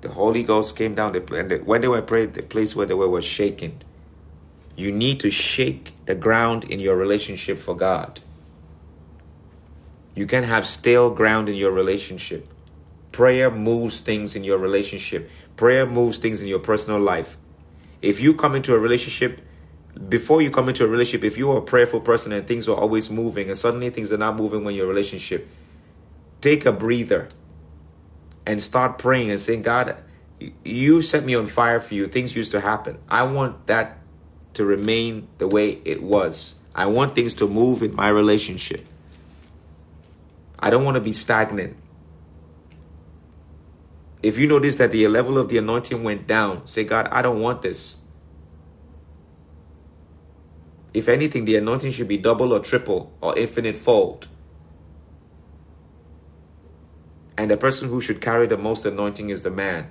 the 0.01 0.09
Holy 0.09 0.43
Ghost 0.43 0.75
came 0.75 0.95
down, 0.95 1.15
and 1.15 1.65
when 1.65 1.81
they 1.81 1.87
were 1.87 2.01
prayed, 2.01 2.33
the 2.33 2.43
place 2.43 2.75
where 2.75 2.85
they 2.85 2.93
were 2.93 3.09
was 3.09 3.25
shaken. 3.25 3.83
You 4.81 4.91
need 4.91 5.19
to 5.19 5.29
shake 5.29 5.93
the 6.07 6.15
ground 6.15 6.63
in 6.63 6.79
your 6.79 6.95
relationship 6.95 7.59
for 7.59 7.75
God. 7.75 8.19
You 10.15 10.25
can 10.25 10.43
have 10.43 10.65
stale 10.65 11.11
ground 11.11 11.49
in 11.49 11.55
your 11.55 11.71
relationship. 11.71 12.47
Prayer 13.11 13.51
moves 13.51 14.01
things 14.01 14.35
in 14.35 14.43
your 14.43 14.57
relationship. 14.57 15.29
Prayer 15.55 15.85
moves 15.85 16.17
things 16.17 16.41
in 16.41 16.47
your 16.47 16.57
personal 16.57 16.99
life. 16.99 17.37
If 18.01 18.19
you 18.19 18.33
come 18.33 18.55
into 18.55 18.73
a 18.73 18.79
relationship, 18.79 19.41
before 20.09 20.41
you 20.41 20.49
come 20.49 20.67
into 20.67 20.83
a 20.83 20.87
relationship, 20.87 21.25
if 21.25 21.37
you 21.37 21.51
are 21.51 21.59
a 21.59 21.61
prayerful 21.61 22.01
person 22.01 22.31
and 22.31 22.47
things 22.47 22.67
are 22.67 22.75
always 22.75 23.11
moving 23.11 23.49
and 23.49 23.57
suddenly 23.57 23.91
things 23.91 24.11
are 24.11 24.17
not 24.17 24.35
moving 24.35 24.63
when 24.63 24.73
you're 24.73 24.85
in 24.85 24.89
a 24.89 24.93
relationship, 24.93 25.47
take 26.41 26.65
a 26.65 26.71
breather 26.71 27.27
and 28.47 28.63
start 28.63 28.97
praying 28.97 29.29
and 29.29 29.39
saying, 29.39 29.61
God, 29.61 29.95
you 30.63 31.03
set 31.03 31.23
me 31.23 31.35
on 31.35 31.45
fire 31.45 31.79
for 31.79 31.93
you. 31.93 32.07
Things 32.07 32.35
used 32.35 32.51
to 32.53 32.61
happen. 32.61 32.97
I 33.07 33.21
want 33.23 33.67
that 33.67 34.00
to 34.61 34.65
remain 34.67 35.27
the 35.39 35.47
way 35.47 35.81
it 35.85 36.03
was. 36.03 36.55
I 36.75 36.85
want 36.85 37.15
things 37.15 37.33
to 37.35 37.47
move 37.47 37.81
in 37.81 37.95
my 37.95 38.09
relationship. 38.09 38.85
I 40.59 40.69
don't 40.69 40.85
want 40.85 40.95
to 40.95 41.01
be 41.01 41.13
stagnant. 41.13 41.75
If 44.21 44.37
you 44.37 44.45
notice 44.45 44.75
that 44.75 44.91
the 44.91 45.07
level 45.07 45.39
of 45.39 45.49
the 45.49 45.57
anointing 45.57 46.03
went 46.03 46.27
down, 46.27 46.67
say, 46.67 46.83
God, 46.83 47.07
I 47.11 47.23
don't 47.23 47.41
want 47.41 47.63
this. 47.63 47.97
If 50.93 51.09
anything, 51.09 51.45
the 51.45 51.55
anointing 51.55 51.93
should 51.93 52.07
be 52.07 52.19
double 52.19 52.53
or 52.53 52.59
triple 52.59 53.11
or 53.19 53.35
infinite 53.35 53.77
fold. 53.77 54.27
And 57.35 57.49
the 57.49 57.57
person 57.57 57.89
who 57.89 57.99
should 57.99 58.21
carry 58.21 58.45
the 58.45 58.57
most 58.57 58.85
anointing 58.85 59.31
is 59.31 59.41
the 59.41 59.49
man. 59.49 59.89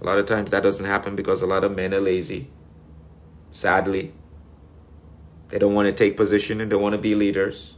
A 0.00 0.04
lot 0.04 0.18
of 0.18 0.26
times 0.26 0.50
that 0.50 0.64
doesn't 0.64 0.86
happen 0.86 1.14
because 1.14 1.40
a 1.40 1.46
lot 1.46 1.62
of 1.62 1.76
men 1.76 1.94
are 1.94 2.00
lazy. 2.00 2.50
Sadly, 3.52 4.12
they 5.48 5.58
don't 5.58 5.74
want 5.74 5.86
to 5.86 5.92
take 5.92 6.16
position 6.16 6.60
and 6.60 6.70
they 6.70 6.76
want 6.76 6.92
to 6.92 6.98
be 6.98 7.14
leaders. 7.14 7.74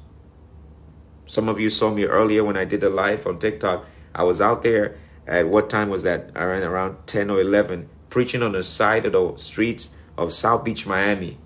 Some 1.26 1.48
of 1.48 1.58
you 1.58 1.70
saw 1.70 1.90
me 1.90 2.04
earlier 2.04 2.44
when 2.44 2.56
I 2.56 2.64
did 2.64 2.82
a 2.84 2.90
live 2.90 3.26
on 3.26 3.38
TikTok. 3.38 3.86
I 4.14 4.24
was 4.24 4.40
out 4.40 4.62
there 4.62 4.98
at 5.26 5.48
what 5.48 5.70
time 5.70 5.88
was 5.88 6.02
that? 6.02 6.30
Around 6.34 6.62
around 6.62 7.06
10 7.06 7.30
or 7.30 7.40
11, 7.40 7.88
preaching 8.10 8.42
on 8.42 8.52
the 8.52 8.62
side 8.62 9.06
of 9.06 9.12
the 9.12 9.36
streets 9.36 9.94
of 10.18 10.32
South 10.32 10.64
Beach, 10.64 10.86
Miami. 10.86 11.38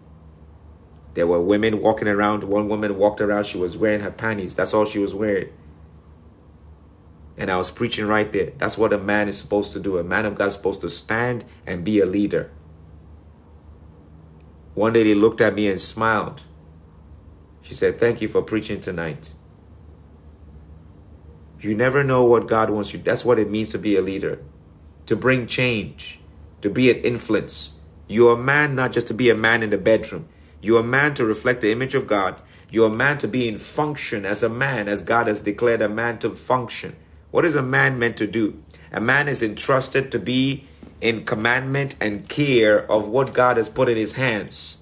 There 1.14 1.26
were 1.26 1.40
women 1.40 1.80
walking 1.80 2.08
around. 2.08 2.44
One 2.44 2.68
woman 2.68 2.98
walked 2.98 3.20
around. 3.20 3.44
She 3.44 3.58
was 3.58 3.76
wearing 3.76 4.00
her 4.00 4.10
panties. 4.10 4.54
That's 4.54 4.74
all 4.74 4.84
she 4.84 4.98
was 4.98 5.14
wearing. 5.14 5.50
And 7.38 7.50
I 7.50 7.56
was 7.56 7.70
preaching 7.70 8.06
right 8.06 8.30
there. 8.32 8.52
That's 8.58 8.76
what 8.76 8.92
a 8.92 8.98
man 8.98 9.28
is 9.28 9.38
supposed 9.38 9.72
to 9.74 9.80
do. 9.80 9.98
A 9.98 10.04
man 10.04 10.26
of 10.26 10.34
God 10.34 10.48
is 10.48 10.54
supposed 10.54 10.80
to 10.80 10.90
stand 10.90 11.44
and 11.66 11.84
be 11.84 12.00
a 12.00 12.06
leader. 12.06 12.50
One 14.76 14.92
they 14.92 15.14
looked 15.14 15.40
at 15.40 15.54
me 15.54 15.70
and 15.70 15.80
smiled. 15.80 16.42
She 17.62 17.72
said, 17.72 17.98
Thank 17.98 18.20
you 18.20 18.28
for 18.28 18.42
preaching 18.42 18.78
tonight. 18.78 19.32
You 21.58 21.74
never 21.74 22.04
know 22.04 22.24
what 22.24 22.46
God 22.46 22.68
wants 22.68 22.92
you. 22.92 22.98
That's 22.98 23.24
what 23.24 23.38
it 23.38 23.50
means 23.50 23.70
to 23.70 23.78
be 23.78 23.96
a 23.96 24.02
leader, 24.02 24.38
to 25.06 25.16
bring 25.16 25.46
change, 25.46 26.20
to 26.60 26.68
be 26.68 26.90
an 26.90 26.98
influence. 26.98 27.72
You're 28.06 28.34
a 28.34 28.38
man 28.38 28.74
not 28.74 28.92
just 28.92 29.06
to 29.06 29.14
be 29.14 29.30
a 29.30 29.34
man 29.34 29.62
in 29.62 29.70
the 29.70 29.78
bedroom. 29.78 30.28
You're 30.60 30.80
a 30.80 30.84
man 30.84 31.14
to 31.14 31.24
reflect 31.24 31.62
the 31.62 31.72
image 31.72 31.94
of 31.94 32.06
God. 32.06 32.42
You're 32.70 32.92
a 32.92 32.94
man 32.94 33.16
to 33.18 33.28
be 33.28 33.48
in 33.48 33.58
function 33.58 34.26
as 34.26 34.42
a 34.42 34.50
man, 34.50 34.88
as 34.88 35.00
God 35.00 35.26
has 35.26 35.40
declared 35.40 35.80
a 35.80 35.88
man 35.88 36.18
to 36.18 36.30
function. 36.30 36.96
What 37.30 37.46
is 37.46 37.54
a 37.54 37.62
man 37.62 37.98
meant 37.98 38.18
to 38.18 38.26
do? 38.26 38.62
A 38.92 39.00
man 39.00 39.26
is 39.26 39.42
entrusted 39.42 40.12
to 40.12 40.18
be 40.18 40.65
in 41.00 41.24
commandment 41.24 41.94
and 42.00 42.28
care 42.28 42.90
of 42.90 43.08
what 43.08 43.34
God 43.34 43.56
has 43.56 43.68
put 43.68 43.88
in 43.88 43.96
his 43.96 44.12
hands. 44.12 44.78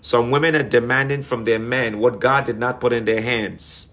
Some 0.00 0.30
women 0.30 0.54
are 0.54 0.62
demanding 0.62 1.22
from 1.22 1.44
their 1.44 1.58
men 1.58 1.98
what 1.98 2.20
God 2.20 2.44
did 2.44 2.58
not 2.58 2.80
put 2.80 2.92
in 2.92 3.04
their 3.04 3.22
hands. 3.22 3.88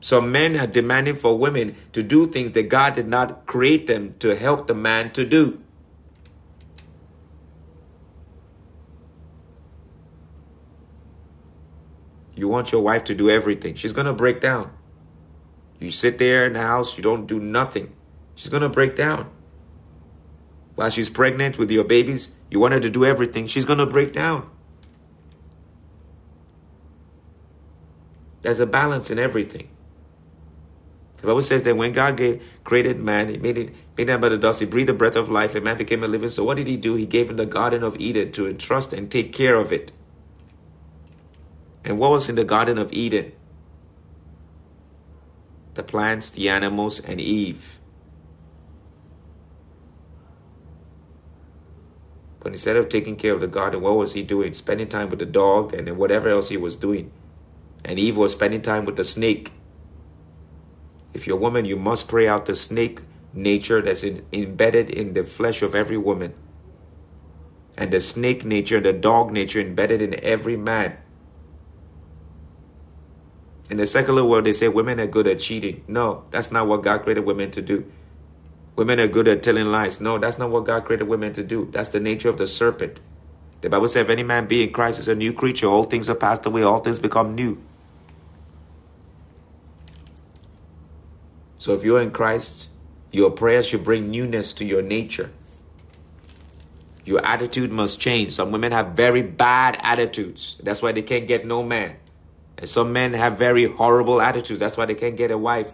Some 0.00 0.32
men 0.32 0.56
are 0.56 0.66
demanding 0.66 1.14
for 1.14 1.38
women 1.38 1.76
to 1.92 2.02
do 2.02 2.26
things 2.26 2.52
that 2.52 2.68
God 2.68 2.94
did 2.94 3.08
not 3.08 3.46
create 3.46 3.86
them 3.86 4.16
to 4.18 4.34
help 4.34 4.66
the 4.66 4.74
man 4.74 5.12
to 5.12 5.24
do. 5.24 5.62
You 12.34 12.48
want 12.48 12.72
your 12.72 12.82
wife 12.82 13.04
to 13.04 13.14
do 13.14 13.30
everything. 13.30 13.76
She's 13.76 13.92
going 13.92 14.06
to 14.06 14.12
break 14.12 14.40
down. 14.40 14.72
You 15.78 15.92
sit 15.92 16.18
there 16.18 16.44
in 16.44 16.54
the 16.54 16.60
house, 16.60 16.96
you 16.96 17.02
don't 17.02 17.26
do 17.26 17.38
nothing. 17.38 17.94
She's 18.34 18.48
going 18.48 18.62
to 18.62 18.68
break 18.68 18.96
down 18.96 19.30
while 20.74 20.90
she's 20.90 21.08
pregnant 21.08 21.58
with 21.58 21.70
your 21.70 21.84
babies, 21.84 22.32
you 22.50 22.60
want 22.60 22.74
her 22.74 22.80
to 22.80 22.90
do 22.90 23.04
everything, 23.04 23.46
she's 23.46 23.64
going 23.64 23.78
to 23.78 23.86
break 23.86 24.12
down. 24.12 24.50
There's 28.42 28.60
a 28.60 28.66
balance 28.66 29.10
in 29.10 29.18
everything. 29.18 29.68
The 31.24 31.28
Bible 31.28 31.42
says 31.42 31.62
that 31.62 31.78
when 31.78 31.92
God 31.92 32.18
gave, 32.18 32.42
created 32.64 33.00
man, 33.00 33.30
He 33.30 33.38
made 33.38 33.56
it 33.56 33.74
made 33.96 34.10
him 34.10 34.22
out 34.22 34.32
of 34.32 34.42
dust. 34.42 34.60
He 34.60 34.66
breathed 34.66 34.90
the 34.90 34.94
breath 34.94 35.16
of 35.16 35.30
life, 35.30 35.54
and 35.54 35.64
man 35.64 35.78
became 35.78 36.04
a 36.04 36.06
living. 36.06 36.28
So 36.28 36.44
what 36.44 36.58
did 36.58 36.66
He 36.66 36.76
do? 36.76 36.96
He 36.96 37.06
gave 37.06 37.30
him 37.30 37.36
the 37.36 37.46
Garden 37.46 37.82
of 37.82 37.96
Eden 37.98 38.30
to 38.32 38.46
entrust 38.46 38.92
and 38.92 39.10
take 39.10 39.32
care 39.32 39.56
of 39.56 39.72
it. 39.72 39.90
And 41.82 41.98
what 41.98 42.10
was 42.10 42.28
in 42.28 42.34
the 42.34 42.44
Garden 42.44 42.76
of 42.76 42.92
Eden? 42.92 43.32
The 45.72 45.82
plants, 45.82 46.30
the 46.30 46.50
animals, 46.50 47.00
and 47.00 47.18
Eve. 47.18 47.80
But 52.44 52.52
instead 52.52 52.76
of 52.76 52.90
taking 52.90 53.16
care 53.16 53.34
of 53.34 53.40
the 53.40 53.48
garden, 53.48 53.82
what 53.82 53.96
was 53.96 54.14
he 54.14 54.22
doing? 54.22 54.54
Spending 54.54 54.88
time 54.88 55.10
with 55.10 55.18
the 55.18 55.26
dog 55.26 55.74
and 55.74 55.88
then 55.88 55.98
whatever 55.98 56.28
else 56.28 56.50
he 56.50 56.58
was 56.58 56.76
doing. 56.76 57.10
And 57.84 57.98
Eve 57.98 58.16
was 58.18 58.32
spending 58.32 58.62
time 58.62 58.86
with 58.86 58.96
the 58.96 59.04
snake. 59.04 59.52
If 61.14 61.26
you're 61.26 61.38
a 61.38 61.40
woman, 61.40 61.64
you 61.64 61.76
must 61.76 62.08
pray 62.08 62.28
out 62.28 62.46
the 62.46 62.54
snake 62.56 63.02
nature 63.34 63.82
that's 63.82 64.04
in, 64.04 64.24
embedded 64.32 64.90
in 64.90 65.14
the 65.14 65.24
flesh 65.24 65.62
of 65.62 65.74
every 65.74 65.98
woman. 65.98 66.34
and 67.76 67.90
the 67.92 68.00
snake 68.00 68.44
nature, 68.44 68.80
the 68.80 68.92
dog 68.92 69.32
nature 69.32 69.60
embedded 69.60 70.02
in 70.02 70.14
every 70.24 70.56
man. 70.56 70.96
In 73.70 73.78
the 73.78 73.86
secular 73.86 74.24
world, 74.24 74.44
they 74.44 74.52
say 74.52 74.68
women 74.68 75.00
are 75.00 75.06
good 75.06 75.26
at 75.26 75.40
cheating. 75.40 75.84
No, 75.88 76.24
that's 76.30 76.52
not 76.52 76.68
what 76.68 76.82
God 76.82 77.02
created 77.02 77.24
women 77.24 77.50
to 77.52 77.62
do. 77.62 77.90
Women 78.76 78.98
are 79.00 79.06
good 79.06 79.28
at 79.28 79.42
telling 79.42 79.66
lies. 79.66 80.00
No, 80.00 80.18
that's 80.18 80.38
not 80.38 80.50
what 80.50 80.64
God 80.64 80.84
created 80.84 81.08
women 81.08 81.32
to 81.34 81.44
do. 81.44 81.68
That's 81.70 81.90
the 81.90 82.00
nature 82.00 82.28
of 82.28 82.38
the 82.38 82.46
serpent. 82.46 83.00
The 83.60 83.70
Bible 83.70 83.88
says, 83.88 84.04
if 84.04 84.10
any 84.10 84.22
man 84.22 84.46
be 84.46 84.62
in 84.62 84.72
Christ 84.72 84.98
is 84.98 85.08
a 85.08 85.14
new 85.14 85.32
creature, 85.32 85.66
all 85.66 85.84
things 85.84 86.10
are 86.10 86.14
passed 86.14 86.44
away, 86.44 86.62
all 86.62 86.80
things 86.80 86.98
become 86.98 87.34
new. 87.34 87.62
So 91.58 91.72
if 91.72 91.82
you're 91.82 92.02
in 92.02 92.10
Christ, 92.10 92.68
your 93.10 93.30
prayers 93.30 93.66
should 93.66 93.84
bring 93.84 94.10
newness 94.10 94.52
to 94.54 94.64
your 94.64 94.82
nature. 94.82 95.30
Your 97.06 97.24
attitude 97.24 97.70
must 97.70 98.00
change. 98.00 98.32
Some 98.32 98.50
women 98.50 98.72
have 98.72 98.88
very 98.88 99.22
bad 99.22 99.78
attitudes. 99.80 100.56
That's 100.62 100.82
why 100.82 100.92
they 100.92 101.02
can't 101.02 101.26
get 101.26 101.46
no 101.46 101.62
man. 101.62 101.96
And 102.58 102.68
some 102.68 102.92
men 102.92 103.12
have 103.12 103.38
very 103.38 103.64
horrible 103.64 104.20
attitudes. 104.20 104.60
That's 104.60 104.76
why 104.76 104.86
they 104.86 104.94
can't 104.94 105.16
get 105.16 105.30
a 105.30 105.38
wife. 105.38 105.72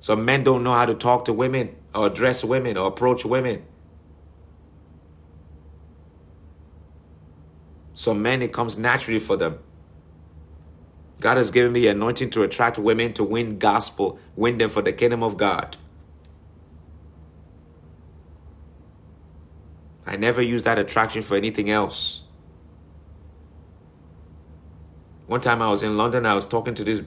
Some 0.00 0.24
men 0.24 0.44
don't 0.44 0.64
know 0.64 0.72
how 0.72 0.86
to 0.86 0.94
talk 0.94 1.24
to 1.26 1.32
women 1.32 1.76
or 1.94 2.06
address 2.06 2.44
women 2.44 2.76
or 2.76 2.88
approach 2.88 3.24
women. 3.24 3.64
Some 7.94 8.22
men, 8.22 8.42
it 8.42 8.52
comes 8.52 8.78
naturally 8.78 9.18
for 9.18 9.36
them. 9.36 9.58
God 11.20 11.36
has 11.36 11.50
given 11.50 11.72
me 11.72 11.86
anointing 11.88 12.30
to 12.30 12.42
attract 12.42 12.78
women 12.78 13.12
to 13.14 13.24
win 13.24 13.58
gospel, 13.58 14.18
win 14.36 14.58
them 14.58 14.70
for 14.70 14.82
the 14.82 14.92
kingdom 14.92 15.22
of 15.22 15.36
God. 15.36 15.76
I 20.06 20.16
never 20.16 20.40
use 20.40 20.62
that 20.62 20.78
attraction 20.78 21.22
for 21.22 21.36
anything 21.36 21.70
else. 21.70 22.22
One 25.26 25.40
time 25.40 25.60
I 25.60 25.70
was 25.70 25.82
in 25.82 25.96
London, 25.96 26.24
I 26.24 26.34
was 26.34 26.46
talking 26.46 26.74
to 26.74 26.84
this 26.84 27.02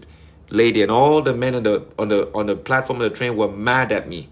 lady, 0.50 0.84
and 0.84 0.92
all 0.92 1.22
the 1.22 1.34
men 1.34 1.56
on 1.56 1.64
the 1.64 1.88
on 1.98 2.10
the 2.10 2.32
on 2.34 2.48
the 2.48 2.56
platform 2.56 3.02
of 3.02 3.10
the 3.10 3.16
train 3.18 3.38
were 3.38 3.48
mad 3.52 3.92
at 3.92 4.08
me. 4.08 4.30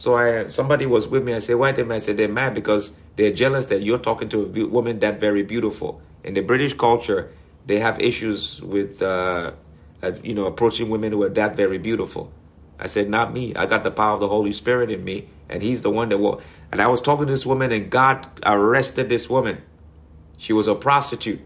So 0.00 0.14
I 0.14 0.46
somebody 0.46 0.86
was 0.86 1.08
with 1.08 1.24
me. 1.24 1.34
I 1.34 1.40
said, 1.40 1.56
"Why 1.56 1.72
they 1.72 1.84
mad?" 1.84 1.96
I 1.96 1.98
said, 1.98 2.16
"They're 2.16 2.26
mad 2.26 2.54
because 2.54 2.92
they're 3.16 3.34
jealous 3.34 3.66
that 3.66 3.82
you're 3.82 3.98
talking 3.98 4.30
to 4.30 4.38
a 4.56 4.64
woman 4.64 4.98
that 5.00 5.20
very 5.20 5.42
beautiful." 5.42 6.00
In 6.24 6.32
the 6.32 6.40
British 6.40 6.72
culture, 6.72 7.30
they 7.66 7.80
have 7.80 8.00
issues 8.00 8.62
with 8.62 9.02
uh, 9.02 9.52
uh, 10.02 10.12
you 10.24 10.32
know 10.32 10.46
approaching 10.46 10.88
women 10.88 11.12
who 11.12 11.22
are 11.22 11.28
that 11.28 11.54
very 11.54 11.76
beautiful. 11.76 12.32
I 12.78 12.86
said, 12.86 13.10
"Not 13.10 13.34
me. 13.34 13.54
I 13.54 13.66
got 13.66 13.84
the 13.84 13.90
power 13.90 14.14
of 14.14 14.20
the 14.20 14.28
Holy 14.28 14.52
Spirit 14.52 14.90
in 14.90 15.04
me, 15.04 15.28
and 15.50 15.62
He's 15.62 15.82
the 15.82 15.90
one 15.90 16.08
that 16.08 16.16
will." 16.16 16.40
And 16.72 16.80
I 16.80 16.86
was 16.86 17.02
talking 17.02 17.26
to 17.26 17.32
this 17.32 17.44
woman, 17.44 17.70
and 17.70 17.90
God 17.90 18.26
arrested 18.46 19.10
this 19.10 19.28
woman. 19.28 19.60
She 20.38 20.54
was 20.54 20.66
a 20.66 20.74
prostitute 20.74 21.42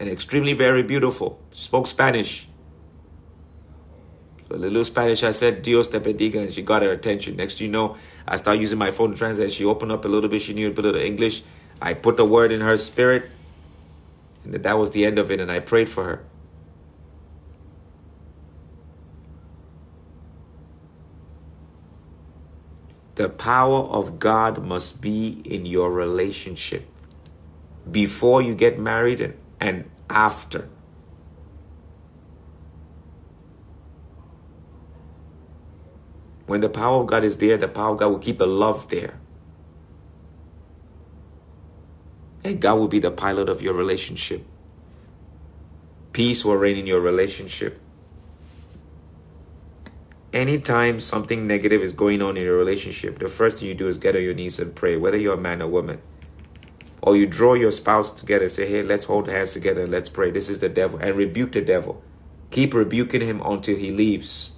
and 0.00 0.08
extremely 0.08 0.54
very 0.54 0.82
beautiful. 0.82 1.38
Spoke 1.52 1.86
Spanish. 1.86 2.48
A 4.48 4.54
little 4.54 4.84
Spanish, 4.84 5.24
I 5.24 5.32
said, 5.32 5.62
Dios 5.62 5.88
te 5.88 5.98
bendiga, 5.98 6.36
and 6.36 6.52
she 6.52 6.62
got 6.62 6.82
her 6.82 6.92
attention. 6.92 7.36
Next 7.36 7.60
you 7.60 7.68
know, 7.68 7.96
I 8.28 8.36
started 8.36 8.60
using 8.60 8.78
my 8.78 8.92
phone 8.92 9.10
to 9.10 9.16
translate. 9.16 9.52
She 9.52 9.64
opened 9.64 9.90
up 9.90 10.04
a 10.04 10.08
little 10.08 10.30
bit. 10.30 10.42
She 10.42 10.54
knew 10.54 10.68
a 10.68 10.72
bit 10.72 10.84
of 10.84 10.94
English. 10.96 11.42
I 11.82 11.94
put 11.94 12.16
the 12.16 12.24
word 12.24 12.52
in 12.52 12.60
her 12.60 12.78
spirit, 12.78 13.30
and 14.44 14.54
that 14.54 14.78
was 14.78 14.92
the 14.92 15.04
end 15.04 15.18
of 15.18 15.30
it, 15.30 15.40
and 15.40 15.50
I 15.50 15.58
prayed 15.58 15.88
for 15.88 16.04
her. 16.04 16.24
The 23.16 23.30
power 23.30 23.78
of 23.78 24.18
God 24.18 24.64
must 24.64 25.00
be 25.00 25.40
in 25.44 25.64
your 25.66 25.90
relationship 25.90 26.86
before 27.90 28.42
you 28.42 28.54
get 28.54 28.78
married 28.78 29.34
and 29.58 29.90
after. 30.10 30.68
When 36.46 36.60
the 36.60 36.68
power 36.68 37.00
of 37.00 37.06
God 37.08 37.24
is 37.24 37.36
there, 37.38 37.56
the 37.56 37.68
power 37.68 37.92
of 37.92 37.98
God 37.98 38.08
will 38.08 38.18
keep 38.18 38.38
the 38.38 38.46
love 38.46 38.88
there. 38.88 39.18
And 42.44 42.60
God 42.60 42.78
will 42.78 42.88
be 42.88 43.00
the 43.00 43.10
pilot 43.10 43.48
of 43.48 43.60
your 43.60 43.74
relationship. 43.74 44.44
Peace 46.12 46.44
will 46.44 46.56
reign 46.56 46.76
in 46.76 46.86
your 46.86 47.00
relationship. 47.00 47.80
Anytime 50.32 51.00
something 51.00 51.46
negative 51.46 51.82
is 51.82 51.92
going 51.92 52.22
on 52.22 52.36
in 52.36 52.44
your 52.44 52.56
relationship, 52.56 53.18
the 53.18 53.28
first 53.28 53.58
thing 53.58 53.68
you 53.68 53.74
do 53.74 53.88
is 53.88 53.98
get 53.98 54.14
on 54.14 54.22
your 54.22 54.34
knees 54.34 54.58
and 54.58 54.74
pray, 54.74 54.96
whether 54.96 55.16
you're 55.16 55.34
a 55.34 55.40
man 55.40 55.62
or 55.62 55.66
woman. 55.68 56.00
Or 57.02 57.16
you 57.16 57.26
draw 57.26 57.54
your 57.54 57.72
spouse 57.72 58.10
together 58.10 58.44
and 58.44 58.52
say, 58.52 58.68
hey, 58.68 58.82
let's 58.82 59.04
hold 59.04 59.28
hands 59.28 59.52
together 59.52 59.82
and 59.82 59.90
let's 59.90 60.08
pray. 60.08 60.30
This 60.30 60.48
is 60.48 60.58
the 60.58 60.68
devil. 60.68 60.98
And 60.98 61.16
rebuke 61.16 61.52
the 61.52 61.62
devil. 61.62 62.02
Keep 62.50 62.74
rebuking 62.74 63.20
him 63.20 63.40
until 63.44 63.76
he 63.76 63.90
leaves. 63.90 64.55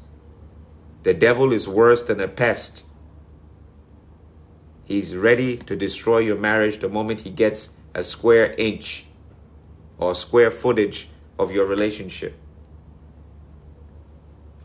The 1.08 1.14
devil 1.14 1.54
is 1.54 1.66
worse 1.66 2.02
than 2.02 2.20
a 2.20 2.28
pest. 2.28 2.84
He's 4.84 5.16
ready 5.16 5.56
to 5.56 5.74
destroy 5.74 6.18
your 6.18 6.36
marriage 6.36 6.80
the 6.80 6.88
moment 6.90 7.20
he 7.20 7.30
gets 7.30 7.70
a 7.94 8.04
square 8.04 8.54
inch 8.58 9.06
or 9.96 10.14
square 10.14 10.50
footage 10.50 11.08
of 11.38 11.50
your 11.50 11.64
relationship. 11.64 12.34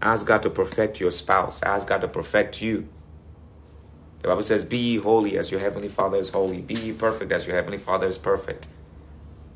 Ask 0.01 0.25
God 0.25 0.43
to 0.43 0.49
perfect 0.49 0.99
your 0.99 1.11
spouse. 1.11 1.63
Ask 1.63 1.87
God 1.87 2.01
to 2.01 2.09
perfect 2.09 2.61
you. 2.61 2.89
The 4.19 4.27
Bible 4.27 4.43
says, 4.43 4.65
Be 4.65 4.77
ye 4.77 4.97
holy 4.97 5.37
as 5.37 5.49
your 5.49 5.61
heavenly 5.61 5.87
Father 5.87 6.17
is 6.17 6.31
holy. 6.31 6.59
Be 6.59 6.73
ye 6.73 6.91
perfect 6.91 7.31
as 7.31 7.47
your 7.47 7.55
heavenly 7.55 7.77
Father 7.77 8.07
is 8.07 8.17
perfect. 8.17 8.67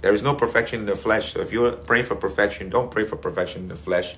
There 0.01 0.14
is 0.14 0.23
no 0.23 0.35
perfection 0.35 0.80
in 0.80 0.85
the 0.85 0.95
flesh. 0.95 1.34
So 1.34 1.41
if 1.41 1.51
you're 1.51 1.73
praying 1.73 2.05
for 2.05 2.15
perfection, 2.15 2.69
don't 2.69 2.89
pray 2.89 3.03
for 3.03 3.18
perfection 3.18 3.64
in 3.64 3.68
the 3.68 3.76
flesh. 3.76 4.15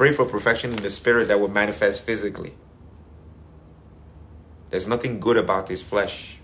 Pray 0.00 0.12
for 0.12 0.24
perfection 0.24 0.72
in 0.72 0.80
the 0.80 0.88
spirit 0.88 1.28
that 1.28 1.38
will 1.38 1.50
manifest 1.50 2.02
physically. 2.04 2.54
There's 4.70 4.86
nothing 4.86 5.20
good 5.20 5.36
about 5.36 5.66
this 5.66 5.82
flesh. 5.82 6.38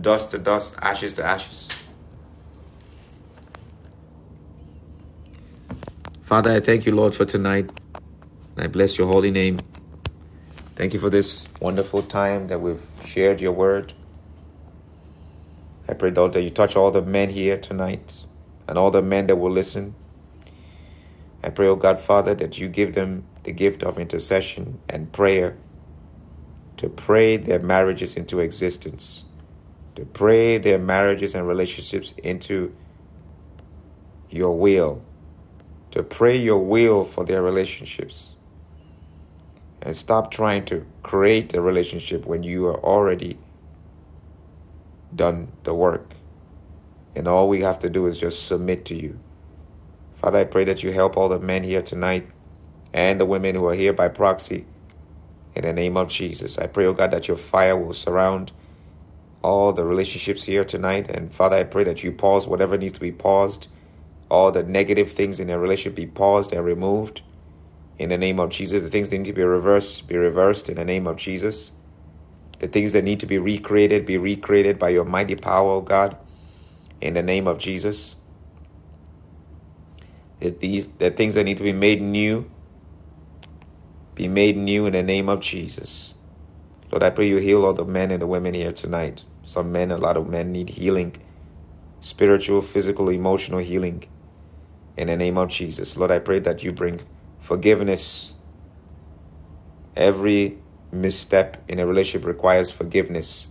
Dust 0.00 0.30
to 0.30 0.38
dust, 0.38 0.74
ashes 0.80 1.12
to 1.12 1.22
ashes. 1.22 1.68
Father, 6.22 6.52
I 6.52 6.60
thank 6.60 6.86
you, 6.86 6.94
Lord, 6.94 7.14
for 7.14 7.26
tonight. 7.26 7.68
I 8.56 8.68
bless 8.68 8.96
your 8.96 9.08
holy 9.08 9.30
name. 9.30 9.58
Thank 10.76 10.94
you 10.94 10.98
for 10.98 11.10
this 11.10 11.46
wonderful 11.60 12.00
time 12.00 12.46
that 12.46 12.62
we've 12.62 12.86
shared 13.04 13.42
your 13.42 13.52
word. 13.52 13.92
I 15.86 15.92
pray, 15.92 16.10
Lord, 16.10 16.32
that 16.32 16.40
you 16.40 16.48
touch 16.48 16.74
all 16.74 16.90
the 16.90 17.02
men 17.02 17.28
here 17.28 17.58
tonight 17.58 18.24
and 18.66 18.78
all 18.78 18.90
the 18.90 19.02
men 19.02 19.26
that 19.26 19.36
will 19.36 19.52
listen. 19.52 19.94
I 21.42 21.50
pray, 21.50 21.66
oh 21.68 21.76
God, 21.76 21.98
Father, 22.00 22.34
that 22.34 22.58
you 22.58 22.68
give 22.68 22.94
them 22.94 23.24
the 23.44 23.52
gift 23.52 23.82
of 23.82 23.98
intercession 23.98 24.78
and 24.88 25.12
prayer 25.12 25.56
to 26.76 26.88
pray 26.88 27.36
their 27.36 27.58
marriages 27.58 28.14
into 28.14 28.40
existence, 28.40 29.24
to 29.94 30.04
pray 30.04 30.58
their 30.58 30.78
marriages 30.78 31.34
and 31.34 31.46
relationships 31.46 32.12
into 32.22 32.74
your 34.30 34.56
will, 34.56 35.02
to 35.90 36.02
pray 36.02 36.36
your 36.36 36.58
will 36.58 37.04
for 37.04 37.24
their 37.24 37.42
relationships 37.42 38.34
and 39.82 39.96
stop 39.96 40.30
trying 40.30 40.64
to 40.66 40.84
create 41.02 41.54
a 41.54 41.60
relationship 41.60 42.26
when 42.26 42.42
you 42.42 42.66
are 42.66 42.78
already 42.80 43.38
done 45.14 45.50
the 45.64 45.74
work. 45.74 46.12
And 47.16 47.26
all 47.26 47.48
we 47.48 47.62
have 47.62 47.78
to 47.80 47.90
do 47.90 48.06
is 48.06 48.18
just 48.18 48.46
submit 48.46 48.84
to 48.86 48.96
you. 48.96 49.18
Father, 50.20 50.40
I 50.40 50.44
pray 50.44 50.64
that 50.64 50.82
you 50.82 50.92
help 50.92 51.16
all 51.16 51.28
the 51.28 51.38
men 51.38 51.62
here 51.62 51.80
tonight 51.80 52.28
and 52.92 53.18
the 53.18 53.24
women 53.24 53.54
who 53.54 53.66
are 53.66 53.74
here 53.74 53.94
by 53.94 54.08
proxy. 54.08 54.66
In 55.54 55.62
the 55.62 55.72
name 55.72 55.96
of 55.96 56.08
Jesus, 56.08 56.58
I 56.58 56.66
pray, 56.66 56.84
oh 56.84 56.92
God, 56.92 57.10
that 57.10 57.26
your 57.26 57.36
fire 57.36 57.76
will 57.76 57.94
surround 57.94 58.52
all 59.42 59.72
the 59.72 59.84
relationships 59.84 60.44
here 60.44 60.64
tonight. 60.64 61.10
And 61.10 61.32
Father, 61.32 61.56
I 61.56 61.64
pray 61.64 61.84
that 61.84 62.04
you 62.04 62.12
pause 62.12 62.46
whatever 62.46 62.76
needs 62.76 62.92
to 62.94 63.00
be 63.00 63.12
paused, 63.12 63.68
all 64.30 64.52
the 64.52 64.62
negative 64.62 65.10
things 65.12 65.40
in 65.40 65.48
a 65.48 65.58
relationship 65.58 65.96
be 65.96 66.06
paused 66.06 66.52
and 66.52 66.64
removed 66.64 67.22
in 67.98 68.10
the 68.10 68.18
name 68.18 68.38
of 68.38 68.50
Jesus. 68.50 68.82
The 68.82 68.90
things 68.90 69.08
that 69.08 69.18
need 69.18 69.26
to 69.26 69.32
be 69.32 69.42
reversed, 69.42 70.06
be 70.06 70.16
reversed 70.16 70.68
in 70.68 70.76
the 70.76 70.84
name 70.84 71.06
of 71.06 71.16
Jesus. 71.16 71.72
The 72.58 72.68
things 72.68 72.92
that 72.92 73.04
need 73.04 73.20
to 73.20 73.26
be 73.26 73.38
recreated, 73.38 74.04
be 74.04 74.18
recreated 74.18 74.78
by 74.78 74.90
your 74.90 75.06
mighty 75.06 75.34
power, 75.34 75.70
O 75.72 75.80
God, 75.80 76.16
in 77.00 77.14
the 77.14 77.22
name 77.22 77.46
of 77.46 77.58
Jesus. 77.58 78.16
That 80.40 80.60
these 80.60 80.88
the 80.88 81.10
things 81.10 81.34
that 81.34 81.44
need 81.44 81.58
to 81.58 81.62
be 81.62 81.72
made 81.72 82.02
new, 82.02 82.50
be 84.14 84.28
made 84.28 84.56
new 84.56 84.86
in 84.86 84.92
the 84.92 85.02
name 85.02 85.28
of 85.28 85.40
Jesus. 85.40 86.14
Lord, 86.90 87.02
I 87.02 87.10
pray 87.10 87.28
you 87.28 87.36
heal 87.36 87.64
all 87.64 87.72
the 87.72 87.84
men 87.84 88.10
and 88.10 88.20
the 88.20 88.26
women 88.26 88.54
here 88.54 88.72
tonight. 88.72 89.24
Some 89.44 89.72
men, 89.72 89.90
a 89.90 89.96
lot 89.96 90.16
of 90.16 90.28
men 90.28 90.52
need 90.52 90.70
healing, 90.70 91.16
spiritual, 92.00 92.62
physical, 92.62 93.08
emotional 93.08 93.60
healing. 93.60 94.04
In 94.96 95.06
the 95.06 95.16
name 95.16 95.38
of 95.38 95.48
Jesus. 95.48 95.96
Lord, 95.96 96.10
I 96.10 96.18
pray 96.18 96.40
that 96.40 96.62
you 96.62 96.72
bring 96.72 97.00
forgiveness, 97.40 98.34
every 99.96 100.58
misstep 100.92 101.62
in 101.68 101.78
a 101.78 101.86
relationship 101.86 102.26
requires 102.26 102.70
forgiveness. 102.70 103.48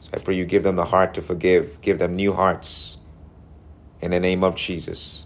So 0.00 0.10
I 0.14 0.18
pray 0.18 0.36
you 0.36 0.44
give 0.44 0.62
them 0.62 0.76
the 0.76 0.86
heart 0.86 1.14
to 1.14 1.22
forgive, 1.22 1.80
give 1.82 1.98
them 1.98 2.16
new 2.16 2.32
hearts 2.32 2.98
in 4.00 4.12
the 4.12 4.20
name 4.20 4.44
of 4.44 4.56
Jesus. 4.56 5.21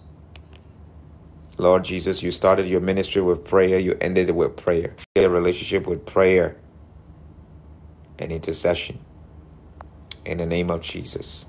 Lord 1.59 1.85
Jesus, 1.85 2.23
you 2.23 2.31
started 2.31 2.66
your 2.66 2.81
ministry 2.81 3.23
with 3.23 3.45
prayer, 3.45 3.78
you 3.78 3.97
ended 4.01 4.28
it 4.28 4.35
with 4.35 4.57
prayer. 4.57 4.95
Your 5.16 5.31
relationship 5.31 5.87
with 5.87 6.05
prayer 6.05 6.57
and 8.19 8.31
intercession 8.31 8.99
in 10.24 10.39
the 10.39 10.47
name 10.47 10.70
of 10.70 10.83
Jesus. 10.83 11.47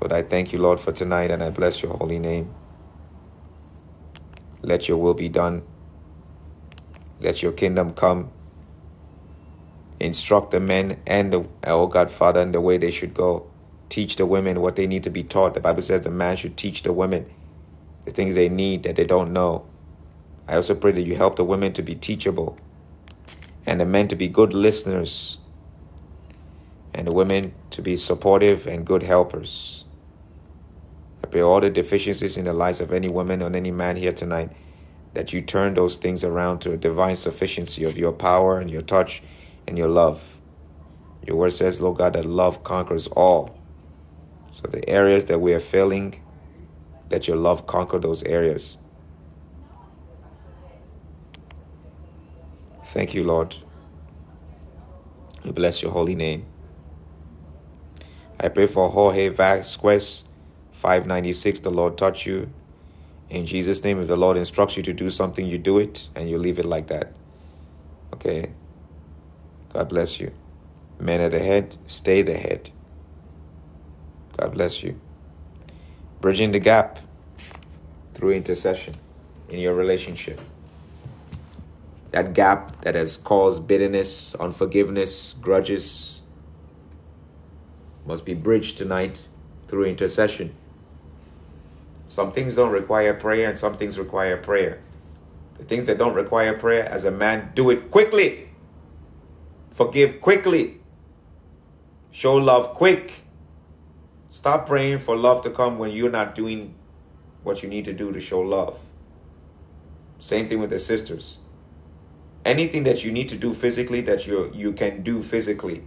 Lord, 0.00 0.12
I 0.12 0.22
thank 0.22 0.52
you, 0.52 0.58
Lord, 0.58 0.80
for 0.80 0.92
tonight 0.92 1.30
and 1.30 1.42
I 1.42 1.50
bless 1.50 1.82
your 1.82 1.96
holy 1.96 2.18
name. 2.18 2.54
Let 4.62 4.88
your 4.88 4.98
will 4.98 5.14
be 5.14 5.28
done. 5.28 5.62
Let 7.20 7.42
your 7.42 7.52
kingdom 7.52 7.92
come. 7.92 8.30
Instruct 10.00 10.52
the 10.52 10.60
men 10.60 11.00
and 11.06 11.32
the, 11.32 11.46
oh 11.64 11.88
God, 11.88 12.10
Father, 12.10 12.40
in 12.40 12.52
the 12.52 12.60
way 12.60 12.78
they 12.78 12.90
should 12.90 13.14
go. 13.14 13.50
Teach 13.88 14.16
the 14.16 14.26
women 14.26 14.60
what 14.60 14.76
they 14.76 14.86
need 14.86 15.02
to 15.04 15.10
be 15.10 15.24
taught. 15.24 15.54
The 15.54 15.60
Bible 15.60 15.82
says 15.82 16.02
the 16.02 16.10
man 16.10 16.36
should 16.36 16.56
teach 16.56 16.82
the 16.82 16.92
women 16.92 17.26
the 18.08 18.14
things 18.14 18.34
they 18.34 18.48
need 18.48 18.84
that 18.84 18.96
they 18.96 19.04
don't 19.04 19.34
know. 19.34 19.66
I 20.46 20.56
also 20.56 20.74
pray 20.74 20.92
that 20.92 21.02
you 21.02 21.14
help 21.16 21.36
the 21.36 21.44
women 21.44 21.74
to 21.74 21.82
be 21.82 21.94
teachable 21.94 22.58
and 23.66 23.78
the 23.78 23.84
men 23.84 24.08
to 24.08 24.16
be 24.16 24.28
good 24.28 24.54
listeners 24.54 25.36
and 26.94 27.06
the 27.06 27.12
women 27.12 27.52
to 27.68 27.82
be 27.82 27.98
supportive 27.98 28.66
and 28.66 28.86
good 28.86 29.02
helpers. 29.02 29.84
I 31.22 31.26
pray 31.26 31.42
all 31.42 31.60
the 31.60 31.68
deficiencies 31.68 32.38
in 32.38 32.46
the 32.46 32.54
lives 32.54 32.80
of 32.80 32.94
any 32.94 33.08
woman 33.08 33.42
or 33.42 33.54
any 33.54 33.70
man 33.70 33.96
here 33.96 34.12
tonight 34.12 34.52
that 35.12 35.34
you 35.34 35.42
turn 35.42 35.74
those 35.74 35.98
things 35.98 36.24
around 36.24 36.60
to 36.60 36.72
a 36.72 36.78
divine 36.78 37.16
sufficiency 37.16 37.84
of 37.84 37.98
your 37.98 38.12
power 38.12 38.58
and 38.58 38.70
your 38.70 38.82
touch 38.82 39.22
and 39.66 39.76
your 39.76 39.88
love. 39.88 40.38
Your 41.26 41.36
word 41.36 41.52
says, 41.52 41.78
Lord 41.78 41.98
God, 41.98 42.14
that 42.14 42.24
love 42.24 42.64
conquers 42.64 43.06
all. 43.08 43.54
So 44.54 44.62
the 44.62 44.88
areas 44.88 45.26
that 45.26 45.40
we 45.40 45.52
are 45.52 45.60
failing, 45.60 46.22
let 47.10 47.26
your 47.26 47.36
love 47.36 47.66
conquer 47.66 47.98
those 47.98 48.22
areas. 48.24 48.76
Thank 52.84 53.14
you, 53.14 53.24
Lord. 53.24 53.56
We 55.44 55.52
bless 55.52 55.82
your 55.82 55.92
holy 55.92 56.14
name. 56.14 56.46
I 58.40 58.48
pray 58.48 58.66
for 58.66 58.88
Jorge 58.90 59.28
Vasquez, 59.28 60.24
596. 60.72 61.60
The 61.60 61.70
Lord 61.70 61.98
touch 61.98 62.26
you. 62.26 62.50
In 63.30 63.44
Jesus' 63.44 63.82
name, 63.84 64.00
if 64.00 64.06
the 64.06 64.16
Lord 64.16 64.36
instructs 64.36 64.76
you 64.76 64.82
to 64.84 64.92
do 64.92 65.10
something, 65.10 65.44
you 65.44 65.58
do 65.58 65.78
it 65.78 66.08
and 66.14 66.30
you 66.30 66.38
leave 66.38 66.58
it 66.58 66.64
like 66.64 66.86
that. 66.86 67.12
Okay? 68.14 68.52
God 69.72 69.88
bless 69.88 70.18
you. 70.18 70.32
Men 70.98 71.20
at 71.20 71.30
the 71.32 71.38
head, 71.38 71.76
stay 71.86 72.22
the 72.22 72.36
head. 72.36 72.70
God 74.36 74.52
bless 74.52 74.82
you. 74.82 74.98
Bridging 76.20 76.50
the 76.50 76.58
gap 76.58 76.98
through 78.12 78.32
intercession 78.32 78.94
in 79.48 79.60
your 79.60 79.74
relationship. 79.74 80.40
That 82.10 82.32
gap 82.32 82.80
that 82.80 82.94
has 82.96 83.16
caused 83.16 83.68
bitterness, 83.68 84.34
unforgiveness, 84.34 85.34
grudges 85.40 86.22
must 88.04 88.24
be 88.24 88.34
bridged 88.34 88.78
tonight 88.78 89.26
through 89.68 89.84
intercession. 89.84 90.54
Some 92.08 92.32
things 92.32 92.56
don't 92.56 92.72
require 92.72 93.14
prayer 93.14 93.48
and 93.48 93.56
some 93.56 93.76
things 93.76 93.98
require 93.98 94.36
prayer. 94.38 94.80
The 95.58 95.64
things 95.64 95.84
that 95.84 95.98
don't 95.98 96.14
require 96.14 96.54
prayer, 96.54 96.88
as 96.88 97.04
a 97.04 97.10
man, 97.10 97.52
do 97.54 97.70
it 97.70 97.90
quickly. 97.90 98.48
Forgive 99.70 100.20
quickly. 100.20 100.80
Show 102.10 102.36
love 102.36 102.74
quick. 102.74 103.12
Stop 104.30 104.66
praying 104.66 104.98
for 105.00 105.16
love 105.16 105.42
to 105.44 105.50
come 105.50 105.78
when 105.78 105.90
you're 105.90 106.10
not 106.10 106.34
doing 106.34 106.74
what 107.42 107.62
you 107.62 107.68
need 107.68 107.84
to 107.86 107.92
do 107.92 108.12
to 108.12 108.20
show 108.20 108.40
love. 108.40 108.78
Same 110.18 110.48
thing 110.48 110.60
with 110.60 110.70
the 110.70 110.78
sisters. 110.78 111.38
Anything 112.44 112.82
that 112.84 113.04
you 113.04 113.10
need 113.12 113.28
to 113.28 113.36
do 113.36 113.54
physically 113.54 114.00
that 114.02 114.26
you 114.26 114.50
you 114.54 114.72
can 114.72 115.02
do 115.02 115.22
physically, 115.22 115.82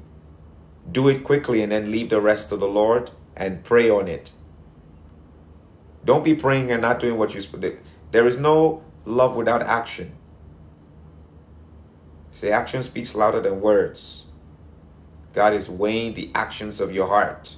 do 0.92 1.08
it 1.08 1.24
quickly 1.24 1.62
and 1.62 1.72
then 1.72 1.92
leave 1.92 2.10
the 2.10 2.22
rest 2.22 2.50
to 2.50 2.58
the 2.58 2.68
Lord 2.68 3.12
and 3.36 3.64
pray 3.64 3.90
on 3.90 4.08
it. 4.08 4.32
Don't 6.04 6.24
be 6.24 6.34
praying 6.34 6.72
and 6.72 6.82
not 6.82 7.00
doing 7.00 7.18
what 7.18 7.36
you 7.36 7.44
there 8.12 8.28
is 8.28 8.38
no 8.38 8.84
love 9.06 9.36
without 9.36 9.62
action. 9.62 10.14
Say 12.34 12.52
action 12.52 12.82
speaks 12.84 13.14
louder 13.14 13.40
than 13.40 13.62
words. 13.62 14.26
God 15.34 15.54
is 15.54 15.70
weighing 15.70 16.14
the 16.14 16.32
actions 16.34 16.80
of 16.80 16.94
your 16.94 17.08
heart. 17.08 17.56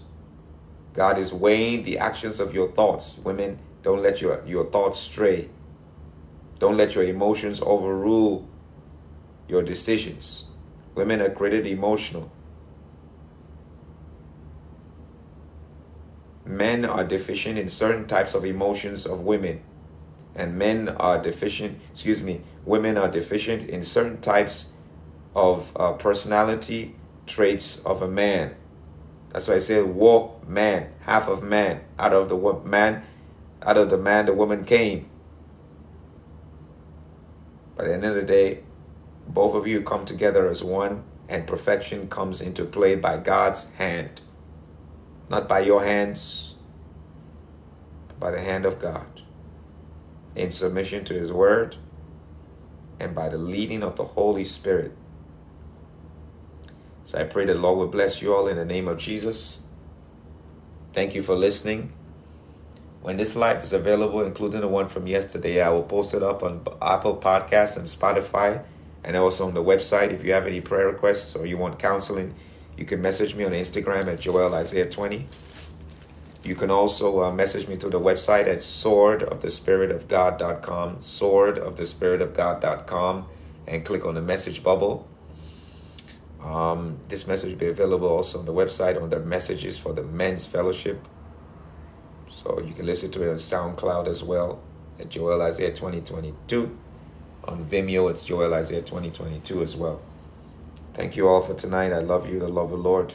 God 0.94 1.18
is 1.18 1.34
weighing 1.34 1.84
the 1.84 1.98
actions 1.98 2.40
of 2.40 2.54
your 2.54 2.72
thoughts. 2.72 3.18
Women, 3.24 3.60
don't 3.82 4.02
let 4.02 4.22
your, 4.22 4.46
your 4.46 4.66
thoughts 4.66 5.00
stray. 5.00 5.50
Don't 6.60 6.78
let 6.78 6.96
your 6.96 7.04
emotions 7.04 7.60
overrule 7.62 8.48
your 9.48 9.64
decisions. 9.64 10.46
Women 10.96 11.22
are 11.22 11.30
created 11.30 11.66
emotional. 11.66 12.32
Men 16.46 16.86
are 16.86 17.04
deficient 17.04 17.58
in 17.58 17.68
certain 17.68 18.06
types 18.06 18.34
of 18.36 18.46
emotions 18.46 19.06
of 19.06 19.22
women. 19.22 19.62
And 20.36 20.56
men 20.56 20.90
are 20.90 21.22
deficient, 21.22 21.80
excuse 21.92 22.22
me, 22.22 22.42
women 22.66 22.98
are 22.98 23.10
deficient 23.10 23.70
in 23.70 23.82
certain 23.82 24.22
types 24.22 24.66
of 25.36 25.72
uh, 25.76 25.94
personality 25.94 26.96
traits 27.26 27.78
of 27.86 28.02
a 28.02 28.08
man. 28.08 28.56
That's 29.34 29.48
why 29.48 29.56
I 29.56 29.60
say 29.60 29.82
walk 29.82 30.48
man, 30.48 30.94
half 31.02 31.28
of 31.28 31.42
man. 31.42 31.82
Out 31.98 32.14
of 32.14 32.30
the 32.30 32.38
man, 32.64 33.04
out 33.64 33.78
of 33.78 33.90
the 33.90 33.98
man, 33.98 34.28
the 34.28 34.34
woman 34.34 34.64
came. 34.64 35.10
But 37.76 37.86
at 37.86 37.88
the 37.90 37.94
end 37.96 38.06
of 38.06 38.16
the 38.16 38.22
day, 38.22 38.60
both 39.28 39.56
of 39.56 39.66
you 39.66 39.82
come 39.82 40.06
together 40.06 40.48
as 40.48 40.64
one, 40.64 41.04
and 41.28 41.48
perfection 41.48 42.08
comes 42.08 42.42
into 42.42 42.64
play 42.64 42.96
by 42.96 43.18
God's 43.18 43.66
hand. 43.72 44.22
Not 45.30 45.48
by 45.48 45.62
your 45.62 45.84
hands, 45.84 46.54
but 48.08 48.20
by 48.20 48.32
the 48.32 48.42
hand 48.42 48.66
of 48.68 48.80
God. 48.80 49.22
In 50.36 50.52
submission 50.52 51.06
to 51.06 51.16
His 51.16 51.32
word 51.32 51.78
and 53.00 53.16
by 53.16 53.30
the 53.30 53.38
leading 53.38 53.82
of 53.82 53.96
the 53.96 54.04
Holy 54.04 54.46
Spirit. 54.46 54.96
So 57.06 57.20
I 57.20 57.24
pray 57.24 57.46
the 57.46 57.54
Lord 57.54 57.78
will 57.78 57.88
bless 57.88 58.22
you 58.22 58.34
all 58.34 58.48
in 58.48 58.58
the 58.58 58.66
name 58.66 58.88
of 58.88 58.98
Jesus. 58.98 59.60
Thank 60.94 61.14
you 61.16 61.24
for 61.24 61.36
listening. 61.36 61.92
When 63.02 63.18
this 63.18 63.36
live 63.36 63.62
is 63.64 63.74
available, 63.74 64.22
including 64.22 64.62
the 64.62 64.70
one 64.70 64.88
from 64.88 65.08
yesterday, 65.08 65.62
I 65.62 65.68
will 65.70 65.84
post 65.84 66.14
it 66.14 66.24
up 66.24 66.42
on 66.44 66.66
Apple 66.82 67.18
Podcasts 67.18 67.76
and 67.76 67.86
Spotify 67.86 68.64
and 69.04 69.18
also 69.18 69.46
on 69.46 69.54
the 69.54 69.64
website. 69.64 70.14
If 70.14 70.24
you 70.24 70.32
have 70.32 70.48
any 70.48 70.62
prayer 70.62 70.88
requests 70.88 71.36
or 71.36 71.46
you 71.46 71.58
want 71.58 71.80
counseling, 71.80 72.34
you 72.78 72.86
can 72.86 73.02
message 73.02 73.36
me 73.36 73.44
on 73.44 73.52
Instagram 73.52 74.08
at 74.08 74.22
Joel 74.22 74.54
Isaiah 74.54 74.90
20. 74.90 75.28
You 76.44 76.56
can 76.56 76.72
also 76.72 77.24
uh, 77.24 77.34
message 77.34 77.68
me 77.68 77.76
through 77.76 77.90
the 77.92 78.00
website 78.00 78.48
at 78.48 78.60
swordofthespiritofgod.com, 78.60 80.98
swordofthespiritofgod.com, 80.98 83.26
and 83.68 83.86
click 83.86 84.06
on 84.06 84.16
the 84.16 84.22
message 84.22 84.64
bubble 84.64 85.08
um, 86.44 87.00
this 87.08 87.26
message 87.26 87.52
will 87.52 87.60
be 87.60 87.68
available 87.68 88.08
also 88.08 88.40
on 88.40 88.46
the 88.46 88.54
website 88.54 89.02
on 89.02 89.10
the 89.10 89.20
messages 89.20 89.78
for 89.78 89.94
the 89.94 90.04
men's 90.04 90.46
fellowship. 90.46 91.08
So 92.28 92.60
you 92.60 92.74
can 92.74 92.86
listen 92.86 93.12
to 93.12 93.24
it 93.24 93.30
on 93.30 93.36
SoundCloud 93.36 94.08
as 94.08 94.24
well 94.24 94.62
at 95.00 95.10
Joel 95.10 95.42
Isaiah 95.42 95.70
2022. 95.70 96.78
On 97.46 97.66
Vimeo, 97.66 98.10
it's 98.10 98.24
Joel 98.24 98.54
Isaiah 98.54 98.82
2022 98.82 99.62
as 99.62 99.76
well. 99.76 100.02
Thank 100.94 101.16
you 101.16 101.28
all 101.28 101.42
for 101.42 101.54
tonight. 101.54 101.94
I 101.94 102.00
love 102.00 102.30
you, 102.30 102.40
the 102.40 102.48
love 102.48 102.72
of 102.72 102.72
the 102.72 102.78
Lord. 102.78 103.14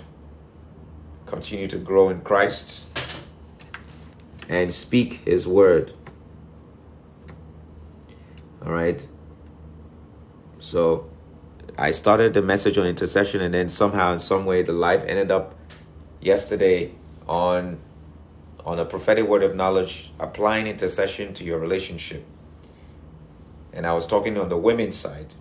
Continue 1.27 1.67
to 1.67 1.79
grow 1.79 2.09
in 2.09 2.23
Christ 2.23 2.85
and 4.49 4.73
speak 4.73 5.21
His 5.25 5.47
word. 5.47 5.93
All 8.65 8.73
right. 8.73 9.07
So 10.59 11.09
I 11.81 11.93
started 11.93 12.35
the 12.35 12.43
message 12.43 12.77
on 12.77 12.89
intercession, 12.89 13.41
and 13.41 13.55
then 13.55 13.69
somehow, 13.69 14.13
in 14.13 14.19
some 14.19 14.45
way, 14.45 14.65
the 14.65 14.73
life 14.73 15.05
ended 15.07 15.31
up 15.31 15.55
yesterday 16.21 16.93
on 17.29 17.79
on 18.67 18.81
a 18.81 18.85
prophetic 18.85 19.27
word 19.27 19.45
of 19.45 19.55
knowledge, 19.55 20.13
applying 20.19 20.67
intercession 20.67 21.33
to 21.33 21.45
your 21.45 21.59
relationship. 21.59 22.23
And 23.73 23.87
I 23.87 23.95
was 23.95 24.07
talking 24.07 24.37
on 24.37 24.49
the 24.49 24.59
women's 24.59 24.97
side, 24.97 25.33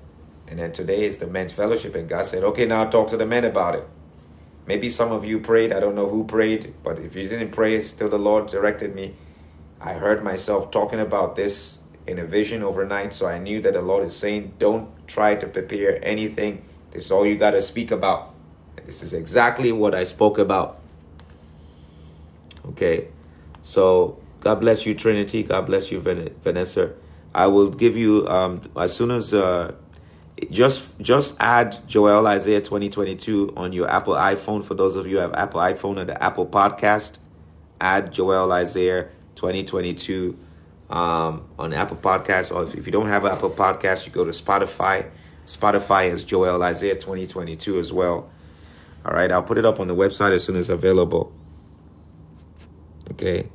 and 0.47 0.59
then 0.59 0.71
today 0.71 1.05
is 1.05 1.17
the 1.17 1.25
men's 1.25 1.53
fellowship, 1.53 1.95
and 1.95 2.07
God 2.07 2.27
said, 2.27 2.43
"Okay, 2.43 2.67
now 2.67 2.85
talk 2.85 3.07
to 3.07 3.17
the 3.17 3.25
men 3.25 3.43
about 3.43 3.73
it." 3.73 3.87
Maybe 4.67 4.91
some 4.91 5.11
of 5.11 5.25
you 5.25 5.39
prayed. 5.39 5.73
I 5.73 5.79
don't 5.79 5.95
know 5.95 6.07
who 6.07 6.23
prayed, 6.23 6.75
but 6.83 6.99
if 6.99 7.15
you 7.15 7.27
didn't 7.27 7.51
pray, 7.51 7.81
still 7.81 8.09
the 8.09 8.19
Lord 8.19 8.45
directed 8.45 8.93
me. 8.93 9.15
I 9.81 9.93
heard 9.93 10.23
myself 10.23 10.69
talking 10.69 10.99
about 10.99 11.35
this 11.35 11.76
in 12.07 12.19
a 12.19 12.25
vision 12.25 12.63
overnight. 12.63 13.13
So 13.13 13.27
I 13.27 13.37
knew 13.37 13.61
that 13.61 13.73
the 13.73 13.81
Lord 13.81 14.05
is 14.07 14.15
saying, 14.15 14.53
don't 14.57 14.89
try 15.07 15.35
to 15.35 15.47
prepare 15.47 16.03
anything. 16.03 16.63
This 16.91 17.05
is 17.05 17.11
all 17.11 17.25
you 17.25 17.37
got 17.37 17.51
to 17.51 17.61
speak 17.61 17.91
about. 17.91 18.33
And 18.77 18.87
this 18.87 19.03
is 19.03 19.13
exactly 19.13 19.71
what 19.71 19.93
I 19.93 20.05
spoke 20.05 20.37
about. 20.37 20.81
Okay. 22.69 23.09
So 23.61 24.17
God 24.39 24.61
bless 24.61 24.85
you, 24.85 24.95
Trinity. 24.95 25.43
God 25.43 25.65
bless 25.65 25.91
you, 25.91 25.99
Vanessa. 25.99 26.93
I 27.35 27.47
will 27.47 27.69
give 27.69 27.97
you 27.97 28.27
um, 28.27 28.61
as 28.77 28.95
soon 28.95 29.11
as 29.11 29.33
uh, 29.33 29.73
just 30.49 30.97
just 30.99 31.35
add 31.39 31.77
Joel 31.87 32.25
Isaiah 32.27 32.61
2022 32.61 33.53
on 33.57 33.73
your 33.73 33.89
Apple 33.89 34.13
iPhone. 34.13 34.63
For 34.63 34.75
those 34.75 34.95
of 34.95 35.07
you 35.07 35.17
have 35.17 35.33
Apple 35.33 35.59
iPhone 35.59 35.99
and 35.99 36.09
the 36.09 36.23
Apple 36.23 36.45
Podcast, 36.45 37.17
add 37.81 38.13
Joel 38.13 38.51
Isaiah 38.51 39.09
2022 39.35 40.37
um, 40.89 41.47
on 41.57 41.73
Apple 41.73 41.97
Podcast. 41.97 42.53
Or 42.53 42.63
if, 42.63 42.75
if 42.75 42.85
you 42.85 42.91
don't 42.91 43.07
have 43.07 43.25
Apple 43.25 43.49
Podcast, 43.49 44.05
you 44.05 44.11
go 44.11 44.23
to 44.25 44.31
Spotify. 44.31 45.09
Spotify 45.45 46.11
is 46.11 46.23
Joel 46.23 46.61
Isaiah 46.61 46.95
2022 46.95 47.79
as 47.79 47.93
well. 47.93 48.29
All 49.05 49.13
right, 49.13 49.31
I'll 49.31 49.43
put 49.43 49.57
it 49.57 49.65
up 49.65 49.79
on 49.79 49.87
the 49.87 49.95
website 49.95 50.33
as 50.33 50.43
soon 50.43 50.57
as 50.57 50.69
available. 50.69 51.33
Okay. 53.11 53.49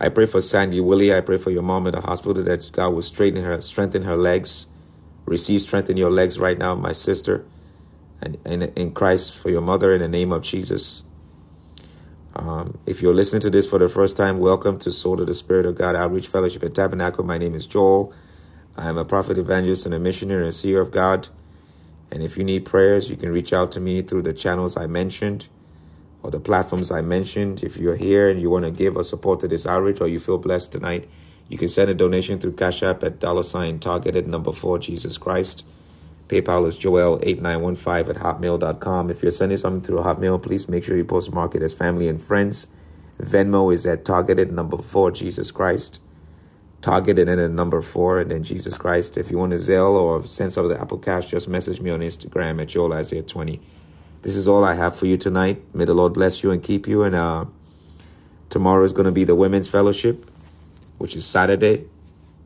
I 0.00 0.10
pray 0.10 0.26
for 0.26 0.40
Sandy 0.40 0.80
Willie. 0.80 1.12
I 1.14 1.20
pray 1.20 1.38
for 1.38 1.50
your 1.50 1.62
mom 1.62 1.86
in 1.86 1.92
the 1.92 2.00
hospital 2.00 2.42
that 2.42 2.70
God 2.72 2.90
will 2.90 3.02
straighten 3.02 3.42
her, 3.42 3.60
strengthen 3.60 4.02
her 4.02 4.16
legs. 4.16 4.66
Receive 5.24 5.62
strength 5.62 5.90
in 5.90 5.96
your 5.96 6.10
legs 6.10 6.38
right 6.38 6.56
now, 6.56 6.74
my 6.74 6.92
sister. 6.92 7.44
And 8.20 8.36
in 8.44 8.92
Christ 8.92 9.36
for 9.36 9.50
your 9.50 9.60
mother 9.60 9.92
in 9.92 10.00
the 10.00 10.08
name 10.08 10.32
of 10.32 10.42
Jesus. 10.42 11.02
Um, 12.38 12.78
if 12.86 13.02
you're 13.02 13.14
listening 13.14 13.40
to 13.40 13.50
this 13.50 13.68
for 13.68 13.80
the 13.80 13.88
first 13.88 14.16
time, 14.16 14.38
welcome 14.38 14.78
to 14.78 14.92
Sword 14.92 15.18
of 15.18 15.26
the 15.26 15.34
Spirit 15.34 15.66
of 15.66 15.74
God 15.74 15.96
Outreach 15.96 16.28
Fellowship 16.28 16.62
at 16.62 16.72
Tabernacle. 16.72 17.24
My 17.24 17.36
name 17.36 17.52
is 17.52 17.66
Joel. 17.66 18.12
I 18.76 18.88
am 18.88 18.96
a 18.96 19.04
prophet, 19.04 19.38
evangelist, 19.38 19.86
and 19.86 19.94
a 19.94 19.98
missionary 19.98 20.42
and 20.42 20.50
a 20.50 20.52
seer 20.52 20.80
of 20.80 20.92
God. 20.92 21.26
And 22.12 22.22
if 22.22 22.38
you 22.38 22.44
need 22.44 22.64
prayers, 22.64 23.10
you 23.10 23.16
can 23.16 23.32
reach 23.32 23.52
out 23.52 23.72
to 23.72 23.80
me 23.80 24.02
through 24.02 24.22
the 24.22 24.32
channels 24.32 24.76
I 24.76 24.86
mentioned 24.86 25.48
or 26.22 26.30
the 26.30 26.38
platforms 26.38 26.92
I 26.92 27.00
mentioned. 27.00 27.64
If 27.64 27.76
you're 27.76 27.96
here 27.96 28.28
and 28.28 28.40
you 28.40 28.50
want 28.50 28.66
to 28.66 28.70
give 28.70 28.96
or 28.96 29.02
support 29.02 29.40
to 29.40 29.48
this 29.48 29.66
outreach 29.66 30.00
or 30.00 30.06
you 30.06 30.20
feel 30.20 30.38
blessed 30.38 30.70
tonight, 30.70 31.08
you 31.48 31.58
can 31.58 31.68
send 31.68 31.90
a 31.90 31.94
donation 31.94 32.38
through 32.38 32.52
Cash 32.52 32.84
App 32.84 33.02
at 33.02 33.18
dollar 33.18 33.42
sign 33.42 33.80
targeted 33.80 34.28
number 34.28 34.52
four 34.52 34.78
Jesus 34.78 35.18
Christ. 35.18 35.64
PayPal 36.28 36.66
is 36.68 36.78
Joel8915 36.78 38.10
at 38.10 38.16
hotmail.com. 38.16 39.10
If 39.10 39.22
you're 39.22 39.32
sending 39.32 39.58
something 39.58 39.82
through 39.82 39.98
Hotmail, 39.98 40.42
please 40.42 40.68
make 40.68 40.84
sure 40.84 40.96
you 40.96 41.04
postmark 41.04 41.54
it 41.54 41.62
as 41.62 41.74
family 41.74 42.08
and 42.08 42.22
friends. 42.22 42.68
Venmo 43.20 43.72
is 43.72 43.86
at 43.86 44.04
targeted 44.04 44.52
number 44.52 44.78
four 44.78 45.10
Jesus 45.10 45.50
Christ. 45.50 46.00
Targeted 46.80 47.28
and 47.28 47.40
then 47.40 47.56
number 47.56 47.82
four 47.82 48.20
and 48.20 48.30
then 48.30 48.42
Jesus 48.42 48.78
Christ. 48.78 49.16
If 49.16 49.30
you 49.30 49.38
want 49.38 49.50
to 49.52 49.58
Zelle 49.58 49.94
or 49.94 50.24
send 50.24 50.52
some 50.52 50.64
of 50.64 50.70
the 50.70 50.80
Apple 50.80 50.98
Cash, 50.98 51.26
just 51.26 51.48
message 51.48 51.80
me 51.80 51.90
on 51.90 52.00
Instagram 52.00 52.60
at 52.62 52.68
Joel 52.68 52.92
Isaiah 52.92 53.22
20 53.22 53.60
this 54.22 54.34
is 54.34 54.48
all 54.48 54.64
I 54.64 54.74
have 54.74 54.96
for 54.96 55.06
you 55.06 55.16
tonight. 55.16 55.62
May 55.74 55.84
the 55.84 55.94
Lord 55.94 56.12
bless 56.14 56.42
you 56.42 56.50
and 56.50 56.62
keep 56.62 56.88
you. 56.88 57.02
And 57.02 57.14
uh, 57.14 57.44
tomorrow 58.50 58.84
is 58.84 58.92
going 58.92 59.06
to 59.06 59.12
be 59.12 59.24
the 59.24 59.34
Women's 59.34 59.68
Fellowship, 59.68 60.28
which 60.98 61.14
is 61.14 61.24
Saturday. 61.24 61.86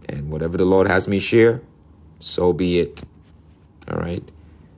And 0.08 0.30
whatever 0.30 0.58
the 0.58 0.64
Lord 0.64 0.88
has 0.88 1.08
me 1.08 1.18
share, 1.18 1.62
so 2.18 2.52
be 2.52 2.80
it. 2.80 3.02
All 3.90 3.98
right. 3.98 4.22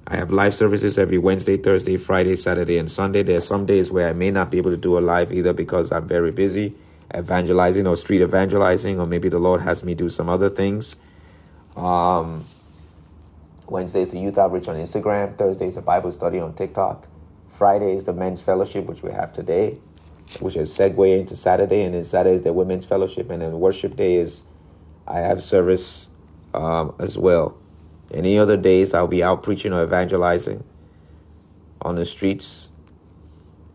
I 0.07 0.17
have 0.17 0.31
live 0.31 0.55
services 0.55 0.99
every 0.99 1.19
Wednesday, 1.19 1.57
Thursday, 1.57 1.97
Friday, 1.97 2.37
Saturday, 2.37 2.79
and 2.79 2.91
Sunday. 2.91 3.23
There 3.23 3.39
are 3.39 3.43
some 3.43 3.65
days 3.65 3.91
where 3.91 4.09
I 4.09 4.13
may 4.13 4.31
not 4.31 4.51
be 4.51 4.59
able 4.59 4.71
to 4.71 4.77
do 4.77 4.99
a 4.99 5.01
live 5.01 5.33
either 5.33 5.53
because 5.53 5.93
I'm 5.93 6.07
very 6.07 6.31
busy 6.31 6.75
evangelizing 7.17 7.87
or 7.87 7.97
street 7.97 8.23
evangelizing, 8.23 8.99
or 8.99 9.07
maybe 9.07 9.29
the 9.29 9.39
Lord 9.39 9.61
has 9.63 9.85
me 9.85 9.95
do 9.95 10.09
some 10.09 10.29
other 10.29 10.49
things. 10.49 10.97
Um, 11.77 12.45
Wednesday 13.67 14.03
is 14.03 14.11
the 14.11 14.19
youth 14.19 14.39
outreach 14.39 14.69
on 14.69 14.77
Instagram. 14.77 15.37
Thursday 15.37 15.69
is 15.69 15.75
the 15.77 15.83
Bible 15.83 16.13
study 16.13 16.39
on 16.39 16.55
TikTok. 16.55 17.07
Friday 17.53 17.97
is 17.97 18.05
the 18.05 18.13
men's 18.13 18.41
fellowship, 18.41 18.87
which 18.87 19.03
we 19.03 19.13
have 19.13 19.33
today, 19.33 19.79
which 20.41 20.57
is 20.57 20.77
segue 20.77 21.19
into 21.19 21.37
Saturday. 21.37 21.83
And 21.83 21.95
then 21.95 22.05
Saturday 22.05 22.37
is 22.37 22.43
the 22.43 22.53
women's 22.53 22.85
fellowship. 22.85 23.31
And 23.31 23.43
then 23.43 23.61
worship 23.61 23.97
day 23.97 24.17
is 24.17 24.43
I 25.07 25.19
have 25.19 25.43
service 25.43 26.09
um, 26.53 26.95
as 26.99 27.17
well. 27.17 27.57
Any 28.13 28.39
other 28.39 28.57
days, 28.57 28.95
I'll 28.95 29.07
be 29.07 29.23
out 29.23 29.43
preaching 29.43 29.73
or 29.73 29.83
evangelizing 29.83 30.65
on 31.83 31.97
the 31.97 32.05
streets 32.05 32.71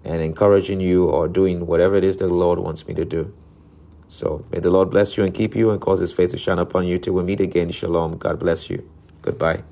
and 0.03 0.21
encouraging 0.21 0.79
you 0.79 1.05
or 1.05 1.27
doing 1.27 1.67
whatever 1.67 1.95
it 1.95 2.03
is 2.03 2.17
the 2.17 2.27
Lord 2.27 2.59
wants 2.59 2.87
me 2.87 2.93
to 2.93 3.05
do. 3.05 3.33
So 4.07 4.45
may 4.51 4.59
the 4.59 4.71
Lord 4.71 4.89
bless 4.89 5.17
you 5.17 5.23
and 5.23 5.33
keep 5.33 5.55
you 5.55 5.69
and 5.71 5.79
cause 5.79 5.99
his 5.99 6.11
face 6.11 6.31
to 6.31 6.37
shine 6.37 6.59
upon 6.59 6.87
you 6.87 6.97
till 6.97 7.13
we 7.13 7.23
meet 7.23 7.39
again. 7.39 7.69
Shalom. 7.71 8.17
God 8.17 8.39
bless 8.39 8.69
you. 8.69 8.89
Goodbye. 9.21 9.63